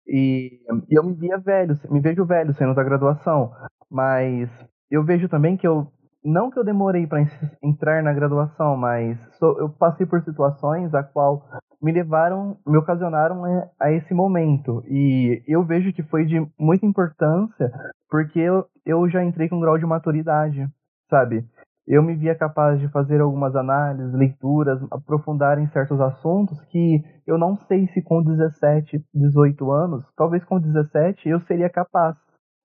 E, 0.08 0.60
e 0.90 0.98
eu 0.98 1.04
me 1.04 1.14
via 1.14 1.38
velho, 1.38 1.78
me 1.90 2.00
vejo 2.00 2.26
velho 2.26 2.54
saindo 2.56 2.74
da 2.74 2.84
graduação, 2.84 3.52
mas 3.90 4.50
eu 4.90 5.04
vejo 5.04 5.30
também 5.30 5.56
que 5.56 5.68
eu 5.68 5.88
não 6.24 6.52
que 6.52 6.60
eu 6.60 6.64
demorei 6.64 7.08
para 7.08 7.22
entrar 7.64 8.04
na 8.04 8.14
graduação, 8.14 8.78
mas 8.78 9.18
eu 9.42 9.70
passei 9.70 10.06
por 10.06 10.22
situações 10.22 10.94
a 10.94 11.04
qual 11.04 11.44
me 11.82 11.92
levaram, 11.92 12.58
me 12.66 12.78
ocasionaram 12.78 13.44
a 13.80 13.92
esse 13.92 14.14
momento. 14.14 14.84
E 14.88 15.44
eu 15.48 15.64
vejo 15.66 15.92
que 15.94 16.04
foi 16.04 16.26
de 16.26 16.46
muita 16.60 16.86
importância, 16.86 17.72
porque 18.10 18.40
eu, 18.40 18.66
eu 18.86 19.10
já 19.10 19.24
entrei 19.24 19.50
com 19.50 19.56
um 19.56 19.62
grau 19.62 19.78
de 19.80 19.86
maturidade, 19.86 20.68
sabe? 21.10 21.44
Eu 21.88 22.04
me 22.04 22.16
via 22.16 22.36
capaz 22.36 22.80
de 22.80 22.88
fazer 22.90 23.22
algumas 23.22 23.56
análises, 23.56 24.14
leituras, 24.14 24.80
aprofundar 24.92 25.60
em 25.60 25.68
certos 25.70 26.00
assuntos 26.00 26.60
que 26.66 27.04
eu 27.26 27.38
não 27.38 27.56
sei 27.68 27.88
se 27.88 28.02
com 28.02 28.24
17, 28.24 29.04
18 29.14 29.72
anos, 29.72 30.06
talvez 30.16 30.44
com 30.46 30.60
17 30.60 31.28
eu 31.28 31.40
seria 31.42 31.70
capaz 31.70 32.16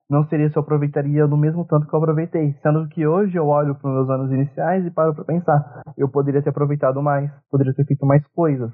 não 0.09 0.25
seria 0.29 0.49
se 0.49 0.57
eu 0.57 0.63
aproveitaria 0.63 1.27
do 1.27 1.37
mesmo 1.37 1.65
tanto 1.65 1.87
que 1.87 1.95
eu 1.95 1.99
aproveitei. 1.99 2.55
Sendo 2.63 2.89
que 2.89 3.07
hoje 3.07 3.37
eu 3.37 3.47
olho 3.49 3.75
para 3.75 3.89
os 3.89 3.95
meus 3.95 4.11
anos 4.11 4.33
iniciais 4.33 4.87
e 4.87 4.91
paro 4.91 5.15
para 5.15 5.25
pensar, 5.25 5.83
eu 5.97 6.09
poderia 6.09 6.43
ter 6.43 6.51
aproveitado 6.51 7.03
mais, 7.03 7.31
poderia 7.51 7.75
ter 7.75 7.85
feito 7.85 8.07
mais 8.07 8.25
coisas. 8.29 8.71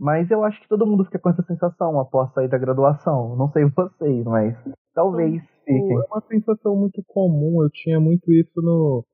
Mas 0.00 0.30
eu 0.30 0.42
acho 0.42 0.60
que 0.60 0.68
todo 0.68 0.86
mundo 0.86 1.04
fica 1.04 1.18
com 1.18 1.28
essa 1.28 1.42
sensação 1.42 2.00
após 2.00 2.32
sair 2.32 2.48
da 2.48 2.58
graduação. 2.58 3.36
Não 3.36 3.48
sei 3.50 3.64
vocês, 3.76 4.24
mas 4.24 4.56
talvez 4.94 5.42
fiquem. 5.64 5.96
É 5.96 6.06
uma 6.10 6.22
sensação 6.22 6.74
muito 6.74 7.02
comum, 7.06 7.62
eu 7.62 7.70
tinha 7.70 8.00
muito 8.00 8.32
isso 8.32 8.60
no 8.62 9.04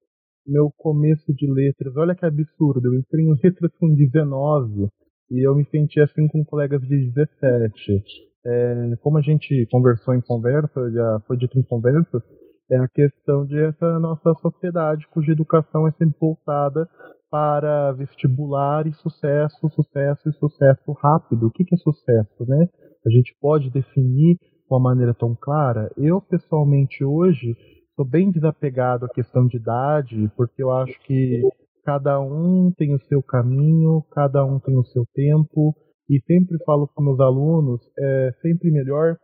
meu 0.49 0.73
começo 0.77 1.33
de 1.35 1.47
letras. 1.47 1.95
Olha 1.97 2.15
que 2.15 2.25
absurdo, 2.25 2.87
eu 2.87 2.99
entrei 2.99 3.25
em 3.25 3.35
letras 3.43 3.71
com 3.79 3.95
19 3.95 4.89
e 5.31 5.47
eu 5.47 5.55
me 5.55 5.65
senti 5.67 6.01
assim 6.01 6.27
com 6.27 6.45
colegas 6.45 6.81
de 6.81 7.11
17. 7.13 8.03
é, 8.47 8.97
como 9.03 9.19
a 9.19 9.21
gente 9.21 9.67
conversou 9.71 10.15
em 10.15 10.23
conversa, 10.23 10.91
já 10.91 11.21
foi 11.27 11.37
dito 11.37 11.59
em 11.59 11.63
conversa, 11.63 12.23
é 12.71 12.77
a 12.77 12.89
questão 12.89 13.45
de 13.47 13.59
essa 13.59 13.99
nossa 13.99 14.35
sociedade 14.35 15.07
cuja 15.09 15.33
educação 15.33 15.87
é 15.87 15.93
sempre 15.93 16.17
voltada 16.19 16.89
para 17.31 17.93
vestibular 17.93 18.87
e 18.87 18.93
sucesso, 18.95 19.69
sucesso 19.71 20.29
e 20.29 20.33
sucesso 20.33 20.93
rápido. 20.93 21.47
O 21.47 21.51
que, 21.51 21.65
que 21.65 21.75
é 21.75 21.79
sucesso, 21.79 22.47
né? 22.47 22.69
A 23.07 23.11
gente 23.11 23.37
pode 23.41 23.71
definir 23.71 24.37
de 24.37 24.49
uma 24.71 24.81
maneira 24.81 25.15
tão 25.15 25.35
clara. 25.35 25.91
Eu, 25.97 26.21
pessoalmente, 26.21 27.05
hoje, 27.05 27.55
sou 27.99 28.05
bem 28.05 28.31
desapegado 28.31 29.07
à 29.07 29.09
questão 29.09 29.45
de 29.49 29.57
idade, 29.57 30.31
porque 30.37 30.63
eu 30.63 30.71
acho 30.71 30.97
que 31.01 31.43
cada 31.85 32.21
um 32.21 32.71
tem 32.71 32.95
o 32.95 33.01
seu 33.07 33.21
caminho, 33.21 34.05
cada 34.13 34.45
um 34.45 34.61
tem 34.61 34.79
o 34.79 34.85
seu 34.85 35.05
tempo, 35.13 35.75
e 36.09 36.21
sempre 36.21 36.57
falo 36.65 36.87
para 36.87 37.05
meus 37.05 37.19
alunos, 37.19 37.81
é 37.99 38.31
sempre 38.41 38.71
melhor 38.71 39.17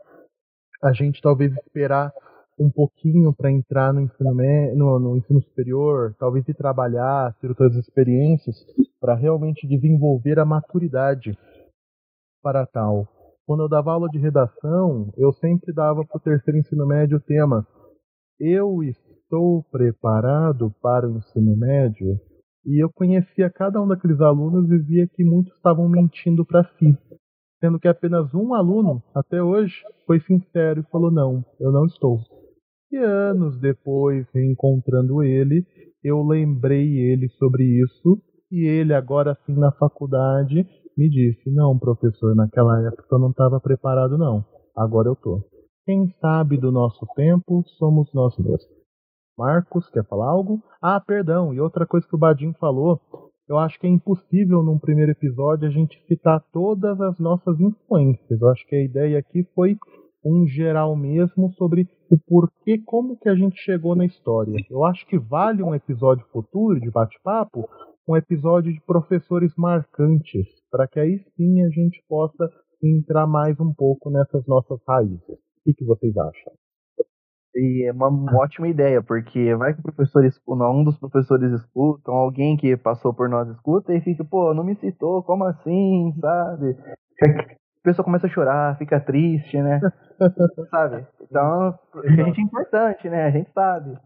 a 0.83 0.93
gente 0.93 1.23
talvez 1.23 1.53
esperar 1.53 2.13
um 2.59 2.69
pouquinho 2.69 3.33
para 3.33 3.49
entrar 3.49 3.95
no 3.95 4.01
ensino, 4.01 4.35
no, 4.75 4.99
no 4.99 5.17
ensino 5.19 5.41
superior, 5.43 6.13
talvez 6.19 6.47
ir 6.49 6.55
trabalhar, 6.55 7.33
ter 7.41 7.47
outras 7.47 7.77
experiências, 7.77 8.57
para 9.01 9.15
realmente 9.15 9.69
desenvolver 9.69 10.41
a 10.41 10.45
maturidade 10.45 11.39
para 12.43 12.67
tal. 12.67 13.07
Quando 13.47 13.63
eu 13.63 13.69
dava 13.69 13.93
aula 13.93 14.09
de 14.09 14.19
redação, 14.19 15.13
eu 15.17 15.33
sempre 15.35 15.73
dava 15.73 16.05
para 16.05 16.17
o 16.17 16.21
terceiro 16.21 16.59
ensino 16.59 16.87
médio 16.87 17.19
o 17.19 17.21
tema: 17.21 17.65
Eu 18.47 18.83
estou 18.83 19.65
preparado 19.73 20.71
para 20.83 21.09
o 21.09 21.17
ensino 21.17 21.57
médio? 21.57 22.21
E 22.67 22.85
eu 22.85 22.91
conhecia 22.93 23.49
cada 23.49 23.81
um 23.81 23.89
daqueles 23.89 24.21
alunos 24.21 24.71
e 24.71 24.77
via 24.77 25.09
que 25.09 25.25
muitos 25.25 25.55
estavam 25.55 25.89
mentindo 25.89 26.45
para 26.45 26.63
si. 26.63 26.95
Sendo 27.59 27.81
que 27.81 27.89
apenas 27.89 28.35
um 28.35 28.53
aluno, 28.53 29.03
até 29.15 29.43
hoje, 29.43 29.77
foi 30.07 30.21
sincero 30.21 30.81
e 30.81 30.91
falou: 30.91 31.11
Não, 31.11 31.43
eu 31.59 31.73
não 31.73 31.87
estou. 31.87 32.21
E 32.93 32.99
anos 32.99 33.59
depois, 33.59 34.27
reencontrando 34.35 35.23
ele, 35.23 35.65
eu 36.03 36.23
lembrei 36.23 36.99
ele 36.99 37.31
sobre 37.39 37.65
isso. 37.65 38.21
E 38.53 38.67
ele, 38.67 38.93
agora 38.93 39.39
sim 39.47 39.55
na 39.55 39.73
faculdade, 39.73 40.67
me 40.99 41.09
disse: 41.09 41.51
Não, 41.51 41.79
professor, 41.79 42.35
naquela 42.35 42.89
época 42.89 43.07
eu 43.11 43.19
não 43.19 43.31
estava 43.31 43.59
preparado, 43.59 44.19
não. 44.19 44.45
Agora 44.77 45.09
eu 45.09 45.17
tô. 45.17 45.54
Quem 45.87 46.09
sabe 46.19 46.57
do 46.57 46.73
nosso 46.73 47.07
tempo 47.15 47.63
somos 47.77 48.11
nós 48.15 48.35
mesmos. 48.39 48.65
Marcos, 49.37 49.91
quer 49.91 50.03
falar 50.07 50.31
algo? 50.31 50.63
Ah, 50.81 50.99
perdão, 50.99 51.53
e 51.53 51.61
outra 51.61 51.87
coisa 51.87 52.07
que 52.09 52.17
o 52.17 52.19
Badin 52.19 52.55
falou, 52.55 52.99
eu 53.47 53.59
acho 53.59 53.79
que 53.79 53.87
é 53.87 53.91
impossível 53.91 54.63
num 54.63 54.79
primeiro 54.79 55.13
episódio 55.13 55.69
a 55.69 55.71
gente 55.71 56.03
citar 56.07 56.43
todas 56.55 56.99
as 57.03 57.19
nossas 57.19 57.61
influências. 57.61 58.41
Eu 58.41 58.49
acho 58.49 58.67
que 58.67 58.75
a 58.75 58.83
ideia 58.83 59.19
aqui 59.19 59.45
foi 59.55 59.77
um 60.25 60.47
geral 60.47 60.97
mesmo 60.97 61.53
sobre 61.53 61.87
o 62.11 62.17
porquê, 62.19 62.79
como 62.87 63.19
que 63.19 63.29
a 63.29 63.35
gente 63.35 63.59
chegou 63.59 63.95
na 63.95 64.07
história. 64.07 64.57
Eu 64.71 64.87
acho 64.87 65.07
que 65.07 65.19
vale 65.19 65.63
um 65.63 65.75
episódio 65.75 66.25
futuro 66.33 66.81
de 66.81 66.91
bate-papo, 66.91 67.69
um 68.09 68.17
episódio 68.17 68.73
de 68.73 68.81
professores 68.87 69.53
marcantes, 69.55 70.47
para 70.71 70.89
que 70.89 70.99
aí 70.99 71.19
sim 71.37 71.63
a 71.63 71.69
gente 71.69 72.03
possa 72.09 72.49
entrar 72.83 73.27
mais 73.27 73.61
um 73.61 73.75
pouco 73.75 74.09
nessas 74.09 74.47
nossas 74.47 74.81
raízes. 74.89 75.45
O 75.65 75.71
que, 75.73 75.75
que 75.75 75.85
vocês 75.85 76.15
acham? 76.15 76.53
E 77.57 77.89
é 77.89 77.93
uma 77.93 78.09
ótima 78.37 78.69
ideia, 78.69 79.03
porque 79.03 79.55
vai 79.55 79.73
que 79.73 79.81
o 79.81 79.83
professor 79.83 80.25
escuta, 80.25 80.69
um 80.69 80.85
dos 80.85 80.99
professores 80.99 81.53
escuta, 81.53 82.11
alguém 82.11 82.57
que 82.57 82.77
passou 82.77 83.15
por 83.15 83.29
nós 83.29 83.49
escuta 83.49 83.95
e 83.95 84.01
fica, 84.01 84.25
pô, 84.25 84.53
não 84.53 84.63
me 84.63 84.75
citou, 84.75 85.23
como 85.23 85.45
assim, 85.45 86.13
sabe? 86.21 86.77
A 87.23 87.83
pessoa 87.83 88.05
começa 88.05 88.27
a 88.27 88.31
chorar, 88.31 88.77
fica 88.77 89.01
triste, 89.01 89.57
né? 89.63 89.81
sabe? 90.71 91.07
Então, 91.23 91.79
a 91.95 92.11
gente 92.25 92.41
é 92.41 92.43
importante, 92.43 93.09
né? 93.09 93.25
A 93.25 93.31
gente 93.31 93.51
sabe. 93.53 93.97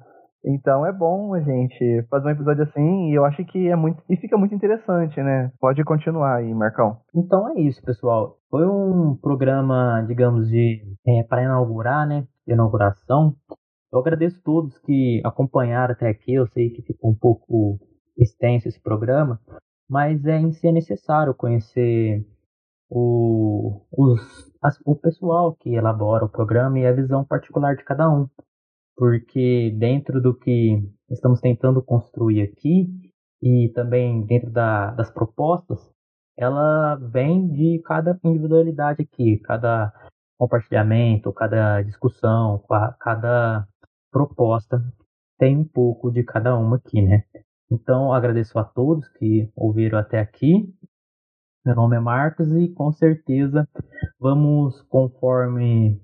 Então 0.44 0.86
é 0.86 0.92
bom 0.92 1.34
a 1.34 1.40
gente 1.40 2.02
fazer 2.08 2.28
um 2.28 2.30
episódio 2.30 2.62
assim 2.62 3.10
e 3.10 3.14
eu 3.14 3.24
acho 3.24 3.44
que 3.44 3.68
é 3.68 3.76
muito. 3.76 4.02
E 4.08 4.16
fica 4.16 4.36
muito 4.36 4.54
interessante, 4.54 5.20
né? 5.20 5.52
Pode 5.60 5.82
continuar 5.84 6.36
aí, 6.36 6.54
Marcão. 6.54 6.98
Então 7.14 7.48
é 7.50 7.60
isso, 7.60 7.82
pessoal. 7.82 8.38
Foi 8.50 8.66
um 8.66 9.16
programa, 9.16 10.04
digamos, 10.06 10.48
de 10.48 10.80
é, 11.06 11.22
para 11.24 11.42
inaugurar, 11.42 12.06
né? 12.06 12.24
Inauguração. 12.46 13.34
Eu 13.92 13.98
agradeço 13.98 14.38
a 14.38 14.44
todos 14.44 14.78
que 14.78 15.20
acompanharam 15.24 15.92
até 15.92 16.08
aqui. 16.08 16.34
Eu 16.34 16.46
sei 16.48 16.70
que 16.70 16.82
ficou 16.82 17.10
um 17.10 17.18
pouco 17.18 17.78
extenso 18.16 18.68
esse 18.68 18.80
programa, 18.80 19.40
mas 19.88 20.24
é 20.24 20.38
em 20.38 20.52
si 20.52 20.68
é 20.68 20.72
necessário 20.72 21.34
conhecer 21.34 22.24
o, 22.90 23.82
os, 23.92 24.20
as, 24.62 24.78
o 24.84 24.94
pessoal 24.96 25.54
que 25.54 25.74
elabora 25.74 26.24
o 26.24 26.28
programa 26.28 26.78
e 26.78 26.86
a 26.86 26.92
visão 26.92 27.24
particular 27.24 27.76
de 27.76 27.84
cada 27.84 28.08
um 28.10 28.28
porque 28.98 29.70
dentro 29.78 30.20
do 30.20 30.34
que 30.34 30.82
estamos 31.08 31.40
tentando 31.40 31.80
construir 31.80 32.42
aqui 32.42 32.90
e 33.40 33.70
também 33.72 34.26
dentro 34.26 34.50
da, 34.50 34.90
das 34.90 35.08
propostas, 35.08 35.78
ela 36.36 36.96
vem 36.96 37.46
de 37.48 37.80
cada 37.84 38.18
individualidade 38.24 39.02
aqui, 39.02 39.38
cada 39.38 39.92
compartilhamento, 40.36 41.32
cada 41.32 41.80
discussão, 41.82 42.60
cada 42.98 43.66
proposta 44.10 44.82
tem 45.38 45.56
um 45.56 45.64
pouco 45.64 46.10
de 46.10 46.24
cada 46.24 46.56
uma 46.58 46.76
aqui, 46.76 47.00
né? 47.00 47.22
Então 47.70 48.12
agradeço 48.12 48.58
a 48.58 48.64
todos 48.64 49.08
que 49.10 49.48
ouviram 49.54 49.98
até 49.98 50.18
aqui. 50.18 50.74
Meu 51.64 51.76
nome 51.76 51.96
é 51.96 52.00
Marcos 52.00 52.48
e 52.52 52.68
com 52.70 52.90
certeza 52.90 53.68
vamos, 54.18 54.82
conforme 54.88 56.00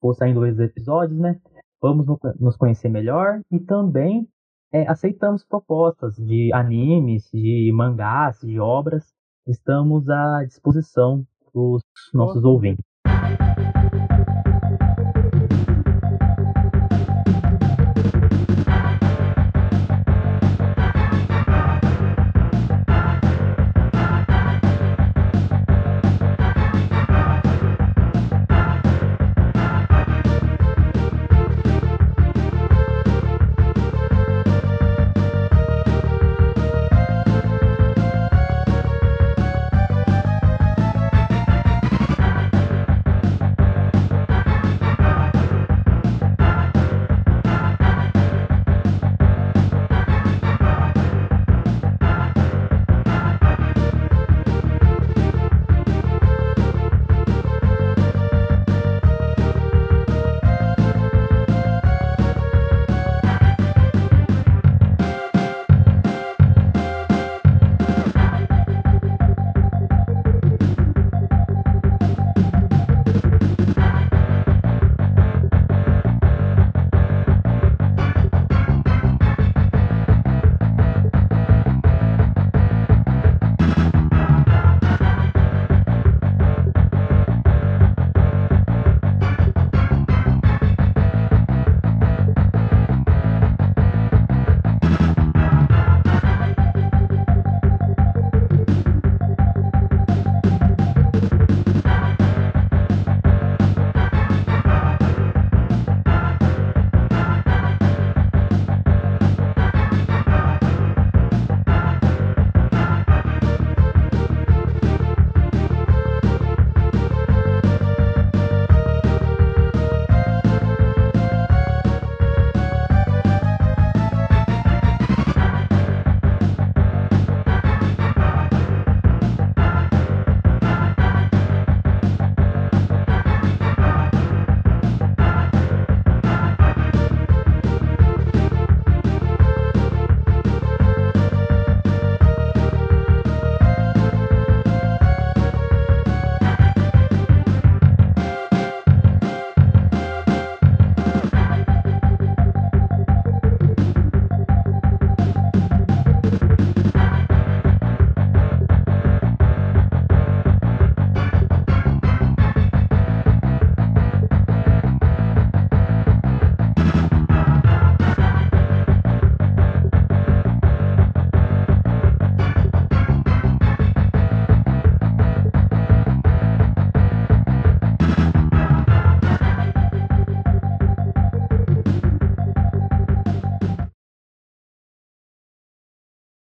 for 0.00 0.14
saindo 0.14 0.40
os 0.40 0.58
episódios, 0.58 1.18
né? 1.18 1.38
Vamos 1.80 2.06
nos 2.38 2.56
conhecer 2.56 2.88
melhor 2.88 3.40
e 3.50 3.58
também 3.60 4.28
é, 4.72 4.86
aceitamos 4.88 5.44
propostas 5.44 6.16
de 6.16 6.52
animes, 6.52 7.30
de 7.32 7.70
mangás, 7.74 8.38
de 8.40 8.60
obras. 8.60 9.12
Estamos 9.46 10.08
à 10.10 10.44
disposição 10.44 11.26
dos 11.54 11.82
nossos 12.12 12.44
ouvintes. 12.44 12.84